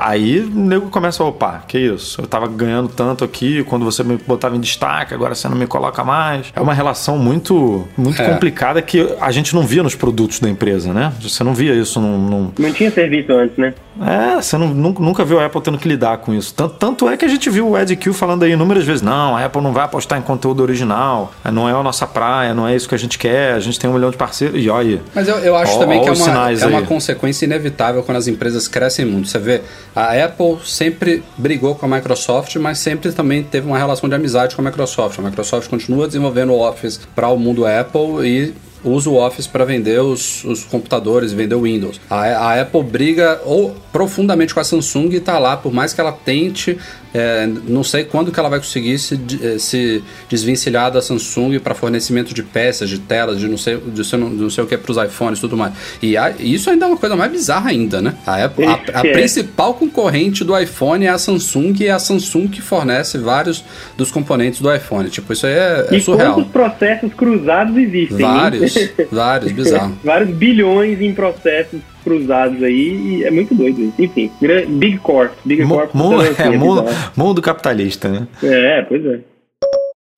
Aí 0.00 0.40
o 0.40 0.50
nego 0.50 0.90
começa 0.90 1.22
a 1.22 1.26
opa, 1.26 1.62
que 1.68 1.78
isso? 1.78 2.20
Eu 2.20 2.26
tava 2.26 2.46
ganhando 2.48 2.88
tanto 2.88 3.24
aqui 3.24 3.62
quando 3.64 3.84
você 3.84 4.02
me 4.02 4.16
botava 4.16 4.56
em 4.56 4.60
destaque, 4.60 5.14
agora 5.14 5.34
você 5.34 5.48
não 5.48 5.56
me 5.56 5.66
coloca 5.66 6.02
mais. 6.02 6.52
É 6.54 6.60
uma 6.60 6.74
relação 6.74 7.18
muito, 7.18 7.86
muito 7.96 8.20
é. 8.20 8.28
complicada 8.28 8.82
que 8.82 9.14
a 9.20 9.30
gente 9.30 9.54
não 9.54 9.62
via 9.62 9.82
nos 9.82 9.94
produtos 9.94 10.40
da 10.40 10.48
empresa, 10.48 10.92
né? 10.92 11.12
Você 11.20 11.44
não 11.44 11.54
via 11.54 11.74
isso 11.74 12.00
num. 12.00 12.18
num... 12.18 12.52
Não 12.58 12.72
tinha 12.72 12.90
serviço 12.90 13.32
antes 13.32 13.43
antes, 13.44 13.56
né? 13.56 13.74
É, 14.00 14.42
você 14.42 14.58
não, 14.58 14.68
nunca 14.74 15.24
viu 15.24 15.38
a 15.38 15.46
Apple 15.46 15.60
tendo 15.60 15.78
que 15.78 15.88
lidar 15.88 16.18
com 16.18 16.34
isso. 16.34 16.52
Tanto, 16.52 16.74
tanto 16.74 17.08
é 17.08 17.16
que 17.16 17.24
a 17.24 17.28
gente 17.28 17.48
viu 17.48 17.68
o 17.68 17.78
Ed 17.78 17.94
Q 17.96 18.12
falando 18.12 18.42
aí 18.42 18.52
inúmeras 18.52 18.84
vezes: 18.84 19.02
não, 19.02 19.36
a 19.36 19.44
Apple 19.44 19.62
não 19.62 19.72
vai 19.72 19.84
apostar 19.84 20.18
em 20.18 20.22
conteúdo 20.22 20.62
original, 20.62 21.32
não 21.52 21.68
é 21.68 21.72
a 21.72 21.82
nossa 21.82 22.06
praia, 22.06 22.52
não 22.52 22.66
é 22.66 22.74
isso 22.74 22.88
que 22.88 22.94
a 22.94 22.98
gente 22.98 23.18
quer, 23.18 23.54
a 23.54 23.60
gente 23.60 23.78
tem 23.78 23.88
um 23.88 23.94
milhão 23.94 24.10
de 24.10 24.16
parceiros. 24.16 24.62
E 24.62 24.68
olha. 24.68 25.00
Mas 25.14 25.28
eu, 25.28 25.36
eu 25.38 25.56
acho 25.56 25.76
ó, 25.76 25.78
também 25.78 26.00
ó 26.00 26.02
que 26.02 26.08
é 26.08 26.12
uma, 26.12 26.52
é 26.52 26.66
uma 26.66 26.82
consequência 26.82 27.44
inevitável 27.44 28.02
quando 28.02 28.16
as 28.16 28.26
empresas 28.26 28.66
crescem 28.66 29.04
muito. 29.04 29.28
Você 29.28 29.38
vê, 29.38 29.62
a 29.94 30.24
Apple 30.24 30.58
sempre 30.64 31.22
brigou 31.36 31.74
com 31.74 31.86
a 31.86 31.88
Microsoft, 31.88 32.56
mas 32.56 32.78
sempre 32.78 33.12
também 33.12 33.42
teve 33.42 33.66
uma 33.66 33.78
relação 33.78 34.08
de 34.08 34.14
amizade 34.14 34.56
com 34.56 34.62
a 34.62 34.64
Microsoft. 34.64 35.18
A 35.18 35.22
Microsoft 35.22 35.68
continua 35.68 36.06
desenvolvendo 36.06 36.52
o 36.52 36.60
Office 36.60 37.00
para 37.14 37.28
o 37.28 37.38
mundo 37.38 37.64
Apple 37.64 38.26
e 38.26 38.54
usa 38.84 39.10
o 39.10 39.16
Office 39.16 39.46
para 39.46 39.64
vender 39.64 40.00
os, 40.00 40.44
os 40.44 40.64
computadores, 40.64 41.32
vender 41.32 41.54
o 41.54 41.62
Windows. 41.62 42.00
A, 42.08 42.20
a, 42.20 42.60
Apple 42.60 42.82
briga 42.82 43.40
ou 43.44 43.74
profundamente 43.92 44.52
com 44.52 44.60
a 44.60 44.64
Samsung 44.64 45.10
e 45.10 45.16
está 45.16 45.38
lá, 45.38 45.56
por 45.56 45.72
mais 45.72 45.92
que 45.92 46.00
ela 46.00 46.12
tente 46.12 46.78
é, 47.14 47.46
não 47.46 47.84
sei 47.84 48.02
quando 48.02 48.32
que 48.32 48.40
ela 48.40 48.48
vai 48.48 48.58
conseguir 48.58 48.98
se, 48.98 49.14
eh, 49.40 49.56
se 49.56 50.02
desvencilhar 50.28 50.90
da 50.90 51.00
Samsung 51.00 51.60
para 51.60 51.72
fornecimento 51.72 52.34
de 52.34 52.42
peças, 52.42 52.90
de 52.90 52.98
telas, 52.98 53.38
de 53.38 53.46
não 53.46 53.56
sei, 53.56 53.76
de 53.76 54.16
não, 54.16 54.50
sei 54.50 54.64
o 54.64 54.66
que 54.66 54.76
para 54.76 54.90
os 54.90 54.98
iPhones 54.98 55.38
e 55.38 55.40
tudo 55.40 55.56
mais. 55.56 55.72
E 56.02 56.16
a, 56.16 56.30
isso 56.40 56.68
ainda 56.68 56.86
é 56.86 56.88
uma 56.88 56.96
coisa 56.96 57.14
mais 57.14 57.30
bizarra 57.30 57.70
ainda, 57.70 58.02
né? 58.02 58.16
A, 58.26 58.44
Apple, 58.44 58.64
a, 58.64 58.72
a 58.72 59.00
principal 59.02 59.74
concorrente 59.74 60.42
do 60.42 60.58
iPhone 60.58 61.06
é 61.06 61.08
a 61.08 61.16
Samsung 61.16 61.72
e 61.78 61.86
é 61.86 61.92
a 61.92 62.00
Samsung 62.00 62.48
que 62.48 62.60
fornece 62.60 63.16
vários 63.16 63.64
dos 63.96 64.10
componentes 64.10 64.60
do 64.60 64.74
iPhone. 64.74 65.08
Tipo, 65.08 65.32
isso 65.32 65.46
aí 65.46 65.52
é, 65.52 65.86
é 65.92 65.96
e 65.96 66.00
surreal. 66.00 66.34
quantos 66.34 66.50
processos 66.50 67.14
cruzados 67.14 67.76
existem? 67.76 68.18
Vários, 68.18 68.74
vários, 69.12 69.52
bizarro. 69.54 69.96
vários 70.02 70.30
bilhões 70.30 71.00
em 71.00 71.14
processos 71.14 71.80
cruzados 72.04 72.62
aí 72.62 73.18
e 73.18 73.24
é 73.24 73.30
muito 73.30 73.54
doido 73.54 73.80
isso. 73.80 73.94
Enfim, 73.98 74.30
Big 74.68 74.98
Corp. 74.98 75.32
Big 75.44 75.66
Corp 75.66 75.94
mundo, 75.94 76.22
é, 76.38 76.50
mundo, 76.50 76.84
mundo 77.16 77.42
capitalista, 77.42 78.08
né? 78.08 78.28
É, 78.42 78.82
pois 78.82 79.04
é. 79.04 79.20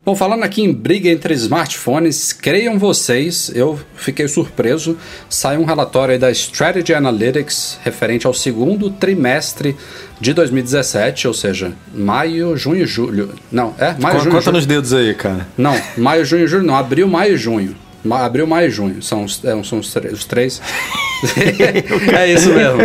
Bom, 0.06 0.14
falando 0.14 0.44
aqui 0.44 0.62
em 0.62 0.72
briga 0.72 1.08
entre 1.08 1.34
smartphones, 1.34 2.32
creiam 2.32 2.78
vocês, 2.78 3.50
eu 3.56 3.76
fiquei 3.96 4.28
surpreso. 4.28 4.96
Sai 5.28 5.58
um 5.58 5.64
relatório 5.64 6.12
aí 6.12 6.18
da 6.18 6.30
Strategy 6.30 6.94
Analytics 6.94 7.80
referente 7.82 8.24
ao 8.24 8.32
segundo 8.32 8.88
trimestre 8.88 9.74
de 10.20 10.32
2017, 10.32 11.26
ou 11.26 11.34
seja, 11.34 11.72
maio, 11.92 12.56
junho, 12.56 12.86
julho. 12.86 13.30
Não, 13.50 13.74
é? 13.80 13.96
Maio, 14.00 14.20
junho. 14.20 14.36
Conta 14.36 14.52
nos 14.52 14.64
dedos 14.64 14.94
aí, 14.94 15.12
cara. 15.12 15.48
Não, 15.58 15.74
maio, 15.98 16.24
junho, 16.24 16.46
julho, 16.46 16.62
não, 16.64 16.76
abril, 16.76 17.08
maio, 17.08 17.36
junho. 17.36 17.74
Abril, 18.14 18.46
maio 18.46 18.68
e 18.68 18.70
junho. 18.70 19.02
São, 19.02 19.24
os, 19.24 19.44
é, 19.44 19.50
são 19.62 19.78
os, 19.78 19.94
os 19.94 20.24
três. 20.24 20.60
é 22.16 22.32
isso 22.32 22.52
mesmo. 22.52 22.80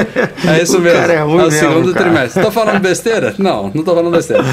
É 0.48 0.62
isso 0.62 0.80
mesmo. 0.80 1.00
Cara 1.00 1.14
é, 1.14 1.22
ruim 1.22 1.34
é 1.34 1.36
o 1.36 1.52
mesmo, 1.52 1.60
segundo 1.60 1.94
cara. 1.94 2.06
trimestre. 2.06 2.44
Tô 2.44 2.52
falando 2.52 2.80
besteira? 2.80 3.36
Não, 3.38 3.72
não 3.74 3.84
tô 3.84 3.94
falando 3.94 4.12
besteira. 4.12 4.44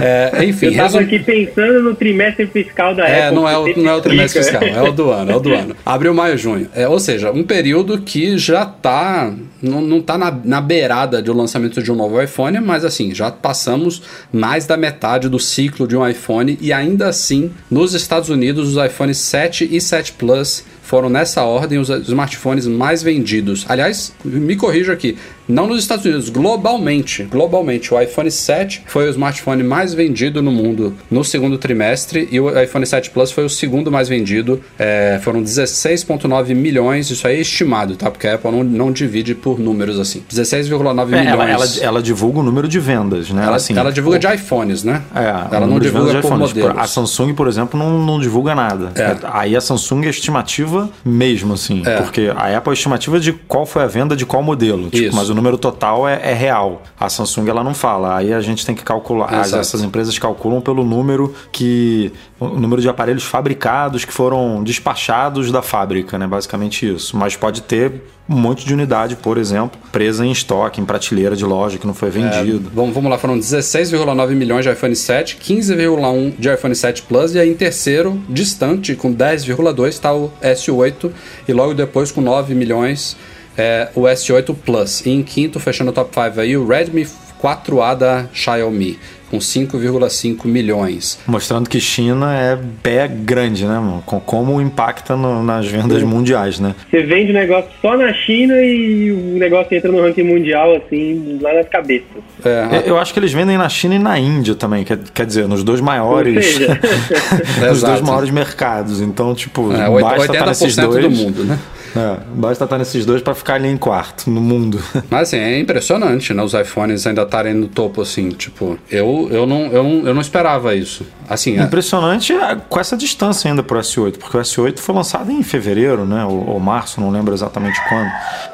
É, 0.00 0.44
enfim. 0.44 0.66
Eu 0.66 0.76
tava 0.76 0.98
resum... 0.98 0.98
aqui 0.98 1.18
pensando 1.20 1.82
no 1.82 1.94
trimestre 1.94 2.46
fiscal 2.46 2.94
da 2.94 3.06
é, 3.06 3.28
Apple. 3.28 3.36
Não 3.36 3.48
é, 3.48 3.56
o, 3.56 3.76
não 3.76 3.90
é 3.90 3.94
o 3.94 4.00
trimestre 4.00 4.42
fiscal, 4.42 4.62
é 4.62 4.82
o 4.82 4.92
do 4.92 5.10
ano, 5.10 5.30
é 5.30 5.36
o 5.36 5.40
do 5.40 5.54
ano. 5.54 5.76
Abril, 5.86 6.14
maio, 6.14 6.36
junho. 6.36 6.68
É, 6.74 6.88
ou 6.88 6.98
seja, 6.98 7.30
um 7.30 7.44
período 7.44 8.00
que 8.00 8.36
já 8.36 8.66
tá. 8.66 9.32
Não, 9.62 9.80
não 9.80 10.02
tá 10.02 10.18
na, 10.18 10.30
na 10.44 10.60
beirada 10.60 11.22
do 11.22 11.32
lançamento 11.32 11.82
de 11.82 11.90
um 11.90 11.94
novo 11.94 12.20
iPhone, 12.20 12.60
mas 12.60 12.84
assim, 12.84 13.14
já 13.14 13.30
passamos 13.30 14.02
mais 14.30 14.66
da 14.66 14.76
metade 14.76 15.28
do 15.28 15.38
ciclo 15.38 15.88
de 15.88 15.96
um 15.96 16.06
iPhone 16.06 16.58
e 16.60 16.70
ainda 16.70 17.08
assim, 17.08 17.50
nos 17.70 17.94
Estados 17.94 18.28
Unidos, 18.28 18.76
os 18.76 18.84
iPhones 18.84 19.16
7 19.18 19.68
e 19.70 19.80
7 19.80 19.93
Plus 20.18 20.64
foram 20.84 21.08
nessa 21.08 21.42
ordem 21.42 21.78
os 21.78 21.88
smartphones 21.88 22.66
mais 22.66 23.02
vendidos. 23.02 23.64
Aliás, 23.68 24.12
me 24.24 24.54
corrijo 24.54 24.92
aqui, 24.92 25.16
não 25.48 25.66
nos 25.66 25.80
Estados 25.80 26.04
Unidos, 26.04 26.28
globalmente. 26.28 27.24
Globalmente, 27.24 27.92
o 27.92 28.00
iPhone 28.00 28.30
7 28.30 28.82
foi 28.86 29.06
o 29.06 29.10
smartphone 29.10 29.62
mais 29.62 29.92
vendido 29.92 30.42
no 30.42 30.50
mundo 30.50 30.94
no 31.10 31.22
segundo 31.22 31.58
trimestre 31.58 32.28
e 32.30 32.40
o 32.40 32.48
iPhone 32.58 32.86
7 32.86 33.10
Plus 33.10 33.30
foi 33.30 33.44
o 33.44 33.48
segundo 33.48 33.90
mais 33.90 34.08
vendido. 34.08 34.60
É, 34.78 35.20
foram 35.22 35.42
16,9 35.42 36.54
milhões. 36.54 37.10
Isso 37.10 37.26
aí 37.26 37.36
é 37.36 37.40
estimado, 37.40 37.96
tá? 37.96 38.10
Porque 38.10 38.26
a 38.26 38.34
Apple 38.34 38.50
não, 38.50 38.64
não 38.64 38.92
divide 38.92 39.34
por 39.34 39.58
números 39.58 39.98
assim. 39.98 40.22
16,9 40.30 41.02
é, 41.02 41.04
milhões. 41.04 41.26
Ela, 41.28 41.50
ela, 41.50 41.66
ela, 41.80 42.02
divulga 42.02 42.40
o 42.40 42.42
número 42.42 42.66
de 42.66 42.80
vendas, 42.80 43.30
né? 43.30 43.44
Ela, 43.44 43.56
assim, 43.56 43.76
ela 43.76 43.92
divulga 43.92 44.18
de 44.18 44.26
iPhones, 44.26 44.82
né? 44.82 45.02
É, 45.14 45.56
ela 45.56 45.66
não 45.66 45.78
divulga 45.78 46.20
por 46.20 46.38
modelos. 46.38 46.78
A 46.78 46.86
Samsung, 46.86 47.34
por 47.34 47.48
exemplo, 47.48 47.78
não, 47.78 47.98
não 48.04 48.18
divulga 48.18 48.54
nada. 48.54 48.92
É. 48.94 49.16
Aí 49.24 49.54
a 49.54 49.60
Samsung 49.60 49.83
é 50.04 50.08
estimativa 50.08 50.88
mesmo, 51.04 51.54
assim. 51.54 51.82
É. 51.84 52.00
Porque 52.00 52.32
a 52.34 52.56
Apple 52.56 52.70
é 52.70 52.74
estimativa 52.74 53.20
de 53.20 53.32
qual 53.32 53.66
foi 53.66 53.82
a 53.82 53.86
venda 53.86 54.16
de 54.16 54.24
qual 54.24 54.42
modelo. 54.42 54.90
Tipo, 54.90 55.14
mas 55.14 55.28
o 55.28 55.34
número 55.34 55.58
total 55.58 56.08
é, 56.08 56.20
é, 56.22 56.34
real. 56.34 56.82
A 56.98 57.08
Samsung 57.08 57.48
ela 57.48 57.64
não 57.64 57.74
fala. 57.74 58.16
Aí 58.16 58.32
a 58.32 58.40
gente 58.40 58.64
tem 58.64 58.74
que 58.74 58.84
calcular. 58.84 59.32
As, 59.34 59.52
essas 59.52 59.82
empresas 59.82 60.18
calculam 60.18 60.60
pelo 60.60 60.84
número 60.84 61.34
que. 61.52 62.12
O 62.38 62.48
número 62.48 62.82
de 62.82 62.88
aparelhos 62.88 63.24
fabricados 63.24 64.04
que 64.04 64.12
foram 64.12 64.62
despachados 64.62 65.50
da 65.50 65.62
fábrica, 65.62 66.18
né? 66.18 66.26
Basicamente 66.26 66.92
isso. 66.94 67.16
Mas 67.16 67.36
pode 67.36 67.62
ter 67.62 68.02
um 68.28 68.36
monte 68.36 68.64
de 68.64 68.72
unidade, 68.72 69.16
por 69.16 69.36
exemplo, 69.36 69.78
presa 69.92 70.24
em 70.24 70.32
estoque, 70.32 70.80
em 70.80 70.84
prateleira 70.84 71.36
de 71.36 71.44
loja 71.44 71.78
que 71.78 71.86
não 71.86 71.92
foi 71.92 72.10
vendido. 72.10 72.68
É, 72.68 72.74
vamos, 72.74 72.94
vamos 72.94 73.10
lá, 73.10 73.18
foram 73.18 73.38
16,9 73.38 74.30
milhões 74.30 74.64
de 74.64 74.72
iPhone 74.72 74.96
7, 74.96 75.36
15,1 75.36 76.34
de 76.38 76.52
iPhone 76.52 76.74
7 76.74 77.02
Plus 77.02 77.34
e 77.34 77.38
aí 77.38 77.50
em 77.50 77.54
terceiro, 77.54 78.20
distante, 78.28 78.94
com 78.94 79.14
10,2 79.14 79.88
está 79.88 80.14
o 80.14 80.32
S8 80.42 81.10
e 81.46 81.52
logo 81.52 81.74
depois 81.74 82.10
com 82.10 82.22
9 82.22 82.54
milhões 82.54 83.16
é, 83.56 83.88
o 83.94 84.02
S8 84.02 84.54
Plus. 84.64 85.04
E 85.04 85.10
em 85.10 85.22
quinto, 85.22 85.60
fechando 85.60 85.90
o 85.90 85.94
top 85.94 86.10
5 86.14 86.40
aí, 86.40 86.56
o 86.56 86.66
Redmi 86.66 87.06
4A 87.42 87.96
da 87.96 88.26
Xiaomi 88.32 88.98
com 89.34 89.38
5,5 89.38 90.46
milhões. 90.46 91.18
Mostrando 91.26 91.68
que 91.68 91.80
China 91.80 92.34
é 92.34 92.58
pé 92.82 93.08
grande, 93.08 93.64
né, 93.64 93.78
mano? 93.78 94.02
Com 94.06 94.20
como 94.20 94.60
impacta 94.60 95.16
no, 95.16 95.42
nas 95.42 95.66
vendas 95.66 96.00
Sim. 96.00 96.06
mundiais, 96.06 96.60
né? 96.60 96.74
Você 96.90 97.02
vende 97.02 97.32
o 97.32 97.34
negócio 97.34 97.70
só 97.82 97.96
na 97.96 98.12
China 98.12 98.54
e 98.60 99.10
o 99.10 99.38
negócio 99.38 99.76
entra 99.76 99.90
no 99.90 100.00
ranking 100.00 100.22
mundial, 100.22 100.76
assim, 100.76 101.38
lá 101.40 101.52
nas 101.54 101.68
cabeças. 101.68 102.06
É, 102.44 102.84
eu 102.86 102.98
acho 102.98 103.12
que 103.12 103.18
eles 103.18 103.32
vendem 103.32 103.58
na 103.58 103.68
China 103.68 103.94
e 103.94 103.98
na 103.98 104.18
Índia 104.18 104.54
também, 104.54 104.84
quer, 104.84 104.98
quer 105.12 105.26
dizer, 105.26 105.48
nos 105.48 105.64
dois 105.64 105.80
maiores. 105.80 106.58
nos 107.60 107.82
dois 107.82 108.00
maiores 108.00 108.30
mercados. 108.30 109.00
Então, 109.00 109.34
tipo, 109.34 109.72
é, 109.72 110.00
basta 110.00 110.32
estar 110.32 110.46
nesses 110.46 110.76
dois. 110.76 111.04
do 111.04 111.10
mundo, 111.10 111.44
né? 111.44 111.58
É, 111.96 112.18
basta 112.34 112.64
estar 112.64 112.78
nesses 112.78 113.06
dois 113.06 113.22
para 113.22 113.34
ficar 113.34 113.54
ali 113.54 113.68
em 113.68 113.76
quarto, 113.76 114.30
no 114.30 114.40
mundo. 114.40 114.82
Mas 115.10 115.28
assim, 115.28 115.38
é 115.38 115.58
impressionante, 115.58 116.34
né? 116.34 116.42
Os 116.42 116.54
iPhones 116.54 117.06
ainda 117.06 117.22
estarem 117.22 117.54
no 117.54 117.68
topo, 117.68 118.02
assim, 118.02 118.30
tipo, 118.30 118.78
eu, 118.90 119.28
eu, 119.30 119.46
não, 119.46 119.66
eu, 119.66 119.82
não, 119.82 120.06
eu 120.08 120.14
não 120.14 120.20
esperava 120.20 120.74
isso. 120.74 121.06
Assim, 121.28 121.58
é 121.58 121.62
impressionante 121.62 122.32
é... 122.32 122.56
com 122.68 122.80
essa 122.80 122.96
distância 122.96 123.48
ainda 123.48 123.62
pro 123.62 123.78
S8, 123.78 124.18
porque 124.18 124.36
o 124.36 124.40
S8 124.40 124.78
foi 124.78 124.94
lançado 124.94 125.30
em 125.30 125.42
fevereiro, 125.42 126.04
né? 126.04 126.24
Ou, 126.24 126.50
ou 126.50 126.60
março, 126.60 127.00
não 127.00 127.10
lembro 127.10 127.32
exatamente 127.32 127.80
quando. 127.88 128.10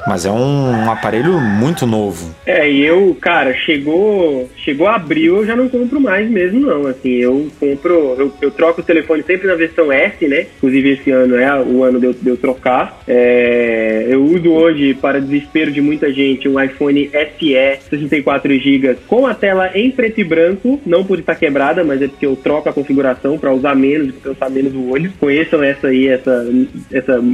Mas 0.06 0.26
é 0.26 0.30
um, 0.30 0.70
um, 0.70 0.90
aparelho 0.90 1.40
muito 1.40 1.86
novo. 1.86 2.34
É, 2.46 2.70
e 2.70 2.84
eu, 2.84 3.16
cara, 3.20 3.54
chegou, 3.54 4.48
chegou 4.56 4.86
abril, 4.86 5.38
eu 5.38 5.46
já 5.46 5.56
não 5.56 5.68
compro 5.68 6.00
mais 6.00 6.28
mesmo, 6.30 6.60
não. 6.60 6.86
Assim, 6.86 7.10
eu 7.10 7.48
compro, 7.58 8.14
eu, 8.18 8.32
eu 8.40 8.50
troco 8.50 8.80
o 8.80 8.84
telefone 8.84 9.22
sempre 9.22 9.46
na 9.46 9.54
versão 9.54 9.90
S, 9.90 10.26
né? 10.26 10.46
Inclusive 10.58 10.90
esse 10.90 11.10
ano 11.10 11.36
é 11.36 11.60
o 11.60 11.82
ano 11.84 11.98
de 11.98 12.06
eu, 12.06 12.12
de 12.12 12.28
eu 12.28 12.36
trocar. 12.36 13.00
É, 13.06 13.29
é, 13.30 14.06
eu 14.08 14.24
uso 14.24 14.50
hoje, 14.50 14.92
para 14.94 15.20
desespero 15.20 15.70
de 15.70 15.80
muita 15.80 16.12
gente, 16.12 16.48
um 16.48 16.60
iPhone 16.60 17.08
SE 17.08 17.78
64 17.88 18.52
GB 18.58 18.96
com 19.06 19.24
a 19.24 19.34
tela 19.34 19.70
em 19.74 19.90
preto 19.90 20.20
e 20.20 20.24
branco, 20.24 20.80
não 20.84 21.04
por 21.04 21.20
estar 21.20 21.36
quebrada, 21.36 21.84
mas 21.84 22.02
é 22.02 22.08
porque 22.08 22.26
eu 22.26 22.34
troco 22.34 22.68
a 22.68 22.72
configuração 22.72 23.38
para 23.38 23.52
usar 23.52 23.76
menos 23.76 24.08
e 24.08 24.12
cansar 24.12 24.50
menos 24.50 24.74
o 24.74 24.90
olho. 24.90 25.12
Conheçam 25.20 25.62
essa 25.62 25.88
aí, 25.88 26.08
essa, 26.08 26.44
essa 26.92 27.24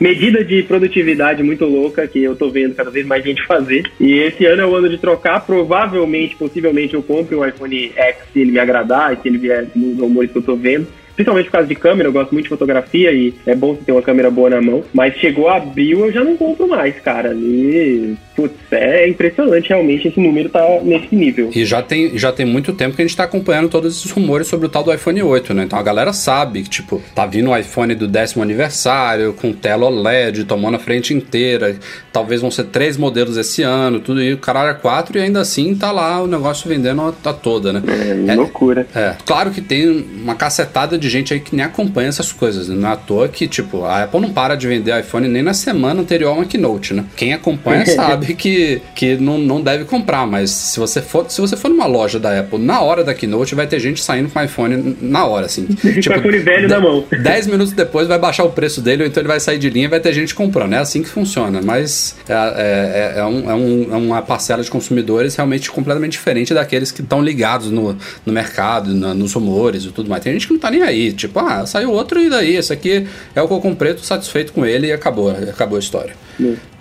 medida 0.00 0.42
de 0.42 0.62
produtividade 0.62 1.42
muito 1.42 1.66
louca 1.66 2.06
que 2.06 2.22
eu 2.22 2.34
tô 2.34 2.48
vendo 2.48 2.74
cada 2.74 2.90
vez 2.90 3.06
mais 3.06 3.22
gente 3.22 3.44
fazer. 3.46 3.90
E 4.00 4.14
esse 4.14 4.46
ano 4.46 4.62
é 4.62 4.66
o 4.66 4.74
ano 4.74 4.88
de 4.88 4.96
trocar. 4.96 5.44
Provavelmente, 5.44 6.34
possivelmente, 6.36 6.94
eu 6.94 7.02
compre 7.02 7.36
um 7.36 7.46
iPhone 7.46 7.92
X 7.94 8.16
se 8.32 8.40
ele 8.40 8.52
me 8.52 8.58
agradar 8.58 9.16
se 9.20 9.28
ele 9.28 9.38
vier 9.38 9.66
nos 9.74 9.98
rumores 9.98 10.30
que 10.30 10.38
eu 10.38 10.42
tô 10.42 10.56
vendo 10.56 10.86
principalmente 11.16 11.46
por 11.46 11.52
causa 11.52 11.66
de 11.66 11.74
câmera, 11.74 12.08
eu 12.08 12.12
gosto 12.12 12.32
muito 12.32 12.44
de 12.44 12.50
fotografia 12.50 13.10
e 13.10 13.34
é 13.46 13.54
bom 13.54 13.74
ter 13.74 13.92
uma 13.92 14.02
câmera 14.02 14.30
boa 14.30 14.50
na 14.50 14.60
mão. 14.60 14.84
Mas 14.92 15.16
chegou 15.16 15.48
abril, 15.48 16.06
eu 16.06 16.12
já 16.12 16.22
não 16.22 16.36
compro 16.36 16.68
mais, 16.68 17.00
cara. 17.00 17.34
E, 17.34 18.14
putz, 18.36 18.54
é 18.70 19.08
impressionante 19.08 19.70
realmente 19.70 20.08
esse 20.08 20.20
número 20.20 20.50
tá 20.50 20.60
nesse 20.82 21.14
nível. 21.14 21.50
E 21.54 21.64
já 21.64 21.82
tem, 21.82 22.16
já 22.18 22.30
tem 22.30 22.44
muito 22.44 22.74
tempo 22.74 22.94
que 22.94 23.02
a 23.02 23.06
gente 23.06 23.16
tá 23.16 23.24
acompanhando 23.24 23.68
todos 23.70 23.96
esses 23.96 24.10
rumores 24.10 24.46
sobre 24.46 24.66
o 24.66 24.68
tal 24.68 24.84
do 24.84 24.92
iPhone 24.92 25.22
8, 25.22 25.54
né? 25.54 25.64
Então 25.64 25.78
a 25.78 25.82
galera 25.82 26.12
sabe 26.12 26.62
que, 26.62 26.68
tipo, 26.68 27.02
tá 27.14 27.24
vindo 27.24 27.50
o 27.50 27.56
iPhone 27.56 27.94
do 27.94 28.06
décimo 28.06 28.42
aniversário, 28.42 29.32
com 29.32 29.52
tela 29.52 29.86
OLED, 29.86 30.44
tomando 30.44 30.74
a 30.74 30.78
frente 30.78 31.14
inteira. 31.14 31.76
Talvez 32.12 32.42
vão 32.42 32.50
ser 32.50 32.64
três 32.64 32.96
modelos 32.96 33.38
esse 33.38 33.62
ano, 33.62 34.00
tudo 34.00 34.22
e 34.22 34.34
o 34.34 34.38
caralho 34.38 34.70
é 34.70 34.74
quatro, 34.74 35.18
e 35.18 35.22
ainda 35.22 35.40
assim 35.40 35.74
tá 35.74 35.90
lá 35.90 36.22
o 36.22 36.26
negócio 36.26 36.68
vendendo 36.68 37.00
a, 37.00 37.30
a 37.30 37.32
toda, 37.32 37.72
né? 37.72 37.82
É, 37.88 38.32
é 38.32 38.34
loucura. 38.34 38.86
É. 38.94 39.14
Claro 39.24 39.50
que 39.50 39.62
tem 39.62 39.88
uma 40.22 40.34
cacetada 40.34 40.98
de 40.98 41.06
de 41.06 41.10
gente 41.10 41.32
aí 41.32 41.40
que 41.40 41.54
nem 41.54 41.64
acompanha 41.64 42.08
essas 42.08 42.32
coisas. 42.32 42.68
Né? 42.68 42.74
Não 42.74 42.88
é 42.88 42.92
à 42.92 42.96
toa 42.96 43.28
que, 43.28 43.46
tipo, 43.46 43.84
a 43.84 44.02
Apple 44.02 44.20
não 44.20 44.32
para 44.32 44.54
de 44.54 44.66
vender 44.66 44.98
iPhone 44.98 45.28
nem 45.28 45.42
na 45.42 45.54
semana 45.54 46.02
anterior 46.02 46.30
a 46.30 46.34
uma 46.34 46.44
keynote, 46.44 46.92
né? 46.92 47.04
Quem 47.16 47.32
acompanha 47.32 47.86
sabe 47.94 48.25
sabe 48.26 48.34
que, 48.34 48.82
que 48.94 49.16
não, 49.16 49.38
não 49.38 49.60
deve 49.62 49.84
comprar, 49.84 50.26
mas 50.26 50.50
se 50.50 50.80
você, 50.80 51.00
for, 51.00 51.30
se 51.30 51.40
você 51.40 51.56
for 51.56 51.68
numa 51.68 51.86
loja 51.86 52.18
da 52.18 52.40
Apple, 52.40 52.58
na 52.58 52.80
hora 52.80 53.04
da 53.04 53.14
keynote, 53.14 53.54
vai 53.54 53.66
ter 53.66 53.78
gente 53.78 54.02
saindo 54.02 54.28
com 54.28 54.42
iPhone 54.42 54.96
na 55.00 55.24
hora, 55.24 55.46
assim. 55.46 55.66
tipo, 56.00 56.08
com 56.08 56.14
o 56.14 56.16
iPhone 56.18 56.38
velho 56.38 56.68
na 56.68 56.80
mão. 56.80 57.04
10 57.22 57.46
minutos 57.46 57.72
depois 57.72 58.08
vai 58.08 58.18
baixar 58.18 58.44
o 58.44 58.50
preço 58.50 58.80
dele, 58.80 59.04
ou 59.04 59.08
então 59.08 59.20
ele 59.20 59.28
vai 59.28 59.38
sair 59.38 59.58
de 59.58 59.70
linha 59.70 59.86
e 59.86 59.88
vai 59.88 60.00
ter 60.00 60.12
gente 60.12 60.34
comprando. 60.34 60.72
É 60.74 60.78
assim 60.78 61.02
que 61.02 61.08
funciona, 61.08 61.60
mas 61.62 62.16
é, 62.28 62.32
é, 62.32 63.14
é, 63.16 63.20
é 63.20 63.24
um, 63.24 63.50
é, 63.50 63.54
um, 63.54 63.94
é 63.94 63.96
uma 63.96 64.22
parcela 64.22 64.62
de 64.62 64.70
consumidores 64.70 65.36
realmente 65.36 65.70
completamente 65.70 66.12
diferente 66.12 66.52
daqueles 66.52 66.90
que 66.90 67.02
estão 67.02 67.22
ligados 67.22 67.70
no, 67.70 67.96
no 68.24 68.32
mercado, 68.32 68.92
na, 68.94 69.14
nos 69.14 69.32
rumores 69.32 69.84
e 69.84 69.92
tudo 69.92 70.08
mais. 70.10 70.22
Tem 70.22 70.32
gente 70.32 70.46
que 70.46 70.52
não 70.52 70.60
tá 70.60 70.70
nem 70.70 70.82
aí, 70.82 71.12
tipo, 71.12 71.38
ah, 71.38 71.64
saiu 71.66 71.92
outro 71.92 72.20
e 72.20 72.28
daí, 72.28 72.56
esse 72.56 72.72
aqui 72.72 73.06
é 73.34 73.42
o 73.42 73.46
que 73.46 73.54
eu 73.54 73.60
comprei, 73.60 73.94
tô 73.94 74.02
satisfeito 74.02 74.52
com 74.52 74.64
ele 74.64 74.88
e 74.88 74.92
acabou, 74.92 75.30
acabou 75.30 75.76
a 75.76 75.80
história. 75.80 76.14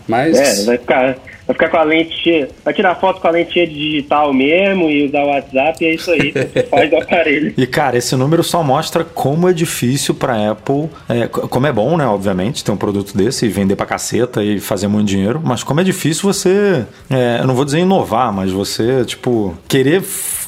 Mas... 0.07 0.37
É, 0.37 0.65
vai 0.65 0.77
ficar, 0.77 1.17
vai 1.47 1.53
ficar 1.53 1.69
com 1.69 1.77
a 1.77 1.83
lente 1.83 2.15
cheia, 2.23 2.49
vai 2.63 2.73
tirar 2.73 2.95
foto 2.95 3.21
com 3.21 3.27
a 3.27 3.31
lente 3.31 3.53
cheia 3.53 3.67
de 3.67 3.73
digital 3.73 4.33
mesmo 4.33 4.89
e 4.89 5.07
usar 5.07 5.23
o 5.23 5.27
WhatsApp 5.27 5.83
e 5.83 5.87
é 5.87 5.93
isso 5.93 6.11
aí, 6.11 6.33
faz 6.69 6.89
do 6.89 6.97
aparelho. 6.97 7.53
E 7.57 7.67
cara, 7.67 7.97
esse 7.97 8.15
número 8.15 8.43
só 8.43 8.63
mostra 8.63 9.03
como 9.03 9.47
é 9.49 9.53
difícil 9.53 10.15
pra 10.15 10.51
Apple, 10.51 10.89
é, 11.07 11.27
como 11.27 11.67
é 11.67 11.71
bom, 11.71 11.97
né, 11.97 12.05
obviamente, 12.05 12.63
ter 12.63 12.71
um 12.71 12.77
produto 12.77 13.15
desse 13.15 13.45
e 13.45 13.49
vender 13.49 13.75
pra 13.75 13.85
caceta 13.85 14.43
e 14.43 14.59
fazer 14.59 14.87
muito 14.87 15.07
dinheiro, 15.07 15.41
mas 15.43 15.63
como 15.63 15.81
é 15.81 15.83
difícil 15.83 16.31
você, 16.31 16.85
é, 17.09 17.39
eu 17.41 17.47
não 17.47 17.55
vou 17.55 17.65
dizer 17.65 17.79
inovar, 17.79 18.33
mas 18.33 18.51
você, 18.51 19.05
tipo, 19.05 19.55
querer 19.67 20.03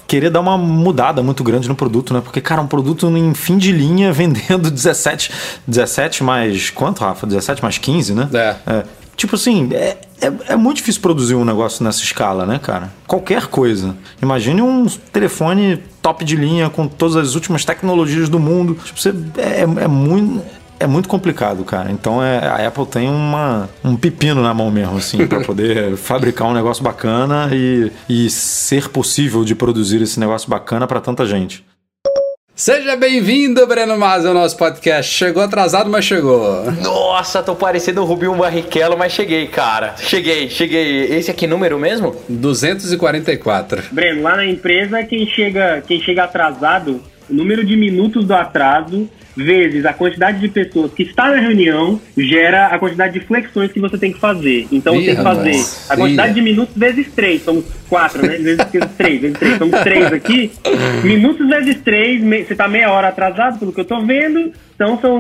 querer 0.07 0.29
dar 0.29 0.39
uma 0.39 0.57
mudada 0.57 1.21
muito 1.21 1.43
grande 1.43 1.67
no 1.67 1.75
produto, 1.75 2.13
né? 2.13 2.21
Porque, 2.21 2.39
cara, 2.39 2.61
um 2.61 2.67
produto 2.67 3.05
em 3.09 3.33
fim 3.33 3.57
de 3.57 3.71
linha 3.71 4.11
vendendo 4.13 4.71
17, 4.71 5.31
17 5.67 6.23
mais. 6.23 6.69
Quanto, 6.69 7.01
Rafa? 7.01 7.27
17 7.27 7.61
mais 7.61 7.77
15, 7.77 8.13
né? 8.15 8.29
É. 8.33 8.55
é. 8.71 8.83
Tipo 9.17 9.35
assim, 9.35 9.67
é, 9.73 9.97
é, 10.21 10.31
é, 10.49 10.55
muito 10.55 10.77
difícil 10.77 11.01
produzir 11.01 11.33
um 11.33 11.43
negócio 11.43 11.83
nessa 11.83 12.03
escala, 12.03 12.45
né, 12.45 12.59
cara? 12.59 12.93
Qualquer 13.07 13.47
coisa. 13.47 13.95
Imagine 14.21 14.61
um 14.61 14.85
telefone 15.11 15.83
top 16.03 16.23
de 16.23 16.35
linha 16.35 16.69
com 16.69 16.87
todas 16.87 17.15
as 17.15 17.33
últimas 17.33 17.65
tecnologias 17.65 18.29
do 18.29 18.39
mundo. 18.39 18.75
Tipo, 18.75 18.99
você, 18.99 19.09
é, 19.37 19.61
é 19.61 19.87
muito 19.87 20.45
é 20.79 20.85
muito 20.85 21.09
complicado, 21.09 21.63
cara. 21.63 21.91
Então 21.91 22.23
é, 22.23 22.47
a 22.47 22.67
Apple 22.67 22.85
tem 22.85 23.09
uma, 23.09 23.67
um 23.83 23.95
pepino 23.95 24.41
na 24.41 24.53
mão 24.53 24.69
mesmo, 24.69 24.97
assim, 24.97 25.25
para 25.25 25.41
poder 25.43 25.97
fabricar 25.97 26.47
um 26.47 26.53
negócio 26.53 26.83
bacana 26.83 27.49
e, 27.51 27.91
e 28.07 28.29
ser 28.29 28.89
possível 28.89 29.43
de 29.43 29.55
produzir 29.55 30.01
esse 30.01 30.19
negócio 30.19 30.49
bacana 30.49 30.85
para 30.85 31.01
tanta 31.01 31.25
gente. 31.25 31.65
Seja 32.57 32.95
bem-vindo, 32.95 33.67
Breno 33.67 33.95
Mas, 33.99 34.25
ao 34.25 34.33
nosso 34.33 34.57
podcast. 34.57 35.13
Chegou 35.13 35.43
atrasado, 35.43 35.91
mas 35.91 36.03
chegou. 36.03 36.63
Nossa, 36.81 37.43
tô 37.43 37.55
parecendo 37.55 38.01
o 38.01 38.03
Rubinho 38.03 38.33
Barrichello, 38.33 38.97
mas 38.97 39.11
cheguei, 39.11 39.45
cara. 39.45 39.93
Cheguei, 39.99 40.49
cheguei. 40.49 41.03
Esse 41.15 41.29
aqui 41.29 41.45
número 41.45 41.77
mesmo? 41.77 42.15
244. 42.27 43.83
Breno, 43.91 44.23
lá 44.23 44.37
na 44.37 44.45
empresa, 44.47 45.03
quem 45.03 45.27
chega, 45.27 45.83
quem 45.87 46.01
chega 46.01 46.23
atrasado, 46.23 46.99
o 47.29 47.33
número 47.33 47.65
de 47.65 47.75
minutos 47.75 48.25
do 48.25 48.33
atraso 48.33 49.09
vezes 49.37 49.85
a 49.85 49.93
quantidade 49.93 50.39
de 50.39 50.47
pessoas 50.47 50.91
que 50.93 51.03
está 51.03 51.29
na 51.29 51.39
reunião 51.39 52.01
gera 52.17 52.67
a 52.67 52.79
quantidade 52.79 53.19
de 53.19 53.25
flexões 53.25 53.71
que 53.71 53.79
você 53.79 53.97
tem 53.97 54.11
que 54.11 54.19
fazer. 54.19 54.67
Então 54.71 54.95
você 54.95 55.05
tem 55.05 55.15
que 55.15 55.21
fazer 55.21 55.65
a 55.89 55.95
quantidade 55.95 56.33
de 56.33 56.41
minutos 56.41 56.75
vezes 56.75 57.07
três, 57.13 57.43
somos 57.43 57.65
quatro, 57.87 58.25
né? 58.25 58.37
Vezes 58.37 58.65
três, 58.97 59.21
vezes 59.21 59.37
três, 59.37 59.57
somos 59.57 59.79
três 59.81 60.05
aqui. 60.11 60.51
Minutos 61.03 61.47
vezes 61.47 61.77
três, 61.81 62.21
você 62.21 62.53
está 62.53 62.67
meia 62.67 62.91
hora 62.91 63.09
atrasado, 63.09 63.59
pelo 63.59 63.71
que 63.71 63.79
eu 63.79 63.83
estou 63.83 64.03
vendo. 64.03 64.51
Então 64.75 64.99
são, 64.99 65.19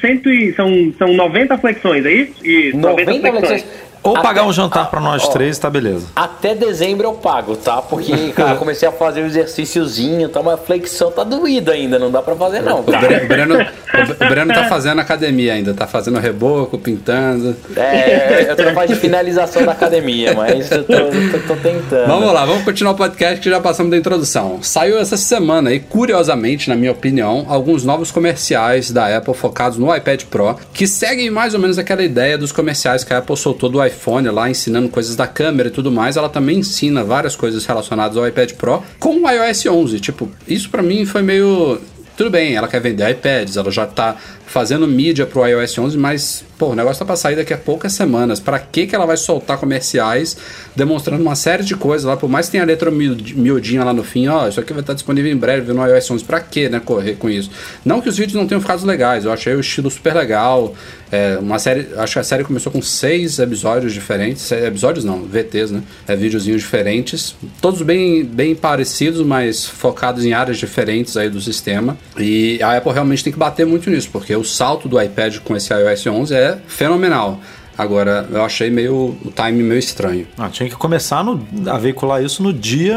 cento 0.00 0.30
e, 0.30 0.54
são, 0.54 0.92
são 0.98 1.12
90 1.14 1.58
flexões, 1.58 2.06
é 2.06 2.12
isso? 2.12 2.46
Isso, 2.46 2.78
90, 2.78 3.12
90 3.12 3.20
flexões. 3.20 3.48
flexões. 3.48 3.85
Ou 4.06 4.16
até, 4.16 4.22
pagar 4.22 4.46
um 4.46 4.52
jantar 4.52 4.88
para 4.88 5.00
nós 5.00 5.24
ó, 5.24 5.28
três, 5.28 5.58
tá 5.58 5.68
beleza. 5.68 6.06
Até 6.14 6.54
dezembro 6.54 7.08
eu 7.08 7.12
pago, 7.12 7.56
tá? 7.56 7.82
Porque, 7.82 8.12
cara, 8.34 8.56
comecei 8.56 8.88
a 8.88 8.92
fazer 8.92 9.22
um 9.22 9.26
exercíciozinho, 9.26 10.28
tá? 10.28 10.40
Mas 10.42 10.54
a 10.54 10.58
flexão 10.58 11.10
tá 11.10 11.24
doída 11.24 11.72
ainda, 11.72 11.98
não 11.98 12.10
dá 12.10 12.22
para 12.22 12.36
fazer 12.36 12.62
não. 12.62 12.80
O 12.80 12.82
Breno, 13.26 13.56
o 13.56 14.28
Breno 14.28 14.54
tá 14.54 14.64
fazendo 14.70 15.00
academia 15.00 15.54
ainda, 15.54 15.74
tá 15.74 15.88
fazendo 15.88 16.20
reboco, 16.20 16.78
pintando. 16.78 17.56
É, 17.76 18.46
eu 18.48 18.54
tô 18.54 18.62
na 18.62 18.72
fase 18.72 18.94
de 18.94 19.00
finalização 19.00 19.64
da 19.64 19.72
academia, 19.72 20.34
mas 20.34 20.70
eu 20.70 20.84
tô, 20.84 20.92
tô, 20.92 21.54
tô, 21.54 21.56
tentando. 21.56 22.06
Vamos 22.06 22.32
lá, 22.32 22.44
vamos 22.44 22.62
continuar 22.62 22.92
o 22.92 22.96
podcast 22.96 23.40
que 23.40 23.50
já 23.50 23.60
passamos 23.60 23.90
da 23.90 23.96
introdução. 23.96 24.60
Saiu 24.62 24.98
essa 24.98 25.16
semana 25.16 25.72
e, 25.72 25.80
curiosamente, 25.80 26.68
na 26.68 26.76
minha 26.76 26.92
opinião, 26.92 27.44
alguns 27.48 27.84
novos 27.84 28.12
comerciais 28.12 28.92
da 28.92 29.16
Apple 29.16 29.34
focados 29.34 29.78
no 29.78 29.94
iPad 29.94 30.22
Pro, 30.24 30.56
que 30.72 30.86
seguem 30.86 31.28
mais 31.28 31.54
ou 31.54 31.60
menos 31.60 31.76
aquela 31.76 32.04
ideia 32.04 32.38
dos 32.38 32.52
comerciais 32.52 33.02
que 33.02 33.12
a 33.12 33.18
Apple 33.18 33.36
soltou 33.36 33.68
do 33.68 33.84
iPhone 33.84 33.95
iPhone 33.96 34.28
lá 34.28 34.48
ensinando 34.48 34.88
coisas 34.88 35.16
da 35.16 35.26
câmera 35.26 35.68
e 35.68 35.72
tudo 35.72 35.90
mais, 35.90 36.16
ela 36.16 36.28
também 36.28 36.58
ensina 36.58 37.02
várias 37.02 37.34
coisas 37.34 37.64
relacionadas 37.64 38.16
ao 38.16 38.28
iPad 38.28 38.52
Pro 38.52 38.82
com 39.00 39.22
o 39.22 39.30
iOS 39.30 39.66
11. 39.66 40.00
Tipo, 40.00 40.30
isso 40.46 40.70
para 40.70 40.82
mim 40.82 41.04
foi 41.04 41.22
meio 41.22 41.80
tudo 42.16 42.30
bem, 42.30 42.54
ela 42.54 42.66
quer 42.66 42.80
vender 42.80 43.10
iPads, 43.10 43.58
ela 43.58 43.70
já 43.70 43.84
tá 43.84 44.16
fazendo 44.46 44.86
mídia 44.86 45.26
pro 45.26 45.46
iOS 45.46 45.78
11, 45.78 45.98
mas 45.98 46.44
pô, 46.58 46.68
o 46.68 46.74
negócio 46.74 46.98
tá 46.98 47.04
para 47.04 47.16
sair 47.16 47.36
daqui 47.36 47.52
a 47.52 47.58
poucas 47.58 47.92
semanas. 47.92 48.40
Para 48.40 48.58
que 48.58 48.86
que 48.86 48.94
ela 48.94 49.04
vai 49.04 49.16
soltar 49.16 49.58
comerciais 49.58 50.36
demonstrando 50.74 51.22
uma 51.22 51.34
série 51.34 51.62
de 51.62 51.74
coisas 51.74 52.04
lá, 52.04 52.16
por 52.16 52.28
mais 52.28 52.46
que 52.46 52.52
tenha 52.52 52.62
a 52.62 52.66
letra 52.66 52.90
miudinha 52.90 53.84
lá 53.84 53.92
no 53.92 54.04
fim, 54.04 54.28
ó, 54.28 54.48
isso 54.48 54.60
aqui 54.60 54.72
vai 54.72 54.80
estar 54.80 54.94
disponível 54.94 55.30
em 55.30 55.36
breve 55.36 55.72
no 55.72 55.86
iOS 55.86 56.10
11. 56.10 56.24
Para 56.24 56.40
que, 56.40 56.68
né, 56.68 56.80
correr 56.80 57.14
com 57.14 57.28
isso? 57.28 57.50
Não 57.84 58.00
que 58.00 58.08
os 58.08 58.16
vídeos 58.16 58.34
não 58.34 58.46
tenham 58.46 58.60
ficado 58.60 58.86
legais, 58.86 59.24
eu 59.24 59.32
achei 59.32 59.54
o 59.54 59.60
estilo 59.60 59.90
super 59.90 60.14
legal. 60.14 60.74
É, 61.10 61.38
uma 61.40 61.58
série, 61.58 61.86
acho 61.96 62.14
que 62.14 62.18
a 62.18 62.24
série 62.24 62.42
começou 62.42 62.72
com 62.72 62.82
seis 62.82 63.38
episódios 63.38 63.92
diferentes, 63.92 64.50
episódios 64.50 65.04
não, 65.04 65.22
VTs, 65.22 65.70
né? 65.70 65.82
É, 66.06 66.16
videozinhos 66.16 66.62
diferentes, 66.62 67.36
todos 67.60 67.80
bem, 67.82 68.24
bem 68.24 68.54
parecidos, 68.54 69.24
mas 69.24 69.64
focados 69.64 70.24
em 70.24 70.32
áreas 70.32 70.58
diferentes 70.58 71.16
aí 71.16 71.30
do 71.30 71.40
sistema. 71.40 71.96
E 72.18 72.60
a 72.62 72.76
Apple 72.76 72.92
realmente 72.92 73.22
tem 73.22 73.32
que 73.32 73.38
bater 73.38 73.64
muito 73.64 73.88
nisso, 73.88 74.08
porque 74.12 74.34
o 74.36 74.44
salto 74.44 74.88
do 74.88 75.00
iPad 75.00 75.38
com 75.38 75.56
esse 75.56 75.72
iOS 75.72 76.06
11 76.06 76.34
é 76.34 76.58
fenomenal. 76.66 77.40
Agora, 77.76 78.26
eu 78.30 78.42
achei 78.42 78.70
meio 78.70 79.16
o 79.22 79.32
time 79.34 79.62
meio 79.62 79.78
estranho. 79.78 80.26
Ah, 80.38 80.48
tinha 80.48 80.68
que 80.68 80.76
começar 80.76 81.22
no, 81.22 81.46
a 81.70 81.76
veicular 81.76 82.22
isso 82.22 82.42
no 82.42 82.52
dia 82.52 82.96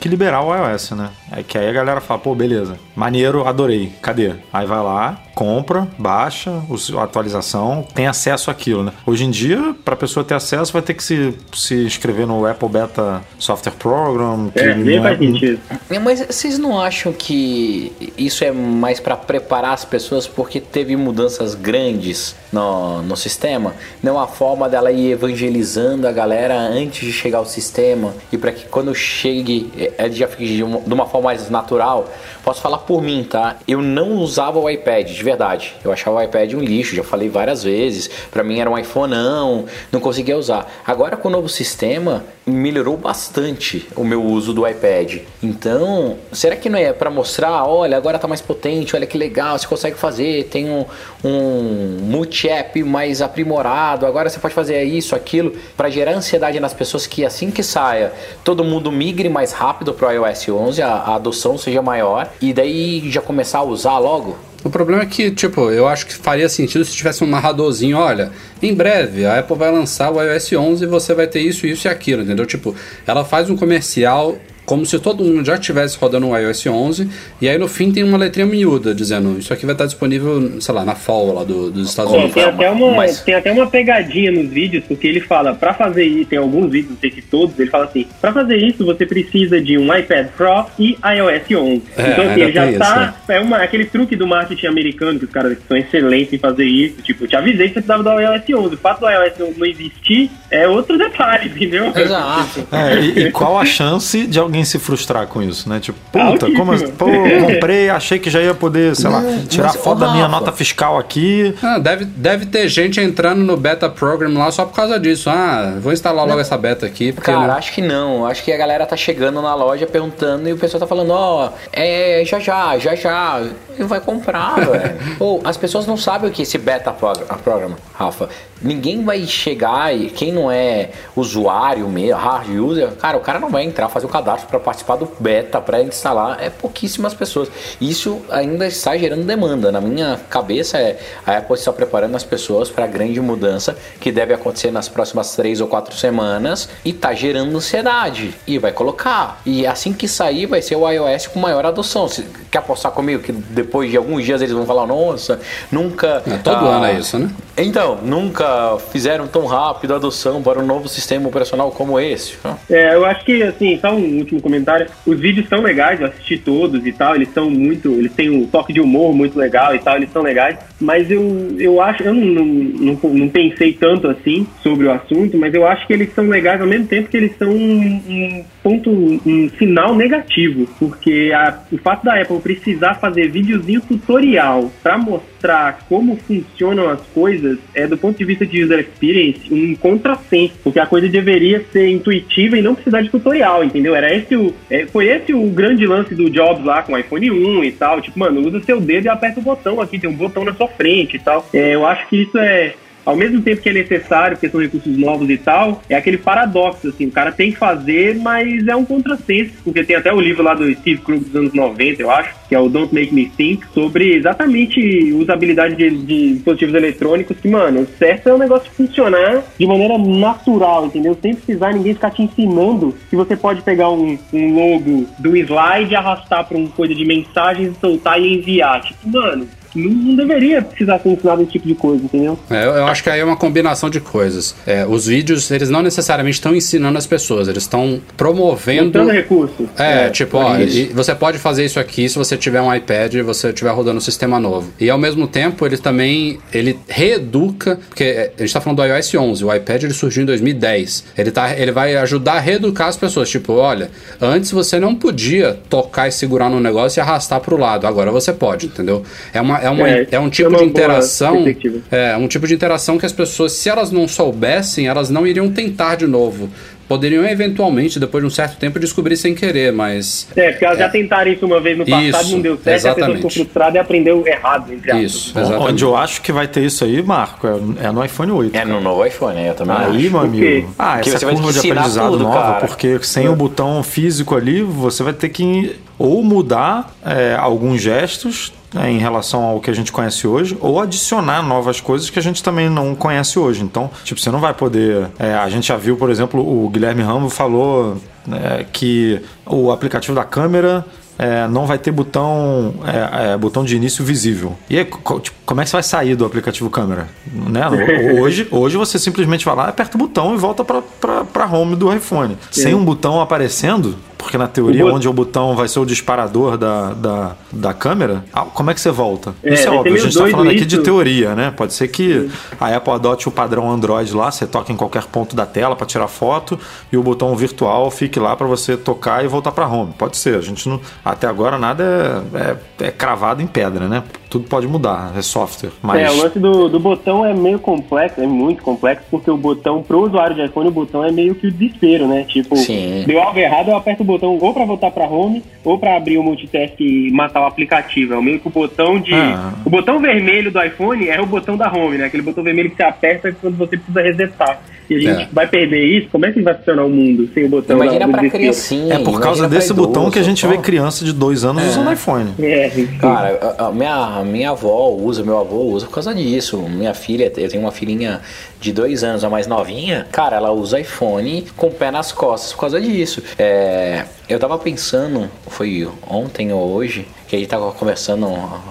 que 0.00 0.08
liberar 0.08 0.42
o 0.42 0.54
iOS, 0.54 0.92
né? 0.92 1.10
É 1.30 1.42
que 1.42 1.58
aí 1.58 1.68
a 1.68 1.72
galera 1.72 2.00
fala, 2.00 2.18
pô, 2.18 2.34
beleza, 2.34 2.78
maneiro, 2.96 3.46
adorei, 3.46 3.92
cadê? 4.00 4.32
Aí 4.52 4.66
vai 4.66 4.82
lá, 4.82 5.20
compra, 5.34 5.88
baixa 5.98 6.50
a 6.98 7.02
atualização, 7.02 7.86
tem 7.94 8.06
acesso 8.06 8.50
àquilo, 8.50 8.82
né? 8.82 8.92
Hoje 9.06 9.24
em 9.24 9.30
dia, 9.30 9.74
para 9.84 9.94
a 9.94 9.96
pessoa 9.96 10.24
ter 10.24 10.34
acesso, 10.34 10.72
vai 10.72 10.82
ter 10.82 10.94
que 10.94 11.02
se, 11.02 11.34
se 11.52 11.74
inscrever 11.84 12.26
no 12.26 12.46
Apple 12.46 12.68
Beta 12.68 13.22
Software 13.38 13.72
Program. 13.72 14.50
é, 14.54 14.74
nem 14.74 15.00
faz 15.00 15.20
é... 15.20 15.24
sentido. 15.24 15.60
Mas 16.02 16.20
vocês 16.20 16.58
não 16.58 16.80
acham 16.80 17.12
que 17.12 17.92
isso 18.16 18.44
é 18.44 18.50
mais 18.50 19.00
para 19.00 19.16
preparar 19.16 19.72
as 19.72 19.84
pessoas 19.84 20.26
porque 20.26 20.60
teve 20.60 20.96
mudanças 20.96 21.54
grandes 21.54 22.34
no, 22.52 23.02
no 23.02 23.16
sistema? 23.16 23.74
Não 24.02 24.12
é 24.12 24.18
uma 24.18 24.28
forma 24.28 24.68
dela 24.68 24.90
ir 24.90 25.12
evangelizando 25.12 26.06
a 26.06 26.12
galera 26.12 26.58
antes 26.58 27.06
de 27.06 27.12
chegar 27.12 27.38
ao 27.38 27.46
sistema 27.46 28.14
e 28.32 28.38
para 28.38 28.52
que 28.52 28.66
quando 28.66 28.94
chegue, 28.94 29.70
é, 29.98 30.10
já 30.10 30.26
de 30.26 30.62
uma, 30.62 30.80
de 30.80 30.92
uma 30.92 31.06
forma 31.06 31.26
mais 31.26 31.50
natural? 31.50 32.08
Posso 32.42 32.60
falar 32.60 32.78
por 32.78 33.02
mim, 33.02 33.26
tá? 33.28 33.56
Eu 33.66 33.82
não 33.82 34.12
usava 34.14 34.58
o 34.58 34.68
iPad, 34.68 35.08
de 35.08 35.22
verdade. 35.22 35.74
Eu 35.84 35.92
achava 35.92 36.16
o 36.18 36.22
iPad 36.22 36.54
um 36.54 36.60
lixo, 36.60 36.96
já 36.96 37.04
falei 37.04 37.28
várias 37.28 37.62
vezes. 37.62 38.10
Para 38.30 38.42
mim 38.42 38.60
era 38.60 38.70
um 38.70 38.78
iPhone 38.78 39.10
não, 39.10 39.64
não 39.90 40.00
conseguia 40.00 40.36
usar. 40.36 40.70
Agora 40.86 41.16
com 41.16 41.28
o 41.28 41.30
novo 41.30 41.48
sistema, 41.48 42.24
melhorou 42.50 42.96
bastante 42.96 43.88
o 43.96 44.04
meu 44.04 44.22
uso 44.22 44.52
do 44.52 44.66
iPad. 44.66 45.18
Então, 45.42 46.16
será 46.32 46.56
que 46.56 46.68
não 46.68 46.78
é 46.78 46.92
para 46.92 47.10
mostrar, 47.10 47.64
olha, 47.64 47.96
agora 47.96 48.18
tá 48.18 48.26
mais 48.26 48.40
potente, 48.40 48.94
olha 48.96 49.06
que 49.06 49.16
legal, 49.16 49.58
você 49.58 49.66
consegue 49.66 49.96
fazer, 49.96 50.44
tem 50.44 50.70
um, 50.70 50.84
um 51.24 51.98
multi-app 52.02 52.82
mais 52.82 53.22
aprimorado, 53.22 54.06
agora 54.06 54.28
você 54.28 54.38
pode 54.38 54.54
fazer 54.54 54.82
isso, 54.82 55.14
aquilo, 55.14 55.52
para 55.76 55.88
gerar 55.88 56.12
ansiedade 56.12 56.58
nas 56.60 56.74
pessoas 56.74 57.06
que 57.06 57.24
assim 57.24 57.50
que 57.50 57.62
saia, 57.62 58.12
todo 58.44 58.64
mundo 58.64 58.90
migre 58.90 59.28
mais 59.28 59.52
rápido 59.52 59.79
pro 59.94 60.10
iOS 60.10 60.48
11, 60.48 60.82
a, 60.82 60.88
a 60.88 61.14
adoção 61.14 61.56
seja 61.56 61.82
maior 61.82 62.30
e 62.40 62.52
daí 62.52 63.10
já 63.10 63.20
começar 63.20 63.58
a 63.58 63.64
usar 63.64 63.98
logo? 63.98 64.36
O 64.62 64.68
problema 64.68 65.02
é 65.02 65.06
que, 65.06 65.30
tipo, 65.30 65.70
eu 65.70 65.88
acho 65.88 66.06
que 66.06 66.14
faria 66.14 66.48
sentido 66.48 66.84
se 66.84 66.92
tivesse 66.92 67.24
um 67.24 67.26
narradorzinho, 67.26 67.96
olha, 67.96 68.30
em 68.62 68.74
breve 68.74 69.24
a 69.24 69.38
Apple 69.38 69.56
vai 69.56 69.72
lançar 69.72 70.10
o 70.10 70.22
iOS 70.22 70.52
11 70.52 70.84
e 70.84 70.86
você 70.86 71.14
vai 71.14 71.26
ter 71.26 71.40
isso, 71.40 71.66
isso 71.66 71.88
e 71.88 71.90
aquilo, 71.90 72.22
entendeu? 72.22 72.44
Tipo, 72.44 72.74
ela 73.06 73.24
faz 73.24 73.48
um 73.48 73.56
comercial 73.56 74.36
como 74.70 74.86
se 74.86 75.00
todo 75.00 75.24
mundo 75.24 75.44
já 75.44 75.56
estivesse 75.56 75.98
rodando 75.98 76.28
o 76.28 76.38
iOS 76.38 76.64
11, 76.64 77.10
e 77.42 77.48
aí 77.48 77.58
no 77.58 77.66
fim 77.66 77.90
tem 77.90 78.04
uma 78.04 78.16
letrinha 78.16 78.46
miúda 78.46 78.94
dizendo 78.94 79.36
isso 79.36 79.52
aqui 79.52 79.66
vai 79.66 79.74
estar 79.74 79.84
disponível, 79.84 80.60
sei 80.60 80.72
lá, 80.72 80.84
na 80.84 80.94
fall 80.94 81.34
lá 81.34 81.42
do, 81.42 81.72
dos 81.72 81.88
Estados 81.88 82.12
Unidos. 82.12 82.34
tem, 82.34 82.44
até 82.44 82.70
uma, 82.70 82.92
Mas- 82.92 83.20
tem 83.20 83.34
até 83.34 83.50
uma 83.50 83.66
pegadinha 83.66 84.30
nos 84.30 84.48
vídeos, 84.48 84.84
porque 84.86 85.08
ele 85.08 85.20
fala, 85.20 85.56
pra 85.56 85.74
fazer 85.74 86.04
isso, 86.04 86.26
tem 86.26 86.38
alguns 86.38 86.70
vídeos, 86.70 86.92
não 86.92 86.98
sei 87.00 87.10
se 87.10 87.20
todos, 87.20 87.58
ele 87.58 87.68
fala 87.68 87.86
assim, 87.86 88.06
pra 88.20 88.32
fazer 88.32 88.58
isso 88.58 88.86
você 88.86 89.04
precisa 89.04 89.60
de 89.60 89.76
um 89.76 89.92
iPad 89.92 90.28
Pro 90.36 90.66
e 90.78 90.96
iOS 91.16 91.50
11. 91.50 91.82
É, 91.96 92.10
então 92.12 92.30
assim, 92.30 92.52
já 92.52 92.72
tá, 92.78 93.16
é 93.28 93.40
uma, 93.40 93.56
aquele 93.56 93.86
truque 93.86 94.14
do 94.14 94.24
marketing 94.24 94.66
americano, 94.68 95.18
que 95.18 95.24
os 95.24 95.32
caras 95.32 95.58
são 95.66 95.76
excelentes 95.76 96.32
em 96.32 96.38
fazer 96.38 96.64
isso, 96.64 97.02
tipo, 97.02 97.24
eu 97.24 97.28
te 97.28 97.34
avisei 97.34 97.66
que 97.70 97.74
você 97.74 97.82
precisava 97.82 98.04
do 98.04 98.20
iOS 98.20 98.66
11, 98.66 98.74
o 98.76 98.78
fato 98.78 99.00
do 99.00 99.10
iOS 99.10 99.32
11 99.40 99.58
não 99.58 99.66
existir 99.66 100.30
é 100.48 100.68
outro 100.68 100.96
detalhe, 100.96 101.48
entendeu? 101.50 101.92
Exato. 101.92 102.68
É, 102.70 103.00
e, 103.00 103.18
e 103.26 103.32
qual 103.32 103.58
a 103.58 103.64
chance 103.64 104.28
de 104.28 104.38
alguém 104.38 104.59
se 104.64 104.78
frustrar 104.78 105.26
com 105.26 105.42
isso, 105.42 105.68
né? 105.68 105.80
Tipo, 105.80 105.98
puta, 106.12 106.24
Altíssima. 106.24 106.56
como 106.58 106.72
assim? 106.72 106.86
Pô, 106.92 107.06
comprei, 107.46 107.90
achei 107.90 108.18
que 108.18 108.28
já 108.30 108.40
ia 108.40 108.54
poder, 108.54 108.94
sei 108.96 109.10
lá, 109.10 109.22
tirar 109.48 109.68
mas, 109.68 109.76
foto 109.76 109.98
da 110.00 110.12
minha 110.12 110.28
nota 110.28 110.52
fiscal 110.52 110.98
aqui. 110.98 111.54
Ah, 111.62 111.78
deve, 111.78 112.04
deve 112.04 112.46
ter 112.46 112.68
gente 112.68 113.00
entrando 113.00 113.40
no 113.42 113.56
beta 113.56 113.88
program 113.88 114.32
lá 114.34 114.50
só 114.50 114.64
por 114.64 114.74
causa 114.74 114.98
disso. 114.98 115.28
Ah, 115.30 115.74
vou 115.80 115.92
instalar 115.92 116.26
logo 116.26 116.40
essa 116.40 116.56
beta 116.56 116.86
aqui. 116.86 117.12
Porque 117.12 117.30
Cara, 117.30 117.46
não- 117.48 117.54
acho 117.54 117.72
que 117.72 117.82
não. 117.82 118.26
Acho 118.26 118.42
que 118.42 118.52
a 118.52 118.56
galera 118.56 118.84
tá 118.86 118.96
chegando 118.96 119.40
na 119.42 119.54
loja 119.54 119.86
perguntando 119.86 120.48
e 120.48 120.52
o 120.52 120.56
pessoal 120.58 120.80
tá 120.80 120.86
falando, 120.86 121.10
ó, 121.12 121.50
é 121.72 122.22
já 122.26 122.38
já, 122.38 122.78
já 122.78 122.94
já. 122.94 123.42
E 123.78 123.82
vai 123.84 124.00
comprar, 124.00 124.54
velho. 124.60 124.96
Ou 125.18 125.40
as 125.44 125.56
pessoas 125.56 125.86
não 125.86 125.96
sabem 125.96 126.28
o 126.30 126.32
que 126.32 126.42
é 126.42 126.44
esse 126.44 126.58
beta 126.58 126.90
prog- 126.92 127.24
a 127.28 127.34
programa, 127.34 127.76
Rafa. 127.94 128.28
Ninguém 128.62 129.02
vai 129.02 129.24
chegar 129.26 129.96
e 129.96 130.10
quem 130.10 130.30
não 130.32 130.50
é 130.50 130.90
usuário 131.16 131.88
mesmo, 131.88 132.18
hard 132.20 132.48
user, 132.50 132.90
cara, 132.92 133.16
o 133.16 133.20
cara 133.20 133.38
não 133.38 133.48
vai 133.48 133.64
entrar, 133.64 133.88
fazer 133.88 134.04
o 134.04 134.08
cadastro 134.08 134.48
para 134.50 134.60
participar 134.60 134.96
do 134.96 135.08
beta, 135.18 135.60
para 135.60 135.82
instalar, 135.82 136.42
é 136.42 136.50
pouquíssimas 136.50 137.14
pessoas. 137.14 137.48
Isso 137.80 138.20
ainda 138.30 138.66
está 138.66 138.96
gerando 138.96 139.24
demanda. 139.24 139.70
Na 139.70 139.80
minha 139.80 140.20
cabeça 140.28 140.78
é 140.78 140.98
a 141.26 141.38
Apple 141.38 141.54
está 141.54 141.72
preparando 141.72 142.16
as 142.16 142.24
pessoas 142.24 142.68
para 142.68 142.84
a 142.84 142.88
grande 142.88 143.20
mudança 143.20 143.76
que 144.00 144.10
deve 144.10 144.34
acontecer 144.34 144.70
nas 144.70 144.88
próximas 144.88 145.34
três 145.36 145.60
ou 145.60 145.68
quatro 145.68 145.94
semanas 145.94 146.68
e 146.84 146.92
tá 146.92 147.14
gerando 147.14 147.56
ansiedade 147.56 148.34
e 148.46 148.58
vai 148.58 148.72
colocar. 148.72 149.40
E 149.46 149.66
assim 149.66 149.92
que 149.92 150.08
sair 150.08 150.46
vai 150.46 150.60
ser 150.60 150.76
o 150.76 150.90
iOS 150.90 151.28
com 151.28 151.38
maior 151.38 151.64
adoção. 151.64 152.08
Você 152.08 152.26
quer 152.50 152.58
apostar 152.58 152.92
comigo 152.92 153.22
que 153.22 153.32
depois 153.32 153.90
de 153.90 153.96
alguns 153.96 154.24
dias 154.24 154.42
eles 154.42 154.54
vão 154.54 154.66
falar, 154.66 154.86
nossa, 154.86 155.40
nunca. 155.70 156.22
É, 156.26 156.38
todo 156.38 156.66
ah, 156.66 156.76
ano 156.76 156.84
é 156.86 156.94
isso, 156.94 157.18
né? 157.18 157.30
Então, 157.56 157.98
nunca 158.02 158.78
fizeram 158.90 159.26
tão 159.26 159.46
rápido 159.46 159.92
a 159.92 159.96
adoção 159.96 160.42
para 160.42 160.58
um 160.58 160.66
novo 160.66 160.88
sistema 160.88 161.28
operacional 161.28 161.70
como 161.70 162.00
esse. 162.00 162.38
É, 162.68 162.94
eu 162.94 163.04
acho 163.04 163.24
que, 163.24 163.42
assim, 163.42 163.78
só 163.78 163.92
um 163.92 164.24
último 164.30 164.40
comentário. 164.40 164.86
Os 165.04 165.18
vídeos 165.18 165.48
são 165.48 165.60
legais, 165.60 166.00
eu 166.00 166.06
assisti 166.06 166.38
todos 166.38 166.86
e 166.86 166.92
tal. 166.92 167.14
Eles 167.14 167.32
são 167.32 167.50
muito. 167.50 167.92
Eles 167.92 168.12
têm 168.12 168.30
um 168.30 168.46
toque 168.46 168.72
de 168.72 168.80
humor 168.80 169.14
muito 169.14 169.38
legal 169.38 169.74
e 169.74 169.78
tal, 169.78 169.96
eles 169.96 170.12
são 170.12 170.22
legais. 170.22 170.58
Mas 170.80 171.10
eu, 171.10 171.54
eu 171.58 171.80
acho. 171.80 172.02
Eu 172.02 172.14
não, 172.14 172.24
não, 172.24 172.44
não, 172.44 173.14
não 173.14 173.28
pensei 173.28 173.72
tanto 173.72 174.08
assim 174.08 174.46
sobre 174.62 174.86
o 174.86 174.92
assunto, 174.92 175.36
mas 175.36 175.52
eu 175.54 175.66
acho 175.66 175.86
que 175.86 175.92
eles 175.92 176.12
são 176.14 176.26
legais 176.28 176.60
ao 176.60 176.66
mesmo 176.66 176.86
tempo 176.86 177.08
que 177.10 177.16
eles 177.16 177.36
são 177.36 177.50
um, 177.50 178.00
um 178.08 178.44
ponto. 178.62 178.90
um 178.90 179.50
sinal 179.58 179.94
negativo. 179.94 180.66
Porque 180.78 181.30
a- 181.34 181.60
o 181.70 181.78
fato 181.78 182.04
da 182.04 182.20
Apple 182.20 182.40
precisar 182.40 182.94
fazer 182.94 183.28
videozinho 183.30 183.80
tutorial 183.82 184.70
pra 184.82 184.96
mostrar 184.96 185.80
como 185.88 186.16
funcionam 186.16 186.88
as 186.88 187.00
coisas 187.14 187.58
é, 187.74 187.86
do 187.86 187.96
ponto 187.98 188.16
de 188.18 188.24
vista 188.24 188.46
de 188.46 188.62
user 188.62 188.80
experience, 188.80 189.52
um 189.52 189.74
contrassenso. 189.76 190.54
Porque 190.62 190.78
a 190.80 190.86
coisa 190.86 191.08
deveria 191.08 191.62
ser 191.72 191.88
intuitiva 191.88 192.56
e 192.58 192.62
não 192.62 192.74
precisar 192.74 193.02
de 193.02 193.10
tutorial, 193.10 193.62
entendeu? 193.64 193.94
Era 193.94 194.14
esse 194.14 194.34
o, 194.36 194.54
é, 194.70 194.86
foi 194.86 195.06
esse 195.08 195.32
o 195.34 195.46
grande 195.50 195.86
lance 195.86 196.14
do 196.14 196.30
Jobs 196.30 196.64
lá 196.64 196.82
com 196.82 196.92
o 196.94 196.98
iPhone 196.98 197.30
1 197.30 197.64
e 197.64 197.72
tal. 197.72 198.00
Tipo, 198.00 198.18
mano, 198.18 198.46
usa 198.46 198.60
seu 198.60 198.80
dedo 198.80 199.06
e 199.06 199.08
aperta 199.08 199.40
o 199.40 199.42
botão 199.42 199.80
aqui, 199.80 199.98
tem 199.98 200.08
um 200.08 200.14
botão 200.14 200.44
na 200.44 200.54
sua 200.54 200.69
frente 200.70 201.16
e 201.16 201.20
tal. 201.20 201.46
É, 201.52 201.74
eu 201.74 201.86
acho 201.86 202.08
que 202.08 202.22
isso 202.22 202.38
é 202.38 202.74
ao 203.04 203.16
mesmo 203.16 203.40
tempo 203.42 203.62
que 203.62 203.68
é 203.68 203.72
necessário, 203.72 204.36
porque 204.36 204.48
são 204.48 204.60
recursos 204.60 204.96
novos 204.96 205.28
e 205.30 205.36
tal, 205.36 205.82
é 205.88 205.96
aquele 205.96 206.18
paradoxo, 206.18 206.88
assim, 206.88 207.06
o 207.06 207.10
cara 207.10 207.32
tem 207.32 207.50
que 207.50 207.58
fazer, 207.58 208.16
mas 208.16 208.66
é 208.66 208.76
um 208.76 208.84
contrassenso, 208.84 209.52
porque 209.64 209.84
tem 209.84 209.96
até 209.96 210.12
o 210.12 210.20
livro 210.20 210.42
lá 210.42 210.54
do 210.54 210.72
Steve 210.74 211.00
Krug 211.00 211.24
dos 211.24 211.34
anos 211.34 211.52
90, 211.52 212.02
eu 212.02 212.10
acho, 212.10 212.34
que 212.48 212.54
é 212.54 212.58
o 212.58 212.68
Don't 212.68 212.94
Make 212.94 213.14
Me 213.14 213.30
Think, 213.36 213.66
sobre 213.72 214.14
exatamente 214.14 215.12
usabilidade 215.12 215.76
de, 215.76 215.90
de 215.90 216.34
dispositivos 216.34 216.74
eletrônicos, 216.74 217.36
que, 217.38 217.48
mano, 217.48 217.80
o 217.80 217.86
certo 217.98 218.28
é 218.28 218.34
o 218.34 218.38
negócio 218.38 218.70
funcionar 218.72 219.42
de 219.58 219.66
maneira 219.66 219.96
natural, 219.98 220.86
entendeu? 220.86 221.16
Sem 221.20 221.34
precisar 221.34 221.72
ninguém 221.72 221.94
ficar 221.94 222.10
te 222.10 222.22
ensinando 222.22 222.94
que 223.08 223.16
você 223.16 223.36
pode 223.36 223.62
pegar 223.62 223.90
um, 223.90 224.18
um 224.32 224.54
logo 224.54 225.06
do 225.18 225.36
slide, 225.36 225.94
arrastar 225.94 226.46
para 226.46 226.56
uma 226.56 226.68
coisa 226.68 226.94
de 226.94 227.04
mensagens, 227.04 227.76
soltar 227.80 228.20
e 228.20 228.34
enviar. 228.34 228.82
Tipo, 228.82 229.08
mano, 229.08 229.48
não, 229.74 229.90
não 229.90 230.16
deveria 230.16 230.62
precisar 230.62 230.98
ser 231.00 231.10
ensinado 231.10 231.42
esse 231.42 231.52
tipo 231.52 231.68
de 231.68 231.74
coisa, 231.74 232.04
entendeu? 232.04 232.38
É, 232.50 232.64
eu, 232.64 232.70
eu 232.70 232.86
acho 232.86 233.02
que 233.02 233.10
aí 233.10 233.20
é 233.20 233.24
uma 233.24 233.36
combinação 233.36 233.88
de 233.88 234.00
coisas. 234.00 234.54
É, 234.66 234.86
os 234.86 235.06
vídeos, 235.06 235.50
eles 235.50 235.70
não 235.70 235.82
necessariamente 235.82 236.34
estão 236.34 236.54
ensinando 236.54 236.98
as 236.98 237.06
pessoas, 237.06 237.48
eles 237.48 237.62
estão 237.62 238.00
promovendo. 238.16 238.84
Mostrando 238.84 239.10
recurso. 239.10 239.68
É, 239.76 240.08
tipo, 240.10 240.36
ó, 240.38 240.58
isso. 240.58 240.76
e 240.76 240.84
você 240.86 241.14
pode 241.14 241.38
fazer 241.38 241.64
isso 241.64 241.78
aqui 241.78 242.08
se 242.08 242.16
você 242.16 242.36
tiver 242.36 242.60
um 242.60 242.74
iPad 242.74 243.14
e 243.14 243.22
você 243.22 243.48
estiver 243.48 243.70
rodando 243.70 243.98
um 243.98 244.00
sistema 244.00 244.40
novo. 244.40 244.72
E 244.78 244.90
ao 244.90 244.98
mesmo 244.98 245.26
tempo, 245.26 245.64
ele 245.64 245.76
também 245.76 246.38
ele 246.52 246.78
reeduca, 246.88 247.78
porque 247.88 248.04
é, 248.04 248.32
a 248.36 248.40
gente 248.40 248.52
tá 248.52 248.60
falando 248.60 248.78
do 248.78 248.84
iOS 248.84 249.14
11, 249.14 249.44
o 249.44 249.54
iPad 249.54 249.84
ele 249.84 249.94
surgiu 249.94 250.22
em 250.22 250.26
2010. 250.26 251.04
Ele, 251.16 251.30
tá, 251.30 251.56
ele 251.56 251.72
vai 251.72 251.96
ajudar 251.96 252.34
a 252.34 252.40
reeducar 252.40 252.88
as 252.88 252.96
pessoas. 252.96 253.28
Tipo, 253.28 253.54
olha, 253.54 253.90
antes 254.20 254.50
você 254.50 254.78
não 254.78 254.94
podia 254.94 255.58
tocar 255.68 256.08
e 256.08 256.12
segurar 256.12 256.48
no 256.50 256.60
negócio 256.60 256.98
e 256.98 257.00
arrastar 257.00 257.40
pro 257.40 257.56
lado, 257.56 257.86
agora 257.86 258.10
você 258.10 258.32
pode, 258.32 258.66
entendeu? 258.66 259.02
É, 259.32 259.40
uma, 259.40 259.59
é, 259.62 259.70
uma, 259.70 259.88
É, 259.88 260.06
é, 260.10 260.20
um 260.20 260.26
é 260.26 260.30
tipo 260.30 260.48
uma 260.48 260.58
de 260.58 260.64
interação. 260.64 261.44
É, 261.90 262.16
um 262.16 262.28
tipo 262.28 262.46
de 262.46 262.54
interação 262.54 262.98
que 262.98 263.06
as 263.06 263.12
pessoas, 263.12 263.52
se 263.52 263.68
elas 263.68 263.90
não 263.90 264.06
soubessem, 264.08 264.86
elas 264.86 265.10
não 265.10 265.26
iriam 265.26 265.50
tentar 265.50 265.96
de 265.96 266.06
novo. 266.06 266.50
Poderiam 266.90 267.24
eventualmente, 267.24 268.00
depois 268.00 268.20
de 268.20 268.26
um 268.26 268.30
certo 268.30 268.58
tempo, 268.58 268.80
descobrir 268.80 269.16
sem 269.16 269.32
querer, 269.32 269.72
mas. 269.72 270.26
É, 270.34 270.50
porque 270.50 270.64
elas 270.64 270.76
já 270.76 270.88
tentaram 270.88 271.30
isso 271.30 271.46
uma 271.46 271.60
vez 271.60 271.78
no 271.78 271.86
passado, 271.86 272.24
Isso, 272.24 272.32
não 272.32 272.40
deu 272.40 272.56
certo, 272.56 272.68
a 272.68 272.72
pessoa 272.72 272.94
ficou 272.94 273.04
exatamente. 273.04 273.34
frustrada 273.34 273.76
e 273.76 273.80
aprendeu 273.80 274.26
errado, 274.26 274.72
entre 274.72 274.90
aspas. 274.90 275.04
Isso, 275.04 275.38
exatamente. 275.38 275.70
Onde 275.70 275.84
eu 275.84 275.96
acho 275.96 276.20
que 276.20 276.32
vai 276.32 276.48
ter 276.48 276.64
isso 276.64 276.84
aí, 276.84 277.00
Marco, 277.00 277.46
é, 277.46 277.86
é 277.86 277.92
no 277.92 278.04
iPhone 278.04 278.32
8. 278.32 278.56
É 278.56 278.64
no 278.64 278.80
novo 278.80 279.06
iPhone, 279.06 279.36
né? 279.36 279.50
Eu 279.50 279.54
também 279.54 279.76
Aí, 279.76 279.86
acho. 279.86 280.10
meu 280.10 280.20
amigo. 280.20 280.74
Ah, 280.76 280.98
essa 280.98 281.16
você 281.16 281.24
vai 281.26 281.34
curva 281.36 281.52
de 281.52 281.58
aprendizado 281.60 282.10
tudo, 282.10 282.24
nova, 282.24 282.40
cara. 282.40 282.66
porque 282.66 282.98
sem 283.02 283.28
o 283.28 283.36
botão 283.36 283.84
físico 283.84 284.34
ali, 284.34 284.60
você 284.60 285.04
vai 285.04 285.12
ter 285.12 285.28
que 285.28 285.76
ou 285.96 286.24
mudar 286.24 286.92
é, 287.06 287.36
alguns 287.38 287.80
gestos 287.80 288.52
né, 288.72 288.90
em 288.90 288.98
relação 288.98 289.42
ao 289.42 289.60
que 289.60 289.70
a 289.70 289.74
gente 289.74 289.90
conhece 289.92 290.26
hoje, 290.26 290.56
ou 290.60 290.80
adicionar 290.80 291.42
novas 291.42 291.80
coisas 291.80 292.08
que 292.10 292.18
a 292.18 292.22
gente 292.22 292.42
também 292.42 292.68
não 292.70 292.94
conhece 292.94 293.38
hoje. 293.38 293.62
Então, 293.62 293.90
tipo, 294.04 294.20
você 294.20 294.30
não 294.30 294.40
vai 294.40 294.54
poder. 294.54 295.08
é, 295.18 295.34
a 295.34 295.48
gente 295.48 295.68
já 295.68 295.76
viu, 295.76 295.96
por 295.96 296.10
exemplo, 296.10 296.40
o 296.40 296.68
Guilherme 296.68 297.02
Ramos 297.02 297.32
falou 297.34 297.96
né, 298.26 298.66
que 298.72 299.20
o 299.46 299.70
aplicativo 299.72 300.14
da 300.14 300.24
câmera 300.24 300.84
é, 301.18 301.46
não 301.48 301.66
vai 301.66 301.76
ter 301.78 301.90
botão, 301.90 302.74
é, 302.86 303.32
é, 303.32 303.36
botão 303.36 303.62
de 303.64 303.76
início 303.76 304.02
visível. 304.04 304.56
E 304.70 304.78
aí, 304.78 304.84
co- 304.86 305.20
tipo, 305.20 305.36
como 305.44 305.60
é 305.60 305.64
que 305.64 305.70
você 305.70 305.76
vai 305.76 305.82
sair 305.82 306.14
do 306.16 306.24
aplicativo 306.24 306.70
câmera? 306.70 307.08
Né? 307.30 307.60
Hoje, 308.20 308.48
hoje 308.50 308.76
você 308.78 308.98
simplesmente 308.98 309.44
vai 309.44 309.54
lá, 309.54 309.68
aperta 309.68 309.96
o 309.96 309.98
botão 310.00 310.34
e 310.34 310.38
volta 310.38 310.64
para 310.64 311.46
home 311.46 311.76
do 311.76 311.92
iPhone. 311.94 312.38
Sem 312.50 312.74
um 312.74 312.82
botão 312.84 313.20
aparecendo, 313.20 313.96
porque 314.20 314.36
na 314.36 314.46
teoria, 314.46 314.84
onde 314.86 315.08
o 315.08 315.12
botão 315.12 315.56
vai 315.56 315.66
ser 315.66 315.80
o 315.80 315.86
disparador 315.86 316.56
da, 316.56 316.92
da, 316.92 317.36
da 317.50 317.74
câmera, 317.74 318.24
ah, 318.32 318.42
como 318.42 318.70
é 318.70 318.74
que 318.74 318.80
você 318.80 318.90
volta? 318.90 319.34
É, 319.42 319.54
isso 319.54 319.62
é 319.62 319.64
ser 319.64 319.70
óbvio, 319.70 319.94
a 319.94 319.96
gente 319.96 320.08
está 320.08 320.28
falando 320.28 320.50
aqui 320.50 320.64
de 320.64 320.78
teoria, 320.78 321.34
né? 321.34 321.50
Pode 321.50 321.72
ser 321.72 321.88
que 321.88 322.30
a 322.60 322.76
Apple 322.76 322.92
adote 322.92 323.28
o 323.28 323.30
padrão 323.30 323.70
Android 323.70 324.14
lá, 324.14 324.30
você 324.30 324.46
toca 324.46 324.72
em 324.72 324.76
qualquer 324.76 325.04
ponto 325.04 325.34
da 325.34 325.46
tela 325.46 325.74
para 325.74 325.86
tirar 325.86 326.08
foto 326.08 326.58
e 326.92 326.96
o 326.96 327.02
botão 327.02 327.34
virtual 327.34 327.90
fique 327.90 328.20
lá 328.20 328.36
para 328.36 328.46
você 328.46 328.76
tocar 328.76 329.24
e 329.24 329.28
voltar 329.28 329.52
para 329.52 329.66
home. 329.66 329.94
Pode 329.96 330.16
ser, 330.16 330.36
a 330.36 330.40
gente 330.40 330.68
não. 330.68 330.80
Até 331.04 331.26
agora 331.26 331.58
nada 331.58 332.24
é, 332.34 332.84
é, 332.84 332.88
é 332.88 332.90
cravado 332.90 333.42
em 333.42 333.46
pedra, 333.46 333.88
né? 333.88 334.02
Tudo 334.30 334.46
pode 334.48 334.66
mudar, 334.68 335.12
é 335.16 335.22
software. 335.22 335.72
Mas 335.82 336.00
É, 336.00 336.08
o 336.10 336.22
lance 336.22 336.38
do, 336.38 336.68
do 336.68 336.78
botão 336.78 337.26
é 337.26 337.34
meio 337.34 337.58
complexo, 337.58 338.20
é 338.20 338.26
muito 338.28 338.62
complexo, 338.62 339.04
porque 339.10 339.28
o 339.28 339.36
botão, 339.36 339.82
pro 339.82 340.06
usuário 340.06 340.36
de 340.36 340.44
iPhone, 340.44 340.68
o 340.68 340.70
botão 340.70 341.04
é 341.04 341.10
meio 341.10 341.34
que 341.34 341.48
o 341.48 341.50
desespero, 341.50 342.06
né? 342.06 342.24
Tipo, 342.28 342.56
Sim. 342.56 343.02
deu 343.06 343.20
algo 343.20 343.36
errado, 343.38 343.70
eu 343.70 343.76
aperto 343.76 344.02
o 344.04 344.06
botão 344.06 344.38
ou 344.40 344.54
pra 344.54 344.64
voltar 344.64 344.92
pra 344.92 345.04
home, 345.08 345.42
ou 345.64 345.76
pra 345.80 345.96
abrir 345.96 346.16
o 346.16 346.22
multitask 346.22 346.74
e 346.78 347.10
matar 347.10 347.42
o 347.42 347.46
aplicativo. 347.46 348.14
É 348.14 348.16
o 348.18 348.22
meio 348.22 348.38
que 348.38 348.46
o 348.46 348.50
botão 348.50 349.00
de. 349.00 349.12
Ah. 349.12 349.52
O 349.64 349.68
botão 349.68 349.98
vermelho 349.98 350.52
do 350.52 350.62
iPhone 350.62 351.08
é 351.08 351.20
o 351.20 351.26
botão 351.26 351.56
da 351.56 351.68
home, 351.70 351.98
né? 351.98 352.04
Aquele 352.04 352.22
botão 352.22 352.44
vermelho 352.44 352.70
que 352.70 352.76
você 352.76 352.84
aperta 352.84 353.34
quando 353.40 353.56
você 353.56 353.76
precisa 353.76 354.00
resetar. 354.00 354.60
E 354.88 354.94
a 354.96 354.98
gente 355.00 355.22
É. 355.22 355.28
vai 355.32 355.46
perder 355.46 355.84
isso? 355.84 356.08
Como 356.10 356.26
é 356.26 356.32
que 356.32 356.42
vai 356.42 356.52
funcionar 356.52 356.84
o 356.84 356.88
mundo 356.90 357.28
sem 357.32 357.44
o 357.44 357.48
botão 357.48 357.78
da- 357.78 357.84
Imagina 357.84 358.06
do 358.06 358.12
pra 358.12 358.28
criancinha. 358.28 358.94
é 358.94 358.98
por 358.98 359.20
causa 359.20 359.48
desse 359.48 359.72
botão 359.72 360.10
que 360.10 360.18
a 360.18 360.22
idoso, 360.22 360.24
gente 360.36 360.46
vê 360.48 360.58
criança 360.58 361.04
de 361.04 361.12
dois 361.12 361.44
anos 361.44 361.62
usando 361.64 361.92
iPhone. 361.92 362.30
É, 362.40 362.68
Cara, 363.00 363.38
a, 363.56 363.66
a 363.66 363.72
minha, 363.72 364.19
minha 364.24 364.50
avó 364.50 364.88
usa, 364.90 365.22
meu 365.22 365.38
avô 365.38 365.62
usa 365.62 365.86
por 365.86 365.94
causa 365.94 366.14
disso. 366.14 366.58
Minha 366.58 366.94
filha, 366.94 367.32
eu 367.36 367.48
tenho 367.48 367.62
uma 367.62 367.72
filhinha 367.72 368.20
de 368.60 368.72
dois 368.72 369.02
anos, 369.02 369.24
a 369.24 369.30
mais 369.30 369.46
novinha, 369.46 370.06
cara, 370.12 370.36
ela 370.36 370.50
usa 370.52 370.78
iPhone 370.80 371.46
com 371.56 371.68
o 371.68 371.70
pé 371.70 371.90
nas 371.90 372.12
costas 372.12 372.52
por 372.52 372.60
causa 372.60 372.80
disso. 372.80 373.22
É, 373.38 374.04
eu 374.28 374.38
tava 374.38 374.58
pensando, 374.58 375.30
foi 375.46 375.88
ontem 376.08 376.52
ou 376.52 376.72
hoje, 376.72 377.06
que 377.26 377.36
a 377.36 377.38
gente 377.38 377.48
tava 377.48 377.72
conversando 377.72 378.26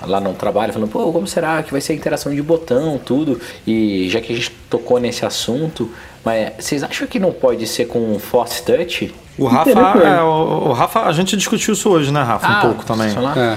lá 0.06 0.20
no 0.20 0.34
trabalho, 0.34 0.72
falando, 0.74 0.90
pô, 0.90 1.12
como 1.12 1.28
será 1.28 1.64
que 1.64 1.72
vai 1.72 1.82
ser 1.82 1.94
a 1.94 1.96
interação 1.96 2.34
de 2.34 2.42
botão, 2.42 3.00
tudo? 3.04 3.40
E 3.66 4.08
já 4.10 4.22
que 4.22 4.32
a 4.32 4.36
gente 4.36 4.52
tocou 4.70 5.00
nesse 5.00 5.26
assunto, 5.26 5.90
mas 6.24 6.52
vocês 6.60 6.84
acham 6.84 7.08
que 7.08 7.20
não 7.20 7.32
pode 7.32 7.66
ser 7.66 7.86
com 7.86 8.20
Force 8.20 8.62
Touch? 8.64 9.14
O 9.40 9.48
Rafa, 9.48 9.70
é, 9.72 10.22
o, 10.22 10.70
o, 10.70 10.74
Rafa, 10.74 11.02
a 11.02 11.12
gente 11.12 11.38
discutiu 11.38 11.74
isso 11.74 11.90
hoje, 11.90 12.12
né, 12.12 12.22
Rafa? 12.22 12.48
Ah, 12.48 12.60
um 12.60 12.62
pouco 12.62 12.86
também. 12.86 13.10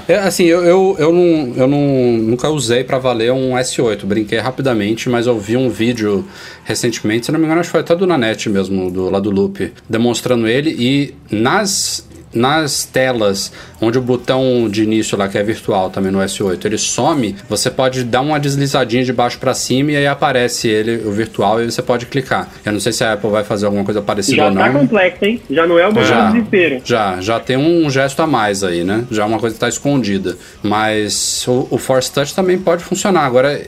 É. 0.09 0.13
é. 0.13 0.19
assim, 0.19 0.45
eu, 0.45 0.63
eu, 0.63 0.97
eu, 0.99 1.13
não, 1.13 1.53
eu 1.57 1.67
não, 1.67 1.79
nunca 2.23 2.49
usei 2.49 2.85
para 2.85 2.99
valer 2.99 3.33
um 3.33 3.53
S8. 3.53 4.05
Brinquei 4.05 4.39
rapidamente, 4.39 5.09
mas 5.09 5.27
eu 5.27 5.39
vi 5.39 5.57
um 5.57 5.69
vídeo 5.69 6.25
recentemente, 6.65 7.27
se 7.27 7.33
não 7.33 7.39
me 7.41 7.47
engano, 7.47 7.61
acho 7.61 7.69
que 7.69 7.73
foi 7.73 7.81
até 7.81 7.97
do 7.97 8.07
Nanete 8.07 8.49
mesmo, 8.49 8.91
do, 8.91 9.11
lá 9.11 9.19
do 9.19 9.31
Loop, 9.31 9.73
demonstrando 9.89 10.47
ele. 10.47 10.71
E 10.71 11.15
nas 11.31 12.07
nas 12.35 12.85
telas 12.85 13.53
onde 13.81 13.99
o 13.99 14.03
botão 14.03 14.69
de 14.69 14.83
início 14.83 15.19
lá 15.19 15.29
que 15.29 15.37
é 15.37 15.43
virtual 15.43 15.91
também 15.91 16.11
no 16.11 16.19
S8 16.19 16.65
ele 16.65 16.79
some, 16.79 17.37
você 17.49 17.71
pode 17.71 18.05
dar 18.05 18.21
uma 18.21 18.39
deslizadinha 18.39 19.05
de 19.05 19.13
baixo 19.13 19.39
para 19.39 19.55
cima 19.55 19.93
e 19.93 19.97
aí 19.97 20.07
aparece 20.07 20.69
ele 20.69 21.07
o 21.07 21.13
virtual 21.13 21.63
e 21.63 21.71
você 21.71 21.83
pode 21.83 22.07
clicar. 22.07 22.49
Eu 22.65 22.73
não 22.73 22.81
sei 22.81 22.93
se 22.93 23.05
a 23.05 23.15
Apple 23.15 23.31
vai 23.31 23.45
fazer 23.45 23.67
alguma 23.67 23.85
coisa 23.85 24.01
parecida 24.01 24.37
já 24.37 24.45
ou 24.47 24.51
não. 24.51 24.63
Já 24.63 24.73
tá 24.73 24.79
complexo, 24.79 25.25
hein? 25.25 25.43
Já 25.51 25.67
não 25.67 25.79
é 25.79 25.87
o 25.87 25.93
botão 25.93 26.27
de 26.27 26.33
desespero. 26.33 26.81
Já, 26.85 27.21
já 27.21 27.41
tem 27.41 27.57
um 27.57 27.91
gesto 27.91 28.23
a 28.23 28.27
mais 28.27 28.63
aí, 28.63 28.85
né? 28.85 29.05
Já 29.11 29.27
uma 29.27 29.39
coisa 29.39 29.55
que 29.55 29.61
tá 29.61 29.69
escondida. 29.69 30.37
Mas 30.63 31.47
o, 31.47 31.69
o 31.71 31.79
Force 31.79 32.11
Touch 32.11 32.35
também 32.35 32.59
pode 32.59 32.85
funcionar. 32.85 33.25
Agora 33.25 33.61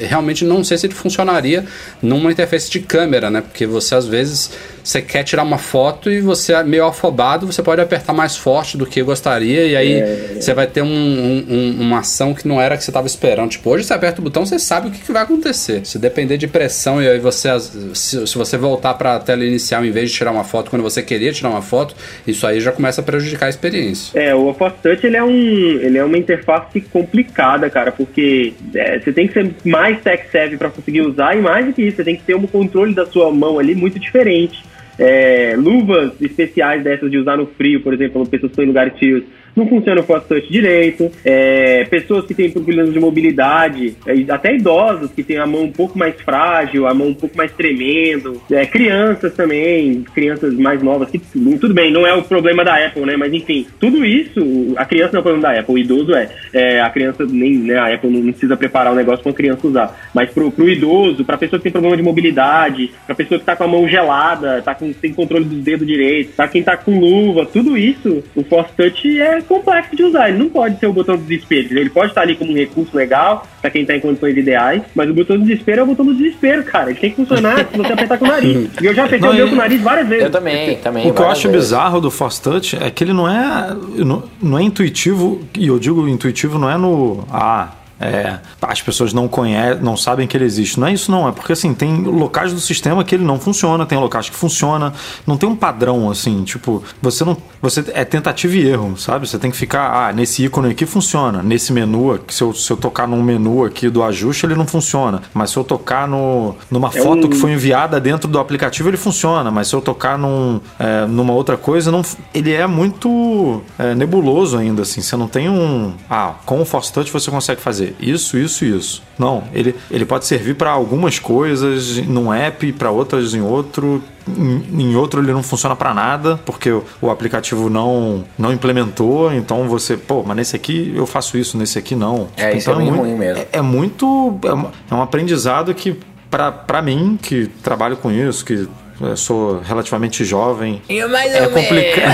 realmente 0.00 0.44
não 0.44 0.62
sei 0.64 0.76
se 0.76 0.86
ele 0.86 0.94
funcionaria 0.94 1.64
numa 2.02 2.30
interface 2.30 2.70
de 2.70 2.80
câmera, 2.80 3.30
né? 3.30 3.40
Porque 3.40 3.66
você 3.66 3.94
às 3.94 4.06
vezes 4.06 4.50
você 4.82 5.02
quer 5.02 5.22
tirar 5.22 5.42
uma 5.42 5.58
foto 5.58 6.10
e 6.10 6.20
você 6.20 6.52
é 6.52 6.62
meio 6.62 6.84
afobado, 6.84 7.46
você 7.46 7.62
pode 7.62 7.80
apertar 7.80 8.12
mais 8.12 8.36
forte 8.36 8.76
do 8.76 8.86
que 8.86 9.02
gostaria 9.02 9.66
e 9.66 9.76
aí 9.76 9.92
é. 9.94 10.36
você 10.40 10.54
vai 10.54 10.66
ter 10.66 10.82
um, 10.82 10.86
um, 10.88 11.76
uma 11.80 12.00
ação 12.00 12.34
que 12.34 12.46
não 12.46 12.60
era 12.60 12.76
que 12.76 12.84
você 12.84 12.90
estava 12.90 13.06
esperando. 13.06 13.50
Tipo, 13.50 13.70
hoje 13.70 13.84
você 13.84 13.94
aperta 13.94 14.20
o 14.20 14.24
botão, 14.24 14.44
você 14.44 14.58
sabe 14.58 14.88
o 14.88 14.90
que, 14.90 15.00
que 15.00 15.12
vai 15.12 15.22
acontecer. 15.22 15.84
Se 15.84 15.98
depender 15.98 16.36
de 16.36 16.46
pressão 16.46 17.02
e 17.02 17.08
aí 17.08 17.18
você 17.18 17.48
se, 17.94 18.26
se 18.26 18.38
você 18.38 18.56
voltar 18.56 18.94
para 18.94 19.16
a 19.16 19.20
tela 19.20 19.44
inicial 19.44 19.84
em 19.84 19.90
vez 19.90 20.10
de 20.10 20.16
tirar 20.16 20.30
uma 20.30 20.44
foto 20.44 20.70
quando 20.70 20.82
você 20.82 21.02
queria 21.02 21.32
tirar 21.32 21.50
uma 21.50 21.62
foto, 21.62 21.94
isso 22.26 22.46
aí 22.46 22.60
já 22.60 22.72
começa 22.72 23.00
a 23.00 23.04
prejudicar 23.04 23.46
a 23.46 23.50
experiência. 23.50 24.18
É, 24.18 24.34
o 24.34 24.52
Force 24.54 24.76
Touch 24.82 25.06
ele 25.06 25.16
é 25.16 25.22
um 25.22 25.30
ele 25.30 25.98
é 25.98 26.04
uma 26.04 26.18
interface 26.18 26.80
complicada, 26.80 27.68
cara, 27.70 27.92
porque 27.92 28.52
é, 28.74 28.98
você 28.98 29.12
tem 29.12 29.26
que 29.26 29.34
ser 29.34 29.50
mais 29.64 30.00
tech 30.00 30.24
savvy 30.30 30.56
para 30.56 30.70
conseguir 30.70 31.02
usar 31.02 31.36
e 31.36 31.40
mais 31.40 31.66
do 31.66 31.72
que 31.72 31.82
isso, 31.82 31.96
você 31.96 32.04
tem 32.04 32.16
que 32.16 32.22
ter 32.22 32.34
um 32.34 32.46
controle 32.46 32.94
da 32.94 33.06
sua 33.06 33.30
mão 33.30 33.58
ali 33.58 33.74
muito 33.74 33.98
diferente. 33.98 34.62
É, 35.02 35.54
luvas 35.56 36.20
especiais 36.20 36.84
dessas 36.84 37.10
de 37.10 37.16
usar 37.16 37.38
no 37.38 37.46
frio, 37.46 37.80
por 37.80 37.94
exemplo, 37.94 38.20
pessoas 38.26 38.50
que 38.50 38.52
estão 38.52 38.64
em 38.64 38.68
lugares 38.68 38.98
frios, 38.98 39.24
não 39.56 39.66
funciona 39.66 40.00
o 40.00 40.04
Force 40.04 40.26
Touch 40.26 40.50
direito. 40.50 41.10
É, 41.24 41.84
pessoas 41.84 42.26
que 42.26 42.34
têm 42.34 42.50
problemas 42.50 42.92
de 42.92 43.00
mobilidade, 43.00 43.96
é, 44.06 44.32
até 44.32 44.54
idosos 44.54 45.10
que 45.12 45.22
têm 45.22 45.38
a 45.38 45.46
mão 45.46 45.62
um 45.62 45.72
pouco 45.72 45.98
mais 45.98 46.20
frágil, 46.20 46.86
a 46.86 46.94
mão 46.94 47.08
um 47.08 47.14
pouco 47.14 47.36
mais 47.36 47.52
tremendo. 47.52 48.40
É, 48.50 48.64
crianças 48.66 49.34
também, 49.34 50.04
crianças 50.14 50.54
mais 50.54 50.82
novas, 50.82 51.10
que 51.10 51.18
tudo 51.18 51.74
bem, 51.74 51.92
não 51.92 52.06
é 52.06 52.14
o 52.14 52.22
problema 52.22 52.64
da 52.64 52.86
Apple, 52.86 53.04
né? 53.04 53.16
Mas 53.16 53.32
enfim, 53.32 53.66
tudo 53.78 54.04
isso, 54.04 54.74
a 54.76 54.84
criança 54.84 55.12
não 55.12 55.18
é 55.18 55.20
o 55.20 55.24
problema 55.24 55.48
da 55.48 55.60
Apple, 55.60 55.74
o 55.74 55.78
idoso 55.78 56.14
é. 56.14 56.28
é 56.52 56.80
a 56.80 56.90
criança 56.90 57.24
nem, 57.26 57.54
né? 57.58 57.78
A 57.78 57.94
Apple 57.94 58.10
não 58.10 58.32
precisa 58.32 58.56
preparar 58.56 58.92
o 58.92 58.94
um 58.94 58.98
negócio 58.98 59.22
para 59.22 59.32
a 59.32 59.34
criança 59.34 59.66
usar. 59.66 60.10
Mas 60.14 60.30
pro, 60.30 60.50
pro 60.50 60.68
idoso, 60.68 61.24
pra 61.24 61.36
pessoa 61.36 61.58
que 61.58 61.64
tem 61.64 61.72
problema 61.72 61.96
de 61.96 62.02
mobilidade, 62.02 62.90
pra 63.06 63.14
pessoa 63.14 63.38
que 63.38 63.46
tá 63.46 63.56
com 63.56 63.64
a 63.64 63.68
mão 63.68 63.88
gelada, 63.88 64.62
tá 64.62 64.74
com, 64.74 64.92
sem 64.94 65.12
controle 65.12 65.44
dos 65.44 65.58
dedos 65.58 65.86
direito, 65.86 66.34
tá 66.36 66.48
quem 66.48 66.62
tá 66.62 66.76
com 66.76 66.98
luva, 66.98 67.46
tudo 67.46 67.76
isso, 67.76 68.22
o 68.34 68.42
Force 68.44 68.72
Touch 68.76 69.20
é 69.20 69.39
complexo 69.42 69.94
de 69.94 70.02
usar. 70.02 70.28
Ele 70.28 70.38
não 70.38 70.48
pode 70.48 70.78
ser 70.78 70.86
o 70.86 70.92
botão 70.92 71.16
do 71.16 71.22
desespero. 71.22 71.78
Ele 71.78 71.90
pode 71.90 72.08
estar 72.08 72.22
ali 72.22 72.36
como 72.36 72.52
um 72.52 72.54
recurso 72.54 72.96
legal 72.96 73.46
para 73.60 73.70
quem 73.70 73.82
está 73.82 73.94
em 73.94 74.00
condições 74.00 74.36
ideais, 74.36 74.82
mas 74.94 75.10
o 75.10 75.14
botão 75.14 75.36
do 75.36 75.44
desespero 75.44 75.80
é 75.80 75.84
o 75.84 75.86
botão 75.86 76.04
do 76.04 76.14
desespero, 76.14 76.62
cara. 76.64 76.90
Ele 76.90 76.98
tem 76.98 77.10
que 77.10 77.16
funcionar 77.16 77.66
se 77.70 77.76
você 77.76 77.92
apertar 77.92 78.18
com 78.18 78.24
o 78.24 78.28
nariz. 78.28 78.70
E 78.80 78.86
eu 78.86 78.94
já 78.94 79.04
apertei 79.04 79.28
não, 79.28 79.34
o 79.34 79.38
meu 79.38 79.48
com 79.48 79.54
o 79.54 79.58
nariz 79.58 79.80
várias 79.80 80.08
vezes. 80.08 80.24
Eu 80.24 80.30
também, 80.30 80.76
também. 80.78 81.10
O 81.10 81.14
que 81.14 81.20
eu 81.20 81.28
acho 81.28 81.48
vezes. 81.48 81.68
bizarro 81.68 82.00
do 82.00 82.10
Force 82.10 82.40
Touch 82.40 82.76
é 82.76 82.90
que 82.90 83.04
ele 83.04 83.12
não 83.12 83.28
é, 83.28 83.76
não, 83.96 84.22
não 84.40 84.58
é 84.58 84.62
intuitivo, 84.62 85.42
e 85.56 85.66
eu 85.66 85.78
digo 85.78 86.08
intuitivo 86.08 86.58
não 86.58 86.70
é 86.70 86.76
no. 86.76 87.24
Ah, 87.30 87.70
é, 88.00 88.38
as 88.62 88.82
pessoas 88.82 89.12
não 89.12 89.28
conhecem, 89.28 89.82
não 89.82 89.96
sabem 89.96 90.26
que 90.26 90.36
ele 90.36 90.44
existe. 90.44 90.78
Não 90.78 90.86
é 90.86 90.92
isso, 90.92 91.10
não. 91.10 91.28
É 91.28 91.32
porque 91.32 91.52
assim, 91.52 91.74
tem 91.74 92.02
locais 92.02 92.52
do 92.52 92.60
sistema 92.60 93.04
que 93.04 93.14
ele 93.14 93.24
não 93.24 93.38
funciona, 93.38 93.86
tem 93.86 93.98
locais 93.98 94.28
que 94.28 94.36
funciona. 94.36 94.92
Não 95.26 95.36
tem 95.36 95.48
um 95.48 95.56
padrão, 95.56 96.10
assim, 96.10 96.44
tipo, 96.44 96.82
você 97.00 97.24
não. 97.24 97.36
Você 97.62 97.84
é 97.92 98.04
tentativa 98.04 98.56
e 98.56 98.66
erro, 98.66 98.96
sabe? 98.96 99.28
Você 99.28 99.38
tem 99.38 99.50
que 99.50 99.56
ficar, 99.56 100.08
ah, 100.08 100.12
nesse 100.12 100.44
ícone 100.44 100.70
aqui 100.70 100.86
funciona. 100.86 101.42
Nesse 101.42 101.72
menu, 101.72 102.18
se 102.28 102.42
eu, 102.42 102.54
se 102.54 102.70
eu 102.70 102.76
tocar 102.76 103.06
num 103.06 103.22
menu 103.22 103.64
aqui 103.64 103.90
do 103.90 104.02
ajuste, 104.02 104.46
ele 104.46 104.54
não 104.54 104.66
funciona. 104.66 105.22
Mas 105.34 105.50
se 105.50 105.56
eu 105.56 105.64
tocar 105.64 106.08
no, 106.08 106.54
numa 106.70 106.88
é 106.88 107.02
foto 107.02 107.26
um... 107.26 107.30
que 107.30 107.36
foi 107.36 107.52
enviada 107.52 108.00
dentro 108.00 108.28
do 108.28 108.38
aplicativo, 108.38 108.88
ele 108.88 108.96
funciona. 108.96 109.50
Mas 109.50 109.68
se 109.68 109.74
eu 109.74 109.80
tocar 109.80 110.18
num, 110.18 110.60
é, 110.78 111.06
numa 111.06 111.32
outra 111.32 111.56
coisa, 111.56 111.90
não, 111.90 112.02
ele 112.32 112.52
é 112.52 112.66
muito 112.66 113.62
é, 113.78 113.94
nebuloso 113.94 114.56
ainda, 114.56 114.82
assim. 114.82 115.00
Você 115.00 115.16
não 115.16 115.28
tem 115.28 115.48
um. 115.48 115.92
Ah, 116.08 116.34
com 116.46 116.60
o 116.60 116.64
Force 116.64 116.92
Touch 116.92 117.10
você 117.12 117.30
consegue 117.30 117.60
fazer 117.60 117.94
isso, 118.00 118.38
isso 118.38 118.59
e 118.64 118.76
isso. 118.76 119.02
Não, 119.18 119.44
ele, 119.52 119.74
ele 119.90 120.04
pode 120.04 120.26
servir 120.26 120.54
para 120.54 120.70
algumas 120.70 121.18
coisas 121.18 121.98
num 122.06 122.32
app, 122.32 122.72
para 122.72 122.90
outras 122.90 123.34
em 123.34 123.40
outro. 123.40 124.02
Em, 124.28 124.82
em 124.82 124.96
outro 124.96 125.20
ele 125.20 125.32
não 125.32 125.42
funciona 125.42 125.74
para 125.74 125.92
nada, 125.92 126.38
porque 126.44 126.70
o, 126.70 126.84
o, 127.00 127.10
aplicativo 127.10 127.68
não, 127.68 128.24
não 128.38 128.52
implementou. 128.52 129.32
Então 129.32 129.68
você, 129.68 129.96
pô, 129.96 130.22
mas 130.22 130.36
nesse 130.36 130.56
aqui 130.56 130.92
eu 130.94 131.06
faço 131.06 131.36
isso, 131.36 131.56
nesse 131.56 131.78
aqui 131.78 131.94
não. 131.94 132.28
É, 132.36 132.46
tipo, 132.46 132.58
isso 132.58 132.70
então 132.70 132.80
é, 132.80 132.84
é 132.84 132.90
muito, 132.90 133.00
ruim 133.00 133.14
mesmo. 133.14 133.42
É, 133.42 133.58
é 133.58 133.62
muito. 133.62 134.38
É, 134.44 134.92
é 134.92 134.94
um 134.94 135.02
aprendizado 135.02 135.74
que, 135.74 135.98
para 136.30 136.82
mim, 136.82 137.18
que 137.20 137.46
trabalho 137.62 137.96
com 137.96 138.10
isso, 138.10 138.44
que 138.44 138.68
eu 139.00 139.16
sou 139.16 139.60
relativamente 139.60 140.24
jovem. 140.24 140.82
E 140.88 141.04
mais 141.06 141.32
é 141.32 141.46
complicado. 141.46 142.10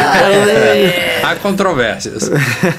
Há 1.22 1.37
controvérsias. 1.37 2.30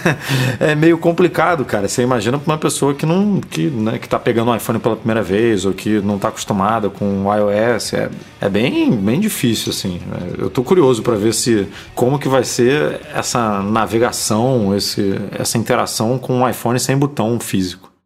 é 0.60 0.76
meio 0.76 0.98
complicado, 0.98 1.66
cara. 1.66 1.88
Você 1.88 2.02
imagina 2.02 2.38
para 2.38 2.54
uma 2.54 2.58
pessoa 2.58 2.94
que 2.94 3.06
não 3.06 3.42
que, 3.42 3.68
né, 3.68 3.98
que 3.98 4.08
tá 4.08 4.18
pegando 4.18 4.52
um 4.52 4.56
iPhone 4.56 4.80
pela 4.80 4.96
primeira 4.96 5.22
vez 5.22 5.66
ou 5.66 5.74
que 5.74 6.00
não 6.00 6.16
está 6.16 6.30
acostumada 6.30 6.90
com 6.90 7.26
o 7.26 7.34
iOS, 7.34 7.94
é, 7.94 8.10
é 8.40 8.50
bem, 8.50 8.92
bem 8.92 9.20
difícil 9.20 9.72
assim. 9.72 10.00
Eu 10.38 10.50
tô 10.50 10.64
curioso 10.64 11.02
para 11.02 11.16
ver 11.16 11.34
se 11.34 11.68
como 11.94 12.18
que 12.18 12.30
vai 12.30 12.44
ser 12.44 13.02
essa 13.14 13.62
navegação, 13.62 14.76
esse, 14.76 15.16
essa 15.38 15.58
interação 15.58 16.18
com 16.18 16.40
um 16.40 16.50
iPhone 16.50 16.80
sem 16.80 16.98
botão 16.98 17.40
físico. 17.40 17.97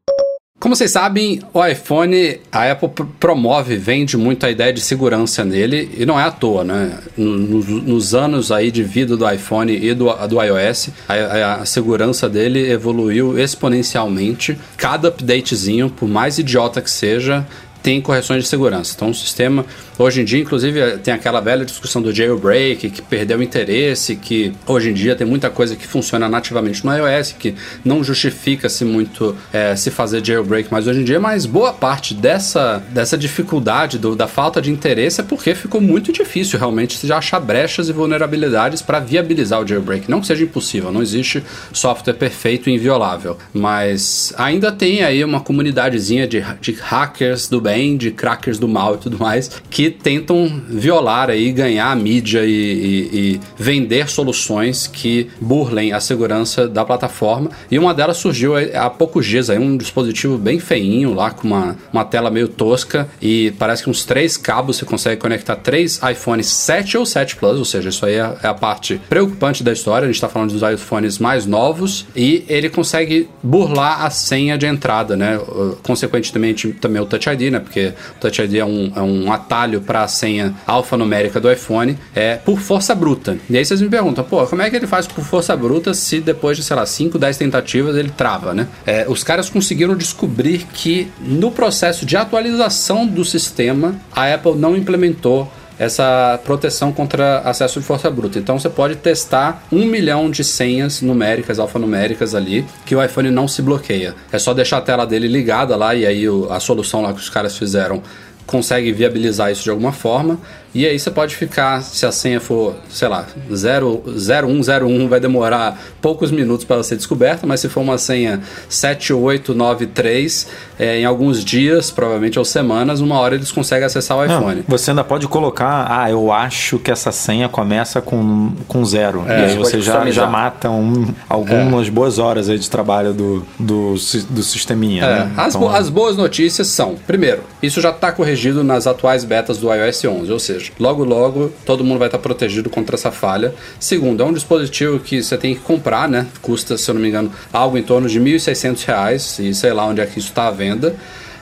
Como 0.62 0.76
vocês 0.76 0.92
sabem, 0.92 1.42
o 1.52 1.66
iPhone, 1.66 2.40
a 2.52 2.72
Apple 2.72 3.08
promove, 3.20 3.78
vende 3.78 4.16
muito 4.16 4.46
a 4.46 4.52
ideia 4.52 4.72
de 4.72 4.80
segurança 4.80 5.44
nele, 5.44 5.90
e 5.98 6.06
não 6.06 6.20
é 6.20 6.24
à 6.24 6.30
toa, 6.30 6.64
né? 6.64 7.00
Nos, 7.18 7.66
nos 7.66 8.14
anos 8.14 8.52
aí 8.52 8.70
de 8.70 8.84
vida 8.84 9.18
do 9.18 9.28
iPhone 9.28 9.76
e 9.76 9.92
do, 9.96 10.14
do 10.28 10.40
iOS, 10.40 10.90
a, 11.10 11.62
a, 11.62 11.66
segurança 11.66 12.30
dele 12.30 12.70
evoluiu 12.72 13.40
exponencialmente. 13.40 14.56
Cada 14.78 15.10
updatezinho, 15.10 15.90
por 15.90 16.08
mais 16.08 16.38
idiota 16.38 16.80
que 16.80 16.92
seja, 16.92 17.44
tem 17.82 18.02
correções 18.02 18.44
de 18.44 18.50
segurança. 18.50 18.94
Então, 18.96 19.10
o 19.10 19.14
sistema 19.14 19.66
Hoje 20.02 20.22
em 20.22 20.26
dia, 20.26 20.40
inclusive, 20.40 20.98
tem 20.98 21.14
aquela 21.14 21.40
velha 21.40 21.64
discussão 21.64 22.02
do 22.02 22.12
jailbreak, 22.12 22.90
que 22.90 23.04
perdeu 23.04 23.40
interesse, 23.40 24.16
que 24.16 24.52
hoje 24.66 24.90
em 24.90 24.94
dia 24.94 25.16
tem 25.16 25.28
muita 25.28 25.48
coisa 25.48 25.76
que 25.76 25.86
funciona 25.86 26.28
nativamente 26.28 26.84
no 26.84 26.92
iOS, 26.92 27.36
que 27.38 27.54
não 27.86 28.04
justifica-se 28.04 28.84
muito 28.84 29.38
é, 29.54 29.76
se 29.76 29.92
fazer 29.92 30.26
jailbreak 30.26 30.72
mais 30.72 30.88
hoje 30.88 31.02
em 31.02 31.04
dia, 31.04 31.20
mas 31.20 31.46
boa 31.46 31.72
parte 31.72 32.16
dessa, 32.16 32.82
dessa 32.90 33.16
dificuldade, 33.16 34.00
do, 34.00 34.16
da 34.16 34.28
falta 34.28 34.60
de 34.60 34.72
interesse, 34.72 35.22
é 35.22 35.24
porque 35.24 35.54
ficou 35.54 35.80
muito 35.80 36.12
difícil 36.12 36.58
realmente 36.58 37.06
de 37.06 37.14
achar 37.14 37.40
brechas 37.40 37.88
e 37.88 37.94
vulnerabilidades 37.94 38.82
para 38.82 39.00
viabilizar 39.00 39.62
o 39.62 39.68
jailbreak. 39.68 40.10
Não 40.10 40.20
que 40.20 40.26
seja 40.26 40.44
impossível, 40.44 40.92
não 40.92 41.04
existe 41.04 41.44
software 41.72 42.16
perfeito 42.16 42.72
e 42.72 42.74
inviolável, 42.74 43.38
mas 43.54 44.34
ainda 44.36 44.72
tem 44.72 45.04
aí 45.04 45.24
uma 45.24 45.42
comunidadezinha 45.42 46.28
de, 46.28 46.44
de 46.60 46.72
hackers 46.72 47.48
do 47.48 47.62
de 47.98 48.12
crackers 48.12 48.60
do 48.60 48.68
mal 48.68 48.96
e 48.96 48.98
tudo 48.98 49.18
mais, 49.18 49.62
que 49.70 49.90
tentam 49.90 50.62
violar 50.68 51.30
aí, 51.30 51.52
ganhar 51.52 51.92
a 51.92 51.96
mídia 51.96 52.46
e, 52.46 52.52
e, 52.52 53.20
e 53.20 53.40
vender 53.58 54.10
soluções 54.10 54.88
que 54.88 55.30
burlem 55.40 55.94
a 55.94 56.00
segurança 56.00 56.68
da 56.68 56.84
plataforma. 56.84 57.50
E 57.70 57.80
uma 57.80 57.94
delas 57.94 58.18
surgiu 58.18 58.54
há 58.58 58.90
poucos 58.90 59.26
dias 59.26 59.50
aí, 59.50 59.58
um 59.58 59.78
dispositivo 59.78 60.38
bem 60.38 60.60
feinho 60.60 61.14
lá, 61.14 61.32
com 61.32 61.48
uma, 61.48 61.78
uma 61.92 62.04
tela 62.04 62.30
meio 62.30 62.48
tosca 62.48 63.08
e 63.22 63.52
parece 63.58 63.84
que 63.84 63.90
uns 63.90 64.04
três 64.04 64.38
cabos 64.38 64.78
você 64.78 64.86
consegue 64.86 65.22
conectar 65.22 65.56
três 65.56 66.00
iPhones 66.04 66.48
7 66.48 66.98
ou 66.98 67.06
7 67.06 67.36
Plus, 67.36 67.58
ou 67.58 67.66
seja, 67.66 67.90
isso 67.90 68.06
aí 68.06 68.16
é, 68.16 68.38
é 68.44 68.48
a 68.48 68.54
parte 68.54 69.00
preocupante 69.10 69.64
da 69.64 69.72
história. 69.72 70.06
A 70.06 70.08
gente 70.08 70.16
está 70.16 70.30
falando 70.30 70.52
dos 70.52 70.62
iPhones 70.62 71.20
mais 71.20 71.46
novos 71.46 72.06
e 72.16 72.44
ele 72.48 72.70
consegue 72.70 73.30
burlar 73.42 74.06
a 74.06 74.10
senha 74.10 74.58
de 74.58 74.66
entrada, 74.66 75.16
né? 75.16 75.40
Consequentemente, 75.84 76.74
também 76.74 77.02
o 77.02 77.06
Touch 77.06 77.30
ID, 77.30 77.52
né? 77.52 77.61
Porque 77.62 77.94
o 78.18 78.20
Touch 78.20 78.42
ID 78.42 78.56
é 78.56 78.66
um, 78.66 78.92
é 78.96 79.02
um 79.02 79.32
atalho 79.32 79.82
para 79.82 80.04
a 80.04 80.08
senha 80.08 80.54
alfanumérica 80.66 81.40
do 81.40 81.52
iPhone, 81.52 81.98
é 82.16 82.36
por 82.36 82.60
força 82.60 82.94
bruta. 82.94 83.38
E 83.50 83.58
aí 83.58 83.64
vocês 83.66 83.82
me 83.82 83.90
perguntam, 83.90 84.24
pô, 84.24 84.46
como 84.46 84.62
é 84.62 84.70
que 84.70 84.76
ele 84.76 84.88
faz 84.88 85.08
por 85.08 85.24
força 85.24 85.56
bruta 85.56 85.94
se 85.94 86.20
depois 86.20 86.58
de, 86.58 86.64
sei 86.64 86.76
lá, 86.76 86.86
5, 86.86 87.18
10 87.18 87.38
tentativas 87.38 87.96
ele 87.96 88.10
trava, 88.10 88.54
né? 88.54 88.68
É, 88.86 89.06
os 89.08 89.24
caras 89.24 89.50
conseguiram 89.50 89.96
descobrir 89.96 90.66
que 90.74 91.12
no 91.20 91.52
processo 91.52 92.06
de 92.06 92.18
atualização 92.18 93.06
do 93.06 93.24
sistema, 93.24 93.96
a 94.16 94.34
Apple 94.34 94.56
não 94.56 94.76
implementou 94.76 95.52
essa 95.82 96.40
proteção 96.46 96.92
contra 96.92 97.40
acesso 97.40 97.80
de 97.80 97.86
força 97.88 98.08
bruta. 98.12 98.38
Então 98.38 98.60
você 98.60 98.70
pode 98.70 98.98
testar 98.98 99.64
um 99.72 99.84
milhão 99.84 100.30
de 100.30 100.44
senhas 100.44 101.02
numéricas, 101.02 101.58
alfanuméricas 101.58 102.36
ali, 102.36 102.64
que 102.86 102.96
o 102.96 103.04
iPhone 103.04 103.32
não 103.32 103.48
se 103.48 103.64
bloqueia. 103.64 104.14
É 104.32 104.38
só 104.38 104.54
deixar 104.54 104.78
a 104.78 104.82
tela 104.82 105.08
dele 105.08 105.28
ligada 105.28 105.76
lá 105.76 105.96
e 105.96 106.06
aí 106.06 106.26
a 106.52 106.60
solução 106.60 107.02
lá 107.02 107.12
que 107.12 107.20
os 107.20 107.32
caras 107.32 107.58
fizeram 107.58 108.04
consegue 108.46 108.92
viabilizar 108.92 109.52
isso 109.52 109.64
de 109.64 109.72
alguma 109.72 109.92
forma. 109.92 110.38
E 110.74 110.86
aí 110.86 110.98
você 110.98 111.12
pode 111.12 111.36
ficar, 111.36 111.82
se 111.82 112.06
a 112.06 112.12
senha 112.12 112.40
for, 112.40 112.76
sei 112.90 113.10
lá, 113.10 113.26
0101, 113.50 115.08
vai 115.08 115.20
demorar 115.20 115.78
poucos 116.02 116.32
minutos 116.32 116.66
para 116.66 116.82
ser 116.82 116.96
descoberta, 116.96 117.46
mas 117.46 117.60
se 117.60 117.68
for 117.68 117.82
uma 117.82 117.98
senha 117.98 118.40
7893, 118.70 120.48
é, 120.80 121.00
em 121.00 121.06
alguns 121.06 121.44
dias, 121.44 121.92
provavelmente 121.92 122.40
ou 122.40 122.46
semanas, 122.46 123.02
uma 123.02 123.20
hora 123.20 123.36
eles 123.36 123.52
conseguem 123.52 123.86
acessar 123.86 124.18
o 124.18 124.24
iPhone. 124.24 124.58
Não, 124.58 124.64
você 124.68 124.92
ainda 124.92 125.04
pode 125.04 125.28
colocar, 125.28 125.88
ah, 125.90 126.10
eu 126.10 126.32
acho 126.32 126.80
que 126.80 126.90
essa 126.90 127.12
senha 127.12 127.50
começa 127.50 128.02
com, 128.02 128.54
com 128.68 128.86
zero. 128.86 129.26
É, 129.28 129.42
e 129.42 129.44
aí 129.44 129.58
você 129.58 129.82
já, 129.82 130.10
já 130.10 130.26
mata 130.26 130.70
um, 130.70 131.14
algumas 131.28 131.88
é. 131.88 131.92
boas 131.92 132.18
horas 132.18 132.48
aí 132.48 132.58
de 132.58 132.70
trabalho 132.70 133.14
do, 133.14 133.46
do, 133.60 133.96
do 134.30 134.44
sisteminha. 134.44 135.04
É. 135.04 135.08
Né? 135.08 135.32
As, 135.36 135.54
então, 135.54 135.70
as 135.70 135.90
boas 135.90 136.16
notícias 136.16 136.68
são, 136.68 136.96
primeiro, 137.06 137.44
isso 137.62 137.82
já 137.82 137.90
está 137.90 138.12
corrigido 138.12 138.64
nas 138.64 138.88
atuais 138.88 139.26
betas 139.26 139.58
do 139.58 139.74
iOS 139.74 140.06
11, 140.06 140.32
ou 140.32 140.40
seja, 140.40 140.61
logo 140.80 141.04
logo 141.04 141.52
todo 141.66 141.84
mundo 141.84 142.00
vai 142.00 142.08
estar 142.08 142.20
protegido 142.20 142.70
contra 142.70 142.96
essa 142.96 143.12
falha. 143.12 143.54
Segundo, 143.80 144.24
é 144.24 144.26
um 144.26 144.34
dispositivo 144.34 145.00
que 145.00 145.22
você 145.22 145.38
tem 145.38 145.56
que 145.56 145.62
comprar, 145.62 146.08
né? 146.08 146.28
Custa, 146.42 146.78
se 146.78 146.90
eu 146.90 146.96
não 146.96 147.02
me 147.02 147.10
engano, 147.10 147.32
algo 147.52 147.78
em 147.78 147.84
torno 147.84 148.08
de 148.08 148.20
R$ 148.20 148.38
1.600 148.38 149.44
e 149.44 149.54
sei 149.54 149.74
lá 149.74 149.86
onde 149.86 150.02
é 150.02 150.06
que 150.06 150.20
isso 150.20 150.30
está 150.30 150.48
à 150.48 150.52
venda. 150.52 150.96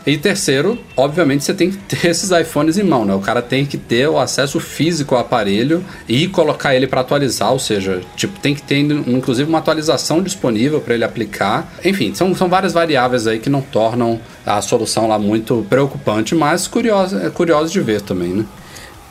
E 0.06 0.18
terceiro, 0.18 0.80
obviamente 0.96 1.44
você 1.44 1.54
tem 1.54 1.70
que 1.70 1.78
ter 1.78 2.08
esses 2.10 2.32
iPhones 2.32 2.78
em 2.78 2.84
mão, 2.84 3.06
né? 3.06 3.14
O 3.14 3.20
cara 3.20 3.42
tem 3.42 3.66
que 3.66 3.78
ter 3.78 4.08
o 4.08 4.18
acesso 4.18 4.60
físico 4.60 5.14
ao 5.14 5.22
aparelho 5.22 5.84
e 6.08 6.28
colocar 6.28 6.74
ele 6.74 6.88
para 6.88 7.02
atualizar, 7.02 7.52
ou 7.52 7.60
seja, 7.60 8.02
tipo, 8.16 8.40
tem 8.40 8.56
que 8.56 8.62
ter 8.62 8.80
inclusive 8.80 9.48
uma 9.48 9.60
atualização 9.60 10.22
disponível 10.22 10.80
para 10.80 10.94
ele 10.94 11.04
aplicar. 11.04 11.72
Enfim, 11.84 12.14
são, 12.16 12.34
são 12.34 12.50
várias 12.50 12.74
variáveis 12.74 13.28
aí 13.28 13.40
que 13.40 13.50
não 13.50 13.62
tornam 13.62 14.20
a 14.46 14.62
solução 14.62 15.08
lá 15.08 15.20
muito 15.20 15.66
preocupante, 15.70 16.34
mas 16.34 16.68
curioso, 16.68 17.18
é 17.18 17.30
curioso 17.30 17.72
de 17.72 17.82
ver 17.82 18.02
também, 18.02 18.30
né? 18.30 18.46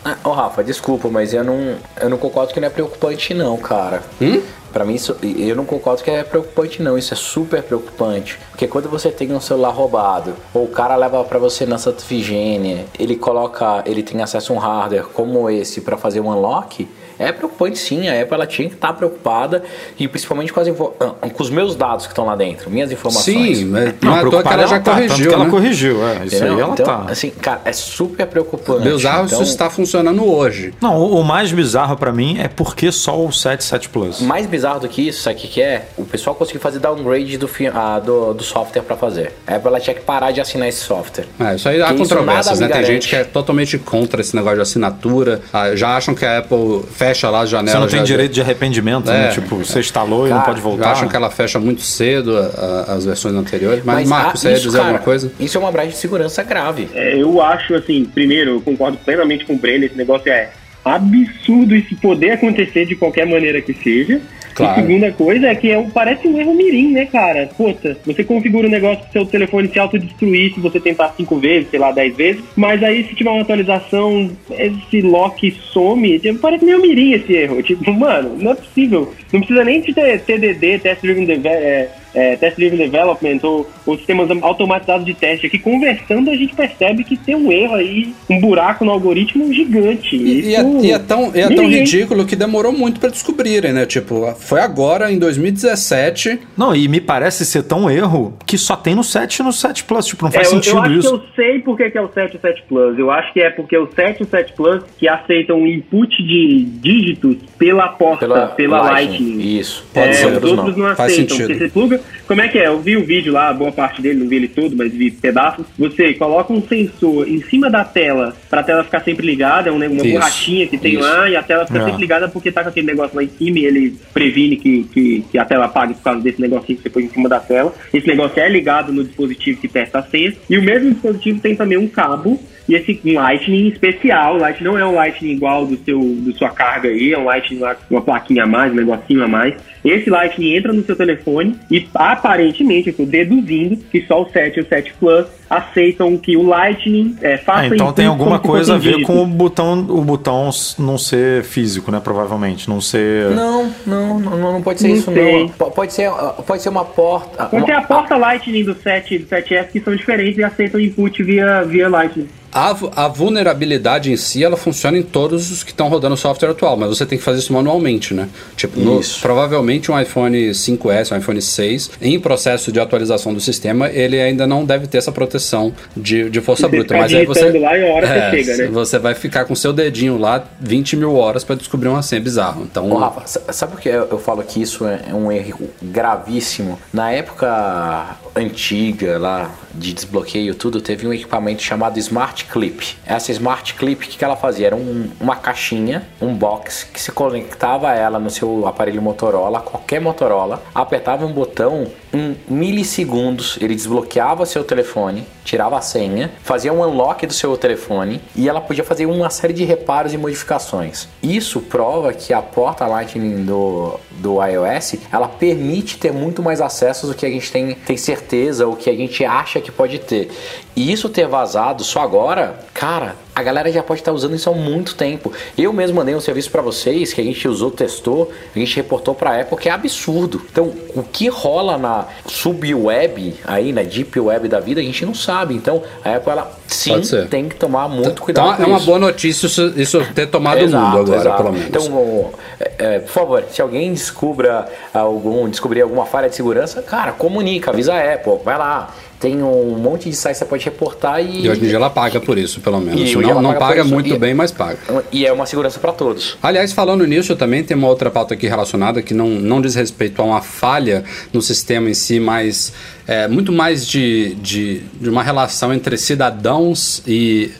Ah, 0.05 0.17
ô 0.25 0.31
Rafa, 0.31 0.63
desculpa, 0.63 1.09
mas 1.09 1.35
eu 1.35 1.43
não, 1.45 1.77
eu 2.01 2.09
não 2.09 2.19
concordo 2.19 2.53
que 2.53 2.61
não 2.61 2.69
é 2.69 2.71
preocupante 2.71 3.35
não, 3.35 3.57
cara. 3.57 4.03
Hum? 4.21 4.41
Pra 4.73 4.85
mim, 4.85 4.95
isso, 4.95 5.17
eu 5.23 5.57
não 5.57 5.65
concordo 5.65 6.03
que 6.03 6.11
é 6.11 6.23
preocupante, 6.23 6.83
não. 6.83 6.99
Isso 6.99 7.15
é 7.15 7.17
super 7.17 7.63
preocupante. 7.63 8.39
Porque 8.51 8.67
quando 8.67 8.89
você 8.89 9.11
tem 9.11 9.33
um 9.33 9.41
celular 9.41 9.71
roubado, 9.71 10.35
ou 10.53 10.65
o 10.65 10.69
cara 10.69 10.95
leva 10.95 11.25
para 11.25 11.39
você 11.39 11.65
na 11.65 11.79
Santa 11.79 12.03
Efigênia, 12.03 12.85
ele 12.99 13.17
coloca, 13.17 13.83
ele 13.87 14.03
tem 14.03 14.23
acesso 14.23 14.53
a 14.53 14.57
um 14.57 14.59
hardware 14.59 15.07
como 15.07 15.49
esse 15.49 15.81
para 15.81 15.97
fazer 15.97 16.21
um 16.21 16.29
unlock, 16.31 16.87
é 17.19 17.33
preocupante 17.33 17.79
sim, 17.79 18.09
a 18.09 18.21
Apple 18.23 18.35
ela 18.35 18.47
tinha 18.47 18.69
que 18.69 18.75
estar 18.75 18.89
tá 18.89 18.95
preocupada 18.95 19.63
e 19.99 20.07
principalmente 20.07 20.53
com, 20.53 20.61
as 20.61 20.69
ah, 20.69 21.31
com 21.31 21.43
os 21.43 21.51
meus 21.51 21.75
dados 21.75 22.07
que 22.07 22.13
estão 22.13 22.25
lá 22.25 22.37
dentro, 22.37 22.71
minhas 22.71 22.93
informações. 22.93 23.59
Sim, 23.59 23.65
mas 23.67 23.95
não, 24.01 24.25
não 24.25 24.43
que 24.43 24.49
ela 24.49 24.67
já 24.67 24.81
tá, 24.81 24.95
corrigiu. 24.95 25.33
ela 25.33 25.45
né? 25.45 25.51
corrigiu, 25.51 26.07
é, 26.07 26.27
isso 26.27 26.37
Entendeu? 26.37 26.55
aí 26.55 26.61
ela 26.61 26.73
então, 26.73 26.87
tá. 26.87 27.05
Assim, 27.09 27.31
cara, 27.31 27.61
é 27.65 27.73
super 27.73 28.27
preocupante. 28.27 28.89
Bizarro 28.89 29.27
então, 29.27 29.43
isso 29.43 29.51
está 29.51 29.69
funcionando 29.69 30.25
hoje. 30.25 30.75
Não, 30.81 30.97
o, 30.97 31.21
o 31.21 31.25
mais 31.25 31.53
bizarro 31.53 31.97
para 31.97 32.13
mim 32.13 32.39
é 32.39 32.49
porque 32.49 32.93
só 32.93 33.25
o 33.25 33.33
7 33.33 33.65
7 33.65 33.89
Plus. 33.89 34.21
Mais 34.21 34.47
bizarro 34.47 34.81
do 34.81 34.89
que 34.89 35.09
isso, 35.09 35.23
sabe 35.23 35.37
o 35.37 35.41
que, 35.41 35.49
que 35.49 35.63
é? 35.63 35.89
O 35.97 36.05
pessoal 36.05 36.35
conseguiu 36.37 36.61
fazer 36.61 36.79
downgrade 36.79 37.37
do, 37.39 37.49
ah, 37.75 37.99
do, 37.99 38.35
do 38.35 38.43
software 38.43 38.83
para 38.83 38.97
fazer. 38.97 39.33
A 39.47 39.57
Apple 39.57 39.69
ela 39.69 39.81
tinha 39.81 39.95
que 39.95 40.03
parar 40.03 40.31
de 40.31 40.41
assinar 40.41 40.69
esse 40.69 40.81
software. 40.81 41.27
É, 41.41 41.55
isso 41.55 41.69
aí 41.69 41.81
há 41.83 41.93
controvérsias, 41.95 42.61
né? 42.61 42.69
Tem 42.69 42.85
gente 42.85 43.09
que 43.09 43.17
é 43.17 43.25
totalmente 43.25 43.79
contra 43.79 44.21
esse 44.21 44.35
negócio 44.35 44.57
de 44.57 44.63
assinatura, 44.63 45.41
ah, 45.53 45.75
já 45.75 45.97
acham 45.97 46.15
que 46.15 46.25
a 46.25 46.39
Apple 46.39 46.85
fecha 47.09 47.31
lá 47.31 47.41
as 47.41 47.51
janelas 47.51 47.81
não 47.81 47.89
tem 47.89 48.03
direito 48.03 48.33
de 48.33 48.41
arrependimento, 48.41 49.07
né? 49.07 49.17
é, 49.17 49.23
né? 49.25 49.29
Tipo, 49.33 49.57
você 49.57 49.81
instalou 49.81 50.23
cara, 50.23 50.31
e 50.31 50.35
não 50.35 50.43
pode 50.43 50.61
voltar. 50.61 50.93
Acham 50.93 51.09
que 51.09 51.17
ela 51.17 51.31
fecha 51.31 51.59
muito 51.59 51.83
cedo 51.83 52.37
a, 52.37 52.87
a, 52.91 52.95
as 52.95 53.05
versões 53.05 53.35
anteriores. 53.35 53.85
Mas, 53.85 53.97
Mas 54.01 54.09
Marco, 54.09 54.39
você 54.39 54.51
ia 54.51 54.55
dizer 54.59 54.79
cara, 54.79 54.85
alguma 54.85 55.05
coisa? 55.05 55.33
Isso 55.39 55.57
é 55.57 55.61
uma 55.61 55.73
brecha 55.73 55.91
de 55.91 55.97
segurança 55.97 56.43
grave. 56.43 56.89
É, 56.95 57.21
eu 57.21 57.41
acho, 57.43 57.75
assim, 57.75 58.05
primeiro, 58.05 58.53
eu 58.53 58.61
concordo 58.61 58.99
plenamente 58.99 59.45
com 59.45 59.55
o 59.55 59.59
Breno, 59.59 59.85
esse 59.85 59.97
negócio 59.97 60.31
é 60.31 60.51
absurdo 60.85 61.75
isso 61.75 61.95
poder 61.97 62.31
acontecer 62.33 62.87
de 62.87 62.95
qualquer 62.97 63.27
maneira 63.27 63.61
que 63.61 63.75
seja. 63.75 64.21
Claro. 64.59 64.81
E 64.81 64.83
segunda 64.83 65.13
coisa 65.13 65.47
é 65.47 65.55
que 65.55 65.71
é, 65.71 65.81
parece 65.95 66.27
um 66.27 66.39
erro 66.39 66.53
mirim, 66.53 66.91
né, 66.93 67.07
cara? 67.07 67.49
Puta, 67.57 67.97
você 68.05 68.25
configura 68.25 68.67
um 68.67 68.71
negócio 68.71 69.05
que 69.07 69.13
seu 69.13 69.25
telefone 69.25 69.69
se 69.69 69.79
autodestruir 69.79 70.53
se 70.53 70.61
você 70.61 70.81
tentar 70.81 71.15
cinco 71.17 71.37
vezes, 71.37 71.71
sei 71.71 71.79
lá, 71.79 71.93
dez 71.93 72.17
vezes, 72.17 72.43
mas 72.57 72.83
aí 72.83 73.05
se 73.05 73.15
tiver 73.15 73.31
uma 73.31 73.43
atualização, 73.43 74.29
esse 74.51 75.01
lock 75.01 75.49
some, 75.73 76.19
tipo, 76.19 76.41
parece 76.41 76.65
meio 76.65 76.83
mirim 76.83 77.13
esse 77.13 77.33
erro. 77.33 77.63
Tipo, 77.63 77.93
mano, 77.93 78.37
não 78.37 78.51
é 78.51 78.55
possível. 78.57 79.15
Não 79.33 79.41
precisa 79.41 79.65
nem 79.65 79.81
de 79.81 79.95
TDD, 79.95 80.81
Test 80.81 81.03
Driven 81.03 81.41
é, 81.45 81.89
é, 82.19 82.37
Test 82.37 82.57
Driven 82.57 82.79
Development 82.79 83.39
ou, 83.45 83.71
ou 83.87 83.97
sistemas 83.97 84.29
automatizados 84.43 85.07
de 85.07 85.15
teste 85.15 85.47
aqui, 85.47 85.59
conversando 85.59 86.31
a 86.31 86.35
gente 86.35 86.55
percebe 86.55 87.05
que 87.05 87.17
tem 87.17 87.37
um 87.37 87.53
erro 87.53 87.75
aí, 87.75 88.13
um 88.29 88.41
buraco 88.41 88.85
no 88.85 88.91
algoritmo 88.91 89.53
gigante. 89.53 90.17
E, 90.17 90.51
e, 90.51 90.55
é, 90.57 90.63
e 90.83 90.93
é, 90.93 90.99
tão, 90.99 91.31
é 91.33 91.49
tão 91.49 91.69
ridículo 91.69 92.27
que 92.27 92.35
demorou 92.35 92.73
muito 92.73 92.99
para 92.99 93.11
descobrirem, 93.11 93.73
né? 93.73 93.87
Tipo, 93.87 94.35
foi 94.35 94.61
agora, 94.61 95.13
em 95.13 95.19
2017. 95.19 96.41
Não, 96.57 96.75
e 96.75 96.89
me 96.89 97.01
parece 97.01 97.47
ser 97.47 97.63
tão 97.63 97.89
erro 97.89 98.37
que 98.45 98.59
só 98.59 98.75
tem 98.75 98.97
no 98.97 99.05
7 99.05 99.39
e 99.39 99.43
no 99.45 99.53
7 99.53 99.85
Plus. 99.85 100.07
Tipo, 100.07 100.25
não 100.25 100.33
faz 100.33 100.49
é, 100.49 100.51
sentido 100.51 100.77
eu, 100.77 100.79
eu 100.79 100.83
acho 100.83 100.99
isso. 100.99 101.09
Que 101.09 101.15
eu 101.15 101.35
sei 101.37 101.59
porque 101.61 101.91
que 101.91 101.99
é 101.99 102.03
o 102.03 102.13
7 102.13 102.35
e 102.35 102.37
o 102.37 102.41
7 102.41 102.65
Plus. 102.69 102.99
Eu 102.99 103.11
acho 103.11 103.33
que 103.33 103.41
é 103.41 103.51
porque 103.51 103.77
o 103.79 103.89
7 103.95 104.21
e 104.21 104.23
o 104.25 104.29
7 104.29 104.53
Plus 104.55 104.83
que 104.99 105.09
aceitam 105.09 105.67
input 105.67 106.11
de 106.23 106.65
dígitos 106.65 107.37
pela 107.59 107.89
porta, 107.89 108.27
pela, 108.27 108.47
pela 108.49 108.81
Lightning. 108.83 109.37
Lightning. 109.37 109.59
Isso. 109.59 109.87
Pode 109.95 110.09
é, 110.09 110.13
ser. 110.15 110.27
Os 110.27 110.45
outros 110.45 110.77
não, 110.77 110.85
não 110.85 110.91
aceitam. 110.91 111.37
Porque 111.37 111.55
você 111.55 111.69
pluga, 111.69 112.01
como 112.27 112.41
é 112.41 112.49
que 112.49 112.59
é? 112.59 112.69
Eu 112.69 112.81
vi 112.81 112.97
o 112.97 113.05
vídeo 113.05 113.33
lá, 113.33 113.53
boa 113.53 113.73
parte 113.73 114.03
dele, 114.03 114.21
não 114.21 114.29
vi 114.29 114.37
ele 114.37 114.49
todo, 114.49 114.77
mas 114.77 114.93
vi 114.93 115.11
pedaços. 115.11 115.67
Você 115.79 116.15
coloca 116.15 116.53
um 116.53 116.63
sensor 116.63 117.29
em 117.29 117.43
cima 117.43 117.71
da 117.71 117.85
tela 117.85 118.37
para 118.51 118.61
a 118.61 118.65
tela 118.65 118.85
ficar 118.85 119.01
sempre 119.01 119.27
ligada, 119.27 119.71
é 119.71 119.73
uma 119.73 119.87
isso, 119.87 120.05
borrachinha 120.05 120.67
que 120.67 120.79
tem 120.79 120.95
isso. 120.95 121.03
lá, 121.03 121.29
e 121.29 121.37
a 121.37 121.43
tela 121.43 121.67
fica 121.67 121.79
é. 121.79 121.85
sempre 121.85 122.01
ligada 122.01 122.29
porque 122.29 122.53
tá 122.53 122.63
com 122.63 122.69
aquele 122.69 122.87
negócio 122.87 123.17
lá 123.17 123.23
em 123.23 123.29
cima 123.29 123.59
e 123.59 123.65
ele 123.65 123.97
previne 124.13 124.57
que, 124.57 124.85
que, 124.85 125.25
que 125.31 125.39
a 125.39 125.45
tela 125.45 125.67
apague 125.67 125.95
por 125.95 126.03
causa 126.03 126.21
desse 126.21 126.41
negocinho 126.41 126.77
que 126.77 126.83
você 126.83 126.91
põe 126.91 127.05
em 127.05 127.11
cima 127.11 127.29
da 127.29 127.41
tela. 127.41 127.75
Esse 127.93 128.07
negócio 128.07 128.41
é 128.41 128.49
ligado 128.49 128.93
no 128.93 129.05
dispositivo 129.05 129.61
que 129.61 129.69
testa 129.69 129.99
a 129.99 130.03
senha. 130.03 130.35
E 130.49 130.59
o 130.59 130.63
mesmo 130.63 130.91
dispositivo 130.91 131.41
tem 131.41 131.55
também 131.55 131.79
um 131.79 131.89
cabo 131.89 132.41
e 132.69 132.75
esse 132.75 133.01
um 133.05 133.15
Lightning 133.15 133.69
especial, 133.69 134.35
o 134.35 134.39
Lightning 134.39 134.69
não 134.69 134.79
é 134.79 134.85
um 134.85 134.95
Lightning 134.95 135.31
igual 135.31 135.67
do 135.67 135.77
seu 135.79 135.99
do 135.99 136.37
sua 136.37 136.51
carga 136.51 136.89
aí, 136.89 137.13
é 137.13 137.19
um 137.19 137.25
Lightning 137.25 137.61
uma 137.91 138.03
plaquinha 138.03 138.45
a 138.45 138.47
mais, 138.47 138.73
um 138.73 138.77
negocinho 138.77 139.25
a 139.25 139.29
mais. 139.29 139.55
Esse 139.85 140.11
Lightning 140.11 140.55
entra 140.55 140.73
no 140.73 140.85
seu 140.85 140.95
telefone 140.95 141.57
e 141.71 141.89
aparentemente, 141.95 142.89
eu 142.89 142.91
estou 142.91 143.07
deduzindo 143.07 143.77
que 143.91 144.05
só 144.07 144.23
o 144.23 144.29
7 144.29 144.59
e 144.59 144.61
o 144.61 144.67
7 144.67 144.93
Plus 145.01 145.27
aceitam 145.49 146.17
que 146.19 146.37
o 146.37 146.43
Lightning 146.43 147.17
é, 147.23 147.39
faça 147.39 147.61
ah, 147.63 147.67
Então 147.69 147.93
tem 147.93 148.07
alguma 148.07 148.39
coisa 148.39 148.75
a 148.75 148.79
ver 148.79 149.03
com 149.03 149.23
o 149.23 149.27
botão, 149.27 149.79
o 149.89 150.03
botão 150.03 150.51
não 150.79 150.99
ser 150.99 151.45
físico, 151.45 151.91
né? 151.91 152.01
Provavelmente, 152.01 152.69
não 152.69 152.81
ser. 152.81 153.31
Não, 153.31 153.73
não, 153.87 154.21
não, 154.21 154.53
não 154.53 154.63
pode 154.63 154.81
ser 154.81 154.89
não 154.89 154.97
isso, 154.97 155.13
sei. 155.13 155.43
não. 155.59 155.71
Pode 155.71 155.93
ser, 155.93 156.11
pode 156.47 156.63
ser 156.63 156.69
uma 156.69 156.85
porta. 156.85 157.47
Pode 157.47 157.57
uma... 157.57 157.67
ser 157.67 157.73
a 157.73 157.83
porta 157.83 158.17
Lightning 158.17 158.65
do 158.65 158.75
7 158.75 159.15
e 159.15 159.19
do 159.21 159.27
7S 159.27 159.69
que 159.69 159.81
são 159.81 159.97
diferentes 159.97 160.39
e 160.39 160.45
aceitam 160.45 160.79
input 160.79 161.23
via, 161.23 161.63
via 161.63 161.89
Lightning. 161.89 162.29
A, 162.53 162.75
a 162.97 163.09
vulnerabilidade 163.09 164.11
em 164.11 164.17
si, 164.17 164.43
ela 164.43 164.57
funciona 164.57 164.97
em 164.97 165.03
todos 165.03 165.51
os 165.51 165.63
que 165.63 165.71
estão 165.71 165.89
rodando 165.89 166.15
o 166.15 166.19
software 166.19 166.51
atual, 166.51 166.77
mas 166.77 166.89
você 166.89 167.05
tem 167.05 167.19
que 167.19 167.25
fazer 167.25 167.41
isso 167.41 167.53
manualmente, 167.53 168.15
né? 168.15 168.29
Tipo, 168.57 168.81
no, 168.81 169.01
provavelmente 169.21 169.93
um 169.93 170.01
iPhone 170.01 170.51
5S, 170.51 171.13
um 171.13 171.19
iPhone 171.19 171.43
6, 171.43 171.91
em 172.01 172.19
processo 172.19 172.73
de 172.73 172.81
atualização 172.81 173.35
do 173.35 173.41
sistema, 173.41 173.91
ele 173.91 174.21
ainda 174.21 174.47
não 174.47 174.65
deve 174.65 174.87
ter 174.87 174.99
essa 174.99 175.13
proteção 175.13 175.73
de, 175.97 176.31
de 176.31 176.41
força 176.41 176.67
bruta. 176.69 176.97
Mas 176.97 177.15
aí 177.15 177.27
você. 177.27 177.59
Lá 177.59 177.77
e 177.77 177.85
uma 177.85 177.95
hora 177.95 178.07
é, 178.07 178.31
você 178.31 178.43
chega, 178.43 178.57
né? 178.57 178.67
Você 178.71 178.99
vai 178.99 179.15
ficar 179.15 179.45
com 179.45 179.55
seu 179.55 179.73
dedinho 179.73 180.17
lá 180.17 180.45
20 180.61 180.97
mil 180.97 181.15
horas 181.17 181.45
para 181.45 181.57
descobrir 181.57 181.89
uma 181.89 182.03
senha 182.03 182.21
bizarro. 182.21 182.63
Então. 182.63 182.91
Ô, 182.91 182.97
Rafa, 182.97 183.27
sabe 183.53 183.73
por 183.73 183.81
que 183.81 183.89
eu 183.89 184.19
falo 184.19 184.43
que 184.43 184.63
isso 184.63 184.87
é 184.87 185.15
um 185.15 185.31
erro 185.31 185.69
gravíssimo? 185.83 186.79
Na 186.93 187.11
época 187.11 188.17
antiga 188.35 189.19
lá 189.19 189.55
de 189.75 189.93
desbloqueio 189.93 190.55
tudo, 190.55 190.81
teve 190.81 191.07
um 191.07 191.13
equipamento 191.13 191.63
chamado 191.63 191.99
Smart 191.99 192.38
Clip. 192.47 192.97
Essa 193.07 193.33
Smart 193.33 193.75
Clip, 193.75 194.05
o 194.05 194.09
que, 194.09 194.19
que 194.19 194.25
ela 194.25 194.37
fazia? 194.37 194.69
Era 194.69 194.77
um, 194.77 195.11
uma 195.21 195.37
caixinha, 195.37 196.07
um 196.21 196.35
box, 196.35 196.85
que 196.93 197.01
se 197.01 197.13
conectava 197.13 197.93
ela 197.93 198.19
no 198.19 198.31
seu 198.31 198.67
aparelho 198.67 199.03
Motorola, 199.03 199.61
qualquer 199.61 200.01
Motorola, 200.01 200.63
apertava 200.75 201.25
um 201.25 201.33
botão, 201.33 201.87
em 202.13 202.37
milissegundos 202.49 203.59
ele 203.61 203.75
desbloqueava 203.75 204.47
seu 204.47 204.65
telefone, 204.65 205.27
tirava 205.45 205.79
a 205.79 205.81
senha, 205.81 206.31
fazia 206.43 206.73
um 206.73 206.83
unlock 206.83 207.27
do 207.27 207.33
seu 207.33 207.57
telefone 207.57 208.21
e 208.35 208.49
ela 208.49 208.61
podia 208.61 208.85
fazer 208.85 209.07
uma 209.07 209.31
série 209.31 209.53
de 209.53 209.65
reparos 209.65 210.13
e 210.13 210.19
modificações. 210.19 211.09
Isso 211.23 211.61
prova 211.61 212.13
que 212.13 212.33
a 212.33 212.43
porta 212.43 212.87
Lightning 212.87 213.45
do, 213.45 213.99
do 214.11 214.45
iOS, 214.45 214.97
ela 215.13 215.29
permite 215.29 215.99
ter 215.99 216.13
muito 216.13 216.43
mais 216.43 216.61
acessos 216.61 217.09
do 217.09 217.15
que 217.15 217.25
a 217.25 217.31
gente 217.31 217.51
tem, 217.51 217.75
tem 217.75 217.97
certeza, 217.97 218.67
ou 218.67 218.77
que 218.77 218.91
a 218.91 218.95
gente 218.95 219.25
acha 219.25 219.61
que 219.61 219.71
pode 219.71 219.99
ter. 219.99 220.31
E 220.77 220.93
isso 220.93 221.09
ter 221.09 221.27
vazado 221.27 221.83
só 221.83 222.01
agora, 222.01 222.28
cara, 222.75 223.17
a 223.35 223.43
galera 223.43 223.71
já 223.71 223.83
pode 223.83 224.01
estar 224.01 224.13
usando 224.13 224.35
isso 224.35 224.51
há 224.51 224.53
muito 224.53 224.95
tempo. 224.97 225.33
Eu 225.57 225.73
mesmo 225.73 225.97
mandei 225.97 226.15
um 226.15 226.21
serviço 226.21 226.51
para 226.51 226.61
vocês 226.61 227.13
que 227.13 227.21
a 227.21 227.25
gente 227.25 227.47
usou, 227.47 227.71
testou, 227.71 228.33
a 228.55 228.59
gente 228.59 228.75
reportou 228.77 229.15
para 229.15 229.41
Apple 229.41 229.57
que 229.57 229.69
é 229.69 229.73
absurdo. 229.73 230.43
Então, 230.51 230.73
o 230.95 231.03
que 231.03 231.29
rola 231.29 231.79
na 231.79 232.07
subweb 232.27 233.35
aí, 233.45 233.73
na 233.73 233.83
deep 233.83 234.19
web 234.19 234.49
da 234.49 234.59
vida, 234.59 234.81
a 234.81 234.85
gente 234.85 235.07
não 235.07 235.15
sabe. 235.15 235.55
Então, 235.55 235.83
a 236.05 236.17
Apple 236.17 236.33
ela 236.33 236.59
sim 236.67 237.01
tem 237.31 237.49
que 237.49 237.55
tomar 237.55 237.89
muito 237.89 238.21
cuidado 238.21 238.55
então, 238.55 238.57
com 238.57 238.63
é 238.63 238.67
uma 238.67 238.81
boa 238.81 238.99
notícia 238.99 239.47
isso, 239.47 239.73
isso 239.77 240.05
ter 240.15 240.27
tomado 240.27 240.59
o 240.59 240.69
mundo 240.69 240.99
agora, 240.99 241.21
exato. 241.21 241.37
pelo 241.43 241.53
menos. 241.53 241.69
Então, 241.69 242.31
é, 242.59 242.73
é, 242.79 242.99
por 242.99 243.13
favor, 243.13 243.45
se 243.51 243.63
alguém 243.63 243.93
descubra 243.93 244.69
algum, 244.93 245.49
descobrir 245.49 245.83
alguma 245.83 246.07
falha 246.07 246.29
de 246.29 246.35
segurança, 246.35 246.83
cara, 246.83 247.13
comunica, 247.13 247.71
avisa 247.71 247.95
a 247.95 248.15
Apple, 248.15 248.39
vai 248.45 248.59
lá. 248.59 248.95
Tem 249.21 249.43
um 249.43 249.77
monte 249.79 250.09
de 250.09 250.15
sites 250.15 250.39
que 250.39 250.45
você 250.45 250.49
pode 250.49 250.65
reportar 250.65 251.21
e. 251.21 251.45
E 251.45 251.51
hoje 251.51 251.61
em 251.61 251.67
dia 251.67 251.77
ela 251.77 251.91
paga 251.91 252.21
por 252.21 252.39
isso, 252.39 252.61
pelo 252.61 252.81
menos. 252.81 253.13
Não 253.15 253.23
ela 253.23 253.43
não 253.43 253.53
paga 253.55 253.67
paga, 253.67 253.85
muito 253.85 254.15
E- 254.15 254.19
bem, 254.19 254.33
mas 254.33 254.53
paga. 254.53 254.79
E 255.11 255.27
é 255.27 255.33
uma 255.33 255.45
segurança 255.45 255.81
para 255.81 255.93
todos. 255.93 256.39
Aliás, 256.43 256.73
falando 256.73 257.05
nisso, 257.07 257.35
também 257.35 257.65
tem 257.65 257.77
uma 257.77 257.89
outra 257.89 258.11
pauta 258.11 258.35
aqui 258.35 258.47
relacionada 258.47 259.03
que 259.03 259.13
não, 259.15 259.29
não 259.29 259.61
diz 259.61 259.75
respeito 259.75 260.23
a 260.23 260.25
uma 260.25 260.41
falha 260.41 261.03
no 261.33 261.43
sistema 261.43 261.91
em 261.91 261.95
si, 261.95 262.21
mas 262.21 262.73
é 263.09 263.27
muito 263.27 263.53
mais 263.53 263.87
de, 263.87 264.35
de, 264.37 264.83
de 265.01 265.09
uma 265.11 265.23
relação 265.23 265.73
entre 265.75 265.97
cidadãos 265.99 267.03
e 267.07 267.51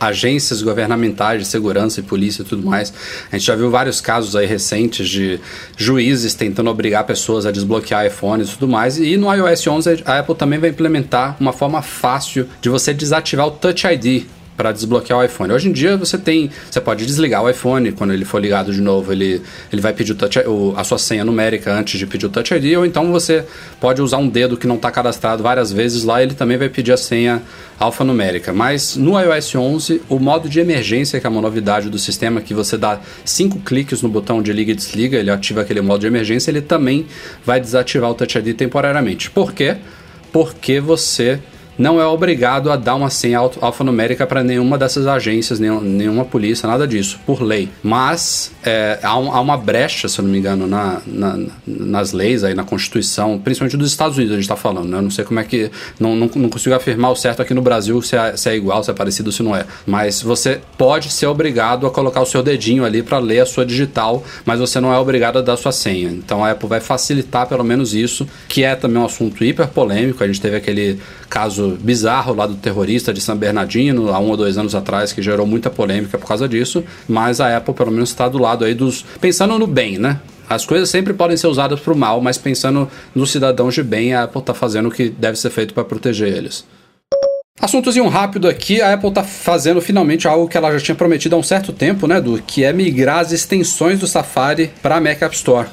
agências 0.00 0.62
governamentais 0.62 1.42
de 1.42 1.48
segurança 1.48 2.00
e 2.00 2.02
polícia 2.02 2.42
e 2.42 2.44
tudo 2.44 2.64
mais. 2.64 2.92
A 3.30 3.36
gente 3.36 3.46
já 3.46 3.54
viu 3.54 3.70
vários 3.70 4.00
casos 4.00 4.36
aí 4.36 4.46
recentes 4.46 5.08
de 5.08 5.40
juízes 5.76 6.34
tentando 6.34 6.70
obrigar 6.70 7.04
pessoas 7.04 7.46
a 7.46 7.50
desbloquear 7.50 8.06
iPhones 8.06 8.48
e 8.48 8.52
tudo 8.52 8.68
mais. 8.68 8.98
E 8.98 9.16
no 9.16 9.32
iOS 9.32 9.66
11 9.66 10.02
a 10.04 10.18
Apple 10.18 10.34
também 10.34 10.58
vai 10.58 10.70
implementar 10.70 11.36
uma 11.40 11.52
forma 11.52 11.82
fácil 11.82 12.48
de 12.60 12.68
você 12.68 12.94
desativar 12.94 13.46
o 13.46 13.50
Touch 13.50 13.86
ID 13.86 14.26
para 14.58 14.72
desbloquear 14.72 15.20
o 15.20 15.24
iPhone. 15.24 15.52
Hoje 15.52 15.68
em 15.68 15.72
dia 15.72 15.96
você 15.96 16.18
tem, 16.18 16.50
você 16.68 16.80
pode 16.80 17.06
desligar 17.06 17.44
o 17.44 17.48
iPhone 17.48 17.92
quando 17.92 18.12
ele 18.12 18.24
for 18.24 18.40
ligado 18.40 18.72
de 18.72 18.80
novo, 18.80 19.12
ele, 19.12 19.40
ele 19.72 19.80
vai 19.80 19.92
pedir 19.92 20.10
o 20.10 20.14
touch, 20.16 20.40
o, 20.40 20.74
a 20.76 20.82
sua 20.82 20.98
senha 20.98 21.24
numérica 21.24 21.72
antes 21.72 21.96
de 21.96 22.04
pedir 22.04 22.26
o 22.26 22.28
Touch 22.28 22.52
ID, 22.52 22.76
ou 22.76 22.84
então 22.84 23.12
você 23.12 23.44
pode 23.80 24.02
usar 24.02 24.16
um 24.16 24.28
dedo 24.28 24.56
que 24.56 24.66
não 24.66 24.74
está 24.74 24.90
cadastrado 24.90 25.44
várias 25.44 25.72
vezes 25.72 26.02
lá, 26.02 26.20
ele 26.20 26.34
também 26.34 26.58
vai 26.58 26.68
pedir 26.68 26.90
a 26.92 26.96
senha 26.96 27.40
alfanumérica. 27.78 28.52
Mas 28.52 28.96
no 28.96 29.12
iOS 29.20 29.54
11, 29.54 30.02
o 30.08 30.18
modo 30.18 30.48
de 30.48 30.58
emergência, 30.58 31.20
que 31.20 31.26
é 31.26 31.30
uma 31.30 31.40
novidade 31.40 31.88
do 31.88 31.98
sistema, 31.98 32.40
que 32.40 32.52
você 32.52 32.76
dá 32.76 32.98
cinco 33.24 33.60
cliques 33.60 34.02
no 34.02 34.08
botão 34.08 34.42
de 34.42 34.52
liga 34.52 34.72
e 34.72 34.74
desliga, 34.74 35.18
ele 35.18 35.30
ativa 35.30 35.60
aquele 35.60 35.80
modo 35.80 36.00
de 36.00 36.08
emergência, 36.08 36.50
ele 36.50 36.62
também 36.62 37.06
vai 37.46 37.60
desativar 37.60 38.10
o 38.10 38.14
Touch 38.14 38.36
ID 38.36 38.56
temporariamente. 38.56 39.30
Por 39.30 39.52
quê? 39.52 39.76
Porque 40.32 40.80
você 40.80 41.38
não 41.78 42.00
é 42.00 42.06
obrigado 42.06 42.70
a 42.70 42.76
dar 42.76 42.96
uma 42.96 43.08
senha 43.08 43.38
alfanumérica 43.38 44.26
para 44.26 44.42
nenhuma 44.42 44.76
dessas 44.76 45.06
agências, 45.06 45.60
nenhum- 45.60 45.80
nenhuma 45.80 46.24
polícia, 46.24 46.66
nada 46.68 46.86
disso, 46.86 47.18
por 47.24 47.40
lei. 47.40 47.68
Mas 47.82 48.50
é, 48.64 48.98
há, 49.02 49.16
um- 49.18 49.32
há 49.32 49.40
uma 49.40 49.56
brecha, 49.56 50.08
se 50.08 50.18
eu 50.18 50.24
não 50.24 50.30
me 50.32 50.38
engano, 50.38 50.66
na, 50.66 51.00
na- 51.06 51.38
nas 51.66 52.12
leis, 52.12 52.42
aí, 52.44 52.54
na 52.54 52.64
Constituição, 52.64 53.38
principalmente 53.38 53.76
dos 53.76 53.90
Estados 53.90 54.16
Unidos, 54.16 54.32
a 54.32 54.36
gente 54.36 54.44
está 54.44 54.56
falando. 54.56 54.88
Né? 54.88 54.98
Eu 54.98 55.02
não 55.02 55.10
sei 55.10 55.24
como 55.24 55.38
é 55.40 55.44
que. 55.44 55.70
Não, 56.00 56.16
não, 56.16 56.28
não 56.34 56.48
consigo 56.48 56.74
afirmar 56.74 57.10
o 57.10 57.16
certo 57.16 57.40
aqui 57.42 57.54
no 57.54 57.62
Brasil 57.62 58.00
se 58.02 58.16
é, 58.16 58.36
se 58.36 58.48
é 58.48 58.56
igual, 58.56 58.82
se 58.82 58.90
é 58.90 58.94
parecido, 58.94 59.30
se 59.30 59.42
não 59.42 59.54
é. 59.54 59.64
Mas 59.86 60.20
você 60.20 60.60
pode 60.76 61.10
ser 61.12 61.26
obrigado 61.26 61.86
a 61.86 61.90
colocar 61.90 62.20
o 62.20 62.26
seu 62.26 62.42
dedinho 62.42 62.84
ali 62.84 63.02
para 63.02 63.18
ler 63.18 63.40
a 63.40 63.46
sua 63.46 63.64
digital, 63.64 64.22
mas 64.44 64.58
você 64.60 64.80
não 64.80 64.92
é 64.92 64.98
obrigado 64.98 65.38
a 65.38 65.42
dar 65.42 65.52
a 65.54 65.56
sua 65.56 65.72
senha. 65.72 66.08
Então 66.10 66.44
a 66.44 66.50
Apple 66.50 66.68
vai 66.68 66.80
facilitar 66.80 67.46
pelo 67.46 67.62
menos 67.64 67.94
isso, 67.94 68.26
que 68.48 68.64
é 68.64 68.74
também 68.74 69.00
um 69.00 69.06
assunto 69.06 69.42
hiper 69.44 69.68
polêmico. 69.68 70.22
A 70.22 70.26
gente 70.26 70.40
teve 70.40 70.56
aquele 70.56 70.98
caso 71.28 71.78
bizarro 71.80 72.34
lá 72.34 72.46
do 72.46 72.54
terrorista 72.54 73.12
de 73.12 73.20
San 73.20 73.36
Bernardino, 73.36 74.12
há 74.12 74.18
um 74.18 74.30
ou 74.30 74.36
dois 74.36 74.58
anos 74.58 74.74
atrás, 74.74 75.12
que 75.12 75.22
gerou 75.22 75.46
muita 75.46 75.70
polêmica 75.70 76.18
por 76.18 76.26
causa 76.26 76.48
disso, 76.48 76.82
mas 77.08 77.40
a 77.40 77.56
Apple 77.56 77.74
pelo 77.74 77.90
menos 77.90 78.10
está 78.10 78.28
do 78.28 78.38
lado 78.38 78.64
aí 78.64 78.74
dos. 78.74 79.04
pensando 79.20 79.58
no 79.58 79.66
bem, 79.66 79.98
né? 79.98 80.20
As 80.48 80.64
coisas 80.64 80.88
sempre 80.88 81.12
podem 81.12 81.36
ser 81.36 81.46
usadas 81.46 81.78
para 81.78 81.92
o 81.92 81.96
mal, 81.96 82.22
mas 82.22 82.38
pensando 82.38 82.88
nos 83.14 83.30
cidadãos 83.30 83.74
de 83.74 83.82
bem, 83.82 84.14
a 84.14 84.22
Apple 84.22 84.40
está 84.40 84.54
fazendo 84.54 84.88
o 84.88 84.90
que 84.90 85.10
deve 85.10 85.38
ser 85.38 85.50
feito 85.50 85.74
para 85.74 85.84
proteger 85.84 86.28
eles. 86.28 86.64
Assuntozinho 87.60 88.08
rápido 88.08 88.48
aqui, 88.48 88.80
a 88.80 88.94
Apple 88.94 89.08
está 89.08 89.24
fazendo 89.24 89.80
finalmente 89.80 90.28
algo 90.28 90.48
que 90.48 90.56
ela 90.56 90.72
já 90.72 90.78
tinha 90.78 90.94
prometido 90.94 91.34
há 91.34 91.38
um 91.38 91.42
certo 91.42 91.72
tempo, 91.72 92.06
né, 92.06 92.20
do 92.20 92.40
que 92.40 92.64
é 92.64 92.72
migrar 92.72 93.18
as 93.18 93.32
extensões 93.32 93.98
do 93.98 94.06
Safari 94.06 94.70
para 94.80 94.96
a 94.96 95.00
Mac 95.00 95.20
App 95.20 95.34
Store. 95.34 95.68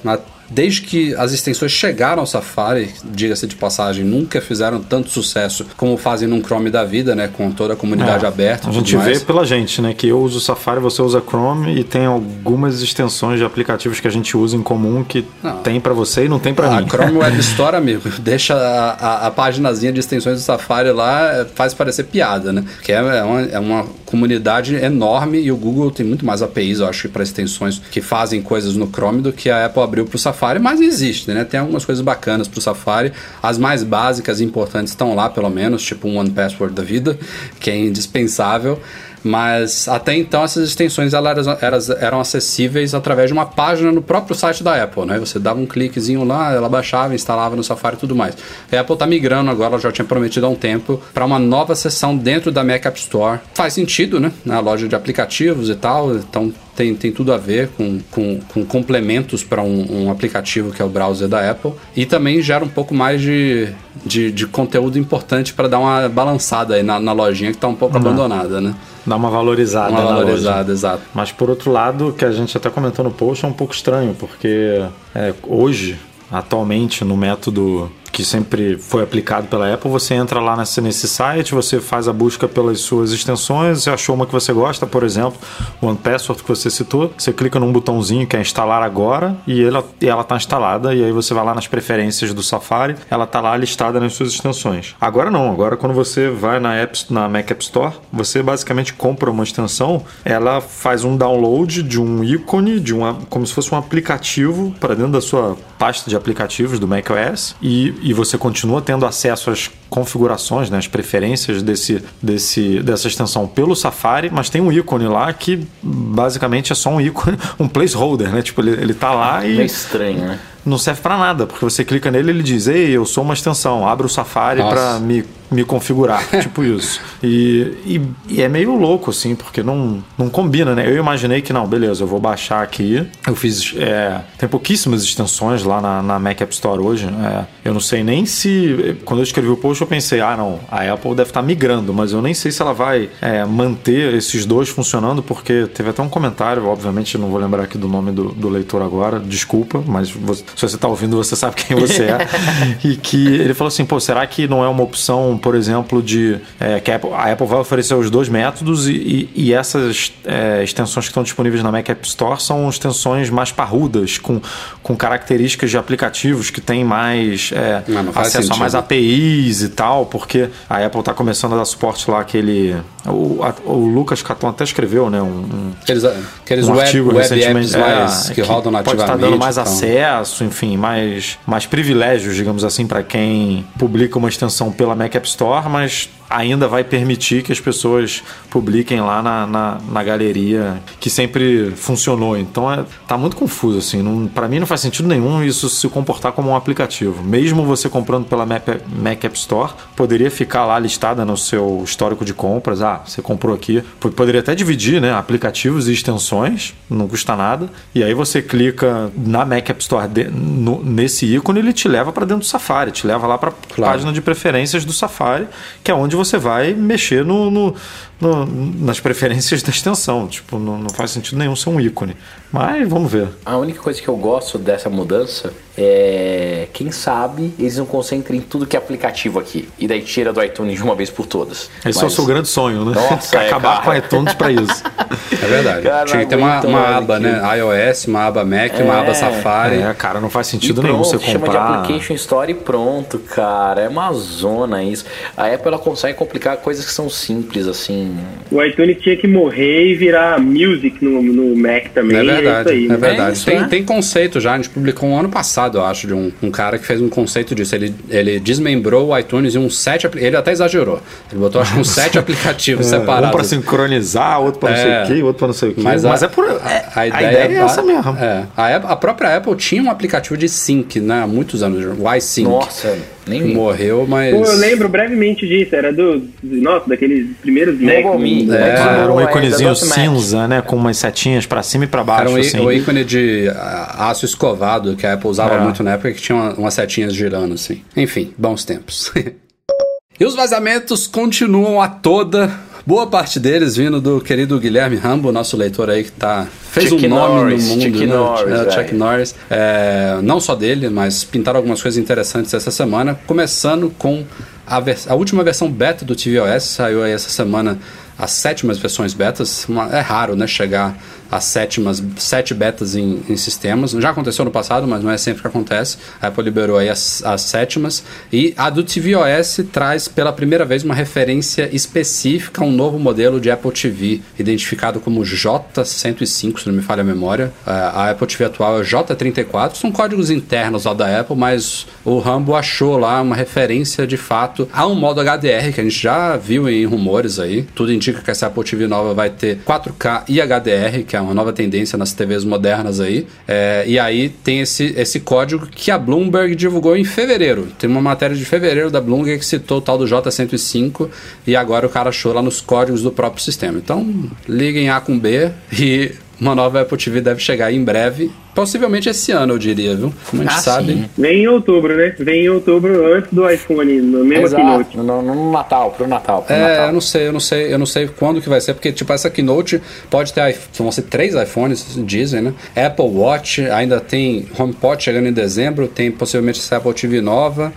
Desde 0.49 0.81
que 0.81 1.13
as 1.15 1.31
extensões 1.31 1.71
chegaram 1.71 2.21
ao 2.21 2.27
Safari, 2.27 2.89
diga-se 3.03 3.47
de 3.47 3.55
passagem, 3.55 4.03
nunca 4.03 4.39
fizeram 4.41 4.79
tanto 4.81 5.09
sucesso 5.09 5.65
como 5.75 5.97
fazem 5.97 6.27
num 6.27 6.41
Chrome 6.43 6.69
da 6.69 6.83
vida, 6.83 7.15
né, 7.15 7.27
com 7.31 7.51
toda 7.51 7.73
a 7.73 7.75
comunidade 7.75 8.25
É, 8.25 8.27
aberta. 8.27 8.69
A 8.69 8.71
gente 8.71 8.95
vê 8.97 9.19
pela 9.19 9.45
gente, 9.45 9.81
né? 9.81 9.93
Que 9.93 10.07
eu 10.07 10.19
uso 10.19 10.39
Safari, 10.39 10.79
você 10.79 11.01
usa 11.01 11.21
Chrome 11.21 11.79
e 11.79 11.83
tem 11.83 12.05
algumas 12.05 12.81
extensões 12.81 13.39
de 13.39 13.45
aplicativos 13.45 13.99
que 13.99 14.07
a 14.07 14.11
gente 14.11 14.35
usa 14.37 14.55
em 14.55 14.61
comum 14.63 15.03
que 15.03 15.25
Não. 15.43 15.57
tem 15.57 15.79
pra 15.79 15.93
você 15.93 16.25
e 16.25 16.29
não 16.29 16.39
tem 16.39 16.53
pra 16.53 16.67
A 16.77 16.81
mim. 16.81 16.87
Chrome 16.87 17.17
Web 17.17 17.37
Store, 17.41 17.75
amigo, 17.75 18.09
deixa 18.19 18.53
a, 18.55 18.89
a, 18.91 19.27
a 19.27 19.31
paginazinha 19.31 19.91
de 19.91 19.99
extensões 19.99 20.39
do 20.39 20.43
Safari 20.43 20.91
lá, 20.91 21.31
é, 21.33 21.45
faz 21.55 21.73
parecer 21.73 22.03
piada, 22.03 22.51
né? 22.53 22.63
Porque 22.75 22.91
é, 22.91 22.95
é 22.95 23.23
uma, 23.23 23.41
é 23.41 23.59
uma 23.59 23.85
comunidade 24.05 24.75
enorme 24.75 25.39
e 25.39 25.51
o 25.51 25.57
Google 25.57 25.91
tem 25.91 26.05
muito 26.05 26.25
mais 26.25 26.41
APIs, 26.41 26.79
eu 26.79 26.87
acho, 26.87 27.09
para 27.09 27.23
extensões 27.23 27.81
que 27.91 28.01
fazem 28.01 28.41
coisas 28.41 28.75
no 28.75 28.87
Chrome 28.87 29.21
do 29.21 29.33
que 29.33 29.49
a 29.49 29.65
Apple 29.65 29.81
abriu 29.81 30.05
para 30.05 30.15
o 30.15 30.19
Safari, 30.19 30.34
mas 30.59 30.81
existe, 30.81 31.31
né? 31.31 31.43
Tem 31.43 31.59
algumas 31.59 31.85
coisas 31.85 32.03
bacanas 32.03 32.47
para 32.47 32.59
o 32.59 32.61
Safari. 32.61 33.11
As 33.41 33.57
mais 33.57 33.83
básicas 33.83 34.39
e 34.39 34.43
importantes 34.43 34.91
estão 34.91 35.15
lá, 35.15 35.29
pelo 35.29 35.49
menos, 35.49 35.83
tipo 35.83 36.07
um 36.07 36.17
One 36.17 36.31
Password 36.31 36.73
da 36.73 36.83
vida, 36.83 37.17
que 37.59 37.69
é 37.69 37.77
indispensável. 37.77 38.79
Mas 39.25 39.87
até 39.87 40.15
então 40.15 40.43
essas 40.43 40.69
extensões 40.69 41.11
elas 41.11 41.47
eram, 41.47 41.57
elas 41.59 41.89
eram 41.89 42.19
acessíveis 42.19 42.93
através 42.93 43.27
de 43.27 43.33
uma 43.33 43.47
página 43.47 43.91
no 43.91 43.99
próprio 43.99 44.35
site 44.35 44.63
da 44.63 44.83
Apple, 44.83 45.03
né? 45.03 45.17
Você 45.17 45.39
dava 45.39 45.59
um 45.59 45.65
cliquezinho 45.65 46.23
lá, 46.23 46.53
ela 46.53 46.69
baixava, 46.69 47.15
instalava 47.15 47.55
no 47.55 47.63
Safari 47.63 47.95
e 47.95 47.99
tudo 47.99 48.15
mais. 48.15 48.37
A 48.71 48.79
Apple 48.79 48.93
está 48.93 49.07
migrando 49.07 49.49
agora, 49.49 49.73
ela 49.73 49.81
já 49.81 49.91
tinha 49.91 50.05
prometido 50.05 50.45
há 50.45 50.49
um 50.49 50.55
tempo, 50.55 51.01
para 51.11 51.25
uma 51.25 51.39
nova 51.39 51.73
seção 51.73 52.15
dentro 52.15 52.51
da 52.51 52.63
Mac 52.63 52.85
App 52.85 52.99
Store. 52.99 53.39
Faz 53.55 53.73
sentido, 53.73 54.19
né? 54.19 54.31
Na 54.45 54.59
loja 54.59 54.87
de 54.87 54.93
aplicativos 54.93 55.71
e 55.71 55.75
tal, 55.75 56.15
então 56.15 56.53
tem, 56.75 56.93
tem 56.93 57.11
tudo 57.11 57.33
a 57.33 57.37
ver 57.37 57.69
com, 57.69 57.99
com, 58.11 58.39
com 58.41 58.63
complementos 58.63 59.43
para 59.43 59.63
um, 59.63 60.03
um 60.05 60.11
aplicativo 60.11 60.71
que 60.71 60.83
é 60.83 60.85
o 60.85 60.89
browser 60.89 61.27
da 61.27 61.49
Apple. 61.49 61.71
E 61.95 62.05
também 62.05 62.43
gera 62.43 62.63
um 62.63 62.69
pouco 62.69 62.93
mais 62.93 63.21
de, 63.21 63.69
de, 64.05 64.31
de 64.31 64.45
conteúdo 64.45 64.99
importante 64.99 65.51
para 65.51 65.67
dar 65.67 65.79
uma 65.79 66.07
balançada 66.07 66.75
aí 66.75 66.83
na, 66.83 66.99
na 66.99 67.11
lojinha 67.11 67.49
que 67.49 67.57
está 67.57 67.67
um 67.67 67.75
pouco 67.75 67.97
abandonada, 67.97 68.61
né? 68.61 68.75
Dá 69.05 69.15
uma 69.15 69.29
valorizada 69.29 69.91
Uma 69.91 70.03
valorizada, 70.03 70.71
exato. 70.71 71.03
Mas 71.13 71.31
por 71.31 71.49
outro 71.49 71.71
lado, 71.71 72.13
que 72.17 72.25
a 72.25 72.31
gente 72.31 72.55
até 72.57 72.69
comentou 72.69 73.05
no 73.05 73.11
post, 73.11 73.45
é 73.45 73.47
um 73.47 73.53
pouco 73.53 73.73
estranho, 73.73 74.15
porque 74.15 74.83
é, 75.13 75.33
hoje, 75.43 75.99
atualmente, 76.31 77.03
no 77.03 77.15
método 77.15 77.91
que 78.15 78.23
sempre 78.23 78.77
foi 78.77 79.03
aplicado 79.03 79.47
pela 79.47 79.73
Apple, 79.73 79.91
você 79.91 80.13
entra 80.13 80.39
lá 80.39 80.55
nesse, 80.55 81.05
site, 81.05 81.53
você 81.53 81.81
faz 81.81 82.07
a 82.07 82.13
busca 82.13 82.47
pelas 82.47 82.79
suas 82.79 83.11
extensões, 83.11 83.83
você 83.83 83.89
achou 83.89 84.15
uma 84.15 84.25
que 84.25 84.31
você 84.31 84.53
gosta, 84.53 84.87
por 84.87 85.03
exemplo, 85.03 85.37
o 85.81 85.87
OnePassword 85.87 86.41
que 86.41 86.47
você 86.47 86.69
citou, 86.69 87.13
você 87.17 87.33
clica 87.33 87.59
num 87.59 87.73
botãozinho 87.73 88.25
que 88.25 88.37
é 88.37 88.39
instalar 88.39 88.81
agora 88.83 89.35
e 89.45 89.61
ela 89.61 89.83
e 89.99 90.07
ela 90.07 90.21
está 90.21 90.37
instalada 90.37 90.95
e 90.95 91.03
aí 91.03 91.11
você 91.11 91.33
vai 91.33 91.43
lá 91.43 91.53
nas 91.53 91.67
preferências 91.67 92.33
do 92.33 92.41
Safari, 92.41 92.95
ela 93.09 93.25
está 93.25 93.41
lá 93.41 93.57
listada 93.57 93.99
nas 93.99 94.13
suas 94.13 94.31
extensões. 94.31 94.95
Agora 95.01 95.29
não, 95.29 95.51
agora 95.51 95.75
quando 95.75 95.93
você 95.93 96.29
vai 96.29 96.57
na 96.57 96.73
App, 96.73 96.97
na 97.09 97.27
Mac 97.27 97.51
App 97.51 97.61
Store, 97.61 97.95
você 98.13 98.41
basicamente 98.41 98.93
compra 98.93 99.29
uma 99.29 99.43
extensão, 99.43 100.01
ela 100.23 100.61
faz 100.61 101.03
um 101.03 101.17
download 101.17 101.83
de 101.83 101.99
um 101.99 102.23
ícone, 102.23 102.79
de 102.79 102.93
uma 102.93 103.15
como 103.29 103.45
se 103.45 103.53
fosse 103.53 103.75
um 103.75 103.77
aplicativo 103.77 104.73
para 104.79 104.95
dentro 104.95 105.11
da 105.11 105.21
sua 105.21 105.57
pasta 105.77 106.09
de 106.09 106.15
aplicativos 106.15 106.79
do 106.79 106.87
macOS 106.87 107.57
e, 107.61 107.93
e 108.05 108.13
você 108.13 108.37
continua 108.37 108.83
tendo 108.83 109.03
acesso 109.03 109.49
às 109.49 109.67
configurações, 109.89 110.69
né, 110.69 110.77
as 110.77 110.87
preferências 110.87 111.63
desse, 111.63 112.03
desse, 112.21 112.79
dessa 112.79 113.07
extensão 113.07 113.47
pelo 113.47 113.75
Safari, 113.75 114.29
mas 114.31 114.47
tem 114.47 114.61
um 114.61 114.71
ícone 114.71 115.07
lá 115.07 115.33
que 115.33 115.67
basicamente 115.81 116.71
é 116.71 116.75
só 116.75 116.91
um 116.91 117.01
ícone, 117.01 117.35
um 117.59 117.67
placeholder, 117.67 118.31
né? 118.31 118.43
Tipo, 118.43 118.61
ele, 118.61 118.71
ele 118.79 118.93
tá 118.93 119.11
lá 119.11 119.43
e. 119.43 119.59
É 119.59 119.65
estranho, 119.65 120.19
né? 120.19 120.39
Não 120.65 120.77
serve 120.77 121.01
para 121.01 121.17
nada, 121.17 121.45
porque 121.45 121.63
você 121.63 121.85
clica 121.85 122.09
nele 122.09 122.29
e 122.29 122.31
ele 122.31 122.43
diz: 122.43 122.67
Ei, 122.67 122.89
eu 122.91 123.05
sou 123.05 123.23
uma 123.23 123.33
extensão, 123.33 123.87
abre 123.87 124.05
o 124.05 124.09
Safari 124.09 124.61
para 124.61 124.99
me 124.99 125.23
me 125.51 125.63
configurar, 125.63 126.23
tipo 126.41 126.63
isso. 126.63 126.99
E, 127.23 127.73
e, 127.85 128.01
e, 128.27 128.41
é 128.41 128.49
meio 128.49 128.75
louco, 128.75 129.11
assim, 129.11 129.35
porque 129.35 129.61
não, 129.61 130.03
não 130.17 130.29
combina, 130.29 130.73
né? 130.73 130.87
Eu 130.87 130.97
imaginei 130.97 131.41
que, 131.41 131.53
não, 131.53 131.67
beleza, 131.67 132.03
eu 132.03 132.07
vou 132.07 132.19
baixar 132.19 132.61
aqui. 132.61 133.05
Eu 133.25 133.35
fiz. 133.35 133.73
É, 133.77 134.21
tem 134.37 134.49
pouquíssimas 134.49 135.03
extensões 135.03 135.63
lá 135.63 135.81
na, 135.81 136.01
na 136.01 136.19
Mac 136.19 136.41
App 136.41 136.53
Store 136.53 136.81
hoje. 136.81 137.07
É, 137.07 137.45
eu 137.63 137.73
não 137.73 137.79
sei 137.79 138.03
nem 138.03 138.25
se. 138.25 138.97
Quando 139.05 139.19
eu 139.19 139.23
escrevi 139.23 139.49
o 139.49 139.57
post, 139.57 139.81
eu 139.81 139.87
pensei, 139.87 140.21
ah, 140.21 140.35
não, 140.35 140.59
a 140.69 140.81
Apple 140.91 141.11
deve 141.11 141.29
estar 141.29 141.41
tá 141.41 141.45
migrando, 141.45 141.93
mas 141.93 142.11
eu 142.11 142.21
nem 142.21 142.33
sei 142.33 142.51
se 142.51 142.61
ela 142.61 142.73
vai 142.73 143.09
é, 143.21 143.45
manter 143.45 144.13
esses 144.13 144.45
dois 144.45 144.69
funcionando, 144.69 145.21
porque 145.21 145.67
teve 145.73 145.89
até 145.89 146.01
um 146.01 146.09
comentário, 146.09 146.65
obviamente, 146.65 147.17
não 147.17 147.29
vou 147.29 147.39
lembrar 147.39 147.63
aqui 147.63 147.77
do 147.77 147.87
nome 147.87 148.11
do, 148.11 148.29
do 148.29 148.49
leitor 148.49 148.81
agora, 148.81 149.19
desculpa, 149.19 149.83
mas 149.85 150.11
você, 150.11 150.43
se 150.55 150.61
você 150.61 150.75
está 150.75 150.87
ouvindo, 150.87 151.17
você 151.17 151.35
sabe 151.35 151.55
quem 151.55 151.75
você 151.75 152.03
é. 152.03 152.27
e 152.83 152.95
que 152.95 153.27
ele 153.27 153.53
falou 153.53 153.67
assim, 153.67 153.85
pô, 153.85 153.99
será 153.99 154.25
que 154.25 154.47
não 154.47 154.63
é 154.63 154.67
uma 154.67 154.83
opção 154.83 155.37
por 155.41 155.55
exemplo, 155.55 156.01
de 156.01 156.39
é, 156.59 156.79
que 156.79 156.91
a 156.91 156.95
Apple, 156.95 157.09
a 157.13 157.31
Apple, 157.31 157.47
vai 157.47 157.59
oferecer 157.59 157.93
os 157.95 158.09
dois 158.09 158.29
métodos 158.29 158.87
e, 158.87 158.93
e, 158.93 159.29
e 159.35 159.53
essas 159.53 160.11
é, 160.25 160.63
extensões 160.63 161.05
que 161.05 161.11
estão 161.11 161.23
disponíveis 161.23 161.63
na 161.63 161.71
Mac 161.71 161.87
App 161.89 162.07
Store 162.07 162.41
são 162.41 162.67
extensões 162.69 163.29
mais 163.29 163.51
parrudas, 163.51 164.17
com, 164.17 164.41
com 164.81 164.95
características 164.95 165.69
de 165.69 165.77
aplicativos 165.77 166.49
que 166.49 166.61
têm 166.61 166.83
mais 166.83 167.51
é, 167.53 167.83
não, 167.87 168.03
não 168.03 168.11
acesso 168.11 168.43
sentido. 168.43 168.53
a 168.53 168.57
mais 168.57 168.75
APIs 168.75 169.61
e 169.61 169.69
tal, 169.69 170.05
porque 170.05 170.49
a 170.69 170.83
Apple 170.85 170.99
está 170.99 171.13
começando 171.13 171.53
a 171.53 171.57
dar 171.57 171.65
suporte 171.65 172.09
lá 172.09 172.21
aquele. 172.21 172.75
O, 173.05 173.43
a, 173.43 173.53
o 173.65 173.85
Lucas 173.87 174.23
Caton 174.23 174.49
até 174.49 174.63
escreveu, 174.63 175.09
né? 175.09 175.21
Um, 175.21 175.25
um, 175.25 175.73
aqueles 175.81 176.03
aqueles 176.05 176.67
um 176.67 176.71
web, 176.71 176.81
artigo 176.81 177.09
web 177.09 177.19
recentemente 177.19 177.77
mais, 177.77 178.25
é, 178.25 178.33
que, 178.33 178.41
que 178.41 178.47
rodam 178.47 178.71
nativamente. 178.71 178.83
Pode 178.83 179.01
estar 179.01 179.17
dando 179.17 179.37
mais 179.37 179.57
então. 179.57 179.71
acesso, 179.71 180.43
enfim, 180.45 180.77
mais, 180.77 181.37
mais 181.45 181.65
privilégios, 181.65 182.35
digamos 182.35 182.63
assim, 182.63 182.87
para 182.87 183.03
quem 183.03 183.65
publica 183.77 184.17
uma 184.17 184.29
extensão 184.29 184.71
pela 184.71 184.95
Mac 184.95 185.13
App 185.15 185.27
Store, 185.27 185.67
mas 185.69 186.09
ainda 186.29 186.67
vai 186.67 186.83
permitir 186.83 187.43
que 187.43 187.51
as 187.51 187.59
pessoas 187.59 188.23
publiquem 188.49 189.01
lá 189.01 189.21
na, 189.21 189.47
na, 189.47 189.77
na 189.89 190.03
galeria 190.03 190.81
que 190.99 191.09
sempre 191.09 191.71
funcionou. 191.75 192.37
Então 192.37 192.71
é, 192.71 192.85
tá 193.07 193.17
muito 193.17 193.35
confuso 193.35 193.77
assim. 193.77 194.29
Para 194.33 194.47
mim 194.47 194.59
não 194.59 194.67
faz 194.67 194.81
sentido 194.81 195.07
nenhum 195.07 195.43
isso 195.43 195.69
se 195.69 195.87
comportar 195.87 196.31
como 196.31 196.49
um 196.49 196.55
aplicativo. 196.55 197.23
Mesmo 197.23 197.63
você 197.63 197.89
comprando 197.89 198.25
pela 198.25 198.45
Mac, 198.45 198.67
Mac 198.87 199.23
App 199.23 199.37
Store, 199.37 199.73
poderia 199.95 200.31
ficar 200.31 200.65
lá 200.65 200.77
listada 200.79 201.23
no 201.23 201.37
seu 201.37 201.81
histórico 201.83 202.25
de 202.25 202.33
compras. 202.33 202.81
Ah, 202.81 203.01
você 203.05 203.21
comprou 203.21 203.55
aqui. 203.55 203.83
Poderia 204.15 204.41
até 204.41 204.55
dividir, 204.55 205.01
né? 205.01 205.13
Aplicativos 205.13 205.87
e 205.87 205.93
extensões, 205.93 206.73
não 206.89 207.07
custa 207.07 207.35
nada. 207.35 207.69
E 207.93 208.03
aí 208.03 208.13
você 208.13 208.41
clica 208.41 209.11
na 209.15 209.45
Mac 209.45 209.69
App 209.69 209.81
Store 209.81 210.07
de, 210.07 210.25
no, 210.25 210.83
nesse 210.83 211.25
ícone, 211.25 211.59
ele 211.59 211.73
te 211.73 211.87
leva 211.87 212.11
para 212.11 212.25
dentro 212.25 212.39
do 212.39 212.45
Safari, 212.45 212.91
te 212.91 213.05
leva 213.05 213.27
lá 213.27 213.37
para 213.37 213.51
claro. 213.73 213.93
página 213.93 214.11
de 214.11 214.21
preferências 214.21 214.85
do 214.85 214.93
Safari, 214.93 215.47
que 215.83 215.91
é 215.91 215.93
onde 215.93 216.14
você 216.15 216.37
vai 216.37 216.73
mexer 216.73 217.23
no, 217.25 217.51
no, 217.51 217.75
no, 218.19 218.45
nas 218.45 218.99
preferências 218.99 219.61
da 219.61 219.69
extensão. 219.69 220.27
Tipo, 220.27 220.57
não, 220.57 220.77
não, 220.77 220.89
faz 220.89 221.11
sentido 221.11 221.37
nenhum 221.37 221.55
ser 221.55 221.69
um 221.69 221.79
ícone. 221.79 222.15
Mas 222.51 222.87
vamos 222.87 223.11
ver. 223.11 223.29
A 223.45 223.57
única 223.57 223.81
coisa 223.81 224.01
que 224.01 224.07
eu 224.07 224.15
gosto 224.15 224.57
dessa 224.57 224.89
mudança 224.89 225.53
é. 225.77 226.67
Quem 226.73 226.91
sabe 226.91 227.53
eles 227.59 227.77
não 227.77 227.85
concentrem 227.85 228.41
tudo 228.41 228.65
que 228.65 228.75
é 228.75 228.79
aplicativo 228.79 229.39
aqui. 229.39 229.67
E 229.77 229.87
daí 229.87 230.01
tira 230.01 230.31
do 230.31 230.43
iTunes 230.43 230.77
de 230.77 230.83
uma 230.83 230.95
vez 230.95 231.09
por 231.09 231.25
todas. 231.25 231.69
Esse 231.85 231.85
Mas... 231.85 232.03
é 232.03 232.05
o 232.05 232.09
seu 232.09 232.25
grande 232.25 232.47
sonho, 232.47 232.85
né? 232.85 232.95
Nossa, 232.95 233.35
é, 233.37 233.47
Acabar 233.47 233.83
com 233.83 233.89
o 233.89 233.95
iTunes 233.95 234.33
para 234.33 234.51
isso. 234.51 234.83
É 235.31 235.47
verdade. 235.47 235.81
Cara, 235.83 236.05
Tinha 236.05 236.23
que 236.23 236.29
ter 236.29 236.35
uma, 236.35 236.61
uma 236.61 236.97
aba, 236.97 237.19
né? 237.19 237.41
iOS, 237.57 238.05
uma 238.05 238.25
aba 238.25 238.43
Mac, 238.43 238.73
é... 238.73 238.83
uma 238.83 239.01
aba 239.01 239.13
Safari. 239.13 239.77
É, 239.77 239.93
cara, 239.93 240.19
não 240.19 240.29
faz 240.29 240.47
sentido 240.47 240.81
pronto, 240.81 240.91
nenhum 240.91 241.03
você 241.03 241.17
comprar. 241.17 241.31
Chama 241.31 241.47
de 241.49 241.57
Application 241.57 242.13
Store 242.15 242.51
e 242.51 242.55
pronto, 242.55 243.19
cara. 243.19 243.81
É 243.81 243.89
uma 243.89 244.11
zona 244.13 244.83
isso. 244.83 245.05
A 245.35 245.47
Apple 245.47 245.67
ela 245.67 245.79
consegue 245.79 246.17
complicar 246.17 246.57
coisas 246.57 246.85
que 246.85 246.91
são 246.91 247.09
simples, 247.09 247.67
assim. 247.67 248.04
O 248.51 248.63
iTunes 248.63 248.97
tinha 249.01 249.17
que 249.17 249.27
morrer 249.27 249.87
e 249.87 249.95
virar 249.95 250.39
Music 250.39 251.03
no, 251.03 251.21
no 251.21 251.55
Mac 251.55 251.87
também. 251.93 252.17
É 252.17 252.23
verdade. 252.23 252.69
É, 252.69 252.71
aí, 252.71 252.85
é 252.85 252.87
né? 252.89 252.97
verdade. 252.97 253.29
É 253.29 253.33
isso, 253.33 253.45
tem, 253.45 253.59
né? 253.59 253.67
tem 253.67 253.83
conceito 253.83 254.39
já. 254.39 254.53
A 254.53 254.57
gente 254.57 254.69
publicou 254.69 255.09
um 255.09 255.17
ano 255.17 255.29
passado, 255.29 255.79
eu 255.79 255.83
acho, 255.83 256.07
de 256.07 256.13
um, 256.13 256.31
um 256.41 256.51
cara 256.51 256.77
que 256.77 256.85
fez 256.85 257.01
um 257.01 257.09
conceito 257.09 257.55
disso. 257.55 257.75
Ele, 257.75 257.93
ele 258.09 258.39
desmembrou 258.39 259.09
o 259.09 259.17
iTunes 259.17 259.55
em 259.55 259.59
uns 259.59 259.77
sete. 259.77 260.07
Ele 260.15 260.37
até 260.37 260.51
exagerou. 260.51 261.01
Ele 261.31 261.39
botou, 261.39 261.59
acho, 261.59 261.77
uns 261.77 261.89
sete 261.89 262.17
aplicativos 262.19 262.85
é, 262.85 262.99
separados. 262.99 263.29
Um 263.29 263.31
para 263.33 263.43
sincronizar, 263.43 264.39
outro 264.39 264.59
para 264.59 264.69
não 264.69 264.77
sei 264.77 264.85
o 264.85 264.93
é. 264.93 265.05
quê, 265.05 265.23
outro 265.23 265.39
para 265.39 265.47
não 265.47 265.53
sei 265.53 265.69
o 265.69 265.73
quê. 265.73 265.81
Mas, 265.81 266.03
mas 266.03 266.21
a, 266.21 266.25
é 266.25 266.29
por. 266.29 266.45
A, 266.45 266.91
a, 266.95 267.07
ideia, 267.07 267.27
a 267.27 267.31
ideia 267.31 267.59
é 267.59 267.63
essa 267.63 267.81
mesmo. 267.81 268.15
É. 268.17 268.45
A, 268.55 268.75
a 268.75 268.95
própria 268.95 269.35
Apple 269.35 269.55
tinha 269.55 269.81
um 269.81 269.89
aplicativo 269.89 270.37
de 270.37 270.47
sync, 270.47 270.99
né? 270.99 271.23
Há 271.23 271.27
muitos 271.27 271.63
anos. 271.63 271.83
O 271.99 272.13
iSync. 272.13 272.47
Nossa. 272.47 273.14
Nem 273.27 273.53
morreu, 273.53 274.05
mas. 274.07 274.33
Pô, 274.33 274.45
eu 274.45 274.57
lembro 274.57 274.87
brevemente 274.87 275.47
disso, 275.47 275.75
era 275.75 275.91
do. 275.91 276.27
Nossa, 276.43 276.87
daqueles 276.87 277.27
primeiros 277.41 277.79
Mac. 277.79 278.19
Me. 278.19 278.49
É, 278.51 278.55
era 278.55 279.11
um 279.11 279.21
íconezinho 279.21 279.75
cinza, 279.75 280.47
né? 280.47 280.61
Com 280.61 280.75
umas 280.75 280.97
setinhas 280.97 281.45
para 281.45 281.63
cima 281.63 281.85
e 281.85 281.87
para 281.87 282.03
baixo. 282.03 282.21
Era 282.21 282.31
um 282.31 282.37
assim. 282.39 282.59
o 282.59 282.71
ícone 282.71 283.03
de 283.03 283.49
aço 283.97 284.25
escovado 284.25 284.95
que 284.95 285.07
a 285.07 285.13
Apple 285.13 285.29
usava 285.29 285.55
é. 285.55 285.59
muito 285.59 285.81
na 285.81 285.93
época, 285.93 286.11
que 286.11 286.21
tinha 286.21 286.35
uma, 286.35 286.53
umas 286.53 286.73
setinhas 286.73 287.13
girando, 287.13 287.55
assim. 287.55 287.81
Enfim, 287.97 288.33
bons 288.37 288.63
tempos. 288.63 289.11
e 290.19 290.25
os 290.25 290.35
vazamentos 290.35 291.07
continuam 291.07 291.81
a 291.81 291.87
toda. 291.87 292.51
Boa 292.87 293.07
parte 293.07 293.39
deles 293.39 293.75
vindo 293.75 293.99
do 293.99 294.21
querido 294.21 294.59
Guilherme 294.59 294.95
Rambo, 294.95 295.31
nosso 295.31 295.57
leitor 295.57 295.89
aí 295.89 296.03
que 296.03 296.11
tá, 296.11 296.45
fez 296.69 296.89
Chuck 296.89 297.03
um 297.07 297.09
nome 297.09 297.35
Norris, 297.35 297.63
no 297.63 297.69
mundo. 297.69 297.81
Chuck 297.81 298.05
né? 298.05 298.15
Norris, 298.15 298.59
é, 298.59 298.71
Chuck 298.71 298.93
Norris. 298.95 299.35
É, 299.49 300.19
não 300.21 300.39
só 300.39 300.53
dele, 300.53 300.87
mas 300.87 301.23
pintaram 301.23 301.57
algumas 301.57 301.81
coisas 301.81 301.97
interessantes 301.97 302.53
essa 302.53 302.69
semana, 302.69 303.19
começando 303.25 303.91
com 303.97 304.23
a, 304.67 304.83
a 305.07 305.15
última 305.15 305.43
versão 305.43 305.67
beta 305.71 306.05
do 306.05 306.15
tvOS, 306.15 306.61
saiu 306.61 307.01
aí 307.01 307.11
essa 307.11 307.29
semana 307.29 307.79
as 308.19 308.29
sétimas 308.29 308.77
versões 308.77 309.15
betas. 309.15 309.65
Uma, 309.67 309.85
é 309.89 310.01
raro, 310.01 310.35
né, 310.35 310.45
chegar 310.45 310.95
as 311.35 311.45
sétimas, 311.45 312.01
sete 312.17 312.53
betas 312.53 312.95
em, 312.95 313.21
em, 313.29 313.35
sistemas. 313.35 313.91
Já 313.91 314.11
aconteceu 314.11 314.45
no 314.45 314.51
passado, 314.51 314.87
mas 314.87 315.03
não 315.03 315.11
é 315.11 315.17
sempre 315.17 315.41
que 315.41 315.47
acontece. 315.47 315.97
A 316.21 316.27
Apple 316.27 316.43
liberou 316.43 316.77
aí 316.77 316.89
as, 316.89 317.23
as 317.23 317.41
sétimas. 317.41 318.03
E 318.31 318.53
a 318.57 318.69
do 318.69 318.83
tvOS 318.83 319.59
traz 319.71 320.07
pela 320.07 320.31
primeira 320.31 320.63
vez 320.63 320.83
uma 320.83 320.95
referência 320.95 321.69
específica 321.73 322.63
a 322.63 322.65
um 322.65 322.71
novo 322.71 322.97
modelo 322.97 323.39
de 323.39 323.51
Apple 323.51 323.71
TV, 323.71 324.21
identificado 324.39 324.99
como 324.99 325.21
J105, 325.21 326.59
se 326.59 326.67
não 326.67 326.73
me 326.73 326.81
falha 326.81 327.01
a 327.01 327.03
memória. 327.03 327.51
A 327.65 328.11
Apple 328.11 328.27
TV 328.27 328.45
atual 328.45 328.79
é 328.79 328.83
J34, 328.83 329.75
são 329.75 329.91
códigos 329.91 330.29
internos 330.29 330.85
lá 330.85 330.93
da 330.93 331.19
Apple, 331.19 331.35
mas 331.35 331.85
o 332.03 332.19
Rambo 332.19 332.55
achou 332.55 332.97
lá 332.97 333.21
uma 333.21 333.35
referência 333.35 334.07
de 334.07 334.17
fato 334.17 334.67
a 334.71 334.87
um 334.87 334.95
modo 334.95 335.21
HDR 335.21 335.73
que 335.73 335.81
a 335.81 335.83
gente 335.83 336.01
já 336.01 336.37
viu 336.37 336.69
em 336.69 336.85
rumores 336.85 337.39
aí. 337.39 337.63
Tudo 337.75 337.91
indica 337.91 338.21
que 338.21 338.31
essa 338.31 338.47
Apple 338.47 338.63
TV 338.63 338.87
nova 338.87 339.13
vai 339.13 339.29
ter 339.29 339.59
4K 339.65 340.23
e 340.29 340.39
HDR, 340.39 341.03
que 341.05 341.15
é 341.15 341.24
uma 341.25 341.33
nova 341.33 341.51
tendência 341.51 341.97
nas 341.97 342.13
TVs 342.13 342.43
modernas 342.43 342.99
aí. 342.99 343.27
É, 343.47 343.83
e 343.87 343.99
aí 343.99 344.29
tem 344.29 344.61
esse, 344.61 344.93
esse 344.97 345.19
código 345.19 345.67
que 345.67 345.91
a 345.91 345.97
Bloomberg 345.97 346.55
divulgou 346.55 346.95
em 346.95 347.03
fevereiro. 347.03 347.67
Tem 347.77 347.89
uma 347.89 348.01
matéria 348.01 348.35
de 348.35 348.45
fevereiro 348.45 348.89
da 348.89 349.01
Bloomberg 349.01 349.39
que 349.39 349.45
citou 349.45 349.79
o 349.79 349.81
tal 349.81 349.97
do 349.97 350.05
J105 350.05 351.09
e 351.45 351.55
agora 351.55 351.85
o 351.85 351.89
cara 351.89 352.09
achou 352.09 352.33
lá 352.33 352.41
nos 352.41 352.61
códigos 352.61 353.01
do 353.01 353.11
próprio 353.11 353.43
sistema. 353.43 353.77
Então, 353.77 354.29
liguem 354.47 354.89
A 354.89 355.01
com 355.01 355.17
B 355.17 355.51
e 355.71 356.11
uma 356.39 356.53
nova 356.55 356.81
Apple 356.81 356.97
TV 356.97 357.21
deve 357.21 357.39
chegar 357.39 357.71
em 357.71 357.83
breve. 357.83 358.31
Possivelmente 358.53 359.09
esse 359.09 359.31
ano, 359.33 359.53
eu 359.53 359.57
diria, 359.57 359.95
viu? 359.95 360.13
Como 360.29 360.41
a 360.41 360.45
gente 360.45 360.55
Ah, 360.55 360.61
sabe. 360.61 360.93
sim. 360.93 361.09
Vem 361.17 361.43
em 361.43 361.47
outubro, 361.47 361.95
né? 361.95 362.15
Vem 362.17 362.45
em 362.45 362.49
outubro 362.49 363.13
antes 363.13 363.29
do 363.31 363.49
iPhone, 363.49 363.99
no 364.01 364.23
mesmo 364.23 364.45
Exato, 364.45 364.63
keynote. 364.63 364.97
no, 364.97 365.21
no 365.21 365.51
Natal, 365.51 365.91
pro 365.91 366.07
Natal. 366.07 366.41
Pro 366.43 366.55
É, 366.55 366.59
Natal. 366.69 366.87
eu 366.87 366.93
não 366.93 367.01
sei, 367.01 367.27
eu 367.27 367.33
não 367.33 367.39
sei, 367.41 367.73
eu 367.73 367.77
não 367.77 367.85
sei 367.85 368.07
quando 368.07 368.41
que 368.41 368.47
vai 368.47 368.61
ser, 368.61 368.73
porque 368.73 368.91
tipo 368.93 369.11
essa 369.11 369.29
keynote 369.29 369.81
pode 370.09 370.31
ter 370.33 370.49
iPhone- 370.51 370.67
vão 370.77 370.91
ser 370.91 371.01
três 371.03 371.35
iPhones, 371.35 371.85
dizem, 372.05 372.41
né? 372.41 372.53
Apple 372.75 373.05
Watch, 373.09 373.61
ainda 373.69 373.99
tem 373.99 374.47
HomePod 374.57 375.03
chegando 375.03 375.27
em 375.27 375.33
dezembro, 375.33 375.87
tem 375.87 376.09
possivelmente 376.09 376.59
essa 376.59 376.77
Apple 376.77 376.93
TV 376.93 377.19
nova. 377.19 377.73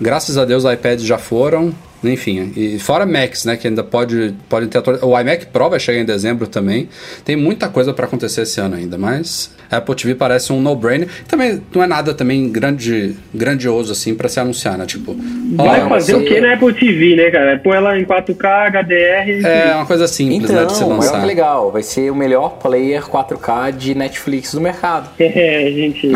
Graças 0.00 0.38
a 0.38 0.44
Deus, 0.46 0.64
os 0.64 0.72
iPads 0.72 1.04
já 1.04 1.18
foram. 1.18 1.74
Enfim, 2.04 2.52
e 2.56 2.78
fora 2.78 3.06
Macs, 3.06 3.44
né, 3.44 3.56
que 3.56 3.68
ainda 3.68 3.84
pode, 3.84 4.34
pode 4.48 4.66
ter 4.66 4.78
atualização. 4.78 5.10
O 5.12 5.18
iMac 5.20 5.46
Pro 5.46 5.70
vai 5.70 5.78
chegar 5.78 6.00
em 6.00 6.04
dezembro 6.04 6.46
também. 6.48 6.88
Tem 7.24 7.36
muita 7.36 7.68
coisa 7.68 7.92
para 7.94 8.06
acontecer 8.06 8.42
esse 8.42 8.60
ano 8.60 8.74
ainda, 8.74 8.98
mas 8.98 9.54
a 9.70 9.76
Apple 9.76 9.94
TV 9.94 10.14
parece 10.16 10.52
um 10.52 10.60
no-brainer. 10.60 11.08
Também 11.28 11.62
não 11.74 11.82
é 11.82 11.86
nada 11.86 12.12
também 12.12 12.50
grande, 12.50 13.14
grandioso 13.32 13.92
assim 13.92 14.14
para 14.14 14.28
se 14.28 14.40
anunciar, 14.40 14.76
né? 14.76 14.84
Tipo, 14.84 15.16
Vai 15.54 15.88
fazer 15.88 16.12
você- 16.14 16.18
o 16.18 16.24
que 16.24 16.40
na 16.40 16.54
Apple 16.54 16.74
TV, 16.74 17.14
né, 17.16 17.30
cara? 17.30 17.58
Põe 17.62 17.76
ela 17.76 17.96
em 17.98 18.04
4K, 18.04 18.66
HDR. 18.66 19.44
é 19.46 19.74
uma 19.76 19.86
coisa 19.86 20.08
simples, 20.08 20.50
né, 20.50 20.64
de 20.64 20.72
se 20.72 20.82
Então, 20.82 20.96
lançar. 20.96 21.22
é 21.22 21.26
legal. 21.26 21.70
Vai 21.70 21.82
ser 21.82 22.10
o 22.10 22.14
melhor 22.16 22.58
player 22.58 23.02
4K 23.08 23.70
de 23.70 23.94
Netflix 23.94 24.52
do 24.54 24.60
mercado. 24.60 25.08
É, 25.20 25.66
a 25.66 25.70
gente 25.70 26.12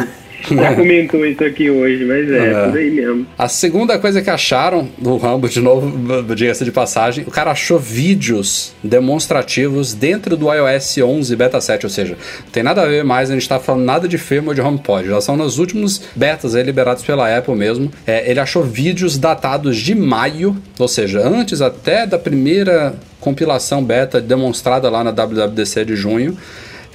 já 0.55 0.75
comentou 0.75 1.25
isso 1.27 1.43
aqui 1.45 1.71
hoje, 1.71 2.05
mas 2.05 2.31
é, 2.31 2.51
É. 2.51 2.65
tudo 2.65 2.79
aí 2.79 2.91
mesmo. 2.91 3.27
A 3.39 3.49
segunda 3.49 3.99
coisa 3.99 4.23
que 4.23 4.31
acharam 4.31 4.89
do 4.99 5.17
Rambo, 5.17 5.49
de 5.49 5.61
novo, 5.61 5.91
diga-se 6.35 6.65
de 6.65 6.73
passagem, 6.73 7.25
o 7.27 7.31
cara 7.31 7.51
achou 7.51 7.79
vídeos 7.79 8.75
demonstrativos 8.83 9.95
dentro 9.95 10.37
do 10.37 10.53
iOS 10.53 10.99
11 10.99 11.37
Beta 11.37 11.61
7, 11.61 11.87
ou 11.87 11.91
seja, 11.91 12.17
não 12.45 12.51
tem 12.51 12.63
nada 12.63 12.83
a 12.83 12.87
ver 12.87 13.05
mais, 13.05 13.31
a 13.31 13.35
gente 13.35 13.49
tá 13.49 13.59
falando 13.59 13.85
nada 13.85 14.09
de 14.09 14.19
firmware 14.19 14.55
de 14.55 14.61
HomePod, 14.61 15.09
já 15.09 15.21
são 15.21 15.37
nos 15.37 15.59
últimos 15.59 16.03
betas 16.15 16.55
aí 16.55 16.63
liberados 16.63 17.03
pela 17.03 17.37
Apple 17.37 17.55
mesmo. 17.55 17.91
É, 18.07 18.29
ele 18.31 18.41
achou 18.41 18.63
vídeos 18.63 19.19
datados 19.19 19.77
de 19.77 19.95
maio, 19.95 20.57
ou 20.79 20.89
seja, 20.89 21.21
antes 21.27 21.61
até 21.61 22.07
da 22.07 22.19
primeira 22.19 22.95
compilação 23.21 23.83
beta 23.83 24.21
demonstrada 24.21 24.89
lá 24.89 25.03
na 25.03 25.11
WWDC 25.11 25.85
de 25.85 25.97
junho 25.97 26.37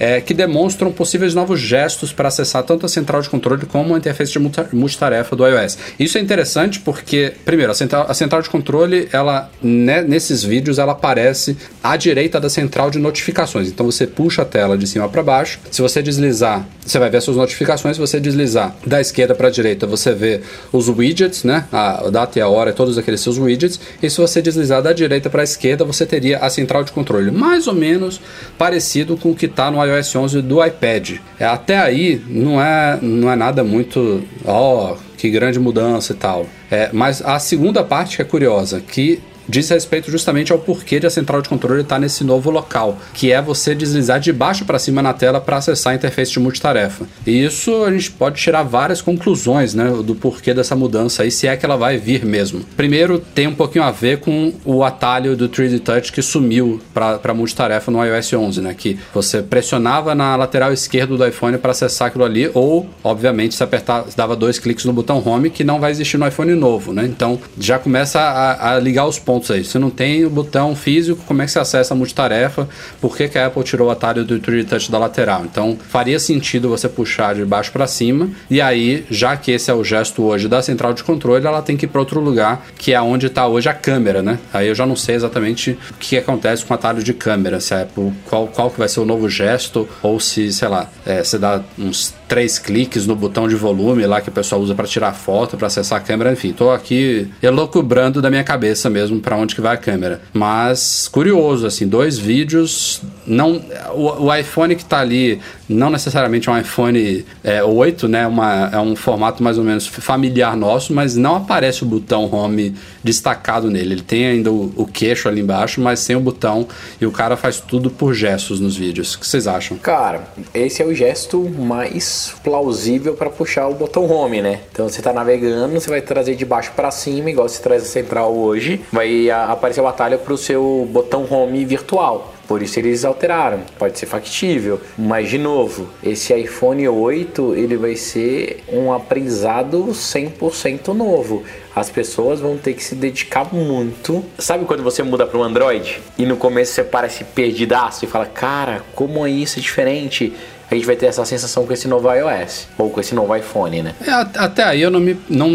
é, 0.02 0.20
que 0.20 0.34
demonstram 0.34 0.90
possíveis 0.90 1.32
novos 1.32 1.60
gestos 1.60 2.12
para 2.12 2.26
acessar 2.26 2.64
tanto 2.64 2.84
a 2.84 2.88
central 2.88 3.22
de 3.22 3.28
controle 3.28 3.64
como 3.66 3.94
a 3.94 3.98
interface 3.98 4.32
de 4.32 4.40
multitarefa 4.72 5.36
do 5.36 5.46
iOS. 5.46 5.78
Isso 5.96 6.18
é 6.18 6.20
interessante 6.20 6.80
porque, 6.80 7.32
primeiro, 7.44 7.70
a 7.70 7.74
central, 7.74 8.06
a 8.08 8.12
central 8.12 8.42
de 8.42 8.50
controle, 8.50 9.08
ela 9.12 9.48
né, 9.62 10.02
nesses 10.02 10.42
vídeos, 10.42 10.80
ela 10.80 10.90
aparece 10.90 11.56
à 11.80 11.96
direita 11.96 12.40
da 12.40 12.50
central 12.50 12.90
de 12.90 12.98
notificações. 12.98 13.68
Então 13.68 13.86
você 13.86 14.04
puxa 14.04 14.42
a 14.42 14.44
tela 14.44 14.76
de 14.76 14.88
cima 14.88 15.08
para 15.08 15.22
baixo. 15.22 15.60
Se 15.70 15.80
você 15.80 16.02
deslizar, 16.02 16.66
você 16.84 16.98
vai 16.98 17.08
ver 17.08 17.18
as 17.18 17.24
suas 17.24 17.36
notificações. 17.36 17.94
Se 17.94 18.00
você 18.00 18.18
deslizar 18.18 18.74
da 18.84 19.00
esquerda 19.00 19.36
para 19.36 19.46
a 19.46 19.50
direita, 19.52 19.86
você 19.86 20.12
vê 20.12 20.40
os 20.72 20.88
widgets, 20.88 21.44
né? 21.44 21.64
A 21.70 22.10
data 22.10 22.40
e 22.40 22.42
a 22.42 22.48
hora, 22.48 22.72
todos 22.72 22.98
aqueles 22.98 23.20
seus 23.20 23.38
widgets. 23.38 23.78
E 24.02 24.10
se 24.10 24.20
você 24.20 24.42
deslizar 24.42 24.82
da 24.82 24.92
direita 24.92 25.30
para 25.30 25.42
a 25.42 25.44
esquerda, 25.44 25.84
você 25.84 26.04
teria 26.04 26.38
a 26.38 26.50
central 26.50 26.82
de 26.82 26.90
controle, 26.90 27.30
mais 27.30 27.68
ou 27.68 27.74
menos 27.74 28.20
parecido 28.58 29.16
com 29.16 29.30
o 29.30 29.36
que 29.36 29.46
está 29.46 29.70
no 29.70 29.78
iOS 29.78 29.91
11 30.00 30.42
do 30.42 30.64
iPad. 30.64 31.18
É, 31.38 31.44
até 31.44 31.78
aí 31.78 32.22
não 32.28 32.62
é, 32.62 32.98
não 33.00 33.30
é 33.30 33.36
nada 33.36 33.62
muito, 33.62 34.22
ó, 34.44 34.96
que 35.16 35.30
grande 35.30 35.58
mudança 35.58 36.12
e 36.12 36.16
tal. 36.16 36.46
É, 36.70 36.90
mas 36.92 37.22
a 37.22 37.38
segunda 37.38 37.84
parte 37.84 38.16
que 38.16 38.22
é 38.22 38.24
curiosa, 38.24 38.80
que 38.80 39.20
diz 39.48 39.68
respeito 39.68 40.10
justamente 40.10 40.52
ao 40.52 40.58
porquê 40.58 41.00
de 41.00 41.06
a 41.06 41.10
central 41.10 41.42
de 41.42 41.48
controle 41.48 41.82
estar 41.82 41.98
nesse 41.98 42.24
novo 42.24 42.50
local, 42.50 42.98
que 43.14 43.32
é 43.32 43.40
você 43.40 43.74
deslizar 43.74 44.20
de 44.20 44.32
baixo 44.32 44.64
para 44.64 44.78
cima 44.78 45.02
na 45.02 45.12
tela 45.12 45.40
para 45.40 45.56
acessar 45.56 45.92
a 45.92 45.96
interface 45.96 46.32
de 46.32 46.40
multitarefa. 46.40 47.06
E 47.26 47.44
isso 47.44 47.84
a 47.84 47.92
gente 47.92 48.10
pode 48.10 48.40
tirar 48.40 48.62
várias 48.62 49.00
conclusões, 49.00 49.74
né, 49.74 49.90
do 50.04 50.14
porquê 50.14 50.54
dessa 50.54 50.76
mudança 50.76 51.22
aí, 51.22 51.30
se 51.30 51.46
é 51.46 51.56
que 51.56 51.64
ela 51.64 51.76
vai 51.76 51.98
vir 51.98 52.24
mesmo. 52.24 52.60
Primeiro, 52.76 53.18
tem 53.18 53.46
um 53.46 53.54
pouquinho 53.54 53.84
a 53.84 53.90
ver 53.90 54.20
com 54.20 54.52
o 54.64 54.82
atalho 54.84 55.36
do 55.36 55.48
3D 55.48 55.80
Touch 55.80 56.12
que 56.12 56.22
sumiu 56.22 56.80
para 56.92 57.34
multitarefa 57.34 57.90
no 57.90 58.04
iOS 58.04 58.32
11, 58.32 58.60
né, 58.60 58.74
que 58.74 58.98
você 59.14 59.42
pressionava 59.42 60.14
na 60.14 60.36
lateral 60.36 60.72
esquerda 60.72 61.16
do 61.16 61.26
iPhone 61.26 61.58
para 61.58 61.72
acessar 61.72 62.08
aquilo 62.08 62.24
ali, 62.24 62.50
ou, 62.54 62.88
obviamente, 63.02 63.54
se 63.54 63.62
apertar, 63.62 64.04
dava 64.16 64.36
dois 64.36 64.58
cliques 64.58 64.84
no 64.84 64.92
botão 64.92 65.22
Home, 65.24 65.50
que 65.50 65.64
não 65.64 65.78
vai 65.78 65.90
existir 65.90 66.18
no 66.18 66.26
iPhone 66.26 66.54
novo, 66.54 66.92
né? 66.92 67.04
Então, 67.04 67.38
já 67.58 67.78
começa 67.78 68.18
a, 68.18 68.74
a 68.74 68.80
ligar 68.80 69.06
os 69.06 69.18
pontos 69.18 69.31
aí. 69.52 69.64
Se 69.64 69.78
não 69.78 69.90
tem 69.90 70.24
o 70.24 70.30
botão 70.30 70.74
físico, 70.74 71.22
como 71.26 71.42
é 71.42 71.44
que 71.44 71.50
você 71.52 71.58
acessa 71.58 71.94
a 71.94 71.96
multitarefa? 71.96 72.68
Por 73.00 73.16
que, 73.16 73.28
que 73.28 73.38
a 73.38 73.46
Apple 73.46 73.62
tirou 73.62 73.88
o 73.88 73.90
atalho 73.90 74.24
do 74.24 74.38
3D 74.38 74.68
Touch 74.68 74.90
da 74.90 74.98
lateral? 74.98 75.44
Então, 75.44 75.78
faria 75.88 76.18
sentido 76.18 76.68
você 76.68 76.88
puxar 76.88 77.34
de 77.34 77.44
baixo 77.44 77.72
para 77.72 77.86
cima, 77.86 78.30
e 78.50 78.60
aí, 78.60 79.04
já 79.10 79.36
que 79.36 79.52
esse 79.52 79.70
é 79.70 79.74
o 79.74 79.84
gesto 79.84 80.22
hoje 80.22 80.48
da 80.48 80.62
central 80.62 80.92
de 80.92 81.04
controle, 81.04 81.46
ela 81.46 81.62
tem 81.62 81.76
que 81.76 81.86
ir 81.86 81.88
para 81.88 82.00
outro 82.00 82.20
lugar, 82.20 82.66
que 82.76 82.92
é 82.92 83.00
onde 83.00 83.26
está 83.26 83.46
hoje 83.46 83.68
a 83.68 83.74
câmera, 83.74 84.22
né? 84.22 84.38
Aí 84.52 84.68
eu 84.68 84.74
já 84.74 84.86
não 84.86 84.96
sei 84.96 85.14
exatamente 85.14 85.78
o 85.90 85.94
que 85.94 86.16
acontece 86.16 86.64
com 86.64 86.74
o 86.74 86.76
atalho 86.76 87.02
de 87.02 87.14
câmera, 87.14 87.60
se 87.60 87.74
a 87.74 87.82
Apple, 87.82 88.12
qual, 88.24 88.46
qual 88.48 88.70
que 88.70 88.78
vai 88.78 88.88
ser 88.88 89.00
o 89.00 89.04
novo 89.04 89.28
gesto, 89.28 89.88
ou 90.02 90.18
se, 90.20 90.52
sei 90.52 90.68
lá, 90.68 90.90
é, 91.06 91.22
você 91.22 91.38
dá 91.38 91.62
uns 91.78 92.14
três 92.32 92.58
cliques 92.58 93.06
no 93.06 93.14
botão 93.14 93.46
de 93.46 93.54
volume 93.54 94.06
lá 94.06 94.18
que 94.18 94.30
o 94.30 94.32
pessoal 94.32 94.58
usa 94.58 94.74
para 94.74 94.86
tirar 94.86 95.12
foto, 95.12 95.54
para 95.54 95.66
acessar 95.66 95.98
a 95.98 96.00
câmera, 96.00 96.32
enfim, 96.32 96.50
tô 96.50 96.70
aqui 96.70 97.28
elocubrando 97.42 98.22
da 98.22 98.30
minha 98.30 98.42
cabeça 98.42 98.88
mesmo 98.88 99.20
para 99.20 99.36
onde 99.36 99.54
que 99.54 99.60
vai 99.60 99.74
a 99.74 99.76
câmera. 99.76 100.22
Mas 100.32 101.08
curioso 101.08 101.66
assim, 101.66 101.86
dois 101.86 102.16
vídeos, 102.16 103.02
não 103.26 103.62
o, 103.92 104.24
o 104.24 104.34
iPhone 104.34 104.74
que 104.74 104.82
tá 104.82 105.00
ali 105.00 105.42
não 105.68 105.90
necessariamente 105.90 106.48
é 106.48 106.52
um 106.52 106.58
iPhone 106.58 107.24
é, 107.42 107.62
8, 107.62 108.08
né? 108.08 108.26
Uma, 108.26 108.70
é 108.72 108.78
um 108.78 108.94
formato 108.94 109.42
mais 109.42 109.58
ou 109.58 109.64
menos 109.64 109.86
familiar 109.86 110.56
nosso, 110.56 110.92
mas 110.92 111.16
não 111.16 111.36
aparece 111.36 111.82
o 111.82 111.86
botão 111.86 112.32
home 112.32 112.74
destacado 113.02 113.70
nele. 113.70 113.94
Ele 113.94 114.02
tem 114.02 114.26
ainda 114.26 114.50
o, 114.50 114.72
o 114.76 114.86
queixo 114.86 115.28
ali 115.28 115.40
embaixo, 115.40 115.80
mas 115.80 116.00
sem 116.00 116.14
o 116.14 116.20
botão 116.20 116.66
e 117.00 117.06
o 117.06 117.10
cara 117.10 117.36
faz 117.36 117.60
tudo 117.60 117.90
por 117.90 118.14
gestos 118.14 118.60
nos 118.60 118.76
vídeos. 118.76 119.14
O 119.14 119.20
que 119.20 119.26
vocês 119.26 119.46
acham? 119.46 119.76
Cara, 119.78 120.22
esse 120.54 120.82
é 120.82 120.86
o 120.86 120.94
gesto 120.94 121.38
mais 121.48 122.21
plausível 122.42 123.14
para 123.14 123.30
puxar 123.30 123.68
o 123.68 123.74
botão 123.74 124.10
home, 124.10 124.40
né? 124.42 124.60
Então 124.70 124.88
você 124.88 125.02
tá 125.02 125.12
navegando, 125.12 125.78
você 125.78 125.90
vai 125.90 126.00
trazer 126.00 126.34
de 126.34 126.44
baixo 126.44 126.72
para 126.74 126.90
cima, 126.90 127.30
igual 127.30 127.48
você 127.48 127.62
traz 127.62 127.82
a 127.82 127.86
central 127.86 128.34
hoje, 128.34 128.80
vai 128.92 129.30
aparecer 129.30 129.80
o 129.80 129.86
atalho 129.86 130.18
pro 130.18 130.36
seu 130.36 130.88
botão 130.90 131.26
home 131.30 131.64
virtual. 131.64 132.32
Por 132.46 132.60
isso 132.60 132.78
eles 132.78 133.04
alteraram. 133.04 133.60
Pode 133.78 133.98
ser 133.98 134.04
factível. 134.04 134.80
Mas, 134.98 135.30
de 135.30 135.38
novo, 135.38 135.88
esse 136.02 136.34
iPhone 136.34 136.86
8 136.86 137.54
ele 137.54 137.76
vai 137.76 137.96
ser 137.96 138.62
um 138.70 138.92
aprendizado 138.92 139.86
100% 139.86 140.88
novo. 140.88 141.44
As 141.74 141.88
pessoas 141.88 142.40
vão 142.40 142.58
ter 142.58 142.74
que 142.74 142.84
se 142.84 142.94
dedicar 142.94 143.54
muito. 143.54 144.22
Sabe 144.38 144.66
quando 144.66 144.82
você 144.82 145.02
muda 145.02 145.24
para 145.24 145.38
o 145.38 145.42
Android 145.42 146.02
e 146.18 146.26
no 146.26 146.36
começo 146.36 146.74
você 146.74 146.84
parece 146.84 147.24
perdidaço 147.24 148.04
e 148.04 148.08
fala, 148.08 148.26
cara, 148.26 148.82
como 148.94 149.26
é 149.26 149.30
isso 149.30 149.58
é 149.58 149.62
diferente? 149.62 150.34
A 150.72 150.74
gente 150.74 150.86
vai 150.86 150.96
ter 150.96 151.04
essa 151.04 151.22
sensação 151.26 151.66
com 151.66 151.72
esse 151.74 151.86
novo 151.86 152.10
iOS 152.10 152.66
ou 152.78 152.88
com 152.88 152.98
esse 152.98 153.14
novo 153.14 153.36
iPhone, 153.36 153.82
né? 153.82 153.94
É, 154.00 154.10
at- 154.10 154.38
até 154.38 154.64
aí 154.64 154.80
eu 154.80 154.90
não 154.90 155.00
me. 155.00 155.14
Não, 155.28 155.46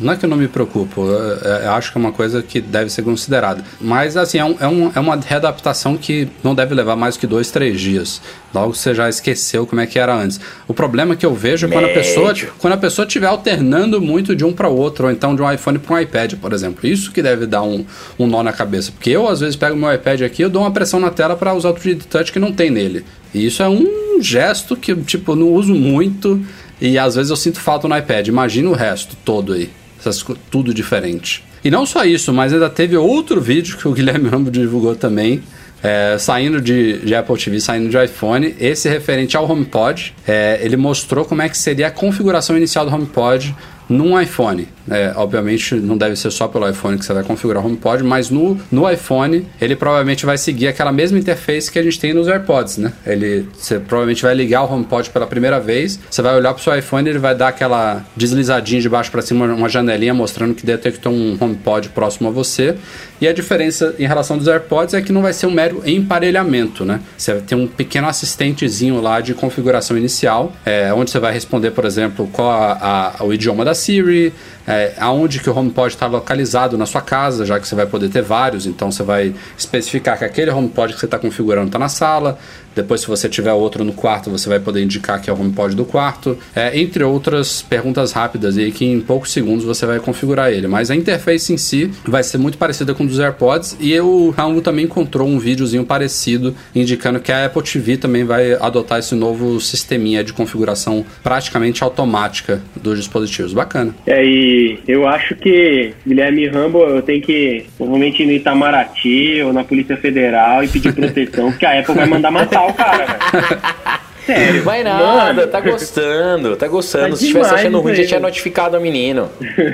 não 0.00 0.12
é 0.12 0.16
que 0.16 0.24
eu 0.24 0.28
não 0.28 0.36
me 0.36 0.48
preocupo, 0.48 1.06
eu, 1.06 1.70
acho 1.72 1.92
que 1.92 1.98
é 1.98 2.00
uma 2.00 2.12
coisa 2.12 2.42
que 2.42 2.60
deve 2.60 2.90
ser 2.90 3.02
considerada. 3.02 3.62
Mas, 3.80 4.16
assim, 4.16 4.38
é, 4.38 4.44
um- 4.44 4.56
é 4.60 4.66
um- 4.68 4.90
é 4.94 5.00
uma 5.00 5.16
readaptação 5.16 5.96
que 5.96 6.28
não 6.42 6.54
deve 6.54 6.74
levar 6.74 6.96
mais 6.96 7.16
que 7.16 7.26
dois, 7.26 7.50
três 7.50 7.80
dias. 7.80 8.20
Logo 8.54 8.74
você 8.74 8.94
já 8.94 9.08
esqueceu 9.08 9.66
como 9.66 9.80
é 9.80 9.86
que 9.86 9.98
era 9.98 10.14
antes. 10.14 10.40
O 10.66 10.74
problema 10.74 11.14
que 11.14 11.24
eu 11.24 11.34
vejo 11.34 11.66
é 11.66 11.70
quando 11.70 11.84
a 11.84 11.88
pessoa 11.88 12.34
quando 12.58 12.72
a 12.72 12.76
pessoa 12.76 13.06
estiver 13.06 13.26
alternando 13.26 14.00
muito 14.00 14.34
de 14.34 14.44
um 14.44 14.52
para 14.52 14.68
o 14.68 14.76
outro, 14.76 15.06
ou 15.06 15.12
então 15.12 15.36
de 15.36 15.42
um 15.42 15.52
iPhone 15.52 15.78
para 15.78 15.94
um 15.94 15.98
iPad, 16.00 16.34
por 16.34 16.52
exemplo. 16.52 16.86
Isso 16.88 17.12
que 17.12 17.22
deve 17.22 17.46
dar 17.46 17.62
um, 17.62 17.84
um 18.18 18.26
nó 18.26 18.42
na 18.42 18.52
cabeça. 18.52 18.90
Porque 18.92 19.10
eu, 19.10 19.28
às 19.28 19.40
vezes, 19.40 19.54
pego 19.56 19.76
meu 19.76 19.92
iPad 19.94 20.22
aqui, 20.22 20.42
eu 20.42 20.50
dou 20.50 20.62
uma 20.62 20.70
pressão 20.70 20.98
na 20.98 21.10
tela 21.10 21.36
para 21.36 21.54
usar 21.54 21.70
o 21.70 21.74
3D 21.74 22.04
Touch 22.08 22.32
que 22.32 22.38
não 22.38 22.52
tem 22.52 22.70
nele. 22.70 23.04
E 23.32 23.46
isso 23.46 23.62
é 23.62 23.68
um 23.68 24.18
gesto 24.20 24.74
que, 24.76 24.94
tipo, 24.96 25.32
eu 25.32 25.36
não 25.36 25.48
uso 25.52 25.72
muito 25.74 26.40
e 26.80 26.98
às 26.98 27.14
vezes 27.14 27.30
eu 27.30 27.36
sinto 27.36 27.60
falta 27.60 27.86
no 27.86 27.96
iPad. 27.96 28.26
Imagina 28.26 28.68
o 28.70 28.74
resto 28.74 29.14
todo 29.24 29.52
aí. 29.52 29.70
Essas, 30.00 30.24
tudo 30.50 30.74
diferente. 30.74 31.44
E 31.62 31.70
não 31.70 31.84
só 31.84 32.04
isso, 32.04 32.32
mas 32.32 32.52
ainda 32.52 32.70
teve 32.70 32.96
outro 32.96 33.40
vídeo 33.40 33.76
que 33.76 33.86
o 33.86 33.92
Guilherme 33.92 34.28
Rambo 34.30 34.50
divulgou 34.50 34.96
também, 34.96 35.42
é, 35.82 36.16
saindo 36.18 36.60
de, 36.60 36.98
de 36.98 37.14
Apple 37.14 37.36
TV, 37.36 37.60
saindo 37.60 37.88
de 37.88 38.02
iPhone, 38.02 38.54
esse 38.58 38.88
referente 38.88 39.36
ao 39.36 39.50
HomePod, 39.50 40.14
é, 40.26 40.58
ele 40.62 40.76
mostrou 40.76 41.24
como 41.24 41.42
é 41.42 41.48
que 41.48 41.56
seria 41.56 41.86
a 41.86 41.90
configuração 41.90 42.56
inicial 42.56 42.84
do 42.84 42.94
HomePod 42.94 43.54
num 43.88 44.18
iPhone. 44.20 44.68
É, 44.90 45.12
obviamente 45.14 45.76
não 45.76 45.96
deve 45.96 46.16
ser 46.16 46.30
só 46.30 46.48
pelo 46.48 46.68
iPhone 46.68 46.98
que 46.98 47.04
você 47.04 47.12
vai 47.12 47.22
configurar 47.22 47.62
o 47.62 47.66
HomePod, 47.66 48.02
mas 48.02 48.28
no, 48.28 48.58
no 48.70 48.90
iPhone 48.90 49.46
ele 49.60 49.76
provavelmente 49.76 50.26
vai 50.26 50.36
seguir 50.36 50.68
aquela 50.68 50.92
mesma 50.92 51.18
interface 51.18 51.70
que 51.70 51.78
a 51.78 51.82
gente 51.82 51.98
tem 51.98 52.12
nos 52.12 52.28
AirPods, 52.28 52.78
né? 52.78 52.92
Ele, 53.06 53.46
você 53.56 53.78
provavelmente 53.78 54.22
vai 54.22 54.34
ligar 54.34 54.62
o 54.62 54.72
HomePod 54.72 55.10
pela 55.10 55.26
primeira 55.26 55.60
vez, 55.60 55.98
você 56.10 56.20
vai 56.20 56.36
olhar 56.36 56.52
pro 56.52 56.62
seu 56.62 56.76
iPhone 56.76 57.08
e 57.08 57.12
ele 57.12 57.18
vai 57.18 57.34
dar 57.34 57.48
aquela 57.48 58.04
deslizadinha 58.16 58.80
de 58.80 58.88
baixo 58.88 59.10
para 59.10 59.22
cima, 59.22 59.46
uma 59.46 59.68
janelinha 59.68 60.12
mostrando 60.12 60.54
que 60.54 60.66
detectou 60.66 61.12
um 61.12 61.38
HomePod 61.40 61.90
próximo 61.90 62.28
a 62.28 62.32
você. 62.32 62.76
E 63.20 63.28
a 63.28 63.32
diferença 63.34 63.94
em 63.98 64.06
relação 64.06 64.38
dos 64.38 64.48
AirPods 64.48 64.94
é 64.94 65.02
que 65.02 65.12
não 65.12 65.20
vai 65.20 65.34
ser 65.34 65.46
um 65.46 65.50
mero 65.50 65.82
emparelhamento, 65.84 66.86
né? 66.86 67.00
Você 67.16 67.34
vai 67.34 67.42
ter 67.42 67.54
um 67.54 67.66
pequeno 67.66 68.08
assistentezinho 68.08 68.98
lá 69.00 69.20
de 69.20 69.34
configuração 69.34 69.96
inicial, 69.96 70.52
é, 70.64 70.92
onde 70.94 71.10
você 71.10 71.18
vai 71.18 71.32
responder, 71.32 71.70
por 71.72 71.84
exemplo, 71.84 72.28
qual 72.32 72.50
a, 72.50 73.14
a, 73.18 73.24
o 73.24 73.32
idioma 73.32 73.62
da 73.62 73.74
Siri, 73.74 74.32
é, 74.70 74.94
aonde 74.98 75.40
que 75.40 75.50
o 75.50 75.56
HomePod 75.56 75.94
está 75.94 76.06
localizado 76.06 76.78
na 76.78 76.86
sua 76.86 77.02
casa, 77.02 77.44
já 77.44 77.58
que 77.58 77.66
você 77.66 77.74
vai 77.74 77.86
poder 77.86 78.08
ter 78.08 78.22
vários, 78.22 78.66
então 78.66 78.90
você 78.92 79.02
vai 79.02 79.34
especificar 79.58 80.18
que 80.18 80.24
aquele 80.24 80.50
HomePod 80.50 80.94
que 80.94 81.00
você 81.00 81.06
está 81.06 81.18
configurando 81.18 81.66
está 81.66 81.78
na 81.78 81.88
sala, 81.88 82.38
depois, 82.80 83.02
se 83.02 83.06
você 83.06 83.28
tiver 83.28 83.52
outro 83.52 83.84
no 83.84 83.92
quarto, 83.92 84.30
você 84.30 84.48
vai 84.48 84.58
poder 84.58 84.82
indicar 84.82 85.20
que 85.20 85.28
é 85.28 85.32
o 85.32 85.38
HomePod 85.38 85.74
do 85.76 85.84
quarto. 85.84 86.38
É, 86.54 86.78
entre 86.78 87.04
outras 87.04 87.62
perguntas 87.62 88.12
rápidas 88.12 88.56
aí 88.56 88.72
que 88.72 88.84
em 88.84 89.00
poucos 89.00 89.32
segundos 89.32 89.64
você 89.64 89.84
vai 89.86 89.98
configurar 89.98 90.50
ele. 90.50 90.66
Mas 90.66 90.90
a 90.90 90.96
interface 90.96 91.52
em 91.52 91.56
si 91.56 91.90
vai 92.04 92.22
ser 92.22 92.38
muito 92.38 92.58
parecida 92.58 92.94
com 92.94 93.04
dos 93.04 93.18
AirPods. 93.18 93.76
E 93.80 93.98
o 94.00 94.30
Raul 94.30 94.62
também 94.62 94.84
encontrou 94.84 95.28
um 95.28 95.38
videozinho 95.38 95.84
parecido 95.84 96.54
indicando 96.74 97.20
que 97.20 97.30
a 97.30 97.46
Apple 97.46 97.62
TV 97.62 97.96
também 97.96 98.24
vai 98.24 98.54
adotar 98.54 98.98
esse 98.98 99.14
novo 99.14 99.60
sisteminha 99.60 100.24
de 100.24 100.32
configuração 100.32 101.04
praticamente 101.22 101.84
automática 101.84 102.62
dos 102.80 102.98
dispositivos. 102.98 103.52
Bacana. 103.52 103.94
É, 104.06 104.24
e 104.24 104.78
eu 104.88 105.06
acho 105.06 105.34
que 105.34 105.92
Guilherme 106.06 106.46
Rambo 106.46 106.78
eu 106.78 107.02
tenho 107.02 107.20
que 107.20 107.66
provavelmente 107.76 108.22
ir 108.22 108.26
no 108.26 108.32
Itamaraty 108.32 109.42
ou 109.42 109.52
na 109.52 109.64
Polícia 109.64 109.96
Federal 109.96 110.64
e 110.64 110.68
pedir 110.68 110.92
proteção, 110.94 111.50
porque 111.52 111.66
a 111.66 111.80
Apple 111.80 111.94
vai 111.94 112.06
mandar 112.06 112.30
matar 112.30 112.66
o 112.70 112.74
cara, 112.74 113.06
velho. 113.06 114.00
Sério. 114.26 114.62
Vai 114.62 114.82
nada, 114.82 115.34
Mano. 115.34 115.46
tá 115.48 115.60
gostando, 115.60 116.56
tá 116.56 116.68
gostando. 116.68 117.10
Tá 117.10 117.16
Se 117.16 117.26
tivesse 117.26 117.48
demais 117.48 117.52
achando 117.52 117.80
ruim, 117.80 117.94
já 117.94 118.06
tinha 118.06 118.20
notificado 118.20 118.76
o 118.76 118.80
menino. 118.80 119.30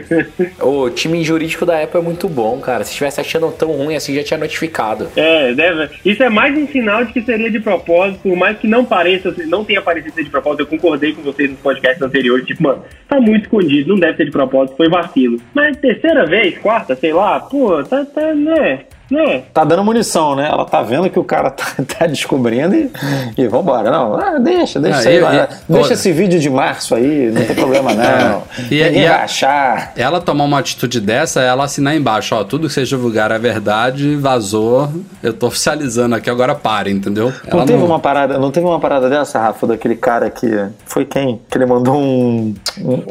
o 0.60 0.90
time 0.90 1.22
jurídico 1.22 1.66
da 1.66 1.82
Apple 1.82 2.00
é 2.00 2.02
muito 2.02 2.28
bom, 2.28 2.58
cara. 2.60 2.84
Se 2.84 2.94
tivesse 2.94 3.20
achando 3.20 3.50
tão 3.52 3.72
ruim 3.72 3.96
assim, 3.96 4.14
já 4.14 4.22
tinha 4.22 4.38
notificado. 4.38 5.08
É, 5.16 5.52
deve. 5.52 5.90
Isso 6.04 6.22
é 6.22 6.30
mais 6.30 6.56
um 6.56 6.66
sinal 6.68 7.04
de 7.04 7.12
que 7.12 7.22
seria 7.22 7.50
de 7.50 7.60
propósito, 7.60 8.20
por 8.22 8.36
mais 8.36 8.58
que 8.58 8.66
não 8.66 8.84
pareça, 8.84 9.34
não 9.46 9.64
tenha 9.64 9.82
parecido 9.82 10.14
ser 10.14 10.24
de 10.24 10.30
propósito. 10.30 10.60
Eu 10.60 10.66
concordei 10.66 11.12
com 11.12 11.22
vocês 11.22 11.50
nos 11.50 11.60
podcasts 11.60 12.02
anteriores, 12.02 12.46
tipo, 12.46 12.62
mano, 12.62 12.82
tá 13.08 13.20
muito 13.20 13.44
escondido, 13.44 13.90
não 13.90 13.98
deve 13.98 14.16
ser 14.16 14.24
de 14.24 14.30
propósito, 14.30 14.76
foi 14.76 14.88
vacilo. 14.88 15.40
Mas 15.52 15.76
terceira 15.76 16.24
vez, 16.24 16.58
quarta, 16.58 16.94
sei 16.96 17.12
lá, 17.12 17.40
pô, 17.40 17.82
tá, 17.82 18.04
tá, 18.04 18.34
né? 18.34 18.80
Né? 19.10 19.42
Tá 19.54 19.62
dando 19.64 19.84
munição, 19.84 20.34
né? 20.34 20.48
Ela 20.50 20.64
tá 20.64 20.82
vendo 20.82 21.08
que 21.08 21.18
o 21.18 21.22
cara 21.24 21.50
tá, 21.50 21.64
tá 21.98 22.06
descobrindo 22.06 22.74
e, 22.74 22.90
e 23.38 23.46
vambora. 23.46 23.90
Não, 23.90 24.14
ah, 24.16 24.38
deixa, 24.38 24.80
deixa 24.80 24.96
Ah, 24.98 25.00
isso 25.00 25.08
aí. 25.08 25.16
e- 25.16 25.20
vai. 25.20 25.36
e- 25.44 25.72
deixa 25.72 25.92
esse 25.94 26.12
vídeo 26.12 26.40
de 26.40 26.50
março 26.50 26.94
aí, 26.94 27.30
não 27.32 27.44
tem 27.44 27.54
problema 27.54 27.92
não. 27.94 28.42
E- 28.70 28.82
Ninguém 28.82 29.02
e 29.02 29.06
a- 29.06 29.22
achar. 29.24 29.92
Ela 29.96 30.20
tomar 30.20 30.44
uma 30.44 30.58
atitude 30.58 31.00
dessa, 31.00 31.40
ela 31.40 31.64
assinar 31.64 31.94
embaixo, 31.96 32.34
ó, 32.34 32.42
tudo 32.42 32.66
que 32.66 32.74
vocês 32.74 32.88
divulgaram 32.88 33.36
é 33.36 33.38
verdade, 33.38 34.16
vazou, 34.16 34.88
eu 35.22 35.32
tô 35.32 35.46
oficializando 35.46 36.14
aqui, 36.16 36.28
agora 36.28 36.54
pare, 36.54 36.90
entendeu? 36.90 37.32
Não 37.44 37.58
Ela 37.60 37.66
teve, 37.66 37.82
uma 37.84 38.00
parada, 38.00 38.38
não 38.38 38.50
teve 38.50 38.66
uma 38.66 38.80
parada 38.80 39.08
dessa, 39.08 39.38
Rafa, 39.38 39.66
daquele 39.68 39.94
cara 39.96 40.28
que. 40.30 40.46
Foi 40.84 41.04
quem? 41.04 41.40
Que 41.48 41.58
ele 41.58 41.66
mandou 41.66 41.94
um. 41.96 42.54
um, 42.80 43.02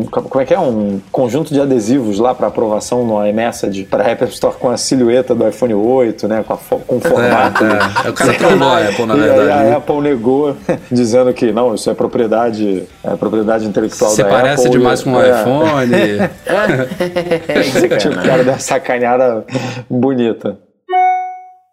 um- 0.00 0.04
como 0.10 0.40
é 0.40 0.44
que 0.46 0.54
é? 0.54 0.58
Um 0.58 1.00
conjunto 1.12 1.52
de 1.52 1.60
adesivos 1.60 2.18
lá 2.18 2.34
para 2.34 2.46
aprovação 2.46 3.04
no 3.04 3.26
iMessage 3.26 3.84
para 3.84 4.10
Apple 4.10 4.28
Store 4.28 4.56
com 4.56 4.70
a 4.70 4.76
silhueta 4.76 5.17
do 5.22 5.48
iPhone 5.48 5.74
8, 5.74 6.28
né? 6.28 6.44
Com, 6.46 6.54
a 6.54 6.56
fo- 6.56 6.78
com 6.86 6.96
o 6.96 7.00
formato. 7.00 7.64
É, 7.64 8.06
é. 8.06 8.10
O 8.10 8.12
cara 8.12 8.32
trollou 8.34 8.68
a 8.70 8.78
Apple, 8.88 9.06
na 9.06 9.16
e 9.16 9.20
verdade, 9.20 9.50
aí 9.50 9.50
a 9.50 9.64
né? 9.70 9.76
Apple 9.76 10.00
negou, 10.00 10.56
dizendo 10.90 11.32
que 11.32 11.52
não, 11.52 11.74
isso 11.74 11.90
é 11.90 11.94
propriedade, 11.94 12.84
é 13.04 13.16
propriedade 13.16 13.66
intelectual 13.66 14.10
Você 14.10 14.22
da 14.22 14.28
parece 14.28 14.66
Apple. 14.66 14.78
demais 14.78 15.02
com 15.02 15.12
o 15.14 15.20
É. 15.22 15.40
iPhone. 15.40 15.92
Tipo, 17.98 18.14
o 18.14 18.22
cara 18.22 18.44
deu 18.44 18.52
uma 18.52 18.58
sacanhada 18.58 19.44
bonita. 19.88 20.58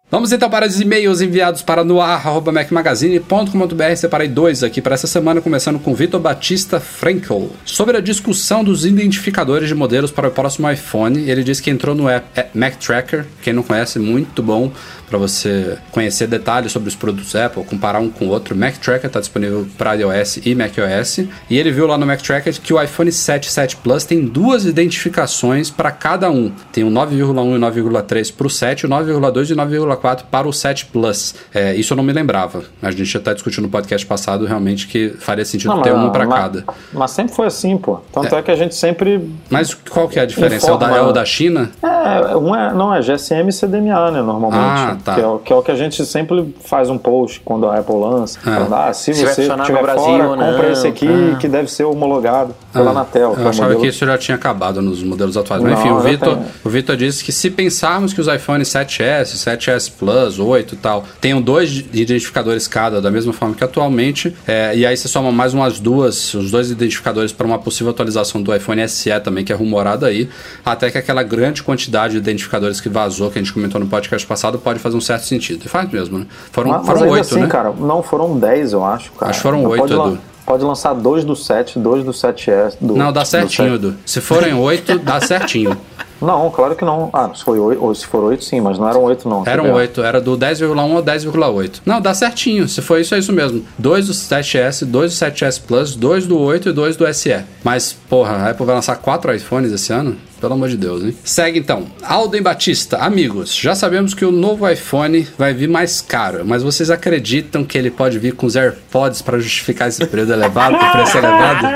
Vamos 0.08 0.30
então 0.30 0.48
para 0.48 0.64
os 0.64 0.80
e-mails 0.80 1.20
enviados 1.20 1.62
para 1.62 1.82
noar.mecmagazine.com.br. 1.82 3.96
Separei 3.96 4.28
dois 4.28 4.62
aqui 4.62 4.80
para 4.80 4.94
essa 4.94 5.08
semana, 5.08 5.40
começando 5.40 5.80
com 5.80 5.96
Vitor 5.96 6.20
Batista 6.20 6.78
Frankel. 6.78 7.50
Sobre 7.64 7.96
a 7.96 8.00
discussão 8.00 8.62
dos 8.62 8.86
identificadores 8.86 9.66
de 9.66 9.74
modelos 9.74 10.12
para 10.12 10.28
o 10.28 10.30
próximo 10.30 10.70
iPhone, 10.70 11.28
ele 11.28 11.42
disse 11.42 11.60
que 11.60 11.70
entrou 11.70 11.92
no 11.92 12.08
app 12.08 12.24
é, 12.36 12.46
Mac 12.54 12.76
Tracker, 12.76 13.26
quem 13.42 13.52
não 13.52 13.64
conhece, 13.64 13.98
muito 13.98 14.44
bom 14.44 14.70
para 15.08 15.18
você 15.18 15.78
conhecer 15.92 16.26
detalhes 16.26 16.72
sobre 16.72 16.88
os 16.88 16.94
produtos 16.94 17.34
Apple, 17.34 17.64
comparar 17.64 18.00
um 18.00 18.10
com 18.10 18.26
o 18.26 18.28
outro. 18.28 18.56
Mac 18.56 18.76
Tracker 18.76 19.06
está 19.06 19.20
disponível 19.20 19.66
para 19.78 19.94
iOS 19.94 20.40
e 20.44 20.54
macOS. 20.54 21.18
E 21.48 21.58
ele 21.58 21.70
viu 21.70 21.86
lá 21.86 21.96
no 21.96 22.06
Mac 22.06 22.20
Tracker 22.20 22.60
que 22.60 22.72
o 22.72 22.82
iPhone 22.82 23.10
7 23.10 23.46
e 23.46 23.50
7 23.50 23.76
Plus 23.76 24.04
tem 24.04 24.24
duas 24.24 24.64
identificações 24.64 25.70
para 25.70 25.90
cada 25.90 26.30
um. 26.30 26.50
Tem 26.72 26.84
o 26.84 26.90
9,1 26.90 27.56
e 27.56 27.82
9,3 27.82 28.34
para 28.34 28.46
o 28.46 28.50
7, 28.50 28.86
o 28.86 28.88
9,2 28.88 29.50
e 29.50 29.54
9,4 29.54 30.24
para 30.30 30.48
o 30.48 30.52
7 30.52 30.86
Plus. 30.86 31.34
É, 31.54 31.74
isso 31.74 31.92
eu 31.92 31.96
não 31.96 32.04
me 32.04 32.12
lembrava. 32.12 32.64
A 32.82 32.90
gente 32.90 33.04
já 33.04 33.18
está 33.18 33.32
discutindo 33.32 33.64
no 33.64 33.70
podcast 33.70 34.06
passado 34.06 34.44
realmente 34.44 34.86
que 34.86 35.10
faria 35.18 35.44
sentido 35.44 35.74
Não, 35.74 35.82
ter 35.82 35.94
um 35.94 36.10
para 36.10 36.26
cada. 36.26 36.64
Mas 36.92 37.10
sempre 37.12 37.34
foi 37.34 37.46
assim, 37.46 37.76
pô. 37.76 38.00
Tanto 38.12 38.34
é, 38.34 38.42
que 38.42 38.50
a 38.50 38.56
gente 38.56 38.74
sempre. 38.74 39.28
Mas 39.50 39.74
qual 39.74 40.08
que 40.08 40.18
é 40.18 40.22
a 40.22 40.26
diferença? 40.26 40.70
É 40.70 40.72
o 40.72 40.76
da, 40.76 40.96
é 40.96 41.00
o 41.00 41.12
da 41.12 41.24
China? 41.24 41.70
É, 41.82 42.36
um 42.36 42.54
é, 42.54 42.72
não, 42.72 42.94
é 42.94 43.00
GSM 43.00 43.48
e 43.48 43.52
CDMA, 43.52 44.10
né, 44.10 44.22
normalmente. 44.22 44.62
Ah, 44.62 44.95
tá. 45.04 45.14
Que 45.14 45.20
é, 45.20 45.26
o- 45.26 45.38
que 45.38 45.52
é 45.52 45.56
o 45.56 45.62
que 45.62 45.70
a 45.70 45.74
gente 45.74 46.04
sempre 46.04 46.54
faz 46.64 46.88
um 46.90 46.98
post 46.98 47.40
quando 47.44 47.66
a 47.66 47.78
Apple 47.78 47.94
lança. 47.96 48.38
falando, 48.40 48.74
ah, 48.74 48.92
se, 48.92 49.14
Se 49.14 49.24
você 49.24 49.48
no 49.48 49.56
Brasil 49.56 50.02
fora, 50.04 50.24
ou 50.28 50.36
compra 50.36 50.62
não, 50.62 50.72
esse 50.72 50.86
aqui 50.86 51.06
tá. 51.32 51.38
que 51.38 51.48
deve 51.48 51.70
ser 51.70 51.84
homologado 51.84 52.54
pela 52.72 52.90
Anatel. 52.90 53.34
é 53.36 53.40
Eu 53.40 53.44
o 53.46 53.48
achava 53.48 53.64
modelo- 53.68 53.80
que 53.80 53.86
isso 53.88 54.04
já 54.06 54.18
tinha 54.18 54.34
acabado 54.34 54.80
nos 54.82 55.02
modelos 55.02 55.36
atuais. 55.36 55.62
Mas 55.62 55.72
Não, 55.72 55.80
enfim, 55.80 55.90
o 55.90 56.00
Vitor, 56.00 56.36
tem. 56.36 56.44
o 56.64 56.68
Vitor 56.68 56.96
disse 56.96 57.24
que 57.24 57.32
se 57.32 57.50
pensarmos 57.50 58.12
que 58.12 58.20
os 58.20 58.26
iPhones 58.28 58.68
7S, 58.68 59.36
7S 59.36 59.90
Plus, 59.90 60.38
8 60.38 60.74
e 60.74 60.78
tal, 60.78 61.04
tenham 61.20 61.40
dois 61.40 61.70
identificadores 61.92 62.66
cada, 62.68 63.00
da 63.00 63.10
mesma 63.10 63.32
forma 63.32 63.54
que 63.54 63.64
atualmente, 63.64 64.34
é, 64.46 64.76
e 64.76 64.86
aí 64.86 64.96
você 64.96 65.08
soma 65.08 65.30
mais 65.32 65.52
umas 65.54 65.78
duas, 65.80 66.32
os 66.34 66.50
dois 66.50 66.70
identificadores 66.70 67.32
para 67.32 67.46
uma 67.46 67.58
possível 67.58 67.90
atualização 67.90 68.42
do 68.42 68.54
iPhone 68.54 68.86
SE 68.88 69.10
também, 69.20 69.44
que 69.44 69.52
é 69.52 69.56
rumorada 69.56 70.06
aí, 70.06 70.28
até 70.64 70.90
que 70.90 70.98
aquela 70.98 71.22
grande 71.22 71.62
quantidade 71.62 72.12
de 72.12 72.18
identificadores 72.18 72.80
que 72.80 72.88
vazou, 72.88 73.30
que 73.30 73.38
a 73.38 73.42
gente 73.42 73.52
comentou 73.52 73.80
no 73.80 73.86
podcast 73.86 74.26
passado, 74.26 74.58
pode 74.58 74.78
fazer 74.86 74.96
um 74.96 75.00
certo 75.00 75.24
sentido. 75.24 75.62
E 75.64 75.68
faz 75.68 75.90
mesmo, 75.90 76.18
né? 76.18 76.26
Foram, 76.52 76.70
Mas, 76.70 76.78
mas 76.78 76.86
foram 76.86 77.00
ainda 77.02 77.12
oito, 77.14 77.22
assim, 77.30 77.40
né? 77.40 77.46
cara, 77.48 77.72
não 77.72 78.02
foram 78.02 78.38
10, 78.38 78.72
eu 78.72 78.84
acho, 78.84 79.12
cara. 79.12 79.30
Acho 79.30 79.38
que 79.38 79.42
foram 79.42 79.64
oito, 79.64 79.80
pode, 79.82 79.94
lan- 79.94 80.08
Edu. 80.12 80.18
pode 80.44 80.64
lançar 80.64 80.94
dois 80.94 81.24
do 81.24 81.34
7, 81.36 81.78
dois 81.78 82.04
do 82.04 82.12
7S. 82.12 82.76
Do, 82.80 82.96
Não, 82.96 83.12
dá 83.12 83.24
certinho, 83.24 83.72
7. 83.72 83.74
Edu. 83.84 83.94
Se 84.06 84.20
forem 84.20 84.54
oito, 84.54 84.98
dá 84.98 85.20
certinho. 85.20 85.76
Não, 86.20 86.50
claro 86.50 86.74
que 86.74 86.84
não. 86.84 87.10
Ah, 87.12 87.30
se, 87.34 87.44
foi 87.44 87.58
oito, 87.58 87.82
ou 87.82 87.94
se 87.94 88.06
for 88.06 88.24
8, 88.24 88.42
sim, 88.42 88.60
mas 88.60 88.78
não 88.78 88.88
eram 88.88 89.02
8, 89.02 89.28
não. 89.28 89.44
Eram 89.46 89.64
Quer 89.64 89.72
ver? 89.72 89.78
8, 89.78 90.02
era 90.02 90.20
do 90.20 90.36
10,1 90.36 90.78
ao 90.78 91.02
10,8. 91.02 91.80
Não, 91.84 92.00
dá 92.00 92.14
certinho. 92.14 92.68
Se 92.68 92.80
for 92.80 93.00
isso, 93.00 93.14
é 93.14 93.18
isso 93.18 93.32
mesmo. 93.32 93.64
Dois 93.78 94.06
do 94.06 94.12
7S, 94.12 94.84
dois 94.84 95.12
do 95.12 95.26
7S 95.26 95.60
Plus, 95.66 95.94
dois 95.94 96.26
do 96.26 96.38
8 96.38 96.70
e 96.70 96.72
dois 96.72 96.96
do 96.96 97.12
SE. 97.12 97.36
Mas, 97.62 97.92
porra, 97.92 98.32
a 98.32 98.50
Apple 98.50 98.64
vai 98.64 98.74
lançar 98.74 98.96
quatro 98.96 99.34
iPhones 99.34 99.72
esse 99.72 99.92
ano? 99.92 100.16
Pelo 100.40 100.52
amor 100.52 100.68
de 100.68 100.76
Deus, 100.76 101.02
hein? 101.02 101.16
Segue 101.24 101.58
então. 101.58 101.86
Alden 102.02 102.42
Batista, 102.42 102.98
amigos, 102.98 103.54
já 103.54 103.74
sabemos 103.74 104.12
que 104.12 104.24
o 104.24 104.30
novo 104.30 104.68
iPhone 104.68 105.26
vai 105.38 105.54
vir 105.54 105.68
mais 105.68 106.02
caro, 106.02 106.44
mas 106.44 106.62
vocês 106.62 106.90
acreditam 106.90 107.64
que 107.64 107.78
ele 107.78 107.90
pode 107.90 108.18
vir 108.18 108.34
com 108.34 108.46
os 108.46 108.54
AirPods 108.54 109.22
para 109.22 109.38
justificar 109.38 109.88
esse 109.88 110.04
preço 110.06 110.30
elevado, 110.30 110.76
o 110.76 110.92
preço 110.92 111.16
elevado? 111.16 111.66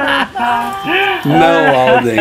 Não, 1.24 1.76
Alden. 1.96 2.16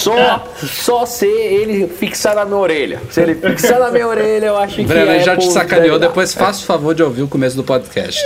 Só, 0.00 0.44
só 0.64 1.06
se 1.06 1.26
ele 1.26 1.86
fixar 1.88 2.34
na 2.34 2.44
minha 2.44 2.56
orelha. 2.56 3.00
Se 3.10 3.20
ele 3.20 3.34
fixar 3.34 3.78
na 3.78 3.90
minha 3.90 4.06
orelha, 4.06 4.46
eu 4.46 4.56
acho 4.56 4.76
que. 4.76 4.84
Breno, 4.84 5.10
ele 5.12 5.22
já 5.24 5.32
Apple 5.34 5.46
te 5.46 5.52
sacaneou, 5.52 5.98
depois 5.98 6.32
faça 6.34 6.60
o 6.62 6.64
favor 6.64 6.94
de 6.94 7.02
ouvir 7.02 7.22
o 7.22 7.28
começo 7.28 7.56
do 7.56 7.64
podcast. 7.64 8.20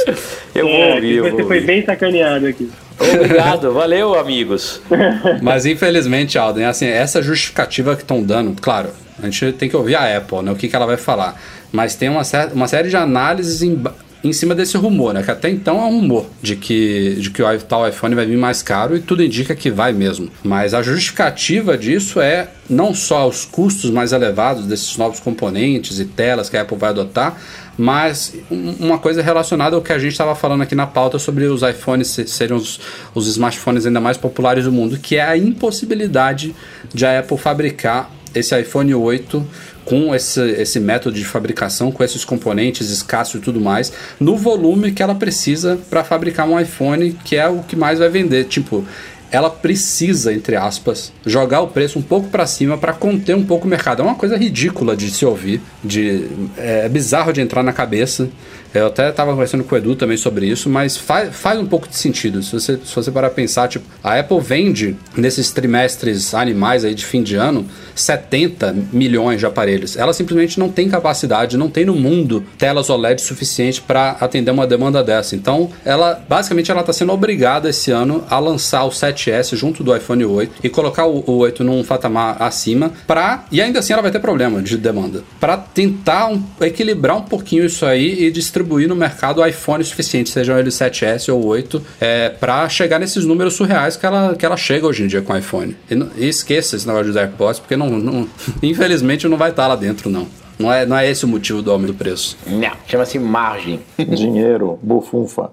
Eu 0.55 0.67
vou 0.67 0.75
É, 0.75 0.95
ouvir, 0.95 1.21
você 1.23 1.31
vou 1.31 1.47
foi 1.47 1.57
ouvir. 1.57 1.67
bem 1.67 1.85
sacaneado 1.85 2.47
aqui. 2.47 2.71
Obrigado, 2.99 3.73
valeu, 3.73 4.15
amigos. 4.19 4.81
Mas 5.43 5.65
infelizmente, 5.67 6.39
Alden, 6.39 6.67
assim, 6.67 6.87
essa 6.87 7.23
justificativa 7.23 7.97
que 7.97 8.03
estão 8.03 8.23
dando, 8.23 8.55
claro, 8.61 8.91
a 9.23 9.27
gente 9.27 9.53
tem 9.53 9.69
que 9.69 9.77
ouvir 9.77 9.97
a 9.97 10.17
Apple, 10.19 10.43
né? 10.43 10.53
O 10.53 10.55
que, 10.57 10.69
que 10.69 10.77
ela 10.77 10.87
vai 10.87 10.97
falar. 10.99 11.41
Mas 11.73 11.95
tem 11.95 12.09
uma, 12.09 12.23
uma 12.53 12.69
série 12.69 12.89
de 12.89 12.97
análises 12.97 13.63
em 13.63 13.83
em 14.23 14.33
cima 14.33 14.55
desse 14.55 14.77
rumor, 14.77 15.15
né? 15.15 15.23
Que 15.23 15.31
até 15.31 15.49
então 15.49 15.79
é 15.79 15.85
um 15.85 16.01
rumor 16.01 16.27
de 16.43 16.57
que, 16.57 17.17
de 17.19 17.31
que 17.31 17.43
o 17.43 17.59
tal 17.63 17.89
iPhone 17.89 18.15
vai 18.15 18.27
vir 18.27 18.37
mais 18.37 18.63
caro 18.63 18.97
e 18.97 19.01
tudo 19.01 19.23
indica 19.23 19.55
que 19.55 19.71
vai 19.71 19.93
mesmo. 19.93 20.31
Mas 20.43 20.75
a 20.75 20.83
justificativa 20.83 21.77
disso 21.77 22.21
é 22.21 22.49
não 22.69 22.95
só 22.95 23.27
os 23.27 23.45
custos 23.45 23.91
mais 23.91 24.13
elevados 24.13 24.67
desses 24.67 24.97
novos 24.97 25.21
componentes 25.21 25.99
e 25.99 26.05
telas 26.05 26.49
que 26.49 26.57
a 26.57 26.63
Apple 26.63 26.77
vai 26.77 26.91
adotar, 26.91 27.37
mas 27.79 28.35
uma 28.51 28.99
coisa 28.99 29.23
relacionada 29.23 29.75
ao 29.75 29.81
que 29.81 29.93
a 29.93 29.99
gente 29.99 30.13
estava 30.13 30.35
falando 30.35 30.63
aqui 30.63 30.75
na 30.75 30.87
pauta 30.87 31.19
sobre 31.19 31.45
os 31.47 31.63
iPhones 31.63 32.09
serem 32.27 32.55
os, 32.55 32.79
os 33.15 33.27
smartphones 33.27 33.87
ainda 33.87 34.01
mais 34.01 34.19
populares 34.19 34.65
do 34.65 34.73
mundo, 34.73 34.99
que 34.99 35.17
é 35.17 35.23
a 35.23 35.37
impossibilidade 35.37 36.55
de 36.93 37.07
a 37.07 37.21
Apple 37.21 37.39
fabricar 37.39 38.11
esse 38.35 38.59
iPhone 38.59 38.95
8 38.95 39.47
com 39.91 40.15
esse, 40.15 40.41
esse 40.53 40.79
método 40.79 41.17
de 41.17 41.25
fabricação, 41.25 41.91
com 41.91 42.05
esses 42.05 42.25
componentes 42.25 42.91
escassos 42.91 43.41
e 43.41 43.43
tudo 43.43 43.61
mais, 43.61 43.93
no 44.21 44.37
volume 44.37 44.93
que 44.93 45.03
ela 45.03 45.17
precisa 45.17 45.81
para 45.91 46.05
fabricar 46.05 46.49
um 46.49 46.59
iPhone, 46.61 47.13
que 47.25 47.35
é 47.35 47.49
o 47.49 47.65
que 47.65 47.75
mais 47.75 47.99
vai 47.99 48.09
vender. 48.09 48.45
Tipo, 48.45 48.87
ela 49.33 49.51
precisa, 49.51 50.33
entre 50.33 50.55
aspas, 50.55 51.13
jogar 51.27 51.61
o 51.63 51.67
preço 51.67 51.99
um 51.99 52.03
pouco 52.03 52.29
para 52.29 52.47
cima 52.47 52.79
para 52.79 52.93
conter 52.93 53.35
um 53.35 53.45
pouco 53.45 53.67
o 53.67 53.69
mercado. 53.69 54.01
É 54.01 54.05
uma 54.05 54.15
coisa 54.15 54.37
ridícula 54.37 54.97
de 54.97 55.11
se 55.11 55.27
ouvir, 55.27 55.61
de 55.83 56.29
é, 56.57 56.87
é 56.87 56.89
bizarro 56.89 57.33
de 57.33 57.41
entrar 57.41 57.65
na 57.65 57.73
cabeça. 57.73 58.29
Eu 58.75 58.87
até 58.87 59.11
estava 59.11 59.33
conversando 59.33 59.65
com 59.65 59.75
o 59.75 59.79
Edu 59.79 59.97
também 59.97 60.17
sobre 60.17 60.47
isso, 60.47 60.69
mas 60.69 60.97
faz, 60.97 61.35
faz 61.35 61.59
um 61.59 61.67
pouco 61.67 61.89
de 61.89 61.97
sentido. 61.97 62.43
Se 62.43 62.53
você, 62.53 62.79
se 62.85 62.95
você 62.95 63.11
parar 63.11 63.27
a 63.27 63.31
pensar, 63.31 63.69
tipo, 63.69 63.85
a 64.03 64.19
Apple 64.19 64.41
vende 64.41 64.97
nesses 65.17 65.51
trimestres 65.51 66.35
animais 66.35 66.85
aí 66.85 66.95
de 66.95 67.05
fim 67.05 67.23
de 67.23 67.37
ano 67.37 67.67
70 67.95 68.75
milhões 68.93 69.41
de 69.41 69.47
aparelhos. 69.47 69.97
Ela 69.97 70.13
simplesmente 70.13 70.59
não 70.59 70.69
tem 70.69 70.89
capacidade, 70.89 71.57
não 71.57 71.69
tem 71.69 71.85
no 71.85 71.95
mundo 71.95 72.45
telas 72.57 72.89
OLED 72.89 73.21
suficiente 73.21 73.83
para 73.83 74.13
atender 74.21 74.51
uma 74.51 74.67
demanda 74.67 75.03
dessa. 75.03 75.35
Então, 75.35 75.71
ela 75.85 76.23
basicamente 76.29 76.71
ela 76.71 76.81
está 76.81 76.93
sendo 76.93 77.13
obrigada 77.13 77.69
esse 77.69 77.91
ano 77.91 78.25
a 78.31 78.39
lançar 78.39 78.85
o 78.85 78.91
7S 78.91 79.57
junto 79.57 79.83
do 79.83 79.95
iPhone 79.95 80.25
8 80.25 80.61
e 80.63 80.69
colocar 80.69 81.07
o, 81.07 81.25
o 81.27 81.39
8 81.39 81.65
num 81.65 81.83
patamar 81.85 82.41
acima 82.41 82.93
para 83.07 83.45
e 83.51 83.61
ainda 83.61 83.81
assim 83.81 83.93
ela 83.93 84.03
vai 84.03 84.11
ter 84.11 84.21
problema 84.21 84.63
de 84.63 84.77
demanda 84.77 85.23
para 85.39 85.57
tentar 85.57 86.29
um, 86.29 86.43
equilibrar 86.61 87.17
um 87.17 87.23
pouquinho 87.23 87.65
isso 87.65 87.85
aí 87.85 88.25
e 88.25 88.31
distribuir 88.31 88.60
distribuir 88.61 88.89
no 88.89 88.95
mercado 88.95 89.45
iPhone 89.45 89.83
suficiente, 89.83 90.31
sejam 90.31 90.59
eles 90.59 90.75
7S 90.75 91.33
ou 91.33 91.45
8, 91.47 91.83
é, 92.01 92.29
para 92.29 92.69
chegar 92.69 92.99
nesses 92.99 93.25
números 93.25 93.55
surreais 93.55 93.97
que 93.97 94.05
ela, 94.05 94.35
que 94.37 94.45
ela 94.45 94.57
chega 94.57 94.87
hoje 94.87 95.03
em 95.03 95.07
dia 95.07 95.23
com 95.23 95.33
o 95.33 95.37
iPhone. 95.37 95.77
E, 95.91 96.25
e 96.25 96.29
esqueça 96.29 96.77
esse 96.77 96.87
negócio 96.87 97.13
de 97.13 97.19
AirPods, 97.19 97.61
porque 97.61 97.77
não, 97.77 97.91
não, 97.91 98.29
infelizmente 98.63 99.27
não 99.27 99.37
vai 99.37 99.51
estar 99.51 99.67
lá 99.67 99.77
dentro, 99.77 100.11
não. 100.11 100.27
Não 100.59 100.71
é, 100.71 100.85
não 100.85 100.97
é 100.97 101.11
esse 101.11 101.25
o 101.25 101.29
motivo 101.29 101.63
do 101.63 101.71
aumento 101.71 101.93
do 101.93 101.99
preço. 101.99 102.37
Não, 102.47 102.73
chama-se 102.87 103.19
margem. 103.19 103.81
Dinheiro, 103.99 104.79
bufunfa. 104.83 105.51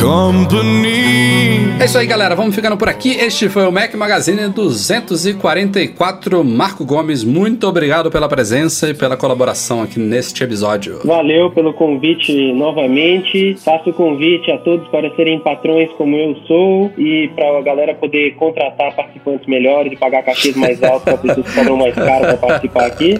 Company. 0.00 1.80
É 1.80 1.86
isso 1.86 1.96
aí, 1.98 2.06
galera. 2.06 2.34
Vamos 2.34 2.54
ficando 2.54 2.76
por 2.76 2.88
aqui. 2.88 3.10
Este 3.10 3.48
foi 3.48 3.66
o 3.66 3.72
Mac 3.72 3.94
Magazine 3.94 4.48
244. 4.48 6.44
Marco 6.44 6.84
Gomes, 6.84 7.24
muito 7.24 7.66
obrigado 7.66 8.10
pela 8.10 8.28
presença 8.28 8.90
e 8.90 8.94
pela 8.94 9.16
colaboração 9.16 9.82
aqui 9.82 9.98
neste 9.98 10.44
episódio. 10.44 11.00
Valeu 11.04 11.50
pelo 11.50 11.72
convite 11.72 12.52
novamente. 12.52 13.56
Faço 13.64 13.90
o 13.90 13.92
convite 13.92 14.50
a 14.50 14.58
todos 14.58 14.86
para 14.88 15.14
serem 15.16 15.40
patrões 15.40 15.90
como 15.92 16.16
eu 16.16 16.36
sou 16.46 16.92
e 16.98 17.30
para 17.34 17.58
a 17.58 17.62
galera 17.62 17.94
poder 17.94 18.34
contratar 18.34 18.94
participantes 18.94 19.46
melhores 19.46 19.92
e 19.92 19.96
pagar 19.96 20.22
cachês 20.22 20.56
mais 20.56 20.82
altos 20.82 21.04
para 21.04 21.16
pessoas 21.18 21.46
que 21.46 21.54
cobram 21.54 21.76
mais 21.76 21.94
caro 21.94 22.24
para 22.26 22.36
participar 22.36 22.86
aqui. 22.86 23.18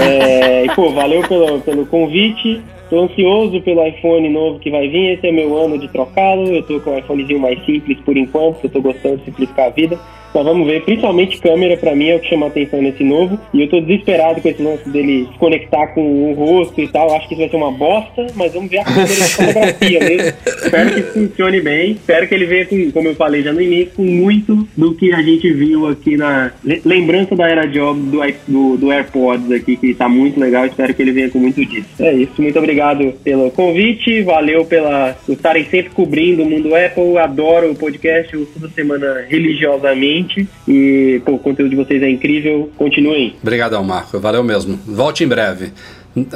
É, 0.00 0.64
e, 0.64 0.68
pô, 0.74 0.90
valeu 0.92 1.22
pelo, 1.28 1.60
pelo 1.60 1.86
convite. 1.86 2.62
Estou 2.86 3.02
ansioso 3.02 3.60
pelo 3.62 3.84
iPhone 3.84 4.28
novo 4.28 4.60
que 4.60 4.70
vai 4.70 4.86
vir. 4.88 5.14
Esse 5.14 5.26
é 5.26 5.32
meu 5.32 5.56
ano 5.58 5.76
de 5.76 5.88
trocá-lo. 5.88 6.46
Eu 6.46 6.60
estou 6.60 6.80
com 6.80 6.92
um 6.92 6.98
iPhonezinho 6.98 7.40
mais 7.40 7.58
simples 7.66 7.98
por 8.04 8.16
enquanto, 8.16 8.60
eu 8.62 8.68
estou 8.68 8.80
gostando 8.80 9.16
de 9.16 9.24
simplificar 9.24 9.66
a 9.66 9.70
vida. 9.70 9.98
Mas 10.32 10.44
vamos 10.44 10.66
ver, 10.66 10.82
principalmente 10.82 11.40
câmera 11.40 11.78
para 11.78 11.96
mim 11.96 12.08
é 12.08 12.16
o 12.16 12.20
que 12.20 12.28
chama 12.28 12.46
a 12.46 12.48
atenção 12.50 12.82
nesse 12.82 13.02
novo. 13.02 13.40
E 13.54 13.62
eu 13.62 13.68
tô 13.68 13.80
desesperado 13.80 14.40
com 14.40 14.48
esse 14.48 14.62
lance 14.62 14.88
dele 14.90 15.26
se 15.32 15.38
conectar 15.38 15.86
com 15.88 16.30
o 16.30 16.34
rosto 16.34 16.80
e 16.80 16.86
tal. 16.86 17.14
Acho 17.14 17.26
que 17.26 17.34
isso 17.34 17.40
vai 17.40 17.48
ser 17.48 17.56
uma 17.56 17.72
bosta, 17.72 18.26
mas 18.34 18.52
vamos 18.52 18.70
ver 18.70 18.78
a 18.78 18.84
câmera 18.84 19.06
de 19.06 19.34
fotografia 19.34 20.00
mesmo. 20.00 20.36
Espero 20.46 20.94
que 20.94 21.02
funcione 21.02 21.60
bem. 21.60 21.92
Espero 21.92 22.28
que 22.28 22.34
ele 22.34 22.44
venha 22.44 22.66
com, 22.66 22.90
como 22.92 23.08
eu 23.08 23.14
falei 23.14 23.42
já 23.42 23.52
no 23.52 23.62
início, 23.62 23.94
com 23.96 24.02
muito 24.02 24.68
do 24.76 24.94
que 24.94 25.12
a 25.12 25.22
gente 25.22 25.50
viu 25.52 25.88
aqui 25.88 26.16
na 26.16 26.52
lembrança 26.84 27.34
da 27.34 27.48
era 27.48 27.66
job 27.66 27.98
do, 27.98 28.20
do, 28.46 28.76
do 28.76 28.92
AirPods 28.92 29.50
aqui, 29.50 29.76
que 29.76 29.94
tá 29.94 30.08
muito 30.08 30.38
legal. 30.38 30.66
Espero 30.66 30.92
que 30.92 31.00
ele 31.00 31.12
venha 31.12 31.30
com 31.30 31.38
muito 31.38 31.64
disso. 31.64 31.88
É 31.98 32.12
isso. 32.12 32.40
Muito 32.42 32.58
obrigado 32.58 32.75
pelo 33.24 33.50
convite. 33.50 34.22
Valeu 34.22 34.64
pela 34.64 35.16
por 35.26 35.32
estarem 35.32 35.64
sempre 35.64 35.90
cobrindo 35.90 36.42
o 36.42 36.46
mundo 36.46 36.74
Apple. 36.74 37.18
Adoro 37.18 37.70
o 37.70 37.74
podcast 37.74 38.36
toda 38.54 38.68
semana 38.70 39.24
religiosamente. 39.28 40.48
E 40.66 41.20
pô, 41.24 41.32
o 41.32 41.38
conteúdo 41.38 41.70
de 41.70 41.76
vocês 41.76 42.02
é 42.02 42.08
incrível. 42.08 42.70
Continuem. 42.76 43.34
Obrigadão, 43.42 43.82
Marco. 43.84 44.18
Valeu 44.18 44.42
mesmo. 44.42 44.78
Volte 44.86 45.24
em 45.24 45.28
breve. 45.28 45.72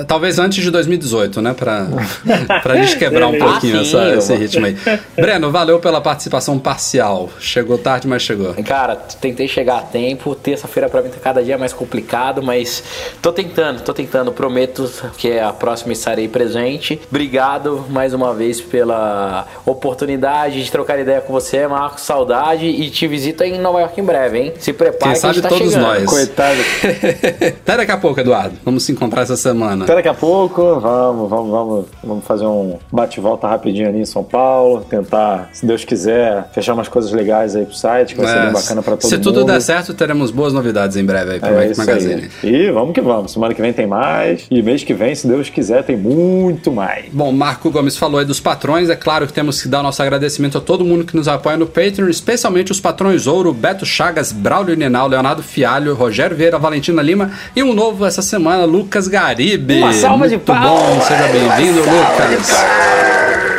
Talvez 0.07 0.39
antes 0.39 0.63
de 0.63 0.71
2018, 0.71 1.41
né? 1.41 1.55
Pra, 1.55 1.87
pra 2.63 2.77
gente 2.77 2.99
quebrar 2.99 3.29
um 3.29 3.39
pouquinho 3.39 3.81
ah, 3.81 3.85
sim, 3.85 3.97
essa, 3.97 4.17
esse 4.17 4.35
ritmo 4.35 4.67
aí. 4.67 4.77
Breno, 5.17 5.51
valeu 5.51 5.79
pela 5.79 6.01
participação 6.01 6.59
parcial. 6.59 7.31
Chegou 7.39 7.79
tarde, 7.79 8.07
mas 8.07 8.23
chegou. 8.23 8.53
Cara, 8.65 8.95
tentei 8.95 9.49
chegar 9.49 9.79
a 9.79 9.83
tempo. 9.83 10.35
Terça-feira 10.35 10.89
pra 10.89 11.01
mim 11.01 11.09
tá 11.09 11.17
cada 11.23 11.43
dia 11.43 11.57
mais 11.57 11.73
complicado, 11.73 12.43
mas 12.43 12.83
tô 13.23 13.33
tentando, 13.33 13.81
tô 13.81 13.95
tentando. 13.95 14.33
Prometo 14.33 14.91
que 15.17 15.39
a 15.39 15.53
próxima 15.53 15.93
estarei 15.93 16.29
presente. 16.29 17.01
Obrigado 17.09 17.87
mais 17.89 18.13
uma 18.13 18.35
vez 18.35 18.61
pela 18.61 19.47
oportunidade 19.65 20.63
de 20.63 20.71
trocar 20.71 20.99
ideia 20.99 21.23
com 21.23 21.33
você, 21.33 21.67
Marcos. 21.67 22.03
Saudade 22.03 22.67
e 22.67 22.91
te 22.91 23.07
visito 23.07 23.43
em 23.45 23.59
Nova 23.59 23.81
York 23.81 23.99
em 23.99 24.05
breve, 24.05 24.39
hein? 24.39 24.53
Se 24.59 24.73
prepare 24.73 25.13
Quem 25.13 25.21
sabe 25.21 25.41
tá 25.41 25.49
todos 25.49 25.73
chegando. 25.73 25.87
nós. 25.87 26.05
Coitado. 26.05 26.61
Até 27.63 27.77
daqui 27.79 27.93
a 27.93 27.97
pouco, 27.97 28.21
Eduardo. 28.21 28.59
Vamos 28.65 28.85
se 28.85 28.93
encontrar 28.93 29.23
essa 29.23 29.37
semana 29.37 29.70
semana. 29.71 29.85
Até 29.85 29.95
daqui 29.95 30.09
a 30.09 30.15
pouco, 30.15 30.81
vamos, 30.81 31.31
vamos, 31.31 31.51
vamos, 31.51 31.87
vamos 32.03 32.25
fazer 32.25 32.47
um 32.47 32.79
bate-volta 32.91 33.47
rapidinho 33.47 33.89
ali 33.89 34.01
em 34.01 34.05
São 34.05 34.23
Paulo, 34.25 34.85
tentar, 34.89 35.51
se 35.53 35.65
Deus 35.67 35.85
quiser, 35.85 36.49
fechar 36.53 36.75
umas 36.75 36.89
coisas 36.89 37.13
legais 37.13 37.57
aí 37.57 37.65
pro 37.65 37.75
site, 37.75 38.15
que 38.15 38.21
vai 38.21 38.31
é, 38.31 38.35
ser 38.35 38.43
bem 38.45 38.53
bacana 38.53 38.83
pra 38.83 38.97
todo 38.97 39.09
se 39.09 39.17
mundo. 39.17 39.25
Se 39.25 39.33
tudo 39.33 39.45
der 39.45 39.61
certo, 39.61 39.95
teremos 39.95 40.31
boas 40.31 40.53
novidades 40.53 40.97
em 40.97 41.05
breve 41.05 41.33
aí 41.33 41.41
pro 41.41 41.49
é, 41.49 41.69
Mac 41.69 41.77
Magazine. 41.79 42.31
Aí. 42.43 42.55
E 42.55 42.71
vamos 42.71 42.93
que 42.93 43.01
vamos, 43.01 43.33
semana 43.33 43.55
que 43.55 43.63
vem 43.63 43.73
tem 43.73 43.87
mais, 43.87 44.47
e 44.51 44.63
mês 44.63 44.83
que 44.83 44.95
vem, 44.95 45.15
se 45.15 45.27
Deus 45.27 45.49
quiser, 45.49 45.85
tem 45.85 45.97
muito 45.97 46.73
mais. 46.73 47.07
Bom, 47.13 47.33
Marco 47.33 47.71
Gomes 47.71 47.97
falou 47.97 48.19
aí 48.19 48.27
dos 48.27 48.41
patrões, 48.41 48.91
é 48.91 48.97
claro 48.97 49.27
que 49.27 49.33
temos 49.33 49.63
que 49.63 49.69
dar 49.69 49.83
nosso 49.83 50.03
agradecimento 50.03 50.59
a 50.59 50.61
todo 50.61 50.85
mundo 50.85 51.05
que 51.05 51.17
nos 51.17 51.29
apoia 51.29 51.57
no 51.57 51.67
Patreon, 51.67 52.09
especialmente 52.09 52.73
os 52.73 52.81
patrões 52.81 53.27
Ouro, 53.27 53.53
Beto 53.53 53.87
Chagas, 53.87 54.33
Braulio 54.33 54.77
Nenal, 54.77 55.09
Leonardo 55.09 55.43
Fialho, 55.43 55.95
Rogério 55.95 56.37
Vieira, 56.37 56.59
Valentina 56.59 57.03
Lima 57.03 57.31
e 57.55 57.63
um 57.63 57.73
novo 57.73 58.05
essa 58.05 58.23
semana, 58.23 58.65
Lucas 58.65 59.09
Garibe. 59.09 59.60
Uma 59.69 59.93
salva 59.93 60.29
de 60.29 60.37
muito 60.37 60.53
bom, 60.53 61.01
seja 61.03 61.29
bem-vindo, 61.29 61.81
Lucas. 61.81 62.65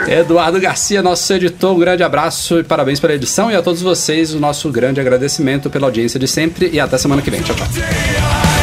Eduardo 0.08 0.60
Garcia, 0.60 1.02
nosso 1.02 1.32
editor, 1.34 1.74
um 1.76 1.80
grande 1.80 2.04
abraço 2.04 2.60
e 2.60 2.64
parabéns 2.64 3.00
pela 3.00 3.14
edição 3.14 3.52
e 3.52 3.56
a 3.56 3.62
todos 3.62 3.82
vocês 3.82 4.34
o 4.34 4.40
nosso 4.40 4.70
grande 4.70 5.00
agradecimento 5.00 5.70
pela 5.70 5.88
audiência 5.88 6.20
de 6.20 6.28
sempre 6.28 6.70
e 6.72 6.80
até 6.80 6.98
semana 6.98 7.22
que 7.22 7.30
vem. 7.30 7.42
Tchau, 7.42 7.56
tchau. 7.56 8.61